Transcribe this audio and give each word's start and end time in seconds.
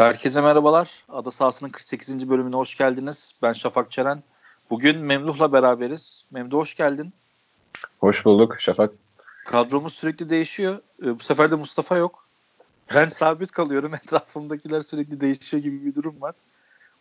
Herkese 0.00 0.40
merhabalar. 0.40 1.04
Ada 1.08 1.30
sahasının 1.30 1.70
48. 1.70 2.28
bölümüne 2.28 2.56
hoş 2.56 2.74
geldiniz. 2.76 3.34
Ben 3.42 3.52
Şafak 3.52 3.90
Çeren. 3.90 4.22
Bugün 4.70 4.98
Memduh'la 4.98 5.52
beraberiz. 5.52 6.24
Memduh 6.30 6.58
hoş 6.58 6.74
geldin. 6.74 7.12
Hoş 7.98 8.24
bulduk 8.24 8.60
Şafak. 8.60 8.92
Kadromuz 9.44 9.94
sürekli 9.94 10.30
değişiyor. 10.30 10.78
Ee, 11.02 11.18
bu 11.18 11.22
sefer 11.22 11.50
de 11.50 11.54
Mustafa 11.54 11.96
yok. 11.96 12.26
Ben 12.94 13.08
sabit 13.08 13.50
kalıyorum. 13.50 13.94
Etrafımdakiler 14.04 14.80
sürekli 14.80 15.20
değişiyor 15.20 15.62
gibi 15.62 15.86
bir 15.86 15.94
durum 15.94 16.20
var. 16.20 16.34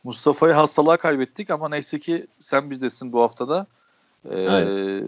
Mustafa'yı 0.04 0.54
hastalığa 0.54 0.98
kaybettik 0.98 1.50
ama 1.50 1.70
neyse 1.70 2.00
ki 2.00 2.28
sen 2.40 2.70
bizdesin 2.70 3.14
bu 3.14 3.22
haftada. 3.22 3.68
Ee, 4.32 5.02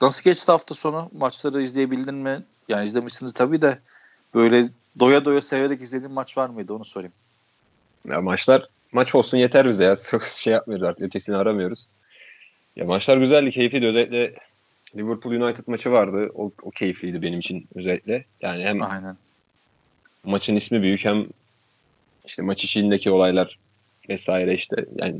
nasıl 0.00 0.22
geçti 0.22 0.52
hafta 0.52 0.74
sonu? 0.74 1.10
Maçları 1.12 1.62
izleyebildin 1.62 2.14
mi? 2.14 2.42
Yani 2.68 2.86
izlemişsiniz 2.86 3.32
tabii 3.32 3.62
de 3.62 3.78
böyle 4.34 4.68
doya 4.98 5.24
doya 5.24 5.40
severek 5.40 5.80
izlediğin 5.80 6.12
maç 6.12 6.38
var 6.38 6.48
mıydı 6.48 6.74
onu 6.74 6.84
sorayım. 6.84 7.12
Ya 8.08 8.20
maçlar 8.20 8.68
maç 8.92 9.14
olsun 9.14 9.36
yeter 9.36 9.68
bize 9.68 9.84
ya. 9.84 9.96
Çok 10.10 10.22
şey 10.36 10.52
yapmıyoruz 10.52 10.84
artık. 10.84 11.02
Ötesini 11.02 11.36
aramıyoruz. 11.36 11.88
Ya 12.76 12.84
maçlar 12.84 13.16
güzeldi, 13.16 13.50
keyifliydi. 13.50 13.86
Özellikle 13.86 14.34
Liverpool 14.96 15.32
United 15.34 15.64
maçı 15.66 15.92
vardı. 15.92 16.30
O, 16.34 16.52
o 16.62 16.70
keyifliydi 16.70 17.22
benim 17.22 17.38
için 17.40 17.66
özellikle. 17.74 18.24
Yani 18.40 18.64
hem 18.64 18.82
Aynen. 18.82 19.16
maçın 20.24 20.56
ismi 20.56 20.82
büyük 20.82 21.04
hem 21.04 21.26
işte 22.26 22.42
maç 22.42 22.64
içindeki 22.64 23.10
olaylar 23.10 23.58
vesaire 24.08 24.54
işte 24.54 24.86
yani 24.96 25.18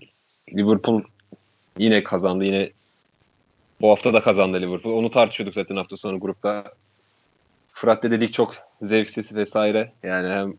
Liverpool 0.52 1.02
yine 1.78 2.04
kazandı. 2.04 2.44
Yine 2.44 2.70
bu 3.80 3.90
hafta 3.90 4.14
da 4.14 4.22
kazandı 4.22 4.60
Liverpool. 4.60 4.98
Onu 4.98 5.10
tartışıyorduk 5.10 5.54
zaten 5.54 5.76
hafta 5.76 5.96
sonu 5.96 6.20
grupta. 6.20 6.72
Fırat 7.72 8.02
dedik 8.02 8.34
çok 8.34 8.54
zevksiz 8.82 9.34
vesaire. 9.34 9.92
Yani 10.02 10.28
hem 10.28 10.54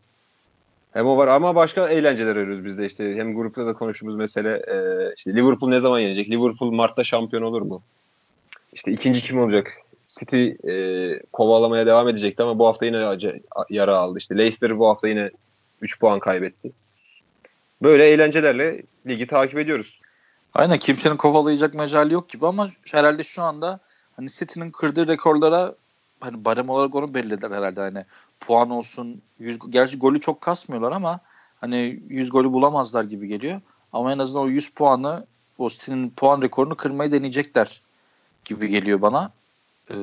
hem 0.92 1.06
o 1.06 1.16
var 1.16 1.28
ama 1.28 1.54
başka 1.54 1.88
eğlenceler 1.88 2.36
arıyoruz 2.36 2.64
biz 2.64 2.78
de 2.78 2.86
işte. 2.86 3.14
Hem 3.14 3.34
grupta 3.34 3.66
da 3.66 3.72
konuştuğumuz 3.72 4.16
mesele 4.16 4.50
e, 4.50 4.76
işte 5.16 5.34
Liverpool 5.34 5.70
ne 5.70 5.80
zaman 5.80 6.00
yenecek? 6.00 6.30
Liverpool 6.30 6.72
Mart'ta 6.72 7.04
şampiyon 7.04 7.42
olur 7.42 7.62
mu? 7.62 7.82
İşte 8.72 8.92
ikinci 8.92 9.22
kim 9.22 9.40
olacak? 9.40 9.72
City 10.06 10.48
e, 10.70 11.22
kovalamaya 11.32 11.86
devam 11.86 12.08
edecekti 12.08 12.42
ama 12.42 12.58
bu 12.58 12.66
hafta 12.66 12.86
yine 12.86 13.18
yara 13.70 13.96
aldı. 13.96 14.18
İşte 14.18 14.38
Leicester 14.38 14.78
bu 14.78 14.88
hafta 14.88 15.08
yine 15.08 15.30
3 15.80 16.00
puan 16.00 16.18
kaybetti. 16.18 16.72
Böyle 17.82 18.08
eğlencelerle 18.08 18.82
ligi 19.06 19.26
takip 19.26 19.58
ediyoruz. 19.58 20.00
Aynen 20.54 20.78
kimsenin 20.78 21.16
kovalayacak 21.16 21.74
mecali 21.74 22.14
yok 22.14 22.28
gibi 22.28 22.46
ama 22.46 22.70
herhalde 22.90 23.24
şu 23.24 23.42
anda 23.42 23.80
hani 24.16 24.28
City'nin 24.28 24.70
kırdığı 24.70 25.08
rekorlara 25.08 25.74
hani 26.24 26.44
barem 26.44 26.68
olarak 26.68 26.94
onu 26.94 27.14
belirlediler 27.14 27.50
herhalde 27.50 27.80
hani 27.80 28.04
puan 28.40 28.70
olsun 28.70 29.22
100 29.38 29.58
gerçi 29.70 29.98
golü 29.98 30.20
çok 30.20 30.40
kasmıyorlar 30.40 30.92
ama 30.92 31.20
hani 31.60 32.02
100 32.08 32.30
golü 32.30 32.52
bulamazlar 32.52 33.04
gibi 33.04 33.28
geliyor. 33.28 33.60
Ama 33.92 34.12
en 34.12 34.18
azından 34.18 34.42
o 34.42 34.48
100 34.48 34.70
puanı 34.70 35.26
o 35.58 35.68
City'nin 35.68 36.10
puan 36.10 36.42
rekorunu 36.42 36.74
kırmayı 36.74 37.12
deneyecekler 37.12 37.82
gibi 38.44 38.68
geliyor 38.68 39.02
bana. 39.02 39.30
Ee, 39.90 39.96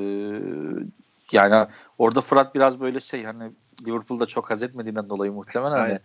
yani 1.31 1.67
orada 1.97 2.22
Fırat 2.22 2.55
biraz 2.55 2.80
böyle 2.80 2.99
şey 2.99 3.23
hani 3.23 3.52
Liverpool'da 3.88 4.25
çok 4.25 4.49
haz 4.49 4.64
etmediğinden 4.64 5.09
dolayı 5.09 5.31
muhtemelen 5.31 5.75
hani 5.75 5.99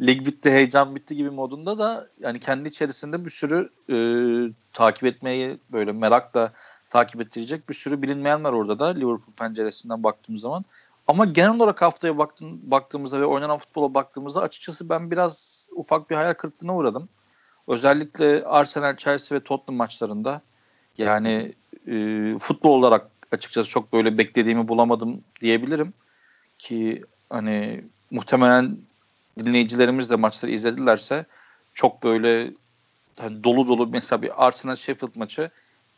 lig 0.00 0.26
bitti 0.26 0.50
heyecan 0.50 0.96
bitti 0.96 1.16
gibi 1.16 1.30
modunda 1.30 1.78
da 1.78 2.08
yani 2.20 2.40
kendi 2.40 2.68
içerisinde 2.68 3.24
bir 3.24 3.30
sürü 3.30 3.70
e, 3.90 3.96
takip 4.72 5.04
etmeyi 5.04 5.58
böyle 5.72 5.92
merakla 5.92 6.52
takip 6.90 7.20
ettirecek 7.20 7.68
bir 7.68 7.74
sürü 7.74 8.02
bilinmeyen 8.02 8.44
var 8.44 8.52
orada 8.52 8.78
da 8.78 8.86
Liverpool 8.86 9.32
penceresinden 9.36 10.02
baktığımız 10.02 10.40
zaman. 10.40 10.64
Ama 11.06 11.24
genel 11.24 11.54
olarak 11.54 11.82
haftaya 11.82 12.18
baktım, 12.18 12.60
baktığımızda 12.62 13.20
ve 13.20 13.26
oynanan 13.26 13.58
futbola 13.58 13.94
baktığımızda 13.94 14.40
açıkçası 14.40 14.88
ben 14.88 15.10
biraz 15.10 15.68
ufak 15.72 16.10
bir 16.10 16.16
hayal 16.16 16.34
kırıklığına 16.34 16.76
uğradım. 16.76 17.08
Özellikle 17.68 18.44
Arsenal, 18.44 18.96
Chelsea 18.96 19.38
ve 19.38 19.42
Tottenham 19.42 19.76
maçlarında 19.76 20.42
yani 20.98 21.54
e, 21.86 21.94
futbol 22.38 22.70
olarak 22.70 23.06
açıkçası 23.32 23.70
çok 23.70 23.92
böyle 23.92 24.18
beklediğimi 24.18 24.68
bulamadım 24.68 25.20
diyebilirim. 25.40 25.94
Ki 26.58 27.04
hani 27.30 27.84
muhtemelen 28.10 28.78
dinleyicilerimiz 29.38 30.10
de 30.10 30.16
maçları 30.16 30.52
izledilerse 30.52 31.24
çok 31.74 32.02
böyle 32.02 32.52
hani 33.16 33.44
dolu 33.44 33.68
dolu 33.68 33.86
mesela 33.86 34.22
bir 34.22 34.46
Arsenal 34.46 34.76
Sheffield 34.76 35.16
maçı 35.16 35.50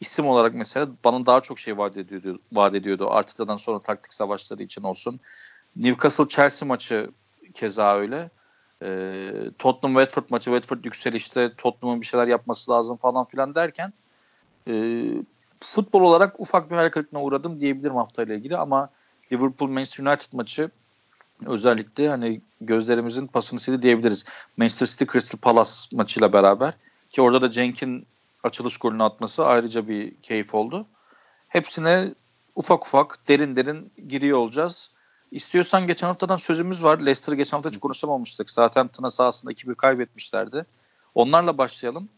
isim 0.02 0.26
olarak 0.26 0.54
mesela 0.54 0.88
bana 1.04 1.26
daha 1.26 1.40
çok 1.40 1.58
şey 1.58 1.78
vaat 1.78 1.96
ediyordu, 1.96 2.38
vaat 2.52 2.74
ediyordu. 2.74 3.10
Arteta'dan 3.10 3.56
sonra 3.56 3.78
taktik 3.78 4.12
savaşları 4.12 4.62
için 4.62 4.82
olsun. 4.82 5.20
Newcastle 5.76 6.28
Chelsea 6.28 6.68
maçı 6.68 7.10
keza 7.54 7.96
öyle. 7.96 8.30
Ee, 8.82 9.30
Tottenham 9.58 9.96
Watford 9.96 10.30
maçı 10.30 10.44
Watford 10.44 10.84
yükselişte 10.84 11.52
Tottenham'ın 11.58 12.00
bir 12.00 12.06
şeyler 12.06 12.26
yapması 12.26 12.70
lazım 12.70 12.96
falan 12.96 13.24
filan 13.24 13.54
derken 13.54 13.92
e, 14.68 15.04
futbol 15.60 16.00
olarak 16.00 16.40
ufak 16.40 16.70
bir 16.70 16.76
hayal 16.76 16.90
uğradım 17.12 17.60
diyebilirim 17.60 17.96
haftayla 17.96 18.34
ilgili 18.34 18.56
ama 18.56 18.88
Liverpool 19.32 19.70
Manchester 19.70 20.04
United 20.04 20.32
maçı 20.32 20.70
özellikle 21.46 22.08
hani 22.08 22.40
gözlerimizin 22.60 23.26
pasını 23.26 23.60
sildi 23.60 23.82
diyebiliriz. 23.82 24.24
Manchester 24.56 24.86
City 24.86 25.04
Crystal 25.12 25.38
Palace 25.38 25.70
maçıyla 25.92 26.32
beraber 26.32 26.74
ki 27.10 27.22
orada 27.22 27.42
da 27.42 27.50
Cenk'in 27.50 28.06
açılış 28.42 28.76
golünü 28.76 29.02
atması 29.02 29.44
ayrıca 29.44 29.88
bir 29.88 30.14
keyif 30.22 30.54
oldu. 30.54 30.86
Hepsine 31.48 32.14
ufak 32.54 32.86
ufak 32.86 33.28
derin 33.28 33.56
derin 33.56 33.92
giriyor 34.08 34.38
olacağız. 34.38 34.90
İstiyorsan 35.30 35.86
geçen 35.86 36.06
haftadan 36.06 36.36
sözümüz 36.36 36.84
var. 36.84 36.98
Leicester 36.98 37.32
geçen 37.32 37.56
hafta 37.56 37.70
hiç 37.70 37.80
konuşamamıştık. 37.80 38.50
Southampton'a 38.50 39.10
sahasında 39.10 39.52
2-1 39.52 39.74
kaybetmişlerdi. 39.74 40.66
Onlarla 41.14 41.58
başlayalım. 41.58 42.08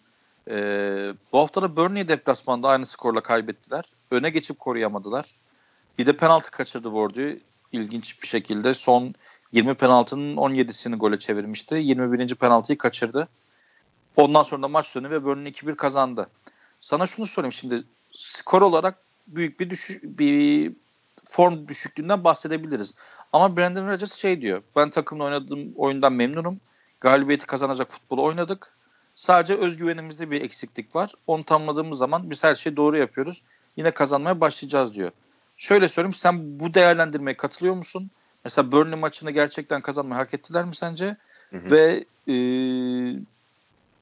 Ee, 0.50 1.14
bu 1.32 1.38
hafta 1.38 1.62
da 1.62 1.76
Burnley 1.76 2.08
deplasmanda 2.08 2.68
aynı 2.68 2.86
skorla 2.86 3.20
kaybettiler. 3.20 3.84
Öne 4.10 4.30
geçip 4.30 4.58
koruyamadılar. 4.58 5.34
Bir 5.98 6.06
de 6.06 6.16
penaltı 6.16 6.50
kaçırdı 6.50 6.88
Wardy. 6.88 7.32
İlginç 7.72 8.22
bir 8.22 8.26
şekilde. 8.26 8.74
Son 8.74 9.14
20 9.52 9.74
penaltının 9.74 10.36
17'sini 10.36 10.96
gole 10.96 11.18
çevirmişti. 11.18 11.74
21. 11.74 12.34
penaltıyı 12.34 12.78
kaçırdı. 12.78 13.28
Ondan 14.16 14.42
sonra 14.42 14.62
da 14.62 14.68
maç 14.68 14.86
sonu 14.86 15.10
ve 15.10 15.24
Burnley 15.24 15.52
2-1 15.52 15.76
kazandı. 15.76 16.30
Sana 16.80 17.06
şunu 17.06 17.26
sorayım 17.26 17.52
şimdi. 17.52 17.82
Skor 18.12 18.62
olarak 18.62 18.98
büyük 19.26 19.60
bir 19.60 19.70
düşüş, 19.70 20.02
bir 20.02 20.72
form 21.24 21.68
düşüklüğünden 21.68 22.24
bahsedebiliriz. 22.24 22.94
Ama 23.32 23.56
Brandon 23.56 23.88
Rodgers 23.88 24.14
şey 24.14 24.40
diyor. 24.40 24.62
Ben 24.76 24.90
takımla 24.90 25.24
oynadığım 25.24 25.72
oyundan 25.76 26.12
memnunum. 26.12 26.60
Galibiyeti 27.00 27.46
kazanacak 27.46 27.92
futbolu 27.92 28.22
oynadık. 28.22 28.74
Sadece 29.16 29.54
özgüvenimizde 29.54 30.30
bir 30.30 30.40
eksiklik 30.40 30.96
var. 30.96 31.14
Onu 31.26 31.44
tamamladığımız 31.44 31.98
zaman 31.98 32.30
biz 32.30 32.44
her 32.44 32.54
şeyi 32.54 32.76
doğru 32.76 32.96
yapıyoruz. 32.96 33.42
Yine 33.76 33.90
kazanmaya 33.90 34.40
başlayacağız 34.40 34.94
diyor. 34.94 35.10
Şöyle 35.56 35.88
söyleyeyim 35.88 36.14
sen 36.14 36.60
bu 36.60 36.74
değerlendirmeye 36.74 37.36
katılıyor 37.36 37.74
musun? 37.74 38.10
Mesela 38.44 38.72
Burnley 38.72 38.98
maçını 38.98 39.30
gerçekten 39.30 39.80
kazanmayı 39.80 40.18
hak 40.20 40.34
ettiler 40.34 40.64
mi 40.64 40.76
sence? 40.76 41.16
Hı 41.50 41.56
hı. 41.56 41.70
Ve 41.70 42.04
e, 42.28 42.34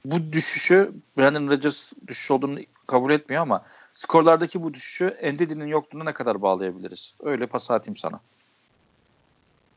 bu 0.05 0.33
düşüşü 0.33 0.93
Brandon 1.19 1.49
Rodgers 1.49 1.93
düşüş 2.07 2.31
olduğunu 2.31 2.59
kabul 2.87 3.11
etmiyor 3.11 3.43
ama 3.43 3.65
skorlardaki 3.95 4.63
bu 4.63 4.75
düşüşü 4.75 5.05
Endedi'nin 5.05 5.67
yokluğuna 5.67 6.05
ne 6.05 6.13
kadar 6.13 6.43
bağlayabiliriz? 6.43 7.15
Öyle 7.23 7.47
pas 7.47 7.71
atayım 7.71 7.97
sana. 7.97 8.21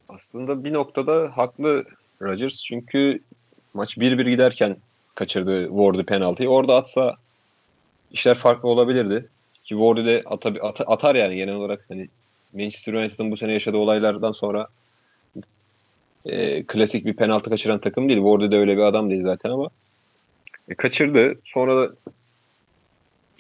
Aslında 0.09 0.63
bir 0.63 0.73
noktada 0.73 1.31
haklı 1.37 1.85
Rodgers 2.21 2.63
çünkü 2.63 3.19
maç 3.73 3.97
1-1 3.97 4.29
giderken 4.29 4.77
kaçırdı 5.15 5.67
Ward'ı 5.67 6.05
penaltıyı. 6.05 6.49
Orada 6.49 6.75
atsa 6.75 7.15
işler 8.11 8.37
farklı 8.37 8.69
olabilirdi. 8.69 9.29
Ki 9.63 9.69
Ward'ı 9.69 10.05
de 10.05 10.23
atar, 10.25 10.57
atar 10.85 11.15
yani 11.15 11.35
genel 11.35 11.55
olarak 11.55 11.85
hani 11.89 12.07
Manchester 12.53 12.93
United'ın 12.93 13.31
bu 13.31 13.37
sene 13.37 13.53
yaşadığı 13.53 13.78
olaylardan 13.78 14.31
sonra 14.31 14.67
e, 16.25 16.63
klasik 16.63 17.05
bir 17.05 17.13
penaltı 17.13 17.49
kaçıran 17.49 17.79
takım 17.79 18.09
değil. 18.09 18.19
Ward'ı 18.19 18.51
de 18.51 18.57
öyle 18.57 18.78
bir 18.78 18.81
adam 18.81 19.09
değil 19.09 19.23
zaten 19.23 19.49
ama 19.49 19.69
e, 20.70 20.76
kaçırdı. 20.76 21.35
Sonra 21.46 21.78
da 21.78 21.96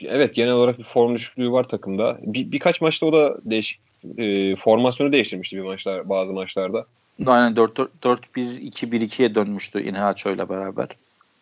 evet 0.01 0.35
genel 0.35 0.53
olarak 0.53 0.79
bir 0.79 0.83
form 0.83 1.15
düşüklüğü 1.15 1.51
var 1.51 1.63
takımda. 1.63 2.17
Bir, 2.21 2.51
birkaç 2.51 2.81
maçta 2.81 3.05
o 3.05 3.13
da 3.13 3.37
değişik 3.45 3.79
e, 4.17 4.55
formasyonu 4.55 5.11
değiştirmişti 5.11 5.57
bir 5.57 5.61
maçlar 5.61 6.09
bazı 6.09 6.33
maçlarda. 6.33 6.85
Aynen 7.25 7.53
4-1-2-1-2'ye 7.53 9.35
dönmüştü 9.35 9.83
Inhaço 9.83 10.31
ile 10.31 10.49
beraber. 10.49 10.87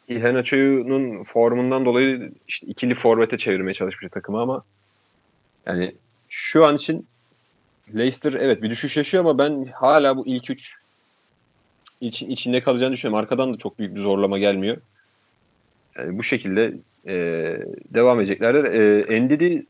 Iheanacho'nun 0.10 1.24
formundan 1.24 1.86
dolayı 1.86 2.32
işte 2.48 2.68
ikili 2.68 2.96
forvete 2.96 3.38
çevirmeye 3.38 3.74
çalışmış 3.74 4.12
takımı 4.12 4.42
ama 4.42 4.64
yani 5.66 5.96
şu 6.30 6.66
an 6.66 6.76
için 6.76 7.08
Leicester 7.96 8.34
evet 8.34 8.62
bir 8.62 8.70
düşüş 8.70 8.98
yaşıyor 8.98 9.24
ama 9.24 9.38
ben 9.38 9.66
hala 9.66 10.18
bu 10.18 10.28
ilk 10.28 10.50
üç 10.50 10.74
için, 12.02 12.30
içinde 12.30 12.62
kalacağını 12.62 12.94
düşünüyorum. 12.94 13.20
Arkadan 13.20 13.54
da 13.54 13.58
çok 13.58 13.80
büyük 13.80 13.96
bir 13.96 14.02
zorlama 14.02 14.40
gelmiyor. 14.40 14.78
Yani 15.98 16.18
bu 16.18 16.24
şekilde 16.24 16.74
e, 17.08 17.16
devam 17.94 18.20
edeceklerdir. 18.20 18.64
E, 18.64 19.02
Endidi 19.16 19.66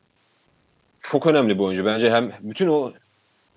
çok 1.02 1.28
önemli 1.28 1.56
bir 1.56 1.64
oyuncu. 1.64 1.86
Bence 1.86 2.12
hem 2.12 2.32
bütün 2.42 2.68
o 2.68 2.94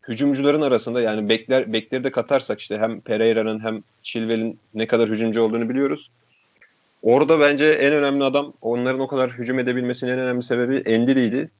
hücumcuların 0.08 0.60
arasında 0.60 1.00
yani 1.00 1.28
bekler 1.28 1.72
bekleri 1.72 2.04
de 2.04 2.10
katarsak 2.10 2.60
işte 2.60 2.78
hem 2.78 3.00
Pereira'nın 3.00 3.60
hem 3.60 3.82
Chilwell'in 4.02 4.58
ne 4.74 4.86
kadar 4.86 5.08
hücumcu 5.08 5.42
olduğunu 5.42 5.68
biliyoruz. 5.68 6.10
Orada 7.02 7.40
bence 7.40 7.64
en 7.64 7.92
önemli 7.92 8.24
adam 8.24 8.52
onların 8.62 9.00
o 9.00 9.06
kadar 9.06 9.30
hücum 9.30 9.58
edebilmesinin 9.58 10.10
en 10.10 10.18
önemli 10.18 10.42
sebebi 10.42 10.76
Endiri'ydi. 10.76 11.50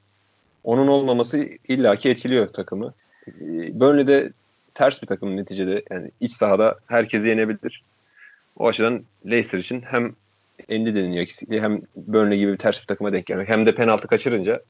Onun 0.63 0.87
olmaması 0.87 1.49
illaki 1.67 2.09
etkiliyor 2.09 2.47
takımı. 2.47 2.93
Ee, 3.27 3.79
Burnley'de 3.79 4.31
ters 4.73 5.01
bir 5.01 5.07
takım 5.07 5.37
neticede. 5.37 5.83
Yani 5.91 6.11
iç 6.19 6.31
sahada 6.31 6.75
herkesi 6.87 7.27
yenebilir. 7.27 7.83
O 8.57 8.67
açıdan 8.67 9.03
Leicester 9.25 9.59
için 9.59 9.81
hem 9.81 10.15
Endiri'nin 10.69 11.17
eksikliği 11.17 11.61
hem 11.61 11.81
Burnley 11.95 12.39
gibi 12.39 12.53
bir 12.53 12.57
ters 12.57 12.81
bir 12.81 12.85
takıma 12.85 13.13
denk 13.13 13.25
gelmek 13.25 13.49
hem 13.49 13.65
de 13.65 13.75
penaltı 13.75 14.07
kaçırınca 14.07 14.61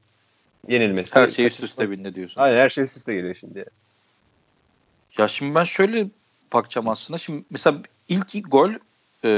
yenilmesi. 0.67 1.15
Her 1.15 1.27
şey 1.27 1.45
üst 1.45 1.63
üste 1.63 1.91
bindi 1.91 2.15
diyorsun. 2.15 2.41
Aynen 2.41 2.57
her 2.57 2.69
şey 2.69 2.83
üst 2.83 2.97
üste 2.97 3.13
geliyor 3.13 3.35
şimdi. 3.39 3.65
Ya 5.17 5.27
şimdi 5.27 5.55
ben 5.55 5.63
şöyle 5.63 6.07
bakacağım 6.53 6.89
aslında. 6.89 7.17
Şimdi 7.17 7.43
mesela 7.49 7.77
ilk 8.09 8.51
gol 8.51 8.71
e, 9.25 9.31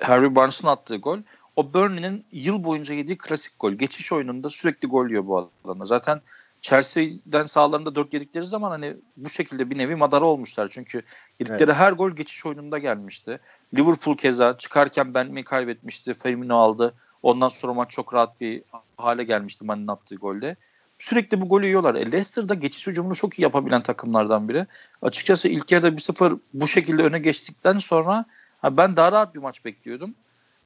Harry 0.00 0.34
Barnes'ın 0.34 0.68
attığı 0.68 0.96
gol 0.96 1.18
o 1.56 1.72
Burnley'nin 1.72 2.24
yıl 2.32 2.64
boyunca 2.64 2.94
yediği 2.94 3.18
klasik 3.18 3.58
gol. 3.60 3.72
Geçiş 3.72 4.12
oyununda 4.12 4.50
sürekli 4.50 4.88
gol 4.88 5.08
yiyor 5.08 5.26
bu 5.26 5.50
alanda. 5.64 5.84
Zaten 5.84 6.20
Chelsea'den 6.66 7.46
sağlarında 7.46 7.94
4 7.94 8.14
yedikleri 8.14 8.46
zaman 8.46 8.70
hani 8.70 8.96
bu 9.16 9.28
şekilde 9.28 9.70
bir 9.70 9.78
nevi 9.78 9.94
madara 9.94 10.24
olmuşlar. 10.24 10.68
Çünkü 10.70 11.02
yedikleri 11.38 11.70
evet. 11.70 11.76
her 11.76 11.92
gol 11.92 12.10
geçiş 12.10 12.46
oyununda 12.46 12.78
gelmişti. 12.78 13.40
Liverpool 13.74 14.16
keza 14.16 14.58
çıkarken 14.58 15.14
Bentley 15.14 15.44
kaybetmişti. 15.44 16.14
Firmino 16.14 16.56
aldı. 16.56 16.94
Ondan 17.22 17.48
sonra 17.48 17.74
maç 17.74 17.90
çok 17.90 18.14
rahat 18.14 18.40
bir 18.40 18.62
hale 18.96 19.24
gelmişti 19.24 19.64
Mane'nin 19.64 19.86
attığı 19.86 20.14
golde. 20.14 20.56
Sürekli 20.98 21.40
bu 21.40 21.48
golü 21.48 21.66
yiyorlar. 21.66 21.94
E 21.94 22.06
Leicester'da 22.06 22.54
geçiş 22.54 22.86
hücumunu 22.86 23.14
çok 23.14 23.38
iyi 23.38 23.42
yapabilen 23.42 23.82
takımlardan 23.82 24.48
biri. 24.48 24.66
Açıkçası 25.02 25.48
ilk 25.48 25.72
yarıda 25.72 25.88
1-0 25.88 26.38
bu 26.54 26.68
şekilde 26.68 27.02
öne 27.02 27.18
geçtikten 27.18 27.78
sonra 27.78 28.24
ha 28.58 28.76
ben 28.76 28.96
daha 28.96 29.12
rahat 29.12 29.34
bir 29.34 29.40
maç 29.40 29.64
bekliyordum. 29.64 30.14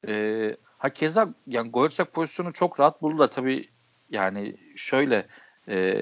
E, 0.09 0.57
ha 0.79 0.89
keza 0.89 1.29
yani 1.47 1.71
gol 1.71 1.89
pozisyonu 2.13 2.53
çok 2.53 2.81
rahat 2.81 3.03
buldular. 3.03 3.29
Tabii 3.29 3.69
yani 4.11 4.57
şöyle 4.77 5.27
e, 5.71 5.95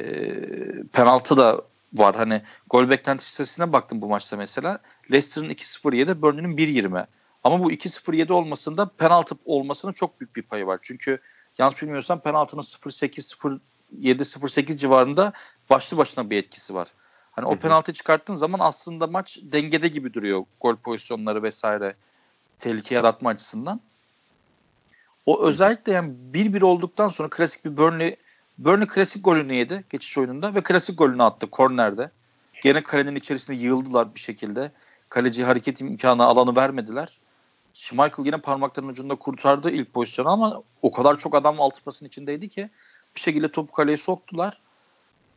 penaltı 0.92 1.36
da 1.36 1.62
var. 1.94 2.16
Hani 2.16 2.42
gol 2.70 2.90
beklenti 2.90 3.24
listesine 3.24 3.72
baktım 3.72 4.02
bu 4.02 4.08
maçta 4.08 4.36
mesela. 4.36 4.78
Leicester'ın 5.10 5.50
2-0 5.50 5.96
yedi, 5.96 6.22
Burnley'nin 6.22 6.56
1-20. 6.56 7.06
Ama 7.44 7.64
bu 7.64 7.72
2-0-7 7.72 8.32
olmasında 8.32 8.88
penaltı 8.88 9.34
olmasının 9.44 9.92
çok 9.92 10.20
büyük 10.20 10.36
bir 10.36 10.42
payı 10.42 10.66
var. 10.66 10.78
Çünkü 10.82 11.18
yanlış 11.58 11.82
bilmiyorsam 11.82 12.20
penaltının 12.20 12.62
0-8, 12.62 13.60
0-7, 14.00 14.24
0-8 14.24 14.76
civarında 14.76 15.32
başlı 15.70 15.96
başına 15.96 16.30
bir 16.30 16.36
etkisi 16.36 16.74
var. 16.74 16.88
Hani 17.32 17.46
o 17.46 17.56
penaltı 17.56 17.92
çıkarttığın 17.92 18.34
zaman 18.34 18.58
aslında 18.60 19.06
maç 19.06 19.38
dengede 19.42 19.88
gibi 19.88 20.14
duruyor. 20.14 20.44
Gol 20.60 20.76
pozisyonları 20.76 21.42
vesaire 21.42 21.94
tehlike 22.60 22.94
yaratma 22.94 23.30
açısından. 23.30 23.80
O 25.26 25.42
özellikle 25.42 25.92
yani 25.92 26.12
1-1 26.32 26.64
olduktan 26.64 27.08
sonra 27.08 27.28
klasik 27.28 27.64
bir 27.64 27.76
Burnley 27.76 28.16
Burnley 28.58 28.86
klasik 28.86 29.24
golünü 29.24 29.54
yedi 29.54 29.84
geçiş 29.90 30.18
oyununda 30.18 30.54
ve 30.54 30.62
klasik 30.62 30.98
golünü 30.98 31.22
attı 31.22 31.50
kornerde. 31.50 32.10
Gene 32.62 32.82
kalenin 32.82 33.14
içerisinde 33.14 33.56
yığıldılar 33.56 34.14
bir 34.14 34.20
şekilde. 34.20 34.72
Kaleci 35.08 35.44
hareket 35.44 35.80
imkanı 35.80 36.24
alanı 36.24 36.56
vermediler. 36.56 37.18
Schmeichel 37.74 38.24
yine 38.24 38.36
parmaklarının 38.36 38.92
ucunda 38.92 39.14
kurtardı 39.14 39.70
ilk 39.70 39.94
pozisyonu 39.94 40.28
ama 40.28 40.62
o 40.82 40.92
kadar 40.92 41.18
çok 41.18 41.34
adam 41.34 41.60
altı 41.60 41.84
pasın 41.84 42.06
içindeydi 42.06 42.48
ki 42.48 42.70
bir 43.16 43.20
şekilde 43.20 43.52
topu 43.52 43.72
kaleye 43.72 43.96
soktular. 43.96 44.60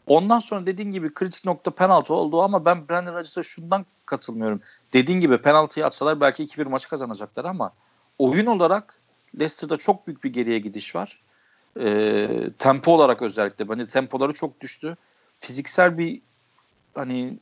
Ondan 0.07 0.39
sonra 0.39 0.65
dediğin 0.65 0.91
gibi 0.91 1.13
kritik 1.13 1.45
nokta 1.45 1.71
penaltı 1.71 2.13
oldu 2.13 2.41
ama 2.41 2.65
ben 2.65 2.89
Brandon 2.89 3.13
Rodgers'a 3.13 3.43
şundan 3.43 3.85
katılmıyorum. 4.05 4.61
Dediğin 4.93 5.19
gibi 5.19 5.37
penaltıyı 5.37 5.85
atsalar 5.85 6.21
belki 6.21 6.43
2-1 6.43 6.69
maçı 6.69 6.89
kazanacaklar 6.89 7.45
ama 7.45 7.73
oyun 8.19 8.45
olarak 8.45 8.99
Leicester'da 9.35 9.77
çok 9.77 10.07
büyük 10.07 10.23
bir 10.23 10.33
geriye 10.33 10.59
gidiş 10.59 10.95
var. 10.95 11.21
E, 11.79 12.27
tempo 12.59 12.91
olarak 12.91 13.21
özellikle. 13.21 13.69
Bence 13.69 13.87
tempoları 13.87 14.33
çok 14.33 14.61
düştü. 14.61 14.97
Fiziksel 15.39 15.97
bir 15.97 16.21
hani 16.95 17.37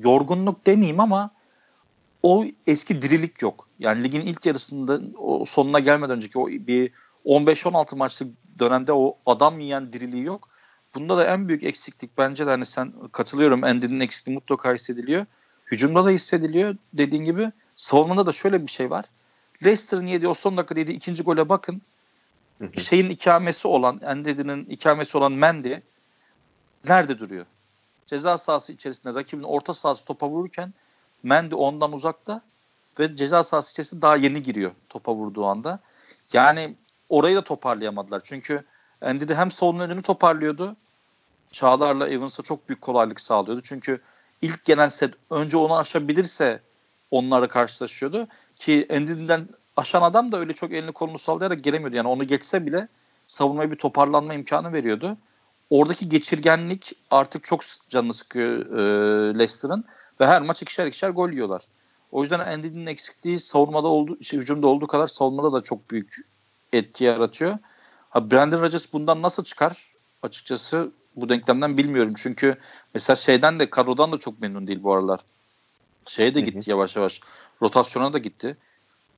yorgunluk 0.00 0.66
demeyeyim 0.66 1.00
ama 1.00 1.30
o 2.22 2.44
eski 2.66 3.02
dirilik 3.02 3.42
yok. 3.42 3.68
Yani 3.78 4.02
ligin 4.04 4.20
ilk 4.20 4.46
yarısında 4.46 5.00
o 5.16 5.44
sonuna 5.44 5.78
gelmeden 5.80 6.16
önceki 6.16 6.38
o 6.38 6.48
bir 6.48 6.90
15-16 7.24 7.96
maçlık 7.96 8.28
dönemde 8.58 8.92
o 8.92 9.16
adam 9.26 9.60
yiyen 9.60 9.92
diriliği 9.92 10.24
yok. 10.24 10.48
Bunda 10.94 11.16
da 11.16 11.24
en 11.24 11.48
büyük 11.48 11.62
eksiklik 11.62 12.18
bence 12.18 12.46
de 12.46 12.50
hani 12.50 12.66
sen 12.66 12.92
katılıyorum 13.12 13.64
Endi'nin 13.64 14.00
eksikliği 14.00 14.34
mutlaka 14.34 14.74
hissediliyor. 14.74 15.26
Hücumda 15.66 16.04
da 16.04 16.10
hissediliyor. 16.10 16.76
Dediğin 16.92 17.24
gibi 17.24 17.52
savunmada 17.76 18.26
da 18.26 18.32
şöyle 18.32 18.66
bir 18.66 18.70
şey 18.70 18.90
var. 18.90 19.04
Leicester'ın 19.64 20.06
yediği 20.06 20.28
o 20.28 20.34
son 20.34 20.56
dakika 20.56 20.80
yediği 20.80 20.96
ikinci 20.96 21.22
gole 21.22 21.48
bakın. 21.48 21.82
Şeyin 22.78 23.10
ikamesi 23.10 23.68
olan, 23.68 24.00
Endi'nin 24.00 24.64
ikamesi 24.64 25.18
olan 25.18 25.32
Mendy 25.32 25.74
nerede 26.84 27.18
duruyor? 27.18 27.46
Ceza 28.06 28.38
sahası 28.38 28.72
içerisinde 28.72 29.14
rakibin 29.14 29.42
orta 29.42 29.74
sahası 29.74 30.04
topa 30.04 30.28
vururken 30.28 30.74
Mendy 31.22 31.54
ondan 31.54 31.92
uzakta 31.92 32.42
ve 32.98 33.16
ceza 33.16 33.42
sahası 33.44 33.72
içerisinde 33.72 34.02
daha 34.02 34.16
yeni 34.16 34.42
giriyor 34.42 34.72
topa 34.88 35.14
vurduğu 35.14 35.46
anda. 35.46 35.80
Yani 36.32 36.74
orayı 37.08 37.36
da 37.36 37.44
toparlayamadılar. 37.44 38.20
Çünkü 38.24 38.64
Andy 39.02 39.34
hem 39.34 39.50
savunma 39.50 39.82
önünü 39.82 40.02
toparlıyordu. 40.02 40.76
Çağlar'la 41.52 42.08
Evans'a 42.08 42.42
çok 42.42 42.68
büyük 42.68 42.80
kolaylık 42.80 43.20
sağlıyordu. 43.20 43.62
Çünkü 43.64 44.00
ilk 44.42 44.64
gelen 44.64 44.88
set 44.88 45.14
önce 45.30 45.56
onu 45.56 45.76
aşabilirse 45.76 46.60
onlarla 47.10 47.48
karşılaşıyordu. 47.48 48.28
Ki 48.56 48.86
Andy'den 48.90 49.48
aşan 49.80 50.02
adam 50.02 50.32
da 50.32 50.38
öyle 50.38 50.52
çok 50.52 50.72
elini 50.72 50.92
kolunu 50.92 51.18
sallayarak 51.18 51.64
giremiyordu. 51.64 51.96
Yani 51.96 52.08
onu 52.08 52.24
geçse 52.24 52.66
bile 52.66 52.88
savunmaya 53.26 53.70
bir 53.70 53.76
toparlanma 53.76 54.34
imkanı 54.34 54.72
veriyordu. 54.72 55.16
Oradaki 55.70 56.08
geçirgenlik 56.08 56.92
artık 57.10 57.44
çok 57.44 57.60
canını 57.88 58.14
sıkıyor 58.14 58.66
e, 58.78 59.38
Leicester'ın 59.38 59.84
ve 60.20 60.26
her 60.26 60.42
maç 60.42 60.62
ikişer 60.62 60.86
ikişer 60.86 61.10
gol 61.10 61.30
yiyorlar. 61.30 61.62
O 62.12 62.22
yüzden 62.22 62.40
Andy'nin 62.40 62.86
eksikliği 62.86 63.40
savunmada 63.40 63.88
olduğu, 63.88 64.24
şey, 64.24 64.40
hücumda 64.40 64.66
olduğu 64.66 64.86
kadar 64.86 65.06
savunmada 65.06 65.52
da 65.52 65.60
çok 65.62 65.90
büyük 65.90 66.16
etki 66.72 67.04
yaratıyor. 67.04 67.58
Ha, 68.10 68.30
Brandon 68.30 68.62
Rodgers 68.62 68.92
bundan 68.92 69.22
nasıl 69.22 69.44
çıkar? 69.44 69.92
Açıkçası 70.22 70.90
bu 71.16 71.28
denklemden 71.28 71.76
bilmiyorum. 71.76 72.14
Çünkü 72.16 72.56
mesela 72.94 73.16
şeyden 73.16 73.60
de 73.60 73.70
kadrodan 73.70 74.12
da 74.12 74.18
çok 74.18 74.40
memnun 74.40 74.66
değil 74.66 74.82
bu 74.82 74.94
aralar. 74.94 75.20
Şeye 76.06 76.34
de 76.34 76.40
gitti 76.40 76.60
hı 76.60 76.64
hı. 76.64 76.70
yavaş 76.70 76.96
yavaş. 76.96 77.20
Rotasyona 77.62 78.12
da 78.12 78.18
gitti. 78.18 78.56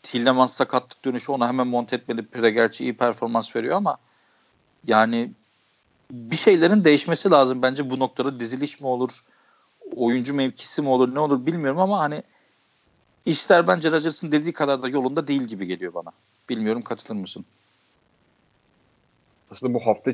Tillemans 0.02 0.54
sakatlık 0.54 1.04
dönüşü 1.04 1.32
ona 1.32 1.49
hemen 1.49 1.66
monte 1.66 1.97
etmeli. 1.97 2.26
Pire 2.26 2.50
gerçi 2.50 2.85
iyi 2.85 2.97
performans 2.97 3.56
veriyor 3.56 3.76
ama 3.76 3.97
yani 4.87 5.30
bir 6.11 6.37
şeylerin 6.37 6.85
değişmesi 6.85 7.30
lazım 7.30 7.62
bence 7.62 7.90
bu 7.90 7.99
noktada 7.99 8.40
diziliş 8.40 8.80
mi 8.80 8.87
olur 8.87 9.25
oyuncu 9.97 10.35
mevkisi 10.35 10.82
mi 10.82 10.88
olur 10.88 11.14
ne 11.14 11.18
olur 11.21 11.47
bilmiyorum 11.47 11.78
ama 11.78 11.99
hani 11.99 12.23
işler 13.26 13.66
bence 13.66 13.92
Rodgers'ın 13.92 14.32
dediği 14.32 14.52
kadar 14.52 14.82
da 14.82 14.88
yolunda 14.88 15.28
değil 15.28 15.42
gibi 15.42 15.66
geliyor 15.66 15.94
bana. 15.94 16.11
Bilmiyorum 16.49 16.82
katılır 16.82 17.21
mısın? 17.21 17.44
Aslında 19.50 19.75
bu 19.75 19.87
hafta 19.87 20.12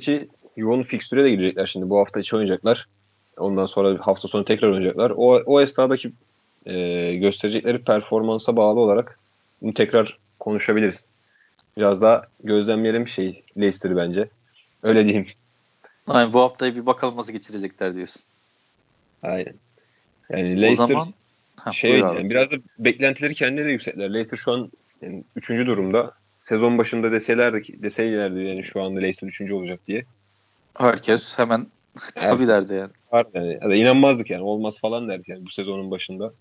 yoğun 0.57 0.83
fikstüre 0.83 1.25
de 1.25 1.31
girecekler 1.31 1.67
şimdi. 1.67 1.91
Bu 1.91 1.99
hafta 1.99 2.21
içi 2.21 2.37
oynayacaklar. 2.37 2.89
Ondan 3.37 3.67
sonra 3.67 3.99
hafta 4.07 4.29
sonu 4.29 4.45
tekrar 4.45 4.69
oynayacaklar. 4.69 5.11
O, 5.17 5.43
o 5.47 5.61
esnadaki 5.61 6.13
e, 6.67 7.15
gösterecekleri 7.15 7.85
performansa 7.85 8.57
bağlı 8.57 8.81
olarak 8.81 9.19
bunu 9.63 9.75
tekrar 9.75 10.19
konuşabiliriz. 10.39 11.07
Biraz 11.77 12.03
daha 12.03 12.27
gözlemleyelim 12.45 13.09
şey 13.09 13.43
Leicester'ı 13.57 13.97
bence. 13.97 14.29
Öyle 14.83 15.05
diyeyim. 15.05 15.27
Aynen 16.07 16.33
bu 16.33 16.41
haftayı 16.41 16.77
bir 16.77 16.87
bakalım 16.87 17.17
nasıl 17.17 17.33
geçirecekler 17.33 17.95
diyorsun. 17.95 18.23
Aynen. 19.23 19.55
Yani 20.31 20.63
Leicester 20.63 20.85
o 20.85 20.89
zaman, 20.89 21.15
şey 21.73 21.99
yani 21.99 22.31
biraz 22.31 22.51
da 22.51 22.57
beklentileri 22.79 23.35
kendileri 23.35 23.73
yükselttiler. 23.73 24.15
Leicester 24.15 24.37
şu 24.37 24.53
an 24.53 24.71
yani 25.03 25.25
üçüncü 25.37 25.67
durumda. 25.67 26.13
Sezon 26.43 26.79
başında 26.79 27.13
deselerdi, 27.13 27.83
deseylerdi 27.83 28.41
yani 28.41 28.65
şu 28.65 28.83
anda 28.83 29.01
Leicester 29.01 29.29
üçüncü 29.29 29.55
olacak 29.55 29.81
diye. 29.87 30.05
Herkes 30.75 31.39
hemen 31.39 31.67
evet. 32.17 32.49
derdi 32.49 32.75
yani. 32.75 32.91
Var 33.13 33.27
yani. 33.35 33.59
Ya 33.63 33.71
da 33.71 33.75
inanmazdık 33.75 34.31
yani. 34.31 34.43
Olmaz 34.43 34.81
falan 34.81 35.09
derdi 35.09 35.31
yani 35.31 35.47
bu 35.47 35.51
sezonun 35.51 35.91
başında. 35.91 36.33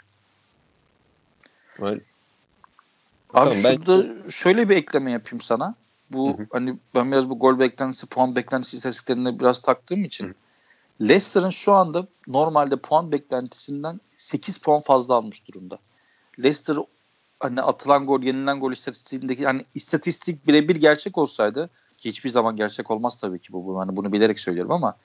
Böyle. 3.34 3.46
Abi 3.46 3.50
Bakalım, 3.50 3.84
şurada 3.86 4.24
ben... 4.24 4.30
şöyle 4.30 4.70
bir 4.70 4.76
ekleme 4.76 5.12
yapayım 5.12 5.42
sana. 5.42 5.76
Bu 6.12 6.30
hı 6.30 6.42
hı. 6.42 6.48
hani 6.52 6.76
ben 6.96 7.12
biraz 7.12 7.30
bu 7.30 7.40
gol 7.40 7.60
beklentisi, 7.60 8.08
puan 8.08 8.36
beklentisi 8.36 8.78
istatistiklerine 8.78 9.40
biraz 9.40 9.62
taktığım 9.62 10.04
için. 10.04 10.28
Hı. 10.28 10.34
Leicester'ın 11.02 11.50
şu 11.50 11.74
anda 11.74 12.08
normalde 12.28 12.76
puan 12.76 13.12
beklentisinden 13.12 14.00
8 14.16 14.58
puan 14.58 14.82
fazla 14.82 15.16
almış 15.16 15.48
durumda. 15.48 15.80
Leicester 16.40 16.78
hani 17.40 17.62
atılan 17.62 18.06
gol, 18.06 18.22
yenilen 18.22 18.60
gol 18.60 18.72
istatistiğindeki 18.72 19.46
hani 19.46 19.66
istatistik 19.76 20.48
birebir 20.48 20.76
gerçek 20.76 21.18
olsaydı 21.18 21.70
ki 21.98 22.10
hiçbir 22.10 22.30
zaman 22.30 22.56
gerçek 22.56 22.92
olmaz 22.92 23.18
tabii 23.22 23.40
ki 23.40 23.54
bu. 23.54 23.80
Hani 23.80 23.96
bunu 23.96 24.12
bilerek 24.14 24.40
söylüyorum 24.40 24.72
ama 24.72 24.98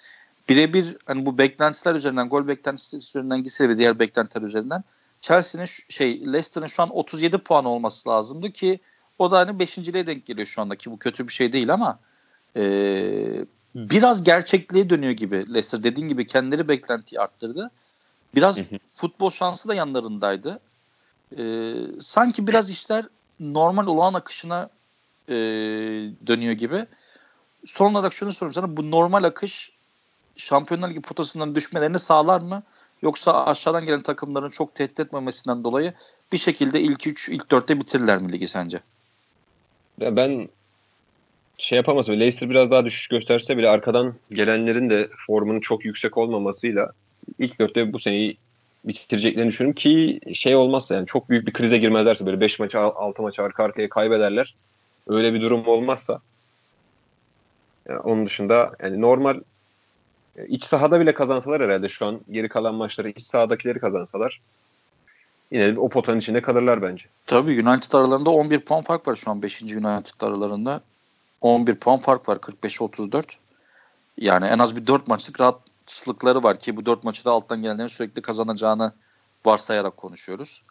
birebir 0.48 0.96
hani 1.06 1.26
bu 1.26 1.38
beklentiler 1.38 1.94
üzerinden 1.94 2.28
gol 2.28 2.48
beklentisi 2.48 2.96
üzerinden 2.96 3.42
gitse 3.42 3.68
ve 3.68 3.78
diğer 3.78 3.98
beklentiler 3.98 4.42
üzerinden 4.42 4.84
Chelsea'nin 5.22 5.68
şey 5.88 6.26
Leicester'ın 6.26 6.66
şu 6.66 6.82
an 6.82 6.96
37 6.96 7.38
puan 7.38 7.64
olması 7.64 8.08
lazımdı 8.08 8.50
ki 8.50 8.80
o 9.18 9.30
da 9.30 9.38
hani 9.38 9.50
5.liğe 9.50 10.06
denk 10.06 10.26
geliyor 10.26 10.46
şu 10.46 10.62
anda 10.62 10.76
ki 10.76 10.90
bu 10.90 10.98
kötü 10.98 11.28
bir 11.28 11.32
şey 11.32 11.52
değil 11.52 11.72
ama 11.72 11.98
e, 12.56 13.44
biraz 13.74 14.24
gerçekliğe 14.24 14.90
dönüyor 14.90 15.12
gibi 15.12 15.36
Leicester 15.36 15.82
dediğin 15.82 16.08
gibi 16.08 16.26
kendileri 16.26 16.68
beklentiyi 16.68 17.20
arttırdı. 17.20 17.70
Biraz 18.34 18.56
futbol 18.94 19.30
şansı 19.30 19.68
da 19.68 19.74
yanlarındaydı. 19.74 20.60
E, 21.38 21.74
sanki 22.00 22.46
biraz 22.46 22.70
işler 22.70 23.06
normal 23.40 23.86
olağan 23.86 24.14
akışına 24.14 24.68
e, 25.28 25.34
dönüyor 26.26 26.52
gibi. 26.52 26.86
Son 27.66 27.94
olarak 27.94 28.12
şunu 28.12 28.32
sorayım 28.32 28.54
sana. 28.54 28.76
Bu 28.76 28.90
normal 28.90 29.24
akış 29.24 29.72
Şampiyonlar 30.36 30.90
Ligi 30.90 31.00
potasından 31.00 31.54
düşmelerini 31.54 31.98
sağlar 31.98 32.40
mı? 32.40 32.62
Yoksa 33.02 33.44
aşağıdan 33.44 33.84
gelen 33.84 34.00
takımların 34.00 34.50
çok 34.50 34.74
tehdit 34.74 35.00
etmemesinden 35.00 35.64
dolayı 35.64 35.92
bir 36.32 36.38
şekilde 36.38 36.80
ilk 36.80 37.06
3, 37.06 37.28
ilk 37.28 37.42
4'te 37.42 37.80
bitirirler 37.80 38.18
mi 38.18 38.32
ligi 38.32 38.48
sence? 38.48 38.80
Ya 40.00 40.16
ben 40.16 40.48
şey 41.58 41.76
yapamaz. 41.76 42.08
Leicester 42.08 42.50
biraz 42.50 42.70
daha 42.70 42.84
düşüş 42.84 43.08
gösterse 43.08 43.56
bile 43.56 43.68
arkadan 43.68 44.14
gelenlerin 44.30 44.90
de 44.90 45.08
formunun 45.26 45.60
çok 45.60 45.84
yüksek 45.84 46.18
olmamasıyla 46.18 46.92
ilk 47.38 47.58
dörtte 47.58 47.92
bu 47.92 48.00
seneyi 48.00 48.36
bitireceklerini 48.84 49.52
düşünüyorum 49.52 49.74
ki 49.74 50.20
şey 50.34 50.56
olmazsa 50.56 50.94
yani 50.94 51.06
çok 51.06 51.30
büyük 51.30 51.46
bir 51.46 51.52
krize 51.52 51.78
girmezlerse 51.78 52.26
böyle 52.26 52.40
5 52.40 52.58
maçı 52.58 52.80
6 52.80 53.22
maçı 53.22 53.42
arka 53.42 53.64
arkaya 53.64 53.88
kaybederler. 53.88 54.54
Öyle 55.08 55.34
bir 55.34 55.40
durum 55.40 55.68
olmazsa 55.68 56.20
yani 57.88 58.00
onun 58.00 58.26
dışında 58.26 58.72
yani 58.82 59.00
normal 59.00 59.40
iç 60.48 60.64
sahada 60.64 61.00
bile 61.00 61.14
kazansalar 61.14 61.62
herhalde 61.62 61.88
şu 61.88 62.06
an 62.06 62.20
geri 62.30 62.48
kalan 62.48 62.74
maçları 62.74 63.08
iç 63.08 63.22
sahadakileri 63.22 63.78
kazansalar 63.78 64.40
yine 65.50 65.78
o 65.78 65.88
potanın 65.88 66.18
içinde 66.18 66.42
kalırlar 66.42 66.82
bence. 66.82 67.04
Tabii 67.26 67.68
United 67.68 67.92
aralarında 67.92 68.30
11 68.30 68.60
puan 68.60 68.82
fark 68.82 69.08
var 69.08 69.16
şu 69.16 69.30
an 69.30 69.42
5. 69.42 69.62
United 69.62 70.20
aralarında. 70.20 70.80
11 71.40 71.74
puan 71.74 71.98
fark 71.98 72.28
var 72.28 72.36
45-34. 72.36 73.24
Yani 74.18 74.46
en 74.46 74.58
az 74.58 74.76
bir 74.76 74.86
4 74.86 75.08
maçlık 75.08 75.40
rahatlıkları 75.40 76.42
var 76.42 76.58
ki 76.58 76.76
bu 76.76 76.86
4 76.86 77.04
maçı 77.04 77.24
da 77.24 77.30
alttan 77.30 77.62
gelenlerin 77.62 77.88
sürekli 77.88 78.22
kazanacağını 78.22 78.92
varsayarak 79.46 79.96
konuşuyoruz. 79.96 80.62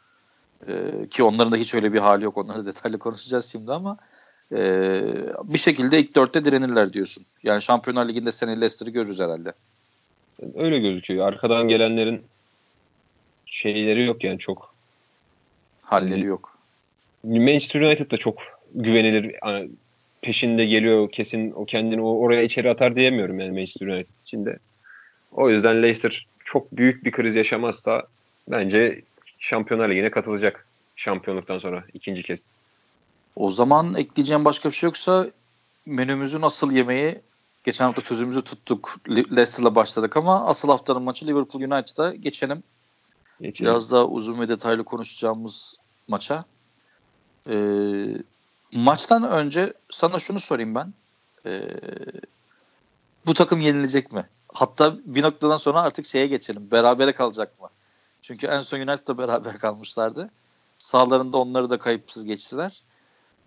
Ee, 0.68 1.08
ki 1.12 1.24
onların 1.24 1.52
da 1.52 1.56
hiç 1.56 1.74
öyle 1.74 1.94
bir 1.94 2.00
hali 2.00 2.24
yok. 2.24 2.38
Onları 2.38 2.66
detaylı 2.66 3.00
konuşacağız 3.00 3.46
şimdi 3.46 3.74
ama 3.74 3.98
e, 4.52 5.02
bir 5.44 5.58
şekilde 5.58 6.00
ilk 6.00 6.16
dörtte 6.16 6.46
direnirler 6.46 6.94
diyorsun. 6.94 7.26
Yani 7.44 7.62
Şampiyonlar 7.62 8.10
Ligi'nde 8.10 8.32
seni 8.32 8.52
Leicester'ı 8.52 8.90
görürüz 8.90 9.20
herhalde. 9.20 9.54
Öyle 10.56 10.80
gözüküyor. 10.80 11.28
Arkadan 11.28 11.68
gelenlerin 11.68 12.22
şeyleri 13.46 14.04
yok 14.04 14.24
yani 14.24 14.40
çok. 14.40 14.74
Halleri 15.82 16.26
yok. 16.26 16.58
Manchester 17.24 17.82
United 17.82 18.12
da 18.12 18.18
çok 18.18 18.38
güvenilir 18.76 19.36
peşinde 20.22 20.66
geliyor 20.66 21.12
kesin 21.12 21.52
o 21.52 21.66
kendini 21.66 22.02
oraya 22.02 22.42
içeri 22.42 22.70
atar 22.70 22.96
diyemiyorum 22.96 23.40
yani 23.40 23.52
Manchester 23.52 23.88
United 23.88 24.14
içinde. 24.26 24.58
O 25.32 25.50
yüzden 25.50 25.84
Leicester 25.84 26.28
çok 26.46 26.78
büyük 26.78 27.06
bir 27.06 27.12
kriz 27.12 27.36
yaşamazsa 27.36 28.04
bence 28.48 29.02
Şampiyonlar 29.40 29.90
Ligi'ne 29.90 30.12
katılacak 30.12 30.68
şampiyonluktan 30.96 31.60
sonra 31.60 31.84
ikinci 31.94 32.24
kez. 32.24 32.40
O 33.36 33.52
zaman 33.52 33.94
ekleyeceğim 33.96 34.46
başka 34.46 34.70
bir 34.70 34.76
şey 34.76 34.88
yoksa 34.88 35.28
menümüzün 35.86 36.42
asıl 36.42 36.72
yemeği 36.72 37.22
geçen 37.64 37.86
hafta 37.86 38.02
sözümüzü 38.02 38.42
tuttuk. 38.42 38.98
Leicester'la 39.10 39.76
başladık 39.76 40.18
ama 40.18 40.46
asıl 40.46 40.68
haftanın 40.68 41.04
maçı 41.04 41.28
Liverpool 41.28 41.62
United'a 41.62 42.16
geçelim. 42.16 42.64
geçelim. 43.42 43.72
Biraz 43.72 43.92
daha 43.92 44.06
uzun 44.06 44.42
ve 44.42 44.48
detaylı 44.48 44.84
konuşacağımız 44.84 45.78
maça. 46.08 46.46
Ee, 47.50 48.18
maçtan 48.74 49.24
önce 49.24 49.74
sana 49.92 50.20
şunu 50.20 50.40
sorayım 50.40 50.76
ben. 50.76 50.94
Ee, 51.46 51.62
bu 53.26 53.34
takım 53.34 53.62
yenilecek 53.62 54.12
mi? 54.12 54.26
Hatta 54.54 54.96
bir 55.06 55.24
noktadan 55.24 55.58
sonra 55.58 55.82
artık 55.82 56.06
şeye 56.06 56.28
geçelim. 56.28 56.72
Berabere 56.72 57.12
kalacak 57.12 57.62
mı? 57.62 57.70
Çünkü 58.22 58.48
en 58.48 58.62
son 58.62 58.80
United'da 58.80 59.18
beraber 59.18 59.60
kalmışlardı. 59.60 60.30
Sağlarında 60.80 61.38
onları 61.38 61.70
da 61.70 61.80
kayıpsız 61.80 62.26
geçtiler. 62.26 62.82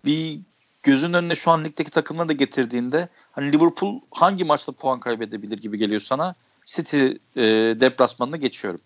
Bir 0.05 0.39
gözün 0.83 1.13
önüne 1.13 1.35
şu 1.35 1.51
an 1.51 1.63
ligdeki 1.63 1.91
takımları 1.91 2.29
da 2.29 2.33
getirdiğinde 2.33 3.09
hani 3.31 3.51
Liverpool 3.51 3.99
hangi 4.11 4.43
maçta 4.43 4.71
puan 4.71 4.99
kaybedebilir 4.99 5.57
gibi 5.57 5.77
geliyor 5.77 6.01
sana? 6.01 6.35
City 6.65 7.05
e, 7.35 7.43
deplasmanına 7.79 8.37
geçiyorum. 8.37 8.81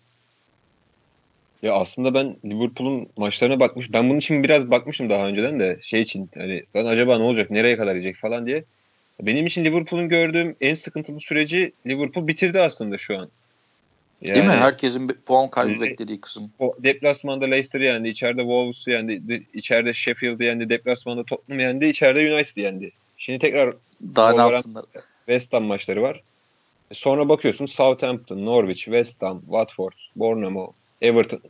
Ya 1.62 1.74
aslında 1.74 2.14
ben 2.14 2.36
Liverpool'un 2.44 3.08
maçlarına 3.16 3.60
bakmış. 3.60 3.92
Ben 3.92 4.08
bunun 4.10 4.18
için 4.18 4.44
biraz 4.44 4.70
bakmışım 4.70 5.10
daha 5.10 5.26
önceden 5.26 5.60
de 5.60 5.78
şey 5.82 6.00
için 6.00 6.30
hani 6.34 6.64
ben 6.74 6.84
acaba 6.84 7.18
ne 7.18 7.24
olacak, 7.24 7.50
nereye 7.50 7.76
kadar 7.76 7.94
gidecek 7.94 8.16
falan 8.16 8.46
diye. 8.46 8.64
Benim 9.20 9.46
için 9.46 9.64
Liverpool'un 9.64 10.08
gördüğüm 10.08 10.56
en 10.60 10.74
sıkıntılı 10.74 11.20
süreci 11.20 11.72
Liverpool 11.86 12.26
bitirdi 12.26 12.60
aslında 12.60 12.98
şu 12.98 13.18
an. 13.18 13.30
Yani, 14.22 14.34
Değil 14.34 14.46
mi? 14.46 14.52
Herkesin 14.52 15.08
puan 15.26 15.50
kaybı 15.50 15.80
beklediği 15.80 16.20
kısım. 16.20 16.50
O 16.58 16.74
deplasmanda 16.78 17.44
Leicester 17.44 17.80
yendi, 17.80 18.08
içeride 18.08 18.40
Wolves 18.40 18.86
yendi, 18.86 19.42
içeride 19.54 19.94
Sheffield 19.94 20.40
yendi, 20.40 20.68
deplasmanda 20.68 21.24
Tottenham 21.24 21.60
yendi, 21.60 21.86
içeride 21.86 22.34
United 22.34 22.56
yendi. 22.56 22.90
Şimdi 23.18 23.38
tekrar 23.38 23.74
daha 24.16 24.32
ne 24.32 24.52
yapsınlar? 24.52 24.84
West 25.26 25.52
Ham 25.52 25.64
maçları 25.64 26.02
var. 26.02 26.22
E, 26.90 26.94
sonra 26.94 27.28
bakıyorsun 27.28 27.66
Southampton, 27.66 28.46
Norwich, 28.46 28.84
West 28.84 29.22
Ham, 29.22 29.40
Watford, 29.40 29.92
Bournemouth, 30.16 30.72
Everton. 31.02 31.40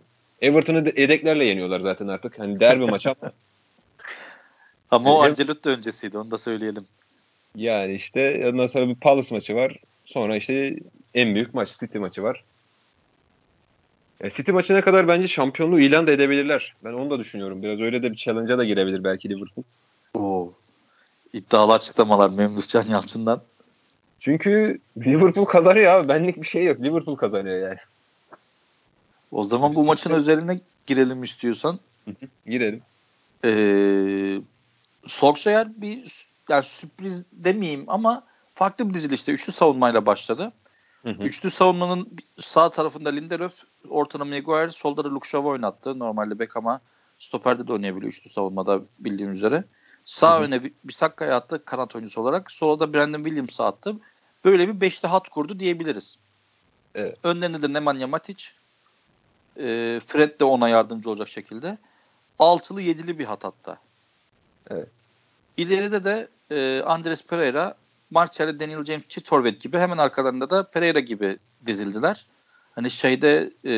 Everton'ı 0.41 0.93
yedeklerle 0.97 1.45
yeniyorlar 1.45 1.81
zaten 1.81 2.09
artık. 2.09 2.39
Hani 2.39 2.61
derbi 2.61 2.87
maç 2.87 3.07
ama. 3.07 3.17
ama 4.91 5.15
o 5.15 5.23
Ancelotti 5.23 5.69
öncesiydi 5.69 6.19
onu 6.19 6.31
da 6.31 6.39
söyleyelim. 6.39 6.87
Yani 7.57 7.95
işte 7.95 8.51
ondan 8.53 8.67
sonra 8.67 8.89
bir 8.89 8.95
Palace 8.95 9.35
maçı 9.35 9.55
var. 9.55 9.77
Sonra 10.05 10.37
işte 10.37 10.77
en 11.15 11.35
büyük 11.35 11.55
maç 11.55 11.79
City 11.79 11.99
maçı 11.99 12.23
var. 12.23 12.45
E, 14.21 14.31
City 14.31 14.53
maçına 14.53 14.81
kadar 14.81 15.09
bence 15.09 15.29
şampiyonluğu 15.29 15.81
ilan 15.81 16.07
da 16.07 16.13
edebilirler. 16.13 16.75
Ben 16.85 16.93
onu 16.93 17.11
da 17.11 17.19
düşünüyorum. 17.19 17.63
Biraz 17.63 17.81
öyle 17.81 18.03
de 18.03 18.13
bir 18.13 18.17
challenge'a 18.17 18.59
da 18.59 18.65
girebilir 18.65 19.05
belki 19.05 19.29
Liverpool. 19.29 19.65
Oo. 20.15 20.53
İddialı 21.33 21.73
açıklamalar 21.73 22.31
Memduh 22.31 22.69
Can 22.69 22.83
Yalçın'dan. 22.83 23.43
Çünkü 24.21 24.79
Liverpool 24.99 25.45
kazanıyor 25.45 25.93
abi. 25.93 26.09
Benlik 26.09 26.43
bir 26.43 26.47
şey 26.47 26.65
yok. 26.65 26.81
Liverpool 26.81 27.17
kazanıyor 27.17 27.69
yani. 27.69 27.79
O 29.33 29.43
zaman 29.43 29.75
bu 29.75 29.85
maçın 29.85 30.11
özeline 30.11 30.61
girelim 30.87 31.25
istiyorsan. 31.25 31.79
Girelim. 32.47 32.83
Ee, 33.45 34.41
Solskjaer 35.07 35.69
bir 35.77 36.27
yani 36.49 36.65
sürpriz 36.65 37.27
demeyeyim 37.33 37.85
ama 37.87 38.25
farklı 38.55 38.89
bir 38.89 38.95
dizilişte 38.95 39.33
üçlü 39.33 39.53
savunmayla 39.53 40.07
başladı. 40.07 40.53
Hı 41.03 41.09
hı. 41.09 41.23
Üçlü 41.23 41.51
savunmanın 41.51 42.09
sağ 42.41 42.71
tarafında 42.71 43.11
Lindelöf, 43.11 43.53
ortada 43.89 44.25
Maguire, 44.25 44.73
solda 44.73 45.05
da 45.05 45.11
Luke 45.11 45.29
Shaw 45.29 45.49
oynattı. 45.49 45.99
Normalde 45.99 46.39
Beckham'a 46.39 46.81
stoperde 47.19 47.67
de 47.67 47.73
oynayabiliyor 47.73 48.13
üçlü 48.13 48.31
savunmada 48.31 48.81
bildiğin 48.99 49.31
üzere. 49.31 49.65
Sağ 50.05 50.37
hı 50.37 50.41
hı. 50.41 50.45
öne 50.45 50.61
Bisakka'ya 50.85 51.37
attı 51.37 51.65
kanat 51.65 51.97
oyuncusu 51.97 52.21
olarak. 52.21 52.53
Sola 52.53 52.81
da 52.81 52.95
Brandon 52.95 53.23
Williams'a 53.23 53.67
attı. 53.67 53.97
Böyle 54.45 54.69
bir 54.69 54.81
beşli 54.81 55.09
hat 55.09 55.29
kurdu 55.29 55.61
diyebiliriz. 55.61 56.19
Evet. 56.95 57.19
Önlerinde 57.25 57.63
de 57.63 57.73
Nemanja 57.73 58.07
Matic. 58.07 58.45
E, 59.57 60.01
Fred 60.07 60.41
de 60.41 60.45
ona 60.45 60.69
yardımcı 60.69 61.11
olacak 61.11 61.29
şekilde. 61.29 61.79
Altılı 62.39 62.83
yedili 62.83 63.19
bir 63.19 63.25
hat 63.25 63.45
hatta. 63.45 63.79
Evet. 64.71 64.89
İleride 65.57 66.05
de 66.05 66.29
e, 66.51 66.83
Andres 66.87 67.27
Pereira, 67.27 67.75
Martial, 68.11 68.61
Daniel 68.61 68.85
James 68.85 69.09
çift 69.09 69.29
forvet 69.29 69.61
gibi 69.61 69.79
hemen 69.79 69.99
arkalarında 69.99 70.51
da 70.51 70.63
Pereira 70.63 71.01
gibi 71.01 71.39
dizildiler. 71.67 72.27
Hani 72.75 72.91
şeyde 72.91 73.53
e, 73.65 73.71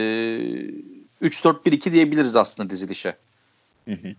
3-4-1-2 1.23 1.93
diyebiliriz 1.93 2.37
aslında 2.37 2.71
dizilişe. 2.71 3.17
Hı 3.85 3.93
hı. 3.95 4.15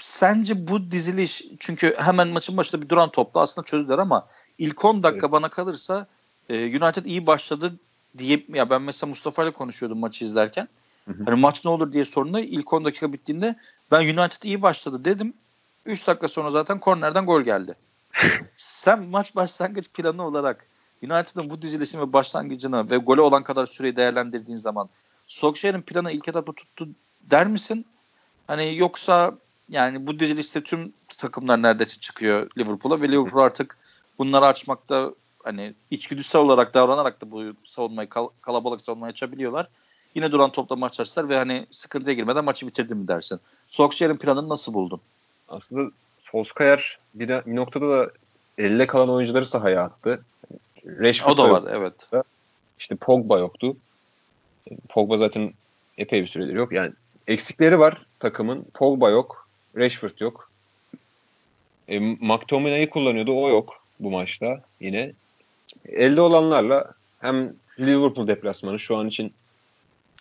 Sence 0.00 0.68
bu 0.68 0.90
diziliş 0.90 1.44
çünkü 1.58 1.94
hemen 1.98 2.28
maçın 2.28 2.56
başında 2.56 2.82
bir 2.82 2.88
duran 2.88 3.10
topla 3.10 3.40
aslında 3.40 3.64
çözdüler 3.64 3.98
ama 3.98 4.26
ilk 4.58 4.84
10 4.84 5.02
dakika 5.02 5.26
evet. 5.26 5.32
bana 5.32 5.48
kalırsa 5.48 6.06
e, 6.50 6.54
United 6.64 7.04
iyi 7.04 7.26
başladı 7.26 7.74
diye 8.18 8.44
ya 8.48 8.70
ben 8.70 8.82
mesela 8.82 9.08
Mustafa 9.08 9.42
ile 9.42 9.50
konuşuyordum 9.50 9.98
maçı 9.98 10.24
izlerken. 10.24 10.68
Hı 11.04 11.10
hı. 11.10 11.24
Hani 11.24 11.40
maç 11.40 11.64
ne 11.64 11.70
olur 11.70 11.92
diye 11.92 12.04
sorduğunda 12.04 12.40
ilk 12.40 12.72
10 12.72 12.84
dakika 12.84 13.12
bittiğinde 13.12 13.56
ben 13.90 14.00
United 14.00 14.42
iyi 14.42 14.62
başladı 14.62 15.04
dedim. 15.04 15.34
3 15.86 16.06
dakika 16.06 16.28
sonra 16.28 16.50
zaten 16.50 16.78
kornerden 16.78 17.26
gol 17.26 17.42
geldi. 17.42 17.74
Sen 18.56 19.02
maç 19.02 19.36
başlangıç 19.36 19.88
planı 19.88 20.26
olarak 20.26 20.66
United'ın 21.02 21.50
bu 21.50 21.62
dizilişin 21.62 22.00
ve 22.00 22.12
başlangıcını 22.12 22.90
ve 22.90 22.96
gole 22.96 23.20
olan 23.20 23.42
kadar 23.42 23.66
süreyi 23.66 23.96
değerlendirdiğin 23.96 24.58
zaman 24.58 24.88
Solskjaer'in 25.26 25.82
planı 25.82 26.12
ilk 26.12 26.28
etapta 26.28 26.52
tuttu 26.52 26.88
der 27.20 27.46
misin? 27.46 27.86
Hani 28.46 28.76
yoksa 28.76 29.38
yani 29.68 30.06
bu 30.06 30.20
dizilişte 30.20 30.62
tüm 30.62 30.92
takımlar 31.18 31.62
neredeyse 31.62 32.00
çıkıyor 32.00 32.50
Liverpool'a 32.58 33.00
ve 33.00 33.08
Liverpool 33.08 33.42
artık 33.42 33.78
bunları 34.18 34.46
açmakta 34.46 35.14
hani 35.44 35.74
içgüdüsel 35.90 36.42
olarak 36.42 36.74
davranarak 36.74 37.20
da 37.20 37.30
bu 37.30 37.42
savunmayı 37.64 38.08
kal- 38.08 38.28
kalabalık 38.42 38.82
savunmayı 38.82 39.10
açabiliyorlar. 39.10 39.68
Yine 40.14 40.32
duran 40.32 40.50
topla 40.50 40.76
maç 40.76 41.00
açtılar 41.00 41.28
ve 41.28 41.36
hani 41.36 41.66
sıkıntıya 41.70 42.14
girmeden 42.14 42.44
maçı 42.44 42.66
bitirdim 42.66 42.98
mi 42.98 43.08
dersin. 43.08 43.40
Solskjaer'in 43.68 44.16
planını 44.16 44.48
nasıl 44.48 44.74
buldun? 44.74 45.00
Aslında 45.48 45.90
Solskjaer 46.32 46.98
bir, 47.14 47.28
de, 47.28 47.42
bir 47.46 47.56
noktada 47.56 47.88
da 47.88 48.10
elde 48.58 48.86
kalan 48.86 49.10
oyuncuları 49.10 49.46
sahaya 49.46 49.82
attı. 49.82 50.24
Rashford 50.86 51.32
o 51.32 51.36
da 51.36 51.50
var 51.50 51.62
evet. 51.70 51.94
İşte 52.78 52.96
Pogba 52.96 53.38
yoktu. 53.38 53.76
Pogba 54.88 55.18
zaten 55.18 55.52
epey 55.98 56.22
bir 56.22 56.28
süredir 56.28 56.54
yok. 56.54 56.72
Yani 56.72 56.92
eksikleri 57.28 57.78
var 57.78 58.06
takımın. 58.18 58.66
Pogba 58.74 59.10
yok. 59.10 59.48
Rashford 59.76 60.20
yok. 60.20 60.50
E, 61.88 61.98
McTominay'ı 61.98 62.90
kullanıyordu. 62.90 63.32
O 63.34 63.48
yok 63.48 63.82
bu 64.00 64.10
maçta 64.10 64.62
yine. 64.80 65.12
Elde 65.88 66.20
olanlarla 66.20 66.92
hem 67.20 67.52
Liverpool 67.80 68.28
deplasmanı 68.28 68.80
şu 68.80 68.96
an 68.96 69.08
için 69.08 69.32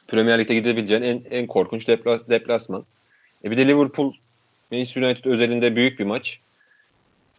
Premier 0.08 0.40
Lig'de 0.40 0.54
gidebileceğin 0.54 1.02
en, 1.02 1.22
en 1.32 1.48
korkunç 1.48 1.88
deplas, 1.88 2.22
deplasman. 2.30 2.86
E 3.44 3.52
bir 3.52 3.58
de 3.58 3.68
Liverpool 3.68 4.14
Manchester 4.72 5.02
United 5.02 5.26
özelinde 5.26 5.76
büyük 5.76 6.00
bir 6.00 6.06
maç. 6.06 6.40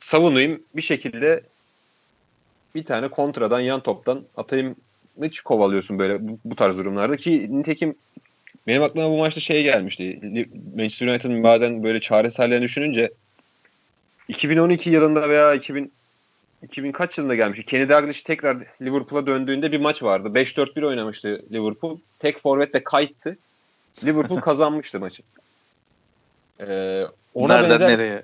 Savunayım 0.01 0.63
bir 0.77 0.83
şekilde 0.83 1.43
bir 2.75 2.85
tane 2.85 3.09
kontradan 3.09 3.61
yan 3.61 3.81
toptan 3.81 4.25
atayım 4.37 4.77
hiç 5.23 5.41
kovalıyorsun 5.41 5.99
böyle 5.99 6.29
bu, 6.29 6.39
bu 6.45 6.57
tarz 6.57 6.79
durumlarda 6.79 7.17
ki 7.17 7.47
nitekim 7.51 7.95
benim 8.67 8.83
aklıma 8.83 9.11
bu 9.11 9.19
maçta 9.19 9.41
şey 9.41 9.63
gelmişti. 9.63 10.21
Manchester 10.77 11.07
United'ın 11.07 11.43
bazen 11.43 11.83
böyle 11.83 12.01
çaresellerini 12.01 12.63
düşününce 12.63 13.11
2012 14.29 14.91
yılında 14.91 15.29
veya 15.29 15.55
2000 15.55 15.93
2000 16.63 16.93
kaç 16.93 17.19
yılında 17.19 17.35
gelmişti. 17.35 17.67
Kenny 17.67 17.89
Dalglish 17.89 18.23
tekrar 18.23 18.57
Liverpool'a 18.83 19.27
döndüğünde 19.27 19.73
bir 19.73 19.81
maç 19.81 20.03
vardı. 20.03 20.29
5-4-1 20.29 20.87
oynamıştı 20.87 21.45
Liverpool. 21.53 21.99
Tek 22.19 22.43
forvet 22.43 22.75
de 22.75 22.85
kayıttı. 22.85 23.37
Liverpool 24.05 24.41
kazanmıştı 24.41 25.01
maçı. 25.01 25.23
Ee, 26.69 27.05
ona 27.35 27.55
Nereden 27.55 27.81
benzer, 27.81 27.89
nereye? 27.89 28.23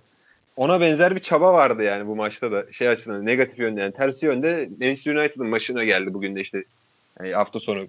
Ona 0.57 0.80
benzer 0.80 1.16
bir 1.16 1.21
çaba 1.21 1.52
vardı 1.52 1.83
yani 1.83 2.07
bu 2.07 2.16
maçta 2.16 2.52
da. 2.52 2.73
Şey 2.73 2.88
açısından 2.88 3.26
negatif 3.26 3.59
yönde 3.59 3.80
yani 3.80 3.92
tersi 3.92 4.26
yönde 4.26 4.68
Manchester 4.80 5.14
United'ın 5.14 5.52
başına 5.52 5.85
geldi 5.85 6.14
bugün 6.14 6.37
de 6.37 6.40
işte 6.40 6.64
yani 7.21 7.35
hafta 7.35 7.61
sonu 7.61 7.87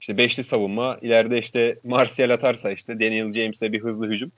işte 0.00 0.16
beşli 0.16 0.44
savunma 0.44 0.98
ileride 1.02 1.38
işte 1.38 1.76
Martial 1.84 2.30
atarsa 2.30 2.70
işte 2.70 3.00
Daniel 3.00 3.32
James'le 3.32 3.62
bir 3.62 3.80
hızlı 3.80 4.08
hücum. 4.08 4.32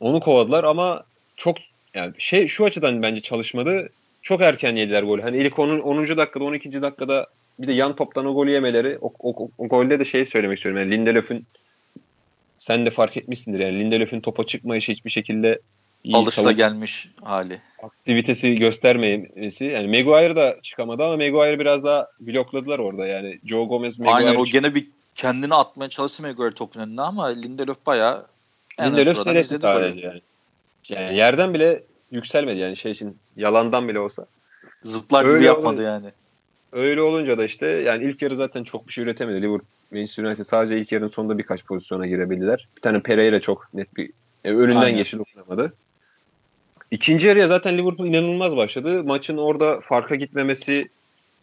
Onu 0.00 0.20
kovaladılar 0.20 0.64
ama 0.64 1.04
çok 1.36 1.56
yani 1.94 2.12
şey 2.18 2.48
şu 2.48 2.64
açıdan 2.64 3.02
bence 3.02 3.20
çalışmadı. 3.20 3.88
Çok 4.22 4.40
erken 4.40 4.76
yediler 4.76 5.02
golü. 5.02 5.22
Hani 5.22 5.36
ilk 5.36 5.58
10. 5.58 5.78
10. 5.78 6.16
dakikada 6.16 6.44
12. 6.44 6.82
dakikada 6.82 7.26
bir 7.58 7.66
de 7.66 7.72
yan 7.72 7.96
toptan 7.96 8.26
o 8.26 8.34
golü 8.34 8.50
yemeleri 8.50 8.98
o, 9.00 9.12
o, 9.18 9.48
o 9.58 9.68
golde 9.68 9.98
de 9.98 10.04
şey 10.04 10.26
söylemek 10.26 10.58
istiyorum. 10.58 10.80
Yani 10.80 10.92
Lindelöf'ün 10.92 11.46
sen 12.66 12.86
de 12.86 12.90
fark 12.90 13.16
etmişsindir 13.16 13.60
yani 13.60 13.78
Lindelöf'ün 13.78 14.20
topa 14.20 14.46
çıkmayışı 14.46 14.92
hiçbir 14.92 15.10
şekilde 15.10 15.58
iyi 16.04 16.16
alışta 16.16 16.42
savun- 16.42 16.56
gelmiş 16.56 17.08
hali. 17.22 17.60
Aktivitesi 17.82 18.56
göstermemesi. 18.56 19.64
Yani 19.64 19.86
Maguire 19.86 20.36
da 20.36 20.56
çıkamadı 20.62 21.04
ama 21.04 21.16
Maguire 21.16 21.58
biraz 21.58 21.84
daha 21.84 22.08
blokladılar 22.20 22.78
orada 22.78 23.06
yani. 23.06 23.38
Joe 23.44 23.64
Gomez 23.64 23.98
Maguire 23.98 24.28
Aynen 24.28 24.40
o 24.40 24.44
gene 24.44 24.74
bir 24.74 24.86
kendini 25.14 25.54
atmaya 25.54 25.88
çalıştı 25.88 26.22
Maguire 26.22 26.54
topun 26.54 26.80
önüne 26.80 27.02
ama 27.02 27.26
Lindelöf 27.26 27.86
bayağı 27.86 28.26
Lindelöf 28.80 29.18
seyretti 29.18 29.58
sadece 29.58 30.00
yani. 30.06 30.20
Yani 30.88 31.16
yerden 31.16 31.54
bile 31.54 31.82
yükselmedi 32.10 32.58
yani 32.58 32.76
şey 32.76 32.92
için 32.92 33.16
yalandan 33.36 33.88
bile 33.88 33.98
olsa. 33.98 34.26
Zıplar 34.82 35.34
gibi 35.34 35.44
yapmadı 35.44 35.66
olunca, 35.66 35.82
yani. 35.82 36.10
Öyle 36.72 37.02
olunca 37.02 37.38
da 37.38 37.44
işte 37.44 37.66
yani 37.66 38.04
ilk 38.04 38.22
yarı 38.22 38.36
zaten 38.36 38.64
çok 38.64 38.88
bir 38.88 38.92
şey 38.92 39.04
üretemedi. 39.04 39.42
Liverpool 39.42 39.60
Manchester 39.92 40.24
United 40.24 40.46
sadece 40.46 40.78
ilk 40.80 40.92
yarının 40.92 41.08
sonunda 41.08 41.38
birkaç 41.38 41.64
pozisyona 41.64 42.06
girebildiler. 42.06 42.68
Bir 42.76 42.80
tane 42.80 43.00
Pereira 43.00 43.40
çok 43.40 43.74
net 43.74 43.96
bir 43.96 44.10
e, 44.44 44.50
önünden 44.50 44.80
Aynen. 44.80 44.96
geçti 44.96 45.18
dokunamadı. 45.18 45.72
İkinci 46.90 47.26
yarıya 47.26 47.48
zaten 47.48 47.78
Liverpool 47.78 48.06
inanılmaz 48.06 48.56
başladı. 48.56 49.04
Maçın 49.04 49.36
orada 49.36 49.80
farka 49.80 50.14
gitmemesi 50.14 50.88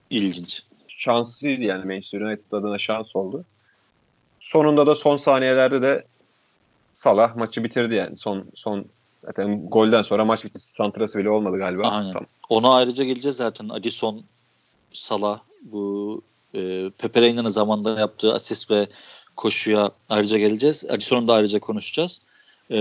ilginç. 0.10 0.64
Şanslıydı 0.88 1.62
yani 1.62 1.86
Manchester 1.86 2.22
United 2.22 2.52
adına 2.52 2.78
şans 2.80 3.16
oldu. 3.16 3.46
Sonunda 4.40 4.88
da 4.88 4.96
son 4.96 5.18
saniyelerde 5.18 5.82
de 5.82 6.06
Salah 7.00 7.36
maçı 7.36 7.64
bitirdi 7.64 7.96
yani. 7.96 8.18
Son 8.18 8.46
son 8.56 8.86
zaten 9.26 9.68
golden 9.70 10.02
sonra 10.02 10.26
maç 10.26 10.46
bitti. 10.46 10.60
Santrası 10.60 11.20
bile 11.20 11.30
olmadı 11.30 11.58
galiba. 11.58 11.88
Aynen. 11.88 12.14
Tamam. 12.14 12.28
Ona 12.50 12.76
ayrıca 12.76 13.04
geleceğiz 13.04 13.38
zaten. 13.38 13.70
Adison, 13.70 14.24
Salah 14.94 15.40
bu 15.62 16.22
e, 16.56 16.90
Pepe 16.98 17.22
Reyna'nın 17.22 17.50
zamanında 17.50 18.00
yaptığı 18.00 18.34
asist 18.34 18.72
ve 18.72 18.88
koşuya 19.36 19.92
ayrıca 20.10 20.38
geleceğiz. 20.38 20.86
Adison'u 20.90 21.28
da 21.28 21.34
ayrıca 21.34 21.60
konuşacağız. 21.60 22.22
E, 22.72 22.78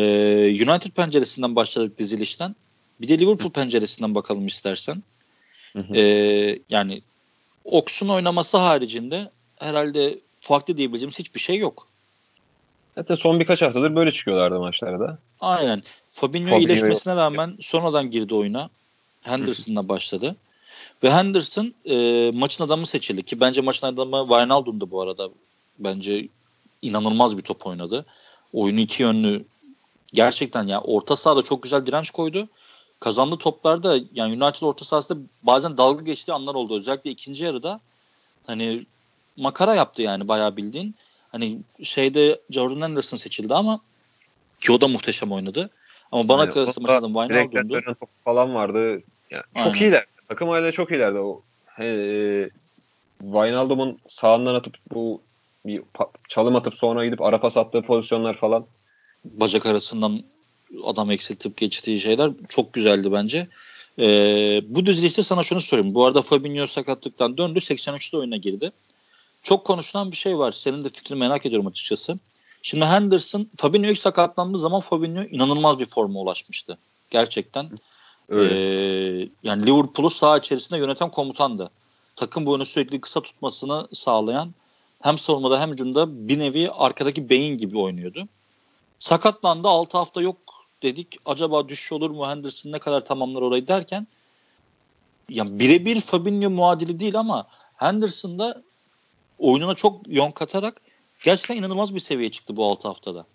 United 0.50 0.90
penceresinden 0.90 1.56
başladık 1.56 1.98
dizilişten. 1.98 2.56
Bir 3.00 3.08
de 3.08 3.18
Liverpool 3.18 3.50
penceresinden 3.50 4.14
bakalım 4.14 4.46
istersen. 4.46 5.02
Hı 5.72 5.78
hı. 5.78 5.94
E, 5.94 6.58
yani 6.68 7.02
Ox'un 7.64 8.08
oynaması 8.08 8.56
haricinde 8.56 9.30
herhalde 9.56 10.18
farklı 10.40 10.76
diyebileceğimiz 10.76 11.18
hiçbir 11.18 11.40
şey 11.40 11.58
yok. 11.58 11.88
Hatta 12.94 13.16
son 13.16 13.40
birkaç 13.40 13.62
haftadır 13.62 13.96
böyle 13.96 14.12
çıkıyorlardı 14.12 14.60
maçlarda. 14.60 15.18
Aynen. 15.40 15.82
Fabinho, 16.08 16.48
Fabinho 16.48 16.58
iyileşmesine 16.58 17.16
rağmen 17.16 17.56
sonradan 17.60 18.10
girdi 18.10 18.34
oyuna. 18.34 18.70
Henderson'la 19.22 19.88
başladı. 19.88 20.36
Ve 21.02 21.10
Henderson 21.10 21.74
e, 21.84 22.30
maçın 22.34 22.64
adamı 22.64 22.86
seçildi 22.86 23.22
ki 23.22 23.40
bence 23.40 23.60
maçın 23.60 23.86
adamı 23.86 24.26
Wijnaldum'du 24.28 24.90
bu 24.90 25.00
arada. 25.00 25.28
Bence 25.78 26.28
inanılmaz 26.82 27.38
bir 27.38 27.42
top 27.42 27.66
oynadı. 27.66 28.06
Oyunu 28.52 28.80
iki 28.80 29.02
yönlü 29.02 29.44
gerçekten 30.12 30.66
ya 30.66 30.80
orta 30.80 31.16
sahada 31.16 31.42
çok 31.42 31.62
güzel 31.62 31.86
direnç 31.86 32.10
koydu. 32.10 32.48
Kazandığı 33.00 33.36
toplarda 33.36 33.98
yani 34.14 34.44
United 34.44 34.62
orta 34.62 34.84
sahasında 34.84 35.18
bazen 35.42 35.78
dalga 35.78 36.02
geçtiği 36.02 36.32
anlar 36.32 36.54
oldu. 36.54 36.76
Özellikle 36.76 37.10
ikinci 37.10 37.44
yarıda 37.44 37.80
hani 38.46 38.86
makara 39.36 39.74
yaptı 39.74 40.02
yani 40.02 40.28
bayağı 40.28 40.56
bildiğin. 40.56 40.94
Hani 41.32 41.58
şeyde 41.82 42.40
Jordan 42.50 42.80
Anderson 42.80 43.16
seçildi 43.16 43.54
ama 43.54 43.80
ki 44.60 44.72
o 44.72 44.80
da 44.80 44.88
muhteşem 44.88 45.32
oynadı. 45.32 45.70
Ama 46.12 46.28
bana 46.28 46.44
yani 46.44 46.54
kalırsa 46.54 46.80
maçın 46.80 46.94
adı 46.94 47.28
Wijnaldum'du. 47.28 47.96
falan 48.24 48.54
vardı. 48.54 49.02
Yani 49.30 49.44
çok 49.64 49.80
iyiler. 49.80 50.06
Takım 50.28 50.48
hala 50.48 50.72
çok 50.72 50.90
iyilerdi. 50.90 51.18
O 51.18 51.42
e, 51.80 52.50
Wijnaldum'un 53.20 53.98
sağından 54.10 54.54
atıp 54.54 54.76
bu 54.94 55.22
bir 55.66 55.82
çalım 56.28 56.56
atıp 56.56 56.74
sonra 56.74 57.04
gidip 57.04 57.22
ara 57.22 57.40
pas 57.40 57.56
attığı 57.56 57.82
pozisyonlar 57.82 58.36
falan. 58.36 58.66
Bacak 59.24 59.66
arasından 59.66 60.22
adam 60.84 61.10
eksiltip 61.10 61.56
geçtiği 61.56 62.00
şeyler 62.00 62.30
çok 62.48 62.72
güzeldi 62.72 63.12
bence. 63.12 63.46
Ee, 63.98 64.62
bu 64.68 64.86
dizilişte 64.86 65.22
sana 65.22 65.42
şunu 65.42 65.60
söyleyeyim. 65.60 65.94
Bu 65.94 66.06
arada 66.06 66.22
Fabinho 66.22 66.66
sakatlıktan 66.66 67.38
döndü. 67.38 67.58
83'te 67.58 68.16
oyuna 68.16 68.36
girdi. 68.36 68.72
Çok 69.42 69.64
konuşulan 69.64 70.10
bir 70.10 70.16
şey 70.16 70.38
var. 70.38 70.52
Senin 70.52 70.84
de 70.84 70.88
fikrini 70.88 71.18
merak 71.18 71.46
ediyorum 71.46 71.66
açıkçası. 71.66 72.18
Şimdi 72.62 72.84
Henderson, 72.84 73.48
Fabinho 73.56 73.90
ilk 73.90 73.98
sakatlandığı 73.98 74.60
zaman 74.60 74.80
Fabinho 74.80 75.22
inanılmaz 75.22 75.78
bir 75.78 75.86
forma 75.86 76.20
ulaşmıştı. 76.20 76.78
Gerçekten. 77.10 77.70
Öyle. 78.28 78.54
Ee, 78.54 79.28
yani 79.42 79.66
Liverpool'u 79.66 80.10
saha 80.10 80.38
içerisinde 80.38 80.78
yöneten 80.78 81.10
komutandı. 81.10 81.70
Takım 82.16 82.46
boyunu 82.46 82.66
sürekli 82.66 83.00
kısa 83.00 83.20
tutmasını 83.20 83.88
sağlayan 83.92 84.54
hem 85.02 85.18
savunmada 85.18 85.60
hem 85.60 85.70
hücumda 85.72 86.28
bir 86.28 86.38
nevi 86.38 86.70
arkadaki 86.70 87.30
beyin 87.30 87.58
gibi 87.58 87.78
oynuyordu. 87.78 88.28
Sakatlandı 88.98 89.68
6 89.68 89.98
hafta 89.98 90.20
yok 90.22 90.36
dedik. 90.82 91.16
Acaba 91.26 91.68
düşüş 91.68 91.92
olur 91.92 92.10
mu 92.10 92.28
Henderson 92.28 92.72
ne 92.72 92.78
kadar 92.78 93.04
tamamlar 93.04 93.42
orayı 93.42 93.68
derken 93.68 94.06
yani 95.28 95.58
birebir 95.58 96.00
Fabinho 96.00 96.50
muadili 96.50 97.00
değil 97.00 97.18
ama 97.18 97.46
Henderson 97.76 98.38
da 98.38 98.62
oyununa 99.38 99.74
çok 99.74 100.08
yön 100.08 100.30
katarak 100.30 100.82
gerçekten 101.24 101.56
inanılmaz 101.56 101.94
bir 101.94 102.00
seviyeye 102.00 102.32
çıktı 102.32 102.56
bu 102.56 102.64
6 102.64 102.88
haftada. 102.88 103.26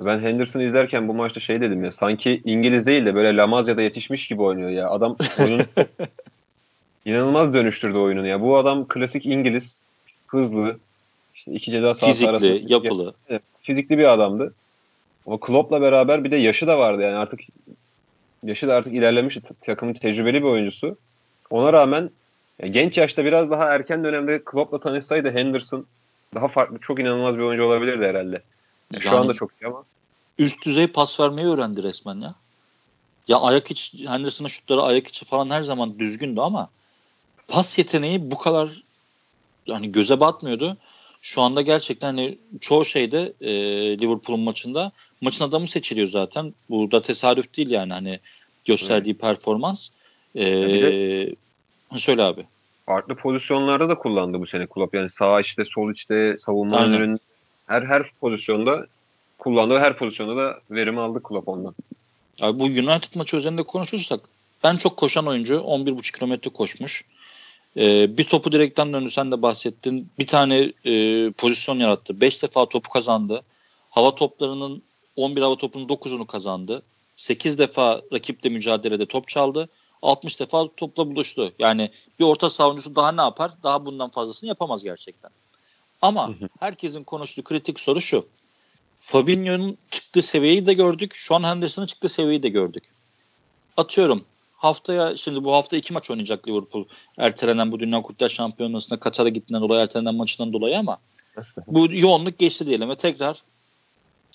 Ben 0.00 0.20
Henderson'ı 0.20 0.62
izlerken 0.62 1.08
bu 1.08 1.14
maçta 1.14 1.40
şey 1.40 1.60
dedim 1.60 1.84
ya 1.84 1.92
sanki 1.92 2.42
İngiliz 2.44 2.86
değil 2.86 3.06
de 3.06 3.14
böyle 3.14 3.36
Lamazya'da 3.36 3.82
yetişmiş 3.82 4.26
gibi 4.26 4.42
oynuyor 4.42 4.70
ya. 4.70 4.90
Adam 4.90 5.16
oyun 5.40 5.62
inanılmaz 7.04 7.54
dönüştürdü 7.54 7.98
oyununu 7.98 8.26
ya. 8.26 8.40
Bu 8.40 8.56
adam 8.56 8.88
klasik 8.88 9.26
İngiliz, 9.26 9.80
hızlı, 10.26 10.78
işte 11.34 11.52
iki 11.52 11.70
ceza 11.70 11.94
sahası 11.94 12.28
arasında 12.28 12.52
fizikli, 12.52 12.72
yapılı. 12.72 13.14
Fizikli 13.62 13.98
bir 13.98 14.12
adamdı. 14.12 14.54
Ama 15.26 15.40
Klopp'la 15.40 15.80
beraber 15.80 16.24
bir 16.24 16.30
de 16.30 16.36
yaşı 16.36 16.66
da 16.66 16.78
vardı 16.78 17.02
yani 17.02 17.16
artık 17.16 17.40
yaşı 18.44 18.68
da 18.68 18.74
artık 18.74 18.92
ilerlemiş 18.92 19.38
takımın 19.60 19.92
tecrübeli 19.92 20.42
bir 20.42 20.48
oyuncusu. 20.48 20.96
Ona 21.50 21.72
rağmen 21.72 22.10
yani 22.62 22.72
genç 22.72 22.98
yaşta 22.98 23.24
biraz 23.24 23.50
daha 23.50 23.74
erken 23.74 24.04
dönemde 24.04 24.42
Klopp'la 24.44 24.80
tanışsaydı 24.80 25.30
Henderson 25.30 25.86
daha 26.34 26.48
farklı 26.48 26.78
çok 26.78 27.00
inanılmaz 27.00 27.36
bir 27.36 27.42
oyuncu 27.42 27.64
olabilirdi 27.64 28.06
herhalde. 28.06 28.42
Yani 28.94 29.10
şu 29.10 29.18
anda 29.18 29.34
çok 29.34 29.50
iyi 29.60 29.66
ama. 29.66 29.84
Üst 30.38 30.64
düzey 30.64 30.86
pas 30.86 31.20
vermeyi 31.20 31.48
öğrendi 31.48 31.82
resmen 31.82 32.20
ya. 32.20 32.34
Ya 33.28 33.40
ayak 33.40 33.70
içi 33.70 34.08
Henderson'ın 34.08 34.48
şutları 34.48 34.82
ayak 34.82 35.08
içi 35.08 35.24
falan 35.24 35.50
her 35.50 35.62
zaman 35.62 35.98
düzgündü 35.98 36.40
ama 36.40 36.68
pas 37.48 37.78
yeteneği 37.78 38.30
bu 38.30 38.38
kadar 38.38 38.82
yani 39.66 39.92
göze 39.92 40.20
batmıyordu. 40.20 40.76
Şu 41.22 41.42
anda 41.42 41.62
gerçekten 41.62 42.06
hani 42.06 42.38
çoğu 42.60 42.84
şeyde 42.84 43.32
e, 43.40 43.52
Liverpool'un 43.98 44.40
maçında 44.40 44.92
maçın 45.20 45.44
adamı 45.44 45.68
seçiliyor 45.68 46.08
zaten. 46.08 46.54
Bu 46.70 46.90
da 46.90 47.02
tesadüf 47.02 47.56
değil 47.56 47.70
yani 47.70 47.92
hani 47.92 48.20
gösterdiği 48.64 49.10
evet. 49.10 49.20
performans. 49.20 49.88
E, 50.34 50.44
de, 50.46 51.34
söyle 51.96 52.22
abi. 52.22 52.46
Farklı 52.86 53.14
pozisyonlarda 53.14 53.88
da 53.88 53.94
kullandı 53.94 54.40
bu 54.40 54.46
sene 54.46 54.66
Klopp. 54.66 54.94
Yani 54.94 55.10
sağ 55.10 55.40
içte, 55.40 55.64
sol 55.64 55.90
içte, 55.90 56.38
savunma 56.38 56.84
önünün 56.84 57.18
her 57.66 57.82
her 57.82 58.10
pozisyonda 58.20 58.86
kullandığı 59.38 59.78
her 59.78 59.98
pozisyonda 59.98 60.36
da 60.36 60.60
verim 60.70 60.98
aldı 60.98 61.22
Klopp 61.22 61.48
ondan. 61.48 61.74
Abi 62.40 62.58
bu 62.58 62.64
United 62.64 63.14
maçı 63.14 63.36
üzerinde 63.36 63.62
konuşursak 63.62 64.20
ben 64.64 64.76
çok 64.76 64.96
koşan 64.96 65.26
oyuncu 65.26 65.54
11.5 65.54 66.18
kilometre 66.18 66.50
koşmuş. 66.50 67.04
Ee, 67.76 68.18
bir 68.18 68.24
topu 68.24 68.52
direkten 68.52 68.92
döndü 68.92 69.10
sen 69.10 69.30
de 69.30 69.42
bahsettin. 69.42 70.08
Bir 70.18 70.26
tane 70.26 70.72
e, 70.84 71.30
pozisyon 71.30 71.78
yarattı. 71.78 72.20
5 72.20 72.42
defa 72.42 72.66
topu 72.66 72.90
kazandı. 72.90 73.42
Hava 73.90 74.14
toplarının 74.14 74.82
11 75.16 75.42
hava 75.42 75.56
topunun 75.56 75.88
9'unu 75.88 76.26
kazandı. 76.26 76.82
8 77.16 77.58
defa 77.58 78.02
rakiple 78.12 78.50
mücadelede 78.50 79.06
top 79.06 79.28
çaldı. 79.28 79.68
60 80.02 80.40
defa 80.40 80.68
topla 80.76 81.06
buluştu. 81.10 81.52
Yani 81.58 81.90
bir 82.20 82.24
orta 82.24 82.50
savunucusu 82.50 82.96
daha 82.96 83.12
ne 83.12 83.20
yapar? 83.20 83.50
Daha 83.62 83.86
bundan 83.86 84.10
fazlasını 84.10 84.48
yapamaz 84.48 84.84
gerçekten. 84.84 85.30
Ama 86.02 86.30
herkesin 86.60 87.04
konuştuğu 87.04 87.44
kritik 87.44 87.80
soru 87.80 88.00
şu. 88.00 88.28
Fabinho'nun 88.98 89.78
çıktığı 89.90 90.22
seviyeyi 90.22 90.66
de 90.66 90.74
gördük. 90.74 91.14
Şu 91.14 91.34
an 91.34 91.42
Henderson'ın 91.42 91.86
çıktığı 91.86 92.08
seviyeyi 92.08 92.42
de 92.42 92.48
gördük. 92.48 92.84
Atıyorum 93.76 94.24
haftaya 94.56 95.16
şimdi 95.16 95.44
bu 95.44 95.52
hafta 95.52 95.76
iki 95.76 95.92
maç 95.92 96.10
oynayacak 96.10 96.48
Liverpool. 96.48 96.84
Ertelenen 97.18 97.72
bu 97.72 97.80
Dünya 97.80 98.02
Kulüpler 98.02 98.28
Şampiyonası'na 98.28 99.00
Katar'a 99.00 99.28
gittiğinden 99.28 99.62
dolayı 99.62 99.80
ertelenen 99.80 100.14
maçından 100.14 100.52
dolayı 100.52 100.78
ama 100.78 100.98
bu 101.66 101.92
yoğunluk 101.92 102.38
geçti 102.38 102.66
diyelim 102.66 102.90
ve 102.90 102.96
tekrar 102.96 103.42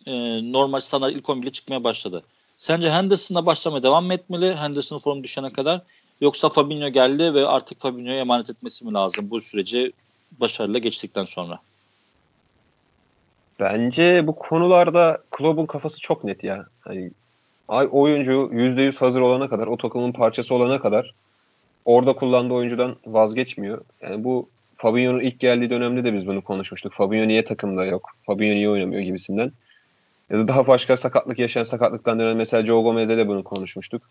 e, 0.06 0.14
normal 0.52 0.80
standart 0.80 1.16
ilk 1.16 1.26
11'e 1.26 1.52
çıkmaya 1.52 1.84
başladı. 1.84 2.24
Sence 2.58 2.92
Henderson'la 2.92 3.46
başlamaya 3.46 3.84
devam 3.84 4.06
mı 4.06 4.14
etmeli? 4.14 4.56
Henderson 4.56 5.00
formu 5.00 5.24
düşene 5.24 5.50
kadar 5.50 5.82
yoksa 6.22 6.50
Fabinho 6.50 6.90
geldi 6.90 7.34
ve 7.34 7.48
artık 7.48 7.80
Fabinho'ya 7.80 8.20
emanet 8.20 8.50
etmesi 8.50 8.86
mi 8.86 8.94
lazım 8.94 9.30
bu 9.30 9.42
süreci 9.42 9.94
başarıyla 10.32 10.80
geçtikten 10.80 11.26
sonra? 11.26 11.60
Bence 13.60 14.28
bu 14.28 14.36
konularda 14.36 15.24
Klopp'un 15.32 15.66
kafası 15.66 16.00
çok 16.00 16.24
net 16.24 16.44
ya. 16.44 16.66
Hani 16.82 17.12
oyuncu 17.68 18.50
%100 18.54 18.98
hazır 18.98 19.22
olana 19.22 19.50
kadar, 19.50 19.68
o 19.68 19.78
takımın 19.78 20.12
parçası 20.12 20.56
olana 20.56 20.80
kadar 20.80 21.14
orada 21.86 22.14
kullandığı 22.14 22.54
oyuncudan 22.54 22.96
vazgeçmiyor. 23.06 23.82
Yani 24.02 24.24
bu 24.24 24.50
Fabinho'nun 24.76 25.20
ilk 25.20 25.40
geldiği 25.40 25.70
dönemde 25.70 26.04
de 26.04 26.14
biz 26.14 26.28
bunu 26.28 26.42
konuşmuştuk. 26.42 26.94
Fabinho 26.94 27.28
niye 27.28 27.46
takımda 27.46 27.86
yok? 27.86 28.10
Fabinho 28.26 28.56
niye 28.56 28.70
oynamıyor 28.70 29.02
gibisinden. 29.02 29.52
Ya 30.30 30.38
da 30.40 30.48
daha 30.48 30.68
başka 30.68 30.98
sakatlık 30.98 31.40
yaşayan 31.40 31.64
sakatlıktan 31.64 32.20
dönen 32.20 32.38
mesela 32.38 32.66
Joe 32.66 32.84
Gomez'de 32.84 33.18
de 33.18 33.28
bunu 33.28 33.44
konuşmuştuk. 33.44 34.02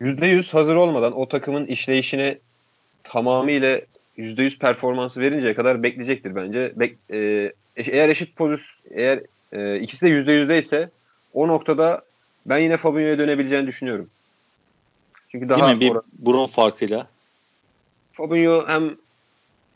Yüzde 0.00 0.26
yüz 0.26 0.54
hazır 0.54 0.76
olmadan 0.76 1.12
o 1.12 1.28
takımın 1.28 1.66
işleyişine 1.66 2.38
tamamıyla 3.02 3.80
yüzde 4.18 4.42
yüz 4.42 4.58
performansı 4.58 5.20
verinceye 5.20 5.54
kadar 5.54 5.82
bekleyecektir 5.82 6.34
bence. 6.34 6.72
Bek, 6.76 6.96
e, 7.12 7.52
eğer 7.76 8.08
eşit 8.08 8.36
pozisyon, 8.36 8.76
eğer 8.90 9.20
e, 9.52 9.80
ikisi 9.80 10.06
de 10.06 10.08
yüzde 10.08 10.32
yüzde 10.32 10.58
ise 10.58 10.90
o 11.32 11.48
noktada 11.48 12.02
ben 12.46 12.58
yine 12.58 12.76
Fabinho'ya 12.76 13.18
dönebileceğini 13.18 13.66
düşünüyorum. 13.66 14.10
Çünkü 15.28 15.48
daha 15.48 15.58
Değil 15.58 15.76
mi? 15.76 15.80
Bir 15.80 16.00
burun 16.18 16.46
farkıyla. 16.46 17.06
Fabinho 18.12 18.64
hem 18.66 18.96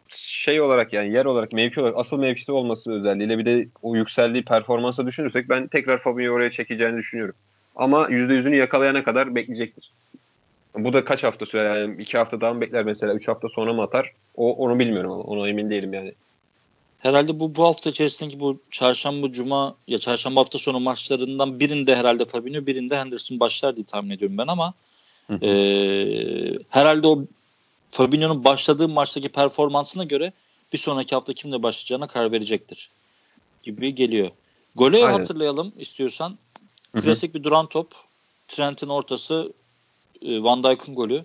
şey 0.08 0.60
olarak 0.60 0.92
yani 0.92 1.12
yer 1.12 1.24
olarak 1.24 1.52
mevki 1.52 1.80
olarak 1.80 1.96
asıl 1.98 2.18
mevkisi 2.18 2.52
olması 2.52 2.92
özelliğiyle 2.92 3.38
bir 3.38 3.44
de 3.44 3.68
o 3.82 3.96
yükseldiği 3.96 4.44
performansa 4.44 5.06
düşünürsek 5.06 5.48
ben 5.48 5.66
tekrar 5.66 5.98
Fabinho'yu 5.98 6.32
oraya 6.32 6.50
çekeceğini 6.50 6.98
düşünüyorum. 6.98 7.34
Ama 7.76 8.08
%100'ünü 8.08 8.56
yakalayana 8.56 9.04
kadar 9.04 9.34
bekleyecektir. 9.34 9.90
Bu 10.76 10.92
da 10.92 11.04
kaç 11.04 11.22
hafta 11.22 11.46
sürer 11.46 11.80
yani 11.80 12.02
iki 12.02 12.18
hafta 12.18 12.40
daha 12.40 12.52
mı 12.54 12.60
bekler 12.60 12.84
mesela 12.84 13.14
üç 13.14 13.28
hafta 13.28 13.48
sonra 13.48 13.72
mı 13.72 13.82
atar? 13.82 14.12
O 14.36 14.52
onu 14.52 14.78
bilmiyorum 14.78 15.12
ama 15.12 15.22
ona 15.22 15.48
emin 15.48 15.70
değilim 15.70 15.94
yani. 15.94 16.12
Herhalde 16.98 17.40
bu 17.40 17.56
bu 17.56 17.64
hafta 17.64 17.90
içerisindeki 17.90 18.40
bu 18.40 18.58
çarşamba 18.70 19.32
cuma 19.32 19.74
ya 19.88 19.98
çarşamba 19.98 20.40
hafta 20.40 20.58
sonu 20.58 20.80
maçlarından 20.80 21.60
birinde 21.60 21.96
herhalde 21.96 22.24
Fabinho 22.24 22.66
birinde 22.66 22.98
Henderson 22.98 23.40
başlar 23.40 23.76
diye 23.76 23.84
tahmin 23.84 24.10
ediyorum 24.10 24.38
ben 24.38 24.46
ama 24.46 24.74
e, 25.42 25.48
herhalde 26.68 27.06
o 27.06 27.24
Fabinho'nun 27.90 28.44
başladığı 28.44 28.88
maçtaki 28.88 29.28
performansına 29.28 30.04
göre 30.04 30.32
bir 30.72 30.78
sonraki 30.78 31.14
hafta 31.14 31.32
kimle 31.32 31.62
başlayacağına 31.62 32.06
karar 32.06 32.32
verecektir 32.32 32.90
gibi 33.62 33.94
geliyor. 33.94 34.30
Golü 34.74 35.00
hatırlayalım 35.00 35.72
istiyorsan. 35.78 36.38
Klasik 36.92 37.34
bir 37.34 37.42
duran 37.42 37.66
top. 37.66 37.88
Trent'in 38.48 38.88
ortası 38.88 39.52
e, 40.24 40.42
Van 40.42 40.64
Dijk'ın 40.64 40.94
golü. 40.94 41.24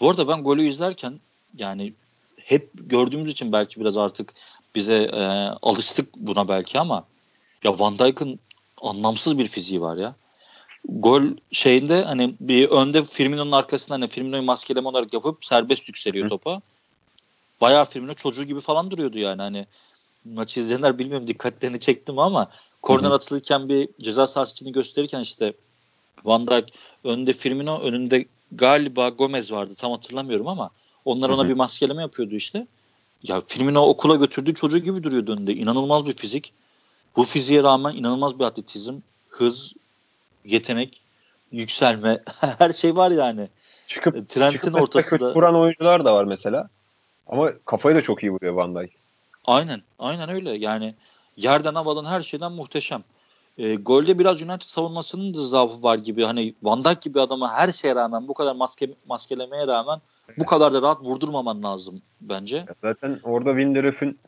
Bu 0.00 0.10
arada 0.10 0.28
ben 0.28 0.44
golü 0.44 0.68
izlerken 0.68 1.20
yani 1.58 1.92
hep 2.36 2.70
gördüğümüz 2.74 3.30
için 3.30 3.52
belki 3.52 3.80
biraz 3.80 3.96
artık 3.96 4.34
bize 4.74 4.94
e, 4.94 5.22
alıştık 5.62 6.16
buna 6.16 6.48
belki 6.48 6.78
ama 6.78 7.04
ya 7.64 7.78
Van 7.78 7.98
Dijk'ın 7.98 8.38
anlamsız 8.80 9.38
bir 9.38 9.46
fiziği 9.46 9.80
var 9.80 9.96
ya. 9.96 10.14
Gol 10.88 11.22
şeyinde 11.52 12.04
hani 12.04 12.34
bir 12.40 12.68
önde 12.68 13.04
Firmino'nun 13.04 13.52
arkasında 13.52 13.94
hani 13.94 14.08
Firmino'yu 14.08 14.42
maskeleme 14.42 14.88
olarak 14.88 15.14
yapıp 15.14 15.44
serbest 15.44 15.88
yükseliyor 15.88 16.24
Hı. 16.24 16.28
topa. 16.28 16.60
Bayağı 17.60 17.84
Firmino 17.84 18.14
çocuğu 18.14 18.44
gibi 18.44 18.60
falan 18.60 18.90
duruyordu 18.90 19.18
yani 19.18 19.42
hani 19.42 19.66
maçı 20.24 20.60
izleyenler 20.60 20.98
bilmiyorum 20.98 21.28
dikkatlerini 21.28 21.80
çektim 21.80 22.18
ama 22.18 22.50
korner 22.82 23.10
atılırken 23.10 23.68
bir 23.68 23.88
ceza 24.00 24.26
sahası 24.26 24.52
içini 24.52 24.72
gösterirken 24.72 25.20
işte 25.20 25.52
Van 26.24 26.46
Dijk 26.46 26.72
önde 27.04 27.32
Firmino 27.32 27.80
önünde 27.80 28.26
galiba 28.52 29.08
Gomez 29.08 29.52
vardı 29.52 29.74
tam 29.74 29.92
hatırlamıyorum 29.92 30.48
ama 30.48 30.70
onlar 31.04 31.30
ona 31.30 31.48
bir 31.48 31.54
maskeleme 31.54 32.02
yapıyordu 32.02 32.34
işte. 32.34 32.66
Ya 33.22 33.42
Firmino 33.46 33.80
okula 33.82 34.16
götürdüğü 34.16 34.54
çocuğu 34.54 34.78
gibi 34.78 35.02
duruyordu 35.02 35.32
önünde. 35.32 35.54
İnanılmaz 35.54 36.06
bir 36.06 36.12
fizik. 36.12 36.52
Bu 37.16 37.24
fiziğe 37.24 37.62
rağmen 37.62 37.94
inanılmaz 37.94 38.38
bir 38.38 38.44
atletizm, 38.44 38.94
hız, 39.28 39.72
yetenek, 40.44 41.00
yükselme 41.52 42.20
her 42.40 42.72
şey 42.72 42.96
var 42.96 43.10
yani. 43.10 43.48
Çıkıp, 43.86 44.16
e, 44.16 44.24
Trent'in 44.24 44.58
çıkıp 44.58 44.82
ortasında 44.82 45.34
vuran 45.34 45.56
oyuncular 45.56 46.04
da 46.04 46.14
var 46.14 46.24
mesela. 46.24 46.68
Ama 47.26 47.52
kafayı 47.64 47.96
da 47.96 48.02
çok 48.02 48.22
iyi 48.22 48.32
vuruyor 48.32 48.54
Van 48.54 48.74
Dijk. 48.74 48.92
Aynen. 49.44 49.82
Aynen 49.98 50.28
öyle. 50.28 50.52
Yani 50.56 50.94
yerden 51.36 51.74
havadan 51.74 52.04
her 52.04 52.20
şeyden 52.20 52.52
muhteşem. 52.52 53.04
E, 53.58 53.74
golde 53.74 54.18
biraz 54.18 54.42
United 54.42 54.66
savunmasının 54.66 55.34
da 55.34 55.44
zaafı 55.44 55.82
var 55.82 55.98
gibi. 55.98 56.22
Hani 56.22 56.54
Van 56.62 56.84
Dijk 56.84 57.02
gibi 57.02 57.20
adamı 57.20 57.48
her 57.48 57.72
şeye 57.72 57.94
rağmen 57.94 58.28
bu 58.28 58.34
kadar 58.34 58.54
maske, 58.54 58.88
maskelemeye 59.06 59.66
rağmen 59.66 60.00
bu 60.38 60.44
kadar 60.44 60.72
da 60.72 60.82
rahat 60.82 61.02
vurdurmaman 61.02 61.62
lazım 61.62 62.02
bence. 62.20 62.64
Zaten 62.82 63.18
orada 63.22 63.50
Lindelöf'ün 63.50 64.18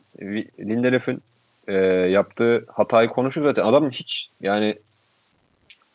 Lindelöf'ün 0.59 1.21
e, 1.67 1.73
yaptığı 2.09 2.65
hatayı 2.73 3.09
konuşur 3.09 3.43
zaten. 3.43 3.65
Adam 3.65 3.89
hiç 3.89 4.29
yani 4.41 4.75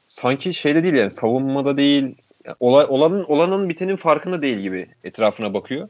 sanki 0.09 0.55
şeyde 0.55 0.83
değil 0.83 0.95
yani 0.95 1.11
savunmada 1.11 1.77
değil 1.77 2.14
olay, 2.61 2.87
olanın 2.88 3.25
olanın 3.25 3.69
bitenin 3.69 3.97
farkında 3.97 4.43
değil 4.43 4.59
gibi 4.59 4.88
etrafına 5.05 5.55
bakıyor. 5.55 5.88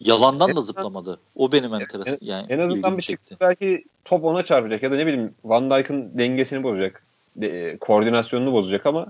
Yalandan 0.00 0.50
en 0.50 0.56
da 0.56 0.60
zıplamadı. 0.60 1.20
O 1.36 1.52
benim 1.52 1.74
enteresan. 1.74 2.18
Yani 2.20 2.46
en 2.48 2.58
azından 2.58 2.98
bir 2.98 3.02
çıktı. 3.02 3.36
Belki 3.40 3.84
top 4.04 4.24
ona 4.24 4.44
çarpacak 4.44 4.82
ya 4.82 4.90
da 4.90 4.96
ne 4.96 5.06
bileyim 5.06 5.34
Van 5.44 5.70
Dijk'ın 5.70 6.18
dengesini 6.18 6.62
bozacak. 6.62 7.02
De, 7.36 7.76
koordinasyonunu 7.80 8.52
bozacak 8.52 8.86
ama 8.86 9.06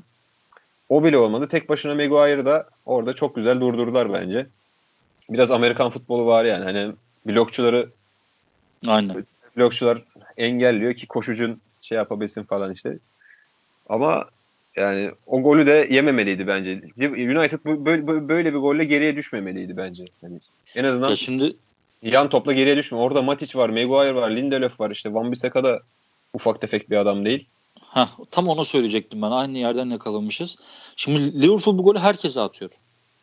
o 0.88 1.04
bile 1.04 1.18
olmadı. 1.18 1.48
Tek 1.48 1.68
başına 1.68 1.94
Maguire'ı 1.94 2.46
da 2.46 2.68
orada 2.86 3.12
çok 3.12 3.36
güzel 3.36 3.60
durdurdular 3.60 4.12
bence. 4.12 4.46
Biraz 5.30 5.50
Amerikan 5.50 5.90
futbolu 5.90 6.26
var 6.26 6.44
yani. 6.44 6.64
Hani 6.64 6.92
blokçuları 7.26 7.88
Aynen. 8.86 9.24
Blokçular 9.56 10.02
engelliyor 10.36 10.94
ki 10.94 11.06
koşucun 11.06 11.60
şey 11.80 11.96
yapabilsin 11.96 12.42
falan 12.42 12.72
işte. 12.72 12.98
Ama 13.88 14.24
yani 14.76 15.10
o 15.26 15.42
golü 15.42 15.66
de 15.66 15.88
yememeliydi 15.90 16.46
bence. 16.46 16.80
United 16.98 17.58
böyle, 17.64 18.28
böyle 18.28 18.54
bir 18.54 18.58
golle 18.58 18.84
geriye 18.84 19.16
düşmemeliydi 19.16 19.76
bence. 19.76 20.04
Yani 20.22 20.38
en 20.76 20.84
azından 20.84 21.08
ya 21.08 21.16
şimdi 21.16 21.56
yan 22.02 22.28
topla 22.28 22.52
geriye 22.52 22.76
düşme. 22.76 22.98
Orada 22.98 23.22
Matic 23.22 23.58
var, 23.58 23.68
Maguire 23.68 24.14
var, 24.14 24.30
Lindelöf 24.30 24.80
var. 24.80 24.90
İşte 24.90 25.14
Van 25.14 25.32
Bissaka 25.32 25.64
da 25.64 25.80
ufak 26.32 26.60
tefek 26.60 26.90
bir 26.90 26.96
adam 26.96 27.24
değil. 27.24 27.46
Heh, 27.80 28.08
tam 28.30 28.48
onu 28.48 28.64
söyleyecektim 28.64 29.22
ben. 29.22 29.30
Aynı 29.30 29.58
yerden 29.58 29.90
yakalamışız. 29.90 30.56
Şimdi 30.96 31.42
Liverpool 31.42 31.78
bu 31.78 31.82
golü 31.82 31.98
herkese 31.98 32.40
atıyor. 32.40 32.70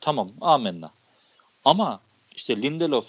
Tamam 0.02 0.32
amenna. 0.42 0.92
Ama 1.66 2.00
işte 2.36 2.62
Lindelof, 2.62 3.08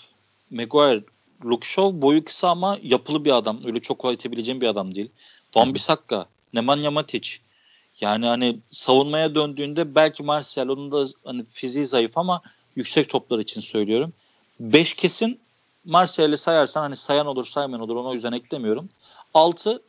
Maguire, 0.50 1.02
Luke 1.44 1.68
Shaw 1.68 2.02
boyu 2.02 2.24
kısa 2.24 2.48
ama 2.48 2.78
yapılı 2.82 3.24
bir 3.24 3.36
adam. 3.36 3.60
Öyle 3.64 3.80
çok 3.80 3.98
kolay 3.98 4.14
itebileceğim 4.14 4.60
bir 4.60 4.66
adam 4.66 4.94
değil. 4.94 5.10
Van 5.56 5.74
Bissaka, 5.74 6.26
Nemanja 6.54 6.90
Matic. 6.90 7.30
Yani 8.00 8.26
hani 8.26 8.58
savunmaya 8.72 9.34
döndüğünde 9.34 9.94
belki 9.94 10.22
Martial 10.22 10.68
onun 10.68 10.92
da 10.92 11.06
hani 11.24 11.44
fiziği 11.44 11.86
zayıf 11.86 12.18
ama 12.18 12.42
yüksek 12.76 13.08
toplar 13.08 13.38
için 13.38 13.60
söylüyorum. 13.60 14.12
5 14.60 14.94
kesin 14.94 15.40
Martial'i 15.84 16.38
sayarsan 16.38 16.80
hani 16.80 16.96
sayan 16.96 17.26
olur 17.26 17.46
saymayan 17.46 17.80
olur 17.80 17.96
ona 17.96 18.08
o 18.08 18.14
yüzden 18.14 18.32
eklemiyorum. 18.32 18.88
6 19.34 19.82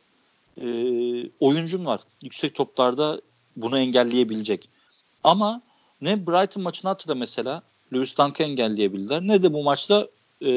e, 0.60 0.66
oyuncun 1.40 1.86
var. 1.86 2.00
Yüksek 2.22 2.54
toplarda 2.54 3.20
bunu 3.56 3.78
engelleyebilecek. 3.78 4.68
Ama 5.24 5.62
ne 6.00 6.26
Brighton 6.26 6.62
maçını 6.62 6.88
hatırla 6.88 7.14
mesela 7.14 7.62
Lewis 7.92 8.18
Dunk'ı 8.18 8.42
engelleyebildiler 8.42 9.22
ne 9.22 9.42
de 9.42 9.52
bu 9.52 9.62
maçta 9.62 10.08
e, 10.42 10.50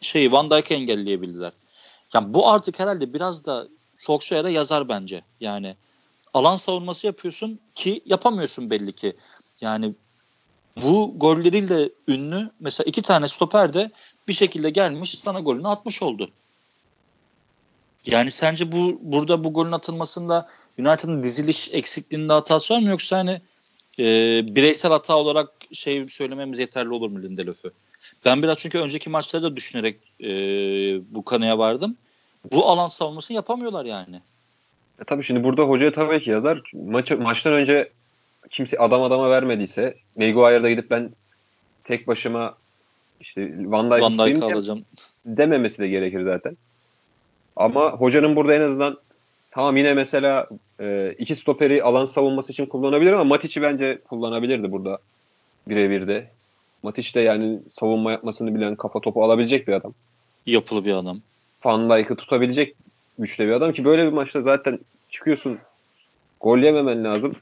şeyi 0.00 0.32
Van 0.32 0.50
Dijk'ı 0.50 0.74
engelleyebildiler. 0.74 1.52
Yani 2.14 2.34
bu 2.34 2.48
artık 2.48 2.78
herhalde 2.78 3.14
biraz 3.14 3.44
da 3.44 3.68
Solskjaer'e 3.98 4.50
yazar 4.50 4.88
bence. 4.88 5.22
Yani 5.40 5.76
alan 6.34 6.56
savunması 6.56 7.06
yapıyorsun 7.06 7.60
ki 7.74 8.02
yapamıyorsun 8.06 8.70
belli 8.70 8.92
ki. 8.92 9.16
Yani 9.60 9.94
bu 10.82 11.14
golleriyle 11.16 11.90
ünlü 12.08 12.50
mesela 12.60 12.84
iki 12.84 13.02
tane 13.02 13.28
stoper 13.28 13.74
de 13.74 13.90
bir 14.28 14.32
şekilde 14.32 14.70
gelmiş 14.70 15.18
sana 15.24 15.40
golünü 15.40 15.68
atmış 15.68 16.02
oldu. 16.02 16.30
Yani 18.06 18.30
sence 18.30 18.72
bu 18.72 18.98
burada 19.02 19.44
bu 19.44 19.52
golün 19.52 19.72
atılmasında 19.72 20.48
United'ın 20.78 21.22
diziliş 21.22 21.68
eksikliğinde 21.72 22.32
hatası 22.32 22.74
var 22.74 22.80
mı 22.80 22.88
yoksa 22.88 23.18
hani 23.18 23.40
e, 23.98 24.04
bireysel 24.54 24.90
hata 24.90 25.16
olarak 25.16 25.48
şey 25.72 26.04
söylememiz 26.04 26.58
yeterli 26.58 26.88
olur 26.88 27.10
mu 27.10 27.22
Lindelöf'ü? 27.22 27.70
Ben 28.24 28.42
biraz 28.42 28.56
çünkü 28.58 28.78
önceki 28.78 29.10
maçları 29.10 29.42
da 29.42 29.56
düşünerek 29.56 29.96
e, 30.20 30.28
bu 31.14 31.24
kanıya 31.24 31.58
vardım. 31.58 31.96
Bu 32.52 32.66
alan 32.66 32.88
savunmasını 32.88 33.34
yapamıyorlar 33.34 33.84
yani. 33.84 34.20
E 35.00 35.04
tabii 35.04 35.24
şimdi 35.24 35.44
burada 35.44 35.62
hoca 35.62 35.92
tabii 35.92 36.24
ki 36.24 36.30
yazar. 36.30 36.62
Maçı, 36.74 37.18
maçtan 37.18 37.52
önce 37.52 37.90
kimse 38.50 38.78
adam 38.78 39.02
adama 39.02 39.30
vermediyse 39.30 39.94
Maguire'da 40.16 40.70
gidip 40.70 40.90
ben 40.90 41.10
tek 41.84 42.06
başıma 42.06 42.54
işte 43.20 43.52
Van 43.70 43.90
Dijk, 43.90 44.02
Van 44.02 44.18
Dijk 44.18 44.42
alacağım 44.42 44.84
dememesi 45.26 45.78
de 45.78 45.88
gerekir 45.88 46.24
zaten. 46.24 46.56
Ama 47.56 47.90
hocanın 47.92 48.36
burada 48.36 48.54
en 48.54 48.60
azından 48.60 48.98
tamam 49.50 49.76
yine 49.76 49.94
mesela 49.94 50.48
e, 50.80 51.14
iki 51.18 51.36
stoperi 51.36 51.82
alan 51.82 52.04
savunması 52.04 52.52
için 52.52 52.66
kullanabilir 52.66 53.12
ama 53.12 53.24
Matic'i 53.24 53.62
bence 53.62 53.98
kullanabilirdi 54.08 54.72
burada 54.72 54.98
birebir 55.68 56.08
de. 56.08 56.30
Matic 56.82 57.14
de 57.14 57.20
yani 57.20 57.58
savunma 57.68 58.12
yapmasını 58.12 58.54
bilen 58.54 58.76
kafa 58.76 59.00
topu 59.00 59.24
alabilecek 59.24 59.68
bir 59.68 59.72
adam. 59.72 59.94
Yapılı 60.46 60.84
bir 60.84 60.92
adam. 60.92 61.20
Van 61.64 61.90
Dijk'ı 61.90 62.16
tutabilecek 62.16 62.74
güçte 63.18 63.46
bir 63.46 63.52
adam 63.52 63.72
ki 63.72 63.84
böyle 63.84 64.06
bir 64.06 64.12
maçta 64.12 64.42
zaten 64.42 64.78
çıkıyorsun 65.10 65.58
gol 66.40 66.58
yememen 66.58 67.04
lazım. 67.04 67.36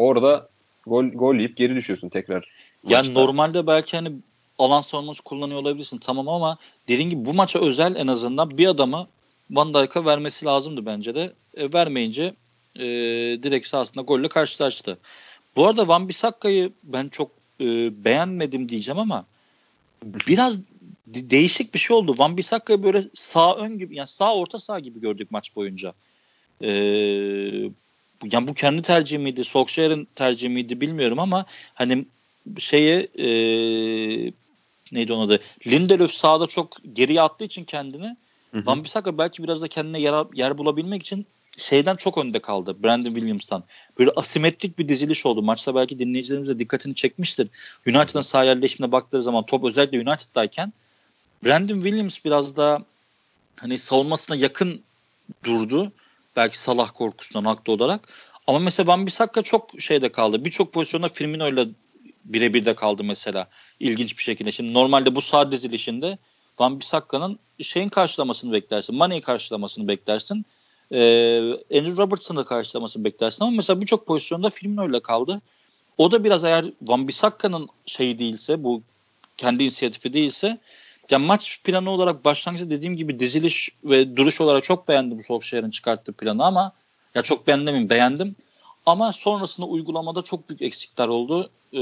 Orada 0.00 0.48
gol 0.86 1.04
gol 1.04 1.34
yiyip 1.34 1.56
geri 1.56 1.74
düşüyorsun 1.74 2.08
tekrar. 2.08 2.44
Yani 2.88 3.06
maçta. 3.06 3.20
normalde 3.20 3.66
belki 3.66 3.96
hani 3.96 4.12
alan 4.58 4.80
savunması 4.80 5.22
kullanıyor 5.22 5.60
olabilirsin 5.60 5.98
tamam 5.98 6.28
ama 6.28 6.56
dediğin 6.88 7.10
gibi 7.10 7.24
bu 7.24 7.34
maça 7.34 7.58
özel 7.58 7.96
en 7.96 8.06
azından 8.06 8.58
bir 8.58 8.66
adamı 8.66 9.06
Van 9.50 9.74
Dijk'a 9.74 10.04
vermesi 10.04 10.44
lazımdı 10.44 10.86
bence 10.86 11.14
de. 11.14 11.32
E, 11.56 11.72
vermeyince 11.72 12.34
e, 12.76 12.84
direkt 13.42 13.66
sahasında 13.66 14.02
golle 14.02 14.28
karşılaştı. 14.28 14.98
Bu 15.56 15.66
arada 15.66 15.88
Van 15.88 16.08
Bissakka'yı 16.08 16.72
ben 16.82 17.08
çok 17.08 17.30
e, 17.60 17.64
beğenmedim 18.04 18.68
diyeceğim 18.68 18.98
ama 18.98 19.24
biraz 20.06 20.58
değişik 21.06 21.74
bir 21.74 21.78
şey 21.78 21.96
oldu. 21.96 22.14
Van 22.18 22.36
Bissakka'yı 22.36 22.82
böyle 22.82 23.04
sağ 23.14 23.56
ön 23.56 23.78
gibi 23.78 23.96
yani 23.96 24.08
sağ 24.08 24.34
orta 24.34 24.58
sağ 24.58 24.80
gibi 24.80 25.00
gördük 25.00 25.30
maç 25.30 25.56
boyunca. 25.56 25.92
Ee, 26.62 27.70
yani 28.32 28.48
bu 28.48 28.54
kendi 28.54 28.82
tercih 28.82 29.18
miydi, 29.18 29.44
Solskjaer'in 29.44 30.08
tercih 30.14 30.48
miydi 30.48 30.80
bilmiyorum 30.80 31.18
ama 31.18 31.46
hani 31.74 32.04
şeye 32.58 33.08
e, 33.18 33.28
neydi 34.92 35.12
onun 35.12 35.26
adı? 35.26 35.40
Lindelöf 35.66 36.12
sağda 36.12 36.46
çok 36.46 36.76
geriye 36.92 37.22
attığı 37.22 37.44
için 37.44 37.64
kendini. 37.64 38.16
Van 38.54 38.84
Bissaka 38.84 39.18
belki 39.18 39.42
biraz 39.42 39.62
da 39.62 39.68
kendine 39.68 40.00
yer, 40.00 40.24
yer 40.34 40.58
bulabilmek 40.58 41.02
için 41.02 41.26
şeyden 41.56 41.96
çok 41.96 42.18
önde 42.18 42.38
kaldı. 42.38 42.82
Brandon 42.82 43.14
Williams'tan. 43.14 43.64
Böyle 43.98 44.10
asimetrik 44.10 44.78
bir 44.78 44.88
diziliş 44.88 45.26
oldu. 45.26 45.42
Maçta 45.42 45.74
belki 45.74 45.98
dinleyicilerimiz 45.98 46.48
de 46.48 46.58
dikkatini 46.58 46.94
çekmiştir. 46.94 47.48
United'ın 47.86 48.20
sağ 48.20 48.44
yerleşimine 48.44 48.92
baktığı 48.92 49.22
zaman 49.22 49.46
top 49.46 49.64
özellikle 49.64 49.98
United'dayken 49.98 50.72
Brandon 51.44 51.74
Williams 51.74 52.24
biraz 52.24 52.56
da 52.56 52.84
hani 53.56 53.78
savunmasına 53.78 54.36
yakın 54.36 54.82
durdu. 55.44 55.92
Belki 56.36 56.58
Salah 56.58 56.90
korkusundan 56.94 57.44
haklı 57.44 57.72
olarak. 57.72 58.08
Ama 58.46 58.58
mesela 58.58 58.86
Van 58.86 59.06
Bissaka 59.06 59.42
çok 59.42 59.80
şeyde 59.80 60.12
kaldı. 60.12 60.44
Birçok 60.44 60.72
pozisyonda 60.72 61.08
Firmino 61.08 61.48
ile 61.48 61.68
birebir 62.24 62.64
de 62.64 62.74
kaldı 62.74 63.04
mesela. 63.04 63.48
İlginç 63.80 64.18
bir 64.18 64.22
şekilde. 64.22 64.52
Şimdi 64.52 64.74
normalde 64.74 65.14
bu 65.14 65.20
sağ 65.20 65.52
dizilişinde 65.52 66.18
Van 66.58 66.80
Bissakka'nın 66.80 67.38
şeyin 67.62 67.88
karşılamasını 67.88 68.52
beklersin. 68.52 68.96
Mane'yi 68.96 69.20
karşılamasını 69.20 69.88
beklersin. 69.88 70.46
Ee, 70.92 71.38
Andrew 71.74 72.02
Robertson'ın 72.02 72.40
da 72.40 72.44
karşılamasını 72.44 73.04
beklersin 73.04 73.44
ama 73.44 73.56
mesela 73.56 73.80
birçok 73.80 74.06
pozisyonda 74.06 74.50
Firmino 74.50 74.90
ile 74.90 75.00
kaldı. 75.00 75.40
O 75.98 76.10
da 76.10 76.24
biraz 76.24 76.44
eğer 76.44 76.64
Van 76.82 77.08
Bissakka'nın 77.08 77.68
şeyi 77.86 78.18
değilse 78.18 78.64
bu 78.64 78.82
kendi 79.36 79.62
inisiyatifi 79.62 80.12
değilse 80.12 80.58
yani 81.10 81.26
maç 81.26 81.60
planı 81.64 81.90
olarak 81.90 82.24
başlangıçta 82.24 82.70
dediğim 82.70 82.96
gibi 82.96 83.20
diziliş 83.20 83.70
ve 83.84 84.16
duruş 84.16 84.40
olarak 84.40 84.64
çok 84.64 84.88
beğendim 84.88 85.22
Solskjaer'in 85.22 85.70
çıkarttığı 85.70 86.12
planı 86.12 86.44
ama 86.44 86.72
ya 87.14 87.22
çok 87.22 87.46
beğendim 87.46 87.90
beğendim. 87.90 88.36
Ama 88.86 89.12
sonrasında 89.12 89.66
uygulamada 89.66 90.22
çok 90.22 90.48
büyük 90.48 90.62
eksikler 90.62 91.08
oldu. 91.08 91.50
Ee, 91.72 91.80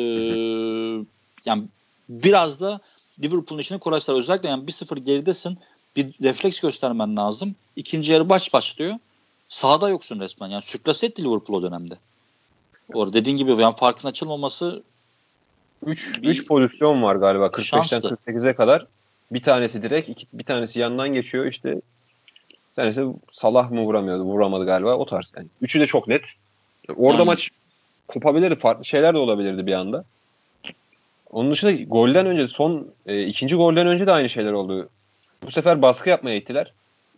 yani 1.45 1.65
biraz 2.09 2.61
da 2.61 2.81
Liverpool'un 3.23 3.61
işini 3.61 3.79
kolaylar. 3.79 4.19
Özellikle 4.19 4.49
yani 4.49 4.65
1-0 4.65 4.99
geridesin. 4.99 5.59
Bir 5.97 6.15
refleks 6.23 6.61
göstermen 6.61 7.17
lazım. 7.17 7.55
İkinci 7.77 8.13
yarı 8.13 8.29
baş 8.29 8.53
başlıyor. 8.53 8.95
Sahada 9.49 9.89
yoksun 9.89 10.21
resmen. 10.21 10.49
Yani 10.49 10.63
sürklase 10.63 11.07
etti 11.07 11.25
Liverpool 11.25 11.59
o 11.59 11.63
dönemde. 11.63 11.99
Orada 12.93 13.13
dediğin 13.13 13.37
gibi 13.37 13.51
yani 13.51 13.77
farkın 13.77 14.09
açılmaması 14.09 14.83
3 16.23 16.47
pozisyon 16.47 17.03
var 17.03 17.17
galiba 17.17 17.47
45'ten 17.47 18.01
48'e 18.01 18.55
kadar. 18.55 18.87
Bir 19.33 19.43
tanesi 19.43 19.83
direkt, 19.83 20.09
iki, 20.09 20.27
bir 20.33 20.45
tanesi 20.45 20.79
yandan 20.79 21.09
geçiyor 21.09 21.47
işte. 21.47 21.75
Bir 22.51 22.77
tanesi 22.77 23.07
Salah 23.33 23.71
mı 23.71 23.81
vuramıyordu, 23.81 24.23
vuramadı 24.23 24.67
galiba 24.67 24.95
o 24.97 25.07
tarz. 25.07 25.27
Yani 25.37 25.47
üçü 25.63 25.81
de 25.81 25.87
çok 25.87 26.09
net. 26.09 26.23
Orada 26.97 27.13
Aynen. 27.13 27.27
maç 27.27 27.51
kopabilirdi, 28.09 28.57
farklı 28.57 28.85
şeyler 28.85 29.15
de 29.15 29.19
olabilirdi 29.19 29.67
bir 29.67 29.73
anda. 29.73 30.05
Onun 31.31 31.51
dışında 31.51 31.73
golden 31.73 32.27
önce 32.27 32.49
son 32.49 32.89
e, 33.07 33.27
ikinci 33.27 33.57
golden 33.57 33.87
önce 33.87 34.07
de 34.07 34.13
aynı 34.13 34.29
şeyler 34.29 34.53
oldu. 34.53 34.89
Bu 35.43 35.51
sefer 35.51 35.83
baskı 35.83 36.09
yapmaya 36.09 36.39
gittiler. 36.39 36.73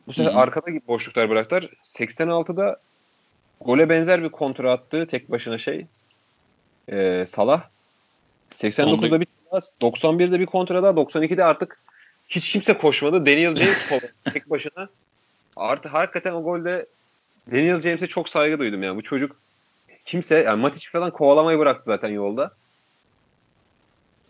Bu 0.07 0.12
sefer 0.12 0.31
Hı-hı. 0.31 0.40
arkada 0.40 0.70
gibi 0.70 0.87
boşluklar 0.88 1.31
bıraktılar. 1.31 1.68
86'da 1.85 2.77
gole 3.61 3.88
benzer 3.88 4.23
bir 4.23 4.29
kontra 4.29 4.73
attı 4.73 5.07
tek 5.11 5.31
başına 5.31 5.59
şey 5.59 5.87
e, 6.88 7.25
Salah. 7.27 7.62
89'da 8.57 9.20
bir 9.20 9.27
91'de 9.81 10.40
bir 10.40 10.46
kontra 10.46 10.83
daha 10.83 10.92
92'de 10.92 11.44
artık 11.44 11.79
hiç 12.31 12.53
kimse 12.53 12.79
koşmadı. 12.79 13.27
Daniel 13.27 13.57
James 13.57 14.03
tek 14.33 14.51
başına. 14.51 14.88
Artık 15.57 15.93
hakikaten 15.93 16.33
o 16.33 16.43
golde 16.43 16.87
Daniel 17.51 17.81
James'e 17.81 18.07
çok 18.07 18.29
saygı 18.29 18.59
duydum 18.59 18.83
yani. 18.83 18.97
Bu 18.97 19.03
çocuk 19.03 19.37
kimse 20.05 20.35
yani 20.35 20.61
Matic 20.61 20.88
falan 20.93 21.11
kovalamayı 21.11 21.59
bıraktı 21.59 21.83
zaten 21.87 22.09
yolda. 22.09 22.51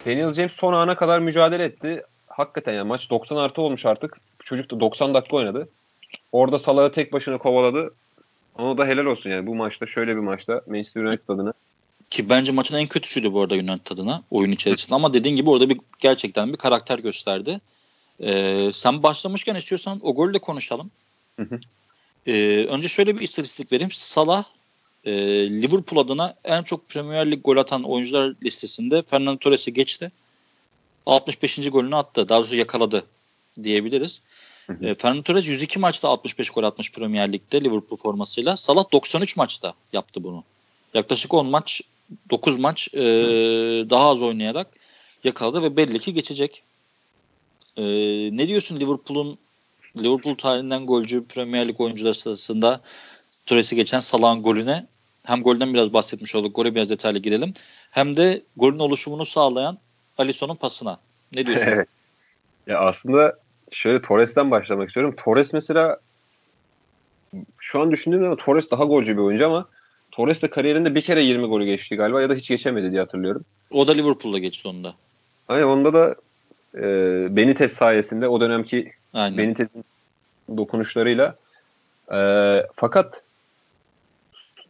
Daniel 0.06 0.32
James 0.32 0.52
son 0.52 0.72
ana 0.72 0.96
kadar 0.96 1.18
mücadele 1.18 1.64
etti. 1.64 2.02
Hakikaten 2.26 2.72
yani 2.72 2.88
maç 2.88 3.10
90 3.10 3.36
artı 3.36 3.62
olmuş 3.62 3.86
artık. 3.86 4.16
Çocuk 4.44 4.70
da 4.70 4.80
90 4.80 5.14
dakika 5.14 5.36
oynadı. 5.36 5.68
Orada 6.32 6.58
Salah'ı 6.58 6.92
tek 6.92 7.12
başına 7.12 7.38
kovaladı. 7.38 7.94
Ona 8.58 8.78
da 8.78 8.86
helal 8.86 9.04
olsun 9.04 9.30
yani 9.30 9.46
bu 9.46 9.54
maçta 9.54 9.86
şöyle 9.86 10.16
bir 10.16 10.20
maçta 10.20 10.62
Manchester 10.66 11.02
United 11.02 11.28
adına. 11.28 11.52
Ki 12.10 12.28
bence 12.28 12.52
maçın 12.52 12.76
en 12.76 12.86
kötüsüydü 12.86 13.32
bu 13.32 13.40
arada 13.40 13.54
United 13.54 13.92
adına 13.92 14.22
oyun 14.30 14.50
içerisinde. 14.50 14.94
Ama 14.94 15.14
dediğin 15.14 15.36
gibi 15.36 15.50
orada 15.50 15.70
bir 15.70 15.80
gerçekten 15.98 16.52
bir 16.52 16.56
karakter 16.56 16.98
gösterdi. 16.98 17.60
Ee, 18.22 18.70
sen 18.74 19.02
başlamışken 19.02 19.54
istiyorsan 19.54 20.00
o 20.02 20.14
golü 20.14 20.35
de 20.35 20.38
konuşalım. 20.38 20.90
Hı 21.37 21.42
hı. 21.42 21.61
Ee, 22.26 22.66
önce 22.68 22.88
şöyle 22.88 23.16
bir 23.16 23.20
istatistik 23.20 23.72
vereyim. 23.72 23.92
Salah 23.92 24.44
e, 25.04 25.12
Liverpool 25.62 26.00
adına 26.00 26.35
en 26.44 26.62
çok 26.62 26.88
Premier 26.88 27.30
Lig 27.30 27.44
gol 27.44 27.56
atan 27.56 27.85
oyuncular 27.85 28.35
listesinde 28.44 29.02
Fernando 29.02 29.38
Torres'i 29.38 29.72
geçti. 29.72 30.12
65. 31.06 31.70
golünü 31.70 31.96
attı. 31.96 32.28
Daha 32.28 32.38
doğrusu 32.38 32.56
yakaladı 32.56 33.04
diyebiliriz. 33.62 34.20
Hı 34.66 34.72
hı. 34.72 34.87
E, 34.87 34.94
Fernando 34.94 35.22
Torres 35.22 35.46
102 35.46 35.78
maçta 35.78 36.09
65 36.09 36.50
gol 36.50 36.62
atmış 36.62 36.92
Premier 36.92 37.33
Lig'de 37.33 37.64
Liverpool 37.64 37.98
formasıyla. 37.98 38.56
Salah 38.56 38.85
93 38.92 39.37
maçta 39.37 39.74
yaptı 39.92 40.24
bunu. 40.24 40.44
Yaklaşık 40.94 41.35
10 41.35 41.46
maç, 41.46 41.80
9 42.30 42.56
maç 42.56 42.88
e, 42.94 43.00
daha 43.90 44.09
az 44.09 44.22
oynayarak 44.22 44.66
yakaladı 45.24 45.62
ve 45.62 45.76
belli 45.76 45.98
ki 45.98 46.14
geçecek. 46.14 46.62
E, 47.76 47.85
ne 48.37 48.48
diyorsun 48.48 48.80
Liverpool'un 48.80 49.38
Liverpool 49.96 50.35
tarihinden 50.35 50.87
golcü 50.87 51.24
Premier 51.24 51.68
Lig 51.68 51.80
oyuncular 51.80 52.12
sırasında 52.12 52.80
Torres'i 53.46 53.76
geçen 53.76 54.00
Salah'ın 54.00 54.42
golüne 54.42 54.87
hem 55.22 55.42
golden 55.42 55.74
biraz 55.74 55.92
bahsetmiş 55.92 56.35
olduk. 56.35 56.56
Gole 56.56 56.74
biraz 56.74 56.90
detaylı 56.90 57.18
girelim. 57.18 57.54
Hem 57.90 58.16
de 58.16 58.42
golün 58.56 58.78
oluşumunu 58.78 59.26
sağlayan 59.26 59.78
Alisson'un 60.18 60.56
pasına. 60.56 60.98
Ne 61.35 61.46
diyorsun? 61.46 61.66
evet. 61.70 61.88
Ya 62.66 62.78
aslında 62.80 63.38
şöyle 63.70 64.02
Torres'ten 64.02 64.50
başlamak 64.50 64.88
istiyorum. 64.88 65.14
Torres 65.24 65.52
mesela 65.52 65.98
şu 67.59 67.80
an 67.80 67.90
düşündüğümde 67.90 68.26
ama 68.26 68.37
Torres 68.37 68.70
daha 68.70 68.85
golcü 68.85 69.16
bir 69.16 69.22
oyuncu 69.22 69.46
ama 69.46 69.68
Torres 70.11 70.42
de 70.42 70.50
kariyerinde 70.50 70.94
bir 70.94 71.02
kere 71.02 71.22
20 71.22 71.46
golü 71.46 71.64
geçti 71.64 71.96
galiba 71.96 72.22
ya 72.22 72.30
da 72.30 72.35
hiç 72.35 72.48
geçemedi 72.48 72.90
diye 72.90 73.00
hatırlıyorum. 73.00 73.44
O 73.70 73.88
da 73.88 73.92
Liverpool'la 73.92 74.38
geçti 74.38 74.68
onda. 74.68 74.94
Aynen 75.48 75.66
onda 75.66 75.92
da 75.92 76.16
e, 76.74 76.83
Benitez 77.37 77.72
sayesinde 77.72 78.28
o 78.28 78.40
dönemki 78.40 78.92
Aynen. 79.12 79.38
Benitez'in 79.38 79.85
dokunuşlarıyla 80.56 81.37
e, 82.12 82.18
fakat 82.76 83.22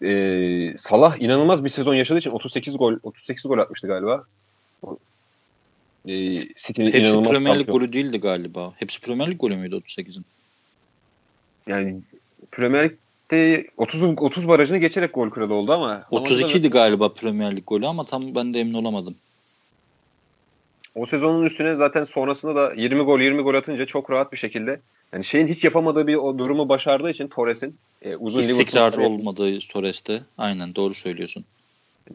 e, 0.02 0.74
Salah 0.78 1.20
inanılmaz 1.20 1.64
bir 1.64 1.68
sezon 1.68 1.94
yaşadığı 1.94 2.18
için 2.18 2.30
38 2.30 2.76
gol 2.76 2.96
38 3.02 3.42
gol 3.42 3.58
atmıştı 3.58 3.86
galiba. 3.86 4.24
E, 6.08 6.36
Hepsi 6.36 7.22
Premier 7.22 7.58
Lig 7.58 7.68
golü 7.68 7.92
değildi 7.92 8.20
galiba. 8.20 8.72
Hepsi 8.76 9.00
Premier 9.00 9.30
Lig 9.30 9.40
golü 9.40 9.56
müydü 9.56 9.74
38'in? 9.74 10.24
Yani 11.66 12.00
Premier 12.50 12.84
Lig'de 12.84 13.66
30 13.76 14.02
30 14.02 14.48
barajını 14.48 14.78
geçerek 14.78 15.14
gol 15.14 15.30
kralı 15.30 15.54
oldu 15.54 15.72
ama 15.72 16.06
32 16.10 16.58
idi 16.58 16.70
galiba 16.70 17.12
Premier 17.12 17.56
Lig 17.56 17.66
golü 17.66 17.86
ama 17.86 18.04
tam 18.04 18.34
ben 18.34 18.54
de 18.54 18.60
emin 18.60 18.74
olamadım. 18.74 19.16
O 20.94 21.06
sezonun 21.06 21.44
üstüne 21.44 21.74
zaten 21.74 22.04
sonrasında 22.04 22.54
da 22.54 22.74
20 22.74 23.02
gol 23.02 23.20
20 23.20 23.42
gol 23.42 23.54
atınca 23.54 23.86
çok 23.86 24.10
rahat 24.10 24.32
bir 24.32 24.38
şekilde 24.38 24.80
yani 25.12 25.24
şeyin 25.24 25.46
hiç 25.46 25.64
yapamadığı 25.64 26.06
bir 26.06 26.14
o 26.14 26.38
durumu 26.38 26.68
başardığı 26.68 27.10
için 27.10 27.28
Torres'in 27.28 27.76
e, 28.02 28.16
uzun 28.16 28.40
istikrar 28.40 28.92
olmadığı 28.92 29.58
Torres'te. 29.58 30.22
Aynen 30.38 30.74
doğru 30.74 30.94
söylüyorsun. 30.94 31.44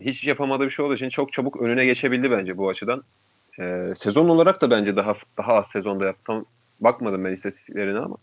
Hiç 0.01 0.23
yapamadığı 0.23 0.65
bir 0.65 0.71
şey 0.71 0.85
olduğu 0.85 0.95
için 0.95 1.09
çok 1.09 1.33
çabuk 1.33 1.61
önüne 1.61 1.85
geçebildi 1.85 2.31
bence 2.31 2.57
bu 2.57 2.69
açıdan. 2.69 3.03
Ee, 3.59 3.93
sezon 3.97 4.29
olarak 4.29 4.61
da 4.61 4.71
bence 4.71 4.95
daha 4.95 5.15
daha 5.37 5.53
az 5.53 5.67
sezonda 5.67 6.05
yaptı. 6.05 6.21
Tam 6.27 6.45
bakmadım 6.79 7.25
ben 7.25 7.33
istatistiklerine 7.33 7.99
ama. 7.99 8.17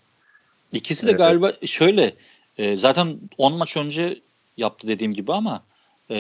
İkisi 0.73 1.07
de 1.07 1.11
evet. 1.11 1.19
galiba 1.19 1.53
şöyle 1.67 2.15
e, 2.59 2.77
zaten 2.77 3.19
10 3.39 3.55
maç 3.55 3.77
önce 3.77 4.21
yaptı 4.57 4.89
dediğim 4.89 5.15
gibi 5.15 5.33
ama 5.33 5.63
e, 6.11 6.17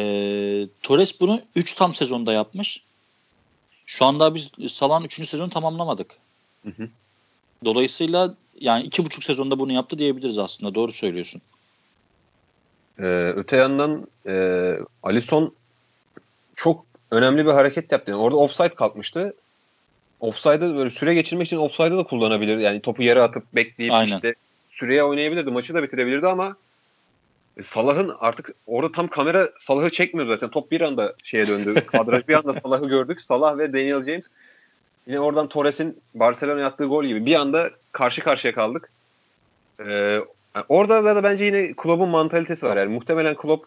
Torres 0.82 1.20
bunu 1.20 1.40
3 1.56 1.74
tam 1.74 1.94
sezonda 1.94 2.32
yapmış. 2.32 2.82
Şu 3.86 4.04
anda 4.04 4.34
biz 4.34 4.50
Salah'ın 4.68 5.04
3. 5.04 5.28
sezonu 5.28 5.50
tamamlamadık. 5.50 6.16
Hı 6.64 6.70
hı. 6.70 6.88
Dolayısıyla 7.64 8.34
yani 8.60 8.84
iki 8.84 9.04
buçuk 9.04 9.24
sezonda 9.24 9.58
bunu 9.58 9.72
yaptı 9.72 9.98
diyebiliriz 9.98 10.38
aslında. 10.38 10.74
Doğru 10.74 10.92
söylüyorsun. 10.92 11.42
Ee, 12.98 13.32
öte 13.36 13.56
yandan 13.56 14.06
e, 14.26 14.76
Alisson 15.02 15.54
çok 16.56 16.86
önemli 17.10 17.46
bir 17.46 17.50
hareket 17.50 17.92
yaptı. 17.92 18.10
Yani 18.10 18.20
orada 18.20 18.36
offside 18.36 18.74
kalkmıştı. 18.74 19.34
Offside'ı 20.20 20.76
böyle 20.76 20.90
süre 20.90 21.14
geçirmek 21.14 21.46
için 21.46 21.56
offside'ı 21.56 21.96
da 21.96 22.04
kullanabilir. 22.04 22.58
Yani 22.58 22.80
topu 22.80 23.02
yere 23.02 23.22
atıp 23.22 23.44
bekleyip 23.54 23.92
Aynen. 23.92 24.14
işte 24.14 24.34
süreye 24.70 25.04
oynayabilirdi. 25.04 25.50
Maçı 25.50 25.74
da 25.74 25.82
bitirebilirdi 25.82 26.26
ama 26.26 26.56
e, 27.56 27.62
Salah'ın 27.62 28.12
artık 28.20 28.50
orada 28.66 28.92
tam 28.92 29.08
kamera 29.08 29.50
Salah'ı 29.60 29.90
çekmiyor 29.90 30.28
zaten. 30.28 30.50
Top 30.50 30.70
bir 30.70 30.80
anda 30.80 31.14
şeye 31.24 31.46
döndü. 31.46 31.74
Kadraj 31.86 32.28
bir 32.28 32.34
anda 32.34 32.52
Salah'ı 32.52 32.88
gördük. 32.88 33.20
Salah 33.20 33.58
ve 33.58 33.72
Daniel 33.72 34.02
James 34.02 34.26
yine 35.06 35.20
oradan 35.20 35.48
Torres'in 35.48 36.00
Barcelona'ya 36.14 36.66
attığı 36.66 36.84
gol 36.84 37.04
gibi 37.04 37.26
bir 37.26 37.34
anda 37.34 37.70
karşı 37.92 38.20
karşıya 38.20 38.54
kaldık. 38.54 38.90
Ee, 39.86 40.20
orada 40.68 41.04
da 41.04 41.22
bence 41.22 41.44
yine 41.44 41.72
kulübün 41.72 42.08
mantalitesi 42.08 42.66
var. 42.66 42.76
Yani 42.76 42.94
muhtemelen 42.94 43.34
kulüp 43.34 43.60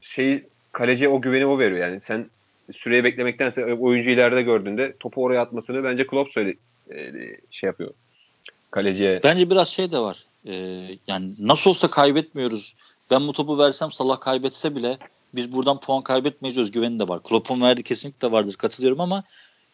şey 0.00 0.44
kaleciye 0.72 1.08
o 1.08 1.20
güveni 1.20 1.46
o 1.46 1.58
veriyor. 1.58 1.80
Yani 1.80 2.00
sen 2.00 2.30
süreyi 2.76 3.04
beklemektense 3.04 3.74
oyuncu 3.74 4.10
ileride 4.10 4.42
gördüğünde 4.42 4.94
topu 5.00 5.22
oraya 5.22 5.40
atmasını 5.40 5.84
bence 5.84 6.06
Klopp 6.06 6.32
söyle 6.32 6.54
e, 6.94 7.12
şey 7.50 7.66
yapıyor. 7.66 7.90
Kaleciye. 8.70 9.20
Bence 9.24 9.50
biraz 9.50 9.68
şey 9.68 9.92
de 9.92 9.98
var. 9.98 10.24
Ee, 10.46 10.98
yani 11.06 11.34
nasıl 11.38 11.70
olsa 11.70 11.90
kaybetmiyoruz. 11.90 12.74
Ben 13.10 13.28
bu 13.28 13.32
topu 13.32 13.58
versem 13.58 13.92
Salah 13.92 14.20
kaybetse 14.20 14.76
bile 14.76 14.98
biz 15.34 15.52
buradan 15.52 15.80
puan 15.80 16.02
kaybetmeyeceğiz 16.02 16.70
güveni 16.70 17.00
de 17.00 17.08
var. 17.08 17.22
Klopp'un 17.22 17.60
verdiği 17.60 17.82
kesinlikle 17.82 18.32
vardır 18.32 18.54
katılıyorum 18.54 19.00
ama 19.00 19.24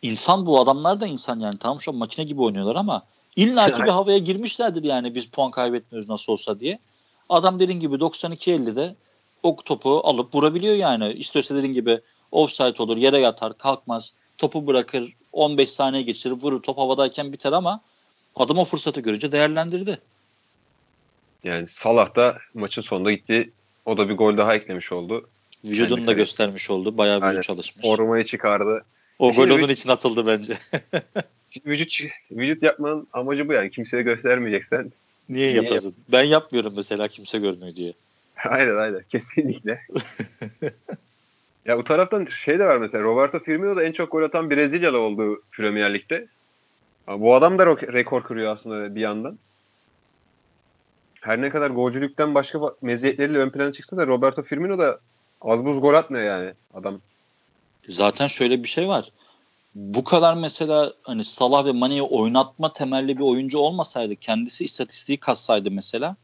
insan 0.03 0.47
bu 0.47 0.61
adamlar 0.61 1.01
da 1.01 1.07
insan 1.07 1.41
yani 1.41 1.59
tamam 1.59 1.81
şu 1.81 1.91
an 1.91 1.97
makine 1.97 2.25
gibi 2.25 2.43
oynuyorlar 2.43 2.77
ama 2.77 3.03
illaki 3.37 3.83
bir 3.83 3.89
havaya 3.89 4.19
girmişlerdir 4.19 4.85
yani 4.85 5.15
biz 5.15 5.27
puan 5.27 5.51
kaybetmiyoruz 5.51 6.09
nasıl 6.09 6.33
olsa 6.33 6.61
diye. 6.61 6.79
Adam 7.29 7.59
dediğin 7.59 7.81
gibi 7.81 7.95
92-50'de 7.95 8.95
o 9.43 9.57
topu 9.65 10.01
alıp 10.05 10.35
vurabiliyor 10.35 10.75
yani. 10.75 11.13
İstiyorsa 11.13 11.55
dediğin 11.55 11.73
gibi 11.73 12.01
offside 12.33 12.83
olur, 12.83 12.97
yere 12.97 13.19
yatar, 13.19 13.59
kalkmaz, 13.59 14.13
topu 14.39 14.67
bırakır, 14.67 15.13
15 15.33 15.71
saniye 15.71 16.03
geçirir, 16.03 16.35
vurur, 16.35 16.63
top 16.63 16.79
havadayken 16.79 17.33
biter 17.33 17.53
ama 17.53 17.81
adam 18.37 18.59
o 18.59 18.65
fırsatı 18.65 19.01
görünce 19.01 19.33
değerlendirdi. 19.33 20.01
Yani 21.47 21.67
Salah 21.69 22.17
da 22.17 22.39
maçın 22.55 22.83
sonunda 22.83 23.13
gitti. 23.13 23.51
O 23.85 23.97
da 23.97 24.09
bir 24.09 24.15
gol 24.15 24.37
daha 24.37 24.55
eklemiş 24.55 24.93
oldu. 24.93 25.29
Vücudunu 25.65 26.07
da 26.07 26.13
göstermiş 26.13 26.71
oldu. 26.71 26.99
Bayağı 26.99 27.31
vücut 27.31 27.43
çalışmış. 27.43 27.87
Formayı 27.87 28.25
çıkardı. 28.25 28.85
O 29.19 29.35
gol 29.35 29.51
onun 29.51 29.69
için 29.69 29.89
atıldı 29.89 30.27
bence. 30.27 30.59
vücut 31.67 32.01
vücut 32.31 32.63
yapmanın 32.63 33.07
amacı 33.13 33.49
bu 33.49 33.53
yani. 33.53 33.71
Kimseye 33.71 34.03
göstermeyeceksen. 34.03 34.93
Niye, 35.29 35.49
niye 35.49 35.63
yapasın? 35.63 35.89
Yap? 35.89 35.97
Ben 36.09 36.23
yapmıyorum 36.23 36.73
mesela 36.77 37.09
kimse 37.09 37.39
görmüyor 37.39 37.75
diye. 37.77 37.93
aynen 38.45 38.77
aynen. 38.77 39.03
Kesinlikle. 39.09 39.81
ya 41.65 41.79
bu 41.79 41.85
taraftan 41.85 42.29
şey 42.45 42.59
de 42.59 42.65
var 42.65 42.77
mesela. 42.77 43.05
Roberto 43.05 43.39
Firmino 43.39 43.77
da 43.77 43.83
en 43.83 43.93
çok 43.93 44.13
gol 44.13 44.23
atan 44.23 44.51
Brezilyalı 44.51 44.99
olduğu 44.99 45.43
Premier 45.53 45.95
Lig'de. 45.95 46.27
Bu 47.09 47.35
adam 47.35 47.59
da 47.59 47.67
rekor 47.67 48.23
kırıyor 48.23 48.53
aslında 48.53 48.95
bir 48.95 49.01
yandan. 49.01 49.39
Her 51.27 51.41
ne 51.41 51.51
kadar 51.51 51.71
golcülükten 51.71 52.35
başka 52.35 52.61
meziyetleriyle 52.83 53.39
ön 53.39 53.51
plana 53.51 53.73
çıksa 53.73 53.97
da 53.97 54.07
Roberto 54.07 54.43
Firmino 54.43 54.79
da 54.79 55.01
az 55.41 55.65
buz 55.65 55.81
gol 55.81 55.95
atmıyor 55.95 56.25
yani 56.25 56.53
adam. 56.75 57.01
Zaten 57.89 58.27
şöyle 58.27 58.63
bir 58.63 58.69
şey 58.69 58.89
var. 58.89 59.11
Bu 59.75 60.05
kadar 60.05 60.35
mesela 60.35 60.93
hani 61.03 61.25
Salah 61.25 61.67
ve 61.67 61.73
Mane'yi 61.73 62.03
oynatma 62.03 62.73
temelli 62.73 63.17
bir 63.17 63.23
oyuncu 63.23 63.59
olmasaydı 63.59 64.17
kendisi 64.17 64.65
istatistiği 64.65 65.19
kassaydı 65.19 65.71
mesela 65.71 66.17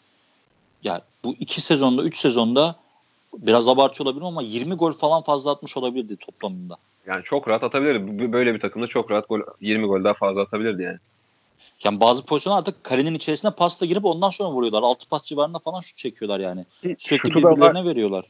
ya 0.82 1.02
bu 1.24 1.34
iki 1.40 1.60
sezonda 1.60 2.02
üç 2.02 2.18
sezonda 2.18 2.76
biraz 3.38 3.68
abartıyor 3.68 4.06
olabilir 4.06 4.24
ama 4.26 4.42
20 4.42 4.74
gol 4.74 4.92
falan 4.92 5.22
fazla 5.22 5.50
atmış 5.50 5.76
olabilirdi 5.76 6.16
toplamında. 6.16 6.76
Yani 7.06 7.24
çok 7.24 7.48
rahat 7.48 7.64
atabilirdi. 7.64 8.32
Böyle 8.32 8.54
bir 8.54 8.60
takımda 8.60 8.86
çok 8.86 9.10
rahat 9.10 9.28
gol 9.28 9.40
20 9.60 9.86
gol 9.86 10.04
daha 10.04 10.14
fazla 10.14 10.40
atabilirdi 10.40 10.82
yani. 10.82 10.98
Yani 11.84 12.00
bazı 12.00 12.24
pozisyonlar 12.24 12.58
artık 12.58 12.84
karenin 12.84 13.14
içerisine 13.14 13.50
pasta 13.50 13.86
girip 13.86 14.04
ondan 14.04 14.30
sonra 14.30 14.50
vuruyorlar. 14.50 14.82
Altı 14.82 15.08
pas 15.08 15.24
civarında 15.24 15.58
falan 15.58 15.80
şut 15.80 15.96
çekiyorlar 15.96 16.40
yani. 16.40 16.64
Sürekli 16.80 17.18
Şutu 17.18 17.34
birbirlerine 17.34 17.84
da, 17.84 17.84
veriyorlar 17.84 18.24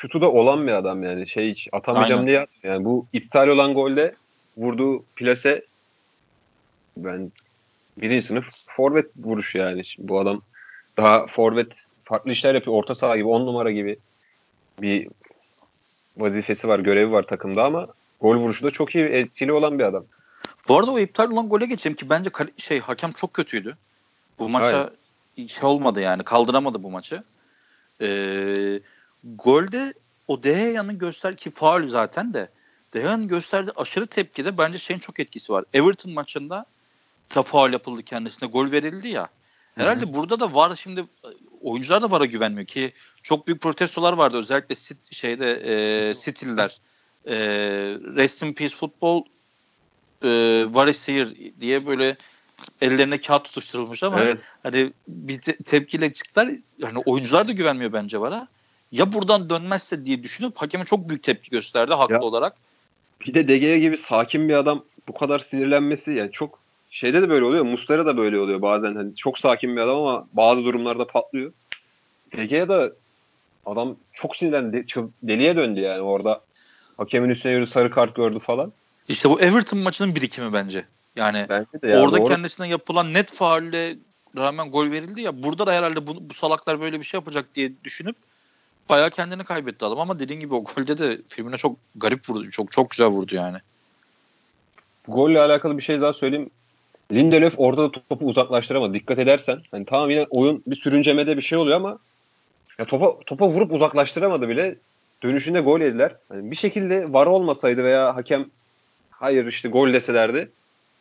şutu 0.00 0.20
da 0.20 0.32
olan 0.32 0.66
bir 0.66 0.72
adam 0.72 1.02
yani. 1.02 1.26
Şey 1.26 1.50
hiç 1.50 1.68
atamayacağım 1.72 2.20
Aynen. 2.20 2.28
diye 2.28 2.46
yani 2.62 2.84
bu 2.84 3.06
iptal 3.12 3.48
olan 3.48 3.74
golde 3.74 4.14
vurduğu 4.56 5.02
plase 5.16 5.64
ben 6.96 7.32
birinci 7.96 8.26
sınıf 8.26 8.46
forvet 8.76 9.06
vuruş 9.16 9.54
yani. 9.54 9.84
Şimdi 9.84 10.08
bu 10.08 10.20
adam 10.20 10.42
daha 10.96 11.26
forvet 11.26 11.68
farklı 12.04 12.32
işler 12.32 12.54
yapıyor. 12.54 12.76
Orta 12.76 12.94
saha 12.94 13.16
gibi, 13.16 13.26
on 13.26 13.46
numara 13.46 13.70
gibi 13.70 13.96
bir 14.80 15.08
vazifesi 16.16 16.68
var, 16.68 16.78
görevi 16.78 17.12
var 17.12 17.22
takımda 17.22 17.64
ama 17.64 17.86
gol 18.20 18.36
vuruşu 18.36 18.64
da 18.64 18.70
çok 18.70 18.94
iyi, 18.94 19.04
etkili 19.04 19.52
olan 19.52 19.78
bir 19.78 19.84
adam. 19.84 20.04
Bu 20.68 20.78
arada 20.78 20.90
o 20.90 20.98
iptal 20.98 21.30
olan 21.30 21.48
gole 21.48 21.66
geçeyim 21.66 21.96
ki 21.96 22.10
bence 22.10 22.30
şey 22.56 22.80
hakem 22.80 23.12
çok 23.12 23.34
kötüydü. 23.34 23.76
Bu 24.38 24.48
maça 24.48 24.90
Aynen. 25.36 25.46
şey 25.46 25.68
olmadı 25.68 26.00
yani 26.00 26.22
kaldıramadı 26.22 26.82
bu 26.82 26.90
maçı. 26.90 27.22
Ee, 28.00 28.80
golde 29.24 29.94
o 30.28 30.42
Deheya'nın 30.42 30.98
göster 30.98 31.36
ki 31.36 31.50
faul 31.50 31.88
zaten 31.88 32.34
de 32.34 32.48
Deheya'nın 32.94 33.28
gösterdiği 33.28 33.72
aşırı 33.76 34.06
tepkide 34.06 34.58
bence 34.58 34.78
şeyin 34.78 35.00
çok 35.00 35.20
etkisi 35.20 35.52
var. 35.52 35.64
Everton 35.72 36.12
maçında 36.12 36.66
da 37.34 37.42
faul 37.42 37.72
yapıldı 37.72 38.02
kendisine. 38.02 38.48
Gol 38.48 38.70
verildi 38.70 39.08
ya. 39.08 39.28
Herhalde 39.74 40.04
Hı-hı. 40.04 40.14
burada 40.14 40.40
da 40.40 40.54
var 40.54 40.76
şimdi 40.76 41.04
oyuncular 41.62 42.02
da 42.02 42.10
VAR'a 42.10 42.24
güvenmiyor 42.24 42.66
ki 42.66 42.92
çok 43.22 43.46
büyük 43.46 43.60
protestolar 43.60 44.12
vardı 44.12 44.36
özellikle 44.36 44.74
sit, 44.74 45.14
şeyde 45.14 45.52
e, 45.64 46.14
City'liler 46.14 46.80
e, 47.26 47.36
Rest 48.16 48.42
in 48.42 48.52
Peace 48.52 48.76
Football 48.76 49.22
e, 50.24 50.64
VAR 50.70 50.88
is 50.88 51.08
here 51.08 51.28
diye 51.60 51.86
böyle 51.86 52.16
ellerine 52.80 53.20
kağıt 53.20 53.44
tutuşturulmuş 53.44 54.02
ama 54.02 54.20
evet. 54.20 54.38
hani 54.62 54.92
bir 55.08 55.40
te- 55.40 55.56
tepkiyle 55.56 56.12
çıktılar. 56.12 56.50
Yani 56.78 56.98
oyuncular 56.98 57.48
da 57.48 57.52
güvenmiyor 57.52 57.92
bence 57.92 58.20
VAR'a 58.20 58.48
ya 58.92 59.12
buradan 59.12 59.50
dönmezse 59.50 60.04
diye 60.04 60.22
düşünüp 60.22 60.56
hakeme 60.56 60.84
çok 60.84 61.08
büyük 61.08 61.22
tepki 61.22 61.50
gösterdi 61.50 61.94
haklı 61.94 62.14
ya, 62.14 62.20
olarak. 62.20 62.56
Bir 63.26 63.34
de 63.34 63.48
DG 63.48 63.80
gibi 63.80 63.98
sakin 63.98 64.48
bir 64.48 64.54
adam 64.54 64.84
bu 65.08 65.14
kadar 65.14 65.38
sinirlenmesi 65.38 66.12
yani 66.12 66.32
çok 66.32 66.58
şeyde 66.90 67.22
de 67.22 67.28
böyle 67.28 67.44
oluyor. 67.44 67.64
Mustara 67.64 68.06
da 68.06 68.16
böyle 68.16 68.38
oluyor 68.38 68.62
bazen. 68.62 68.94
Hani 68.94 69.16
çok 69.16 69.38
sakin 69.38 69.76
bir 69.76 69.80
adam 69.80 69.96
ama 69.96 70.26
bazı 70.32 70.64
durumlarda 70.64 71.06
patlıyor. 71.06 71.52
PG'ye 72.30 72.68
da 72.68 72.92
adam 73.66 73.96
çok 74.12 74.36
sinirlendi. 74.36 74.86
Deliye 75.22 75.56
döndü 75.56 75.80
yani 75.80 76.00
orada. 76.00 76.40
Hakemin 76.96 77.30
üstüne 77.30 77.52
yürü 77.52 77.66
sarı 77.66 77.90
kart 77.90 78.16
gördü 78.16 78.38
falan. 78.38 78.72
İşte 79.10 79.30
bu 79.30 79.40
Everton 79.40 79.78
maçının 79.78 80.14
birikimi 80.14 80.52
bence. 80.52 80.84
Yani 81.16 81.46
bence 81.48 81.82
de 81.82 81.88
ya, 81.88 82.02
orada 82.02 82.16
doğru. 82.16 82.28
kendisine 82.28 82.68
yapılan 82.68 83.14
net 83.14 83.32
faulle 83.32 83.96
rağmen 84.36 84.70
gol 84.70 84.90
verildi 84.90 85.20
ya. 85.20 85.42
Burada 85.42 85.66
da 85.66 85.72
herhalde 85.72 86.06
bu, 86.06 86.30
bu 86.30 86.34
salaklar 86.34 86.80
böyle 86.80 86.98
bir 86.98 87.04
şey 87.04 87.18
yapacak 87.18 87.54
diye 87.54 87.72
düşünüp 87.84 88.16
bayağı 88.88 89.10
kendini 89.10 89.44
kaybetti 89.44 89.84
adam 89.84 90.00
ama 90.00 90.18
dediğin 90.18 90.40
gibi 90.40 90.54
o 90.54 90.64
golde 90.64 90.98
de 90.98 91.18
filmine 91.28 91.56
çok 91.56 91.76
garip 91.96 92.30
vurdu. 92.30 92.50
Çok 92.50 92.72
çok 92.72 92.90
güzel 92.90 93.06
vurdu 93.06 93.34
yani. 93.34 93.58
Golle 95.08 95.40
alakalı 95.40 95.78
bir 95.78 95.82
şey 95.82 96.00
daha 96.00 96.12
söyleyeyim. 96.12 96.50
Lindelöf 97.12 97.54
orada 97.56 97.82
da 97.82 97.92
topu 98.08 98.26
uzaklaştıramadı. 98.26 98.94
Dikkat 98.94 99.18
edersen 99.18 99.60
hani 99.70 99.84
tamam 99.86 100.10
yine 100.10 100.26
oyun 100.30 100.62
bir 100.66 100.76
sürüncemede 100.76 101.36
bir 101.36 101.42
şey 101.42 101.58
oluyor 101.58 101.76
ama 101.76 101.98
ya 102.78 102.84
topa 102.84 103.20
topa 103.26 103.48
vurup 103.48 103.72
uzaklaştıramadı 103.72 104.48
bile. 104.48 104.76
Dönüşünde 105.22 105.60
gol 105.60 105.80
yediler. 105.80 106.16
Yani 106.32 106.50
bir 106.50 106.56
şekilde 106.56 107.12
var 107.12 107.26
olmasaydı 107.26 107.84
veya 107.84 108.16
hakem 108.16 108.46
hayır 109.20 109.46
işte 109.46 109.68
gol 109.68 109.92
deselerdi. 109.92 110.50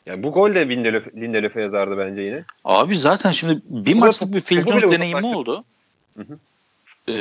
Yani 0.05 0.24
bu 0.24 0.32
gol 0.32 0.55
de 0.55 0.70
Lindelöf, 0.70 1.15
Lindelöf'e 1.15 1.61
yazardı 1.61 1.97
bence 1.97 2.22
yine. 2.22 2.43
Abi 2.65 2.97
zaten 2.97 3.32
şimdi 3.32 3.61
bir 3.65 3.93
bu 3.95 3.99
maçlık 3.99 4.34
bir 4.34 4.41
Phil 4.41 4.67
Jones 4.67 4.84
deneyimi 4.84 5.26
oldu. 5.26 5.63
Hı 6.17 6.24
hı. 6.24 6.38
E, 7.07 7.15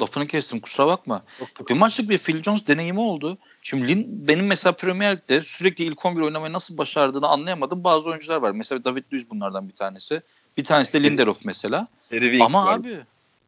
lafını 0.00 0.26
kestim 0.26 0.60
kusura 0.60 0.86
bakma. 0.86 1.22
Yok, 1.40 1.68
bir 1.70 1.74
maçlık 1.74 2.10
bir 2.10 2.18
Phil 2.18 2.42
Jones 2.42 2.66
deneyimi 2.66 3.00
oldu. 3.00 3.38
Şimdi 3.62 3.88
Lin, 3.88 4.28
benim 4.28 4.46
mesela 4.46 4.72
Premier 4.72 5.16
Lig'de 5.16 5.40
sürekli 5.40 5.84
ilk 5.84 6.06
11 6.06 6.20
oynamayı 6.20 6.52
nasıl 6.52 6.78
başardığını 6.78 7.28
anlayamadım. 7.28 7.84
Bazı 7.84 8.10
oyuncular 8.10 8.36
var. 8.36 8.50
Mesela 8.50 8.84
David 8.84 9.04
Luiz 9.12 9.30
bunlardan 9.30 9.68
bir 9.68 9.74
tanesi. 9.74 10.20
Bir 10.56 10.64
tanesi 10.64 10.92
de 10.92 11.02
Lindelof 11.02 11.44
mesela. 11.44 11.88
Harry 12.10 12.42
Ama 12.42 12.66
var. 12.66 12.74
abi 12.74 12.98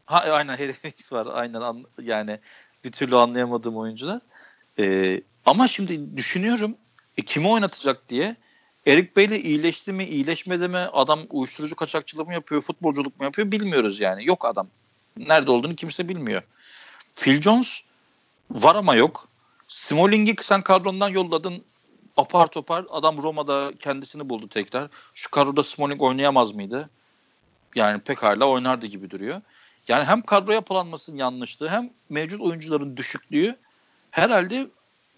ha, 0.07 0.19
aynen 0.19 0.57
Harry 0.57 0.73
Winks 0.73 1.13
var. 1.13 1.27
Aynen 1.33 1.61
an, 1.61 1.85
yani 2.03 2.39
bir 2.85 2.93
türlü 2.93 3.17
anlayamadığım 3.17 3.77
oyuncular. 3.77 4.21
Ee, 4.79 5.21
ama 5.47 5.69
şimdi 5.69 6.17
düşünüyorum 6.17 6.77
e, 7.17 7.23
kimi 7.23 7.49
oynatacak 7.49 8.09
diye. 8.09 8.37
Erik 8.87 9.17
Bey'le 9.17 9.41
iyileşti 9.45 9.93
mi, 9.93 10.05
iyileşmedi 10.05 10.69
mi? 10.69 10.79
Adam 10.79 11.21
uyuşturucu 11.31 11.77
kaçakçılığı 11.77 12.25
mı 12.25 12.35
yapıyor, 12.35 12.61
futbolculuk 12.61 13.21
mu 13.21 13.25
yapıyor 13.25 13.53
bilmiyoruz 13.53 14.01
yani. 14.01 14.27
Yok 14.27 14.45
adam. 14.45 14.69
Nerede 15.17 15.51
olduğunu 15.51 15.77
kimse 15.77 16.09
bilmiyor. 16.09 16.43
Phil 17.17 17.41
Jones 17.41 17.81
var 18.51 18.75
ama 18.75 18.95
yok. 18.95 19.29
Smalling'i 19.69 20.35
sen 20.43 20.63
kadrondan 20.63 21.09
yolladın 21.09 21.65
apar 22.17 22.47
topar. 22.47 22.85
Adam 22.91 23.23
Roma'da 23.23 23.73
kendisini 23.79 24.29
buldu 24.29 24.49
tekrar. 24.49 24.91
Şu 25.15 25.31
kadroda 25.31 25.65
Smalling 25.65 26.03
oynayamaz 26.03 26.55
mıydı? 26.55 26.91
Yani 27.75 28.01
pekala 28.01 28.45
oynardı 28.45 28.87
gibi 28.87 29.11
duruyor. 29.11 29.41
Yani 29.89 30.05
hem 30.05 30.23
kadro 30.23 30.53
yapılanmasının 30.53 31.17
yanlışlığı 31.17 31.69
hem 31.69 31.91
mevcut 32.09 32.41
oyuncuların 32.41 32.97
düşüklüğü 32.97 33.57
herhalde 34.17 34.67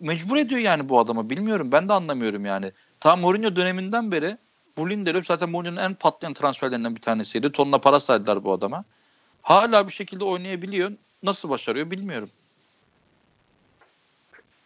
mecbur 0.00 0.36
ediyor 0.36 0.60
yani 0.60 0.88
bu 0.88 0.98
adama. 0.98 1.30
Bilmiyorum 1.30 1.72
ben 1.72 1.88
de 1.88 1.92
anlamıyorum 1.92 2.44
yani. 2.44 2.72
Ta 3.00 3.16
Mourinho 3.16 3.56
döneminden 3.56 4.12
beri 4.12 4.36
bu 4.76 4.90
Lindelöf 4.90 5.26
zaten 5.26 5.50
Mourinho'nun 5.50 5.80
en 5.80 5.94
patlayan 5.94 6.34
transferlerinden 6.34 6.96
bir 6.96 7.00
tanesiydi. 7.00 7.52
Tonla 7.52 7.78
para 7.78 8.00
saydılar 8.00 8.44
bu 8.44 8.52
adama. 8.52 8.84
Hala 9.42 9.86
bir 9.86 9.92
şekilde 9.92 10.24
oynayabiliyor. 10.24 10.92
Nasıl 11.22 11.50
başarıyor 11.50 11.90
bilmiyorum. 11.90 12.30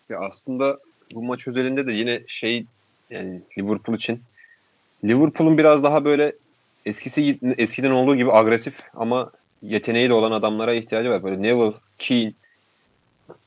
Ya 0.09 0.21
aslında 0.21 0.79
bu 1.15 1.23
maç 1.23 1.49
özelinde 1.49 1.87
de 1.87 1.93
yine 1.93 2.23
şey 2.27 2.65
yani 3.11 3.41
Liverpool 3.59 3.97
için 3.97 4.23
Liverpool'un 5.05 5.59
biraz 5.59 5.83
daha 5.83 6.05
böyle 6.05 6.33
eskisi 6.87 7.39
eskiden 7.59 7.91
olduğu 7.91 8.17
gibi 8.17 8.33
agresif 8.33 8.75
ama 8.95 9.31
yeteneği 9.63 10.09
de 10.09 10.13
olan 10.13 10.33
adamlara 10.33 10.75
ihtiyacı 10.75 11.11
var. 11.11 11.23
Böyle 11.23 11.43
Neville, 11.43 11.75
Keane, 11.99 12.33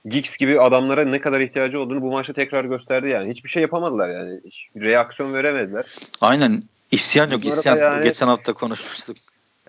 Giggs 0.06 0.38
gibi 0.38 0.62
adamlara 0.62 1.06
ne 1.06 1.22
kadar 1.22 1.40
ihtiyacı 1.40 1.80
olduğunu 1.80 2.02
bu 2.02 2.12
maçta 2.12 2.34
tekrar 2.34 2.66
gösterdi 2.66 3.10
yani. 3.10 3.32
Hiçbir 3.32 3.50
şey 3.50 3.62
yapamadılar 3.62 4.10
yani. 4.10 4.40
Hiç 4.46 4.68
reaksiyon 4.76 5.34
veremediler. 5.34 5.86
Aynen. 6.22 6.64
İsyan 6.92 7.32
yok. 7.32 7.44
Bunlara 7.44 7.60
isyan. 7.60 7.78
Yani, 7.78 8.04
Geçen 8.04 8.28
hafta 8.28 8.54
konuşmuştuk. 8.54 9.18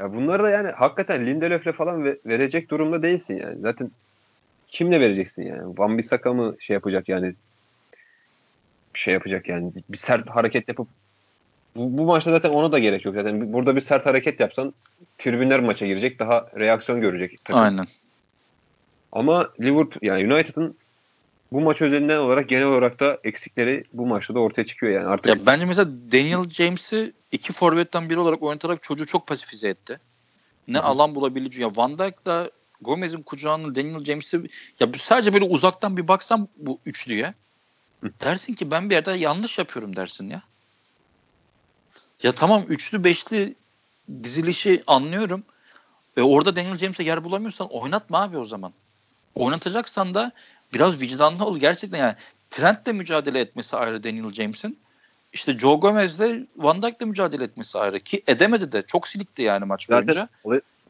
Ya 0.00 0.14
bunları 0.14 0.42
da 0.42 0.50
yani 0.50 0.70
hakikaten 0.70 1.26
Lindelöf'le 1.26 1.72
falan 1.76 2.04
verecek 2.04 2.70
durumda 2.70 3.02
değilsin 3.02 3.38
yani. 3.38 3.60
Zaten 3.60 3.90
kimle 4.68 5.00
vereceksin 5.00 5.42
yani? 5.42 5.78
Van 5.78 5.98
Bissaka 5.98 6.32
mı 6.32 6.56
şey 6.60 6.74
yapacak 6.74 7.08
yani? 7.08 7.32
Şey 8.94 9.14
yapacak 9.14 9.48
yani. 9.48 9.72
Bir 9.88 9.96
sert 9.96 10.30
hareket 10.30 10.68
yapıp 10.68 10.88
bu, 11.76 11.98
bu 11.98 12.04
maçta 12.04 12.30
zaten 12.30 12.50
ona 12.50 12.72
da 12.72 12.78
gerek 12.78 13.04
yok. 13.04 13.14
Zaten 13.14 13.52
burada 13.52 13.76
bir 13.76 13.80
sert 13.80 14.06
hareket 14.06 14.40
yapsan 14.40 14.74
tribünler 15.18 15.60
maça 15.60 15.86
girecek. 15.86 16.18
Daha 16.18 16.46
reaksiyon 16.58 17.00
görecek. 17.00 17.38
Tabii. 17.44 17.56
Aynen. 17.56 17.86
Ama 19.12 19.50
Liverpool 19.60 19.98
yani 20.02 20.34
United'ın 20.34 20.76
bu 21.52 21.60
maç 21.60 21.82
özelinden 21.82 22.18
olarak 22.18 22.48
genel 22.48 22.64
olarak 22.64 23.00
da 23.00 23.18
eksikleri 23.24 23.84
bu 23.92 24.06
maçta 24.06 24.34
da 24.34 24.38
ortaya 24.38 24.64
çıkıyor 24.66 24.92
yani. 24.92 25.06
Artık 25.06 25.26
ya 25.26 25.46
bence 25.46 25.64
mesela 25.64 25.90
Daniel 26.12 26.48
James'i 26.48 27.12
iki 27.32 27.52
forvetten 27.52 28.10
biri 28.10 28.18
olarak 28.18 28.42
oynatarak 28.42 28.82
çocuğu 28.82 29.06
çok 29.06 29.26
pasifize 29.26 29.68
etti. 29.68 30.00
Ne 30.68 30.78
Hı-hı. 30.78 30.86
alan 30.86 31.14
bulabileceği. 31.14 31.62
Ya 31.62 31.76
Van 31.76 31.98
Dijk'la 31.98 32.50
Gomez'in 32.80 33.22
kucağında 33.22 33.74
Daniel 33.74 34.04
James'i 34.04 34.40
ya 34.80 34.88
sadece 34.98 35.32
böyle 35.32 35.44
uzaktan 35.44 35.96
bir 35.96 36.08
baksam 36.08 36.48
bu 36.56 36.78
üçlüye 36.86 37.34
Hı. 38.00 38.10
dersin 38.20 38.54
ki 38.54 38.70
ben 38.70 38.90
bir 38.90 38.94
yerde 38.94 39.12
yanlış 39.12 39.58
yapıyorum 39.58 39.96
dersin 39.96 40.30
ya. 40.30 40.42
Ya 42.22 42.32
tamam 42.32 42.64
üçlü 42.68 43.04
beşli 43.04 43.54
dizilişi 44.22 44.82
anlıyorum. 44.86 45.44
E 46.16 46.22
orada 46.22 46.56
Daniel 46.56 46.78
James'e 46.78 47.02
yer 47.02 47.24
bulamıyorsan 47.24 47.68
oynatma 47.68 48.22
abi 48.22 48.38
o 48.38 48.44
zaman. 48.44 48.72
Oynatacaksan 49.36 50.14
da 50.14 50.32
biraz 50.74 51.00
vicdanlı 51.00 51.44
ol. 51.44 51.58
Gerçekten 51.58 51.98
yani 51.98 52.14
Trent'le 52.50 52.92
mücadele 52.92 53.40
etmesi 53.40 53.76
ayrı 53.76 54.04
Daniel 54.04 54.32
James'in. 54.32 54.78
İşte 55.32 55.58
Joe 55.58 55.74
Gomez'le 55.74 56.46
Van 56.56 56.82
Dijk'le 56.82 57.00
mücadele 57.00 57.44
etmesi 57.44 57.78
ayrı. 57.78 58.00
Ki 58.00 58.22
edemedi 58.26 58.72
de. 58.72 58.82
Çok 58.86 59.08
silikti 59.08 59.42
yani 59.42 59.64
maç 59.64 59.86
Zaten 59.86 60.06
boyunca. 60.06 60.28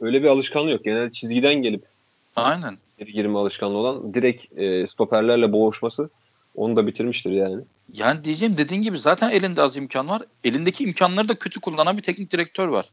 Öyle 0.00 0.22
bir 0.22 0.28
alışkanlığı 0.28 0.70
yok. 0.70 0.84
Genelde 0.84 1.12
çizgiden 1.12 1.54
gelip 1.54 1.84
Aynen. 2.36 2.78
geri 2.98 3.12
girme 3.12 3.38
alışkanlığı 3.38 3.76
olan 3.76 4.14
direkt 4.14 4.58
e, 4.58 4.86
stoperlerle 4.86 5.52
boğuşması 5.52 6.10
onu 6.54 6.76
da 6.76 6.86
bitirmiştir 6.86 7.30
yani. 7.30 7.62
Yani 7.92 8.24
diyeceğim 8.24 8.58
dediğin 8.58 8.82
gibi 8.82 8.98
zaten 8.98 9.30
elinde 9.30 9.62
az 9.62 9.76
imkan 9.76 10.08
var. 10.08 10.22
Elindeki 10.44 10.84
imkanları 10.84 11.28
da 11.28 11.34
kötü 11.34 11.60
kullanan 11.60 11.96
bir 11.96 12.02
teknik 12.02 12.30
direktör 12.32 12.68
var. 12.68 12.86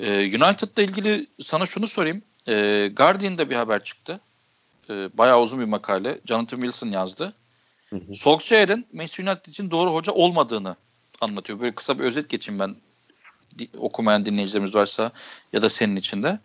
Ee, 0.00 0.26
United'la 0.26 0.82
ilgili 0.82 1.26
sana 1.40 1.66
şunu 1.66 1.86
sorayım. 1.86 2.22
Ee, 2.48 2.90
Guardian'da 2.96 3.50
bir 3.50 3.54
haber 3.54 3.84
çıktı 3.84 4.20
e, 4.90 5.18
bayağı 5.18 5.40
uzun 5.40 5.60
bir 5.60 5.64
makale. 5.64 6.20
Jonathan 6.26 6.60
Wilson 6.60 6.90
yazdı. 6.90 7.34
Solskjaer'in 8.12 8.86
Manchester 8.92 9.24
United 9.24 9.46
için 9.46 9.70
doğru 9.70 9.94
hoca 9.94 10.12
olmadığını 10.12 10.76
anlatıyor. 11.20 11.60
Böyle 11.60 11.74
kısa 11.74 11.98
bir 11.98 12.04
özet 12.04 12.28
geçeyim 12.28 12.60
ben 12.60 12.76
okumayan 13.78 14.26
dinleyicilerimiz 14.26 14.74
varsa 14.74 15.12
ya 15.52 15.62
da 15.62 15.70
senin 15.70 15.96
içinde. 15.96 16.38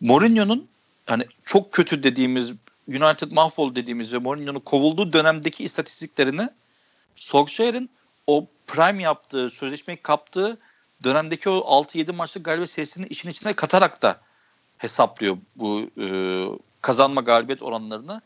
Mourinho'nun 0.00 0.68
hani 1.06 1.24
çok 1.44 1.72
kötü 1.72 2.02
dediğimiz 2.02 2.52
United 2.88 3.32
mahvol 3.32 3.74
dediğimiz 3.74 4.12
ve 4.12 4.18
Mourinho'nun 4.18 4.60
kovulduğu 4.60 5.12
dönemdeki 5.12 5.64
istatistiklerini 5.64 6.48
Solskjaer'in 7.14 7.90
o 8.26 8.46
prime 8.66 9.02
yaptığı, 9.02 9.50
sözleşmeyi 9.50 9.96
kaptığı 10.02 10.58
dönemdeki 11.04 11.48
o 11.48 11.84
6-7 11.84 12.12
maçlık 12.12 12.44
galibiyet 12.44 12.70
serisini 12.70 13.06
işin 13.06 13.30
içine 13.30 13.52
katarak 13.52 14.02
da 14.02 14.20
hesaplıyor 14.78 15.38
bu 15.56 15.90
e, 16.00 16.06
kazanma 16.82 17.20
galibiyet 17.20 17.62
oranlarını 17.62 18.22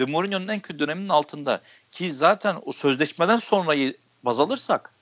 ve 0.00 0.04
Mourinho'nun 0.04 0.48
en 0.48 0.60
kötü 0.60 0.78
döneminin 0.78 1.08
altında 1.08 1.60
ki 1.92 2.12
zaten 2.12 2.56
o 2.66 2.72
sözleşmeden 2.72 3.36
sonrayı 3.36 3.96
baz 4.22 4.40
alırsak 4.40 4.94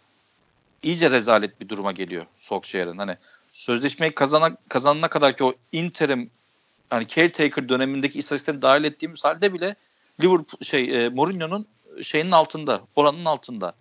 iyice 0.82 1.10
rezalet 1.10 1.60
bir 1.60 1.68
duruma 1.68 1.92
geliyor 1.92 2.26
Solskjaer'in. 2.38 2.98
Hani 2.98 3.16
sözleşmeyi 3.52 4.14
kazana, 4.14 4.56
kazanana 4.68 5.08
kadar 5.08 5.36
ki 5.36 5.44
o 5.44 5.54
interim 5.72 6.30
hani 6.90 7.08
caretaker 7.08 7.68
dönemindeki 7.68 8.18
istatistikleri 8.18 8.62
dahil 8.62 8.84
ettiğimiz 8.84 9.24
halde 9.24 9.54
bile 9.54 9.74
Liverpool 10.22 10.62
şey 10.62 11.04
e, 11.04 11.08
Mourinho'nun 11.08 11.66
şeyinin 12.02 12.30
altında, 12.30 12.80
oranının 12.96 13.24
altında. 13.24 13.74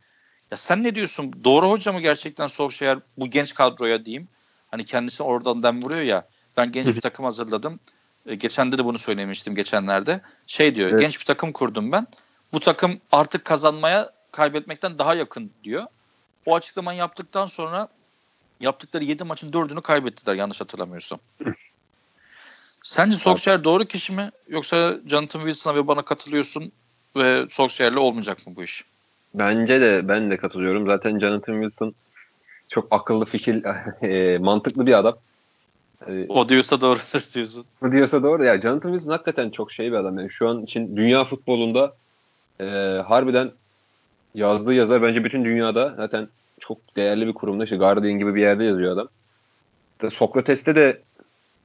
Ya 0.51 0.57
sen 0.57 0.83
ne 0.83 0.95
diyorsun? 0.95 1.33
Doğru 1.43 1.69
hoca 1.69 1.93
mı 1.93 2.01
gerçekten 2.01 2.47
Solskjaer 2.47 2.99
bu 3.17 3.29
genç 3.29 3.53
kadroya 3.53 4.05
diyeyim? 4.05 4.27
Hani 4.71 4.85
kendisi 4.85 5.23
oradan 5.23 5.63
dem 5.63 5.83
vuruyor 5.83 6.01
ya. 6.01 6.27
Ben 6.57 6.71
genç 6.71 6.87
bir 6.87 7.01
takım 7.01 7.25
hazırladım. 7.25 7.79
E, 8.29 8.35
geçen 8.35 8.71
de 8.71 8.85
bunu 8.85 8.99
söylemiştim 8.99 9.55
geçenlerde. 9.55 10.21
Şey 10.47 10.75
diyor 10.75 10.89
evet. 10.89 11.01
genç 11.01 11.19
bir 11.19 11.25
takım 11.25 11.51
kurdum 11.51 11.91
ben. 11.91 12.07
Bu 12.53 12.59
takım 12.59 12.99
artık 13.11 13.45
kazanmaya 13.45 14.09
kaybetmekten 14.31 14.97
daha 14.97 15.15
yakın 15.15 15.51
diyor. 15.63 15.83
O 16.45 16.55
açıklamayı 16.55 16.99
yaptıktan 16.99 17.45
sonra 17.45 17.87
yaptıkları 18.59 19.03
7 19.03 19.23
maçın 19.23 19.51
4'ünü 19.51 19.81
kaybettiler 19.81 20.35
yanlış 20.35 20.61
hatırlamıyorsam. 20.61 21.19
Sence 22.83 23.17
Solskjaer 23.17 23.63
doğru 23.63 23.85
kişi 23.85 24.13
mi? 24.13 24.31
Yoksa 24.47 24.97
Jonathan 25.07 25.39
Wilson'a 25.39 25.75
ve 25.75 25.87
bana 25.87 26.01
katılıyorsun 26.01 26.71
ve 27.15 27.45
Solskjaer'le 27.49 27.97
olmayacak 27.97 28.47
mı 28.47 28.55
bu 28.55 28.63
iş? 28.63 28.85
Bence 29.33 29.81
de 29.81 30.07
ben 30.07 30.31
de 30.31 30.37
katılıyorum. 30.37 30.87
Zaten 30.87 31.19
Jonathan 31.19 31.61
Wilson 31.61 31.95
çok 32.69 32.87
akıllı 32.91 33.25
fikir, 33.25 33.63
e, 34.03 34.37
mantıklı 34.37 34.87
bir 34.87 34.93
adam. 34.93 35.15
Ee, 36.07 36.25
o 36.29 36.49
diyorsa 36.49 36.81
doğrudur 36.81 37.33
diyorsun. 37.33 37.65
O 37.83 37.91
diyorsa 37.91 38.23
doğru. 38.23 38.43
Ya 38.43 38.61
Jonathan 38.61 38.91
Wilson 38.91 39.11
hakikaten 39.11 39.49
çok 39.49 39.71
şey 39.71 39.91
bir 39.91 39.97
adam. 39.97 40.19
Yani 40.19 40.29
şu 40.29 40.49
an 40.49 40.63
için 40.63 40.97
dünya 40.97 41.25
futbolunda 41.25 41.95
e, 42.59 42.65
harbiden 43.07 43.51
yazdığı 44.35 44.73
yazar 44.73 45.01
bence 45.01 45.23
bütün 45.23 45.45
dünyada 45.45 45.93
zaten 45.97 46.27
çok 46.59 46.95
değerli 46.95 47.27
bir 47.27 47.33
kurumda. 47.33 47.63
İşte 47.63 47.75
Guardian 47.75 48.19
gibi 48.19 48.35
bir 48.35 48.41
yerde 48.41 48.63
yazıyor 48.63 48.93
adam. 48.93 49.07
Sokrates'te 50.09 50.75
de 50.75 51.01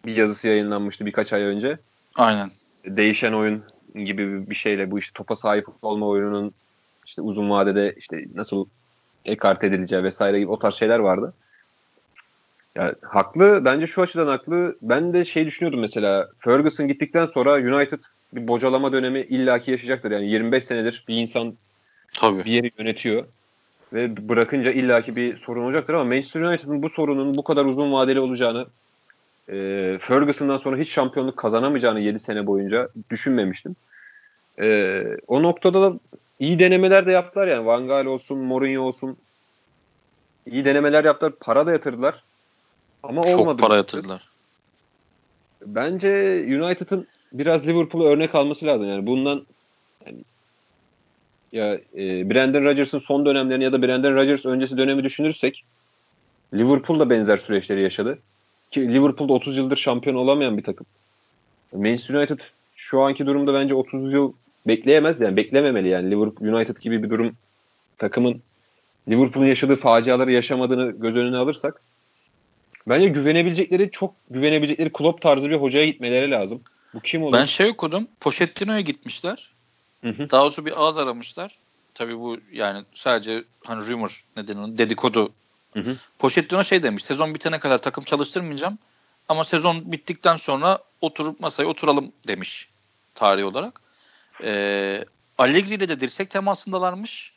bir 0.07 0.17
yazısı 0.17 0.49
yayınlanmıştı 0.49 1.07
birkaç 1.07 1.33
ay 1.33 1.43
önce. 1.43 1.79
Aynen. 2.15 2.51
Değişen 2.87 3.33
oyun 3.33 3.63
gibi 3.95 4.51
bir 4.51 4.55
şeyle 4.55 4.91
bu 4.91 4.99
işte 4.99 5.13
topa 5.15 5.37
sahip 5.37 5.67
olma 5.83 6.07
oyununun 6.07 6.53
işte 7.07 7.23
uzun 7.23 7.51
vadede 7.51 7.95
işte 7.99 8.25
nasıl 8.35 8.67
ekart 9.25 9.65
edileceği 9.65 10.03
vesaire 10.03 10.39
gibi 10.39 10.51
o 10.51 10.59
tarz 10.59 10.75
şeyler 10.75 10.99
vardı. 10.99 11.35
Yani 12.77 12.93
haklı. 13.03 13.65
Bence 13.65 13.87
şu 13.87 14.03
açıdan 14.03 14.27
haklı. 14.27 14.77
Ben 14.83 15.13
de 15.13 15.25
şey 15.25 15.47
düşünüyordum 15.47 15.81
mesela 15.81 16.29
Ferguson 16.39 16.89
gittikten 16.89 17.27
sonra 17.27 17.53
United 17.55 17.99
bir 18.33 18.49
bocalama 18.49 18.93
dönemi 18.93 19.21
illaki 19.21 19.71
yaşayacaktır. 19.71 20.11
Yani 20.11 20.31
25 20.31 20.65
senedir 20.65 21.05
bir 21.09 21.17
insan 21.17 21.55
Tabii. 22.15 22.45
bir 22.45 22.51
yeri 22.51 22.71
yönetiyor 22.79 23.25
ve 23.93 24.29
bırakınca 24.29 24.73
illaki 24.73 25.17
bir 25.17 25.37
sorun 25.37 25.65
olacaktır 25.65 25.95
ama 25.95 26.05
Manchester 26.05 26.41
United'ın 26.41 26.83
bu 26.83 26.91
sorunun 26.91 27.37
bu 27.37 27.45
kadar 27.45 27.65
uzun 27.65 27.93
vadeli 27.93 28.21
olacağını 28.21 28.67
e, 29.49 29.55
Ferguson'dan 30.01 30.59
sonra 30.59 30.77
hiç 30.77 30.89
şampiyonluk 30.89 31.37
kazanamayacağını 31.37 32.01
7 32.01 32.19
sene 32.19 32.47
boyunca 32.47 32.89
düşünmemiştim. 33.11 33.77
E, 34.61 35.03
o 35.27 35.43
noktada 35.43 35.83
da 35.83 35.99
iyi 36.41 36.59
denemeler 36.59 37.07
de 37.07 37.13
yaptılar 37.13 37.47
yani 37.47 37.67
Van 37.67 37.89
Gaal 37.89 38.07
olsun, 38.07 38.39
Mourinho 38.39 38.83
olsun 38.83 39.17
iyi 40.47 40.65
denemeler 40.65 41.05
yaptılar. 41.05 41.33
Para 41.41 41.67
da 41.67 41.73
yatırdılar. 41.73 42.23
Ama 43.09 43.23
Çok 43.23 43.41
olmadı. 43.41 43.63
para 43.63 43.77
yatırdılar. 43.77 44.23
Bence 45.67 46.09
United'ın 46.49 47.07
biraz 47.33 47.67
Liverpool'u 47.67 48.05
örnek 48.05 48.35
alması 48.35 48.67
lazım. 48.67 48.89
Yani 48.89 49.07
bundan 49.07 49.47
yani 50.07 50.19
ya 51.53 51.75
e, 51.75 52.31
Brandon 52.31 52.65
Rodgers'ın 52.65 52.99
son 52.99 53.27
dönemlerini 53.27 53.65
ya 53.65 53.73
da 53.73 53.83
Brandon 53.83 54.15
Rodgers 54.15 54.45
öncesi 54.47 54.77
dönemi 54.77 55.05
düşünürsek 55.05 55.65
Liverpool 56.55 57.01
da 57.01 57.11
benzer 57.11 57.37
süreçleri 57.39 57.83
yaşadı. 57.83 58.19
Ki 58.71 58.95
Liverpool'da 58.95 59.33
30 59.33 59.57
yıldır 59.57 59.77
şampiyon 59.77 60.17
olamayan 60.17 60.59
bir 60.59 60.63
takım. 60.63 60.87
Manchester 61.73 62.15
United 62.15 62.39
şu 62.77 63.03
anki 63.03 63.27
durumda 63.27 63.55
bence 63.55 63.75
30 63.75 64.13
yıl 64.13 64.33
bekleyemez. 64.67 65.21
Yani 65.21 65.37
beklememeli 65.37 65.89
yani. 65.89 66.11
Liverpool 66.11 66.49
United 66.49 66.77
gibi 66.77 67.03
bir 67.03 67.11
durum 67.11 67.33
takımın 67.99 68.41
Liverpool'un 69.09 69.47
yaşadığı 69.47 69.77
faciaları 69.77 70.33
yaşamadığını 70.33 70.91
göz 70.91 71.17
önüne 71.17 71.37
alırsak 71.37 71.83
bence 72.89 73.09
güvenebilecekleri 73.09 73.91
çok 73.91 74.15
güvenebilecekleri 74.31 74.93
Klopp 74.93 75.23
tarzı 75.23 75.51
bir 75.51 75.57
hocaya 75.57 75.87
gitmeleri 75.87 76.31
lazım. 76.31 76.63
Bu 76.95 77.01
kim 77.01 77.23
olur? 77.23 77.33
Ben 77.33 77.45
şey 77.45 77.71
okudum. 77.71 78.09
Pochettino'ya 78.21 78.81
gitmişler. 78.81 79.51
Hı 80.03 80.11
hı. 80.11 80.31
Daha 80.31 80.43
doğrusu 80.43 80.67
bir 80.67 80.83
ağız 80.83 80.99
aramışlar. 80.99 81.59
Tabii 81.95 82.19
bu 82.19 82.39
yani 82.53 82.85
sadece 82.95 83.45
hani 83.65 83.87
rumor 83.87 84.25
nedeni 84.37 84.79
dedikodu. 84.79 85.33
Hı 85.73 85.81
hı. 85.81 85.97
Pochettino 86.19 86.65
şey 86.65 86.83
demiş. 86.83 87.05
Sezon 87.05 87.35
bitene 87.35 87.59
kadar 87.59 87.79
takım 87.79 88.05
çalıştırmayacağım. 88.05 88.79
Ama 89.29 89.45
sezon 89.45 89.93
bittikten 89.93 90.37
sonra 90.37 90.79
oturup 91.01 91.41
masaya 91.41 91.65
oturalım 91.65 92.13
demiş 92.27 92.69
tarih 93.15 93.45
olarak. 93.45 93.81
Ee, 94.45 95.05
Allegri 95.39 95.75
ile 95.75 95.89
de 95.89 96.01
dirsek 96.01 96.31
temasındalarmış. 96.31 97.33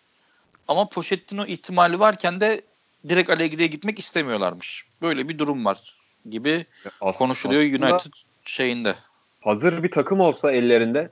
Ama 0.67 0.89
Pochettino 0.89 1.45
ihtimali 1.45 1.99
varken 1.99 2.41
de 2.41 2.61
direkt 3.09 3.29
Allegri'ye 3.29 3.67
gitmek 3.67 3.99
istemiyorlarmış. 3.99 4.85
Böyle 5.01 5.29
bir 5.29 5.37
durum 5.37 5.65
var 5.65 5.93
gibi 6.29 6.65
As- 7.01 7.17
konuşuluyor 7.17 7.61
United 7.61 8.11
şeyinde. 8.45 8.95
Hazır 9.41 9.83
bir 9.83 9.91
takım 9.91 10.19
olsa 10.19 10.51
ellerinde 10.51 11.09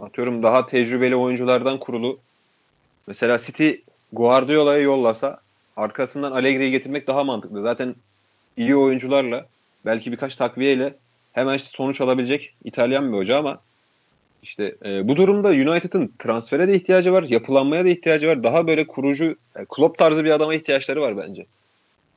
atıyorum 0.00 0.42
daha 0.42 0.66
tecrübeli 0.66 1.16
oyunculardan 1.16 1.80
kurulu 1.80 2.20
mesela 3.06 3.38
City 3.38 3.70
Guardiola'yı 4.12 4.84
yollasa 4.84 5.40
arkasından 5.76 6.32
Allegri'yi 6.32 6.70
getirmek 6.70 7.06
daha 7.06 7.24
mantıklı. 7.24 7.62
Zaten 7.62 7.94
iyi 8.56 8.76
oyuncularla 8.76 9.46
belki 9.84 10.12
birkaç 10.12 10.36
takviyeyle 10.36 10.94
hemen 11.32 11.56
sonuç 11.56 12.00
alabilecek 12.00 12.54
İtalyan 12.64 13.12
bir 13.12 13.18
hoca 13.18 13.38
ama 13.38 13.60
işte 14.42 14.74
e, 14.84 15.08
bu 15.08 15.16
durumda 15.16 15.48
United'ın 15.48 16.12
transfere 16.18 16.68
de 16.68 16.74
ihtiyacı 16.74 17.12
var, 17.12 17.22
yapılanmaya 17.22 17.84
da 17.84 17.88
ihtiyacı 17.88 18.28
var. 18.28 18.42
Daha 18.42 18.66
böyle 18.66 18.86
kurucu, 18.86 19.24
yani 19.56 19.66
Klopp 19.68 19.98
tarzı 19.98 20.24
bir 20.24 20.30
adama 20.30 20.54
ihtiyaçları 20.54 21.00
var 21.00 21.16
bence. 21.16 21.46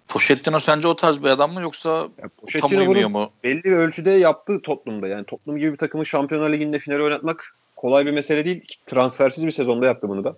Pochettino 0.08 0.60
sence 0.60 0.88
o 0.88 0.96
tarz 0.96 1.24
bir 1.24 1.30
adam 1.30 1.54
mı 1.54 1.62
yoksa 1.62 2.08
yani 2.18 2.62
tam 2.62 2.72
uymuyor 2.72 3.10
mu? 3.10 3.32
Belli 3.44 3.64
bir 3.64 3.72
ölçüde 3.72 4.12
yaptı 4.12 4.62
Tottenham'da. 4.62 5.08
Yani 5.08 5.26
Tottenham 5.26 5.60
gibi 5.60 5.72
bir 5.72 5.78
takımı 5.78 6.06
Şampiyonlar 6.06 6.50
Ligi'nde 6.50 6.80
finale 6.80 7.04
oynatmak 7.04 7.56
kolay 7.76 8.06
bir 8.06 8.12
mesele 8.12 8.46
değil. 8.46 8.62
Transfersiz 8.88 9.46
bir 9.46 9.52
sezonda 9.52 9.86
yaptı 9.86 10.10
bunu 10.10 10.24
da. 10.24 10.36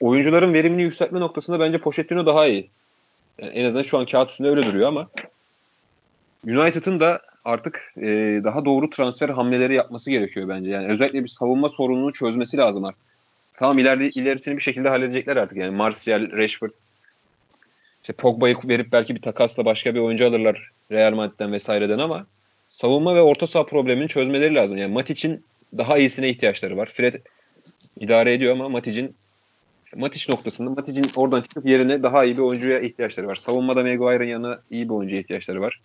Oyuncuların 0.00 0.54
verimini 0.54 0.82
yükseltme 0.82 1.20
noktasında 1.20 1.60
bence 1.60 1.78
Pochettino 1.78 2.26
daha 2.26 2.46
iyi. 2.46 2.70
Yani 3.38 3.50
en 3.50 3.64
azından 3.64 3.82
şu 3.82 3.98
an 3.98 4.06
kağıt 4.06 4.30
üstünde 4.30 4.48
öyle 4.48 4.66
duruyor 4.66 4.88
ama 4.88 5.08
United'ın 6.46 7.00
da 7.00 7.20
artık 7.44 7.92
e, 7.96 8.40
daha 8.44 8.64
doğru 8.64 8.90
transfer 8.90 9.28
hamleleri 9.28 9.74
yapması 9.74 10.10
gerekiyor 10.10 10.48
bence. 10.48 10.70
Yani 10.70 10.88
özellikle 10.88 11.24
bir 11.24 11.28
savunma 11.28 11.68
sorununu 11.68 12.12
çözmesi 12.12 12.56
lazım 12.56 12.84
artık. 12.84 13.02
Tamam 13.54 13.78
ileride 13.78 14.10
ilerisini 14.10 14.56
bir 14.56 14.62
şekilde 14.62 14.88
halledecekler 14.88 15.36
artık. 15.36 15.58
Yani 15.58 15.76
Martial, 15.76 16.32
Rashford 16.32 16.70
işte 18.02 18.12
Pogba'yı 18.12 18.56
verip 18.64 18.92
belki 18.92 19.14
bir 19.14 19.22
takasla 19.22 19.64
başka 19.64 19.94
bir 19.94 20.00
oyuncu 20.00 20.26
alırlar 20.26 20.70
Real 20.92 21.14
Madrid'den 21.14 21.52
vesaireden 21.52 21.98
ama 21.98 22.26
savunma 22.68 23.14
ve 23.14 23.20
orta 23.20 23.46
saha 23.46 23.66
problemini 23.66 24.08
çözmeleri 24.08 24.54
lazım. 24.54 24.78
Yani 24.78 24.92
Matic'in 24.92 25.44
daha 25.78 25.98
iyisine 25.98 26.28
ihtiyaçları 26.28 26.76
var. 26.76 26.92
Fred 26.94 27.14
idare 28.00 28.32
ediyor 28.32 28.52
ama 28.52 28.68
Matic'in 28.68 29.14
Matic 29.96 30.32
noktasında 30.32 30.70
Matic'in 30.70 31.10
oradan 31.16 31.42
çıkıp 31.42 31.66
yerine 31.66 32.02
daha 32.02 32.24
iyi 32.24 32.36
bir 32.36 32.42
oyuncuya 32.42 32.80
ihtiyaçları 32.80 33.26
var. 33.26 33.36
Savunmada 33.36 33.82
Maguire'ın 33.82 34.28
yanına 34.28 34.60
iyi 34.70 34.88
bir 34.88 34.94
oyuncuya 34.94 35.20
ihtiyaçları 35.20 35.60
var. 35.60 35.80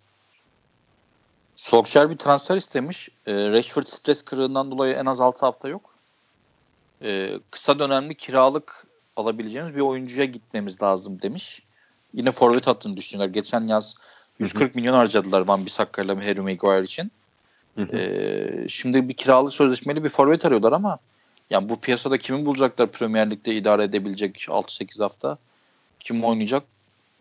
Solskjaer 1.57 2.09
bir 2.09 2.17
transfer 2.17 2.55
istemiş. 2.57 3.09
E, 3.25 3.33
Rashford 3.51 3.85
stres 3.85 4.21
kırığından 4.21 4.71
dolayı 4.71 4.93
en 4.93 5.05
az 5.05 5.21
6 5.21 5.45
hafta 5.45 5.67
yok. 5.67 5.93
E, 7.01 7.39
kısa 7.51 7.79
dönemli 7.79 8.15
kiralık 8.15 8.85
alabileceğimiz 9.15 9.75
bir 9.75 9.81
oyuncuya 9.81 10.25
gitmemiz 10.25 10.81
lazım 10.81 11.21
demiş. 11.21 11.61
Yine 12.13 12.31
forvet 12.31 12.67
hattını 12.67 12.97
düşünüyorlar. 12.97 13.33
Geçen 13.33 13.67
yaz 13.67 13.95
140 14.39 14.69
Hı-hı. 14.69 14.79
milyon 14.79 14.93
harcadılar 14.93 15.41
Van 15.41 15.65
Bissaka 15.65 16.01
ile 16.01 16.15
Harry 16.15 16.41
Maguire 16.41 16.83
için. 16.83 17.11
E, 17.93 18.69
şimdi 18.69 19.09
bir 19.09 19.13
kiralık 19.13 19.53
sözleşmeli 19.53 20.03
bir 20.03 20.09
forvet 20.09 20.45
arıyorlar 20.45 20.71
ama 20.71 20.97
yani 21.49 21.69
bu 21.69 21.79
piyasada 21.79 22.17
kimi 22.17 22.45
bulacaklar 22.45 22.87
Premier 22.91 23.31
Lig'de 23.31 23.55
idare 23.55 23.83
edebilecek 23.83 24.45
6-8 24.47 25.03
hafta? 25.03 25.37
Kim 25.99 26.23
oynayacak? 26.23 26.63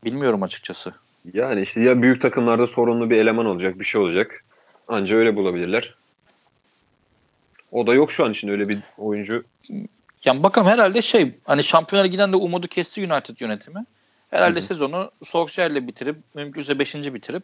Bilmiyorum 0.05 0.43
açıkçası. 0.43 0.95
Yani 1.32 1.62
işte 1.62 1.80
ya 1.80 2.02
büyük 2.02 2.22
takımlarda 2.22 2.66
sorunlu 2.66 3.10
bir 3.10 3.16
eleman 3.16 3.46
olacak, 3.46 3.80
bir 3.80 3.84
şey 3.84 4.00
olacak. 4.00 4.44
Anca 4.88 5.16
öyle 5.16 5.36
bulabilirler. 5.36 5.94
O 7.72 7.86
da 7.86 7.94
yok 7.94 8.12
şu 8.12 8.24
an 8.24 8.32
için 8.32 8.48
öyle 8.48 8.68
bir 8.68 8.78
oyuncu. 8.98 9.44
Yani 10.24 10.42
bakalım 10.42 10.68
herhalde 10.68 11.02
şey 11.02 11.34
hani 11.44 11.64
şampiyonlara 11.64 12.06
giden 12.06 12.32
de 12.32 12.36
umudu 12.36 12.66
kesti 12.66 13.12
United 13.12 13.40
yönetimi. 13.40 13.84
Herhalde 14.30 14.58
Hı-hı. 14.58 14.66
sezonu 14.66 15.10
Solskjaer'le 15.22 15.88
bitirip 15.88 16.16
mümkünse 16.34 16.78
5. 16.78 16.94
bitirip 16.94 17.42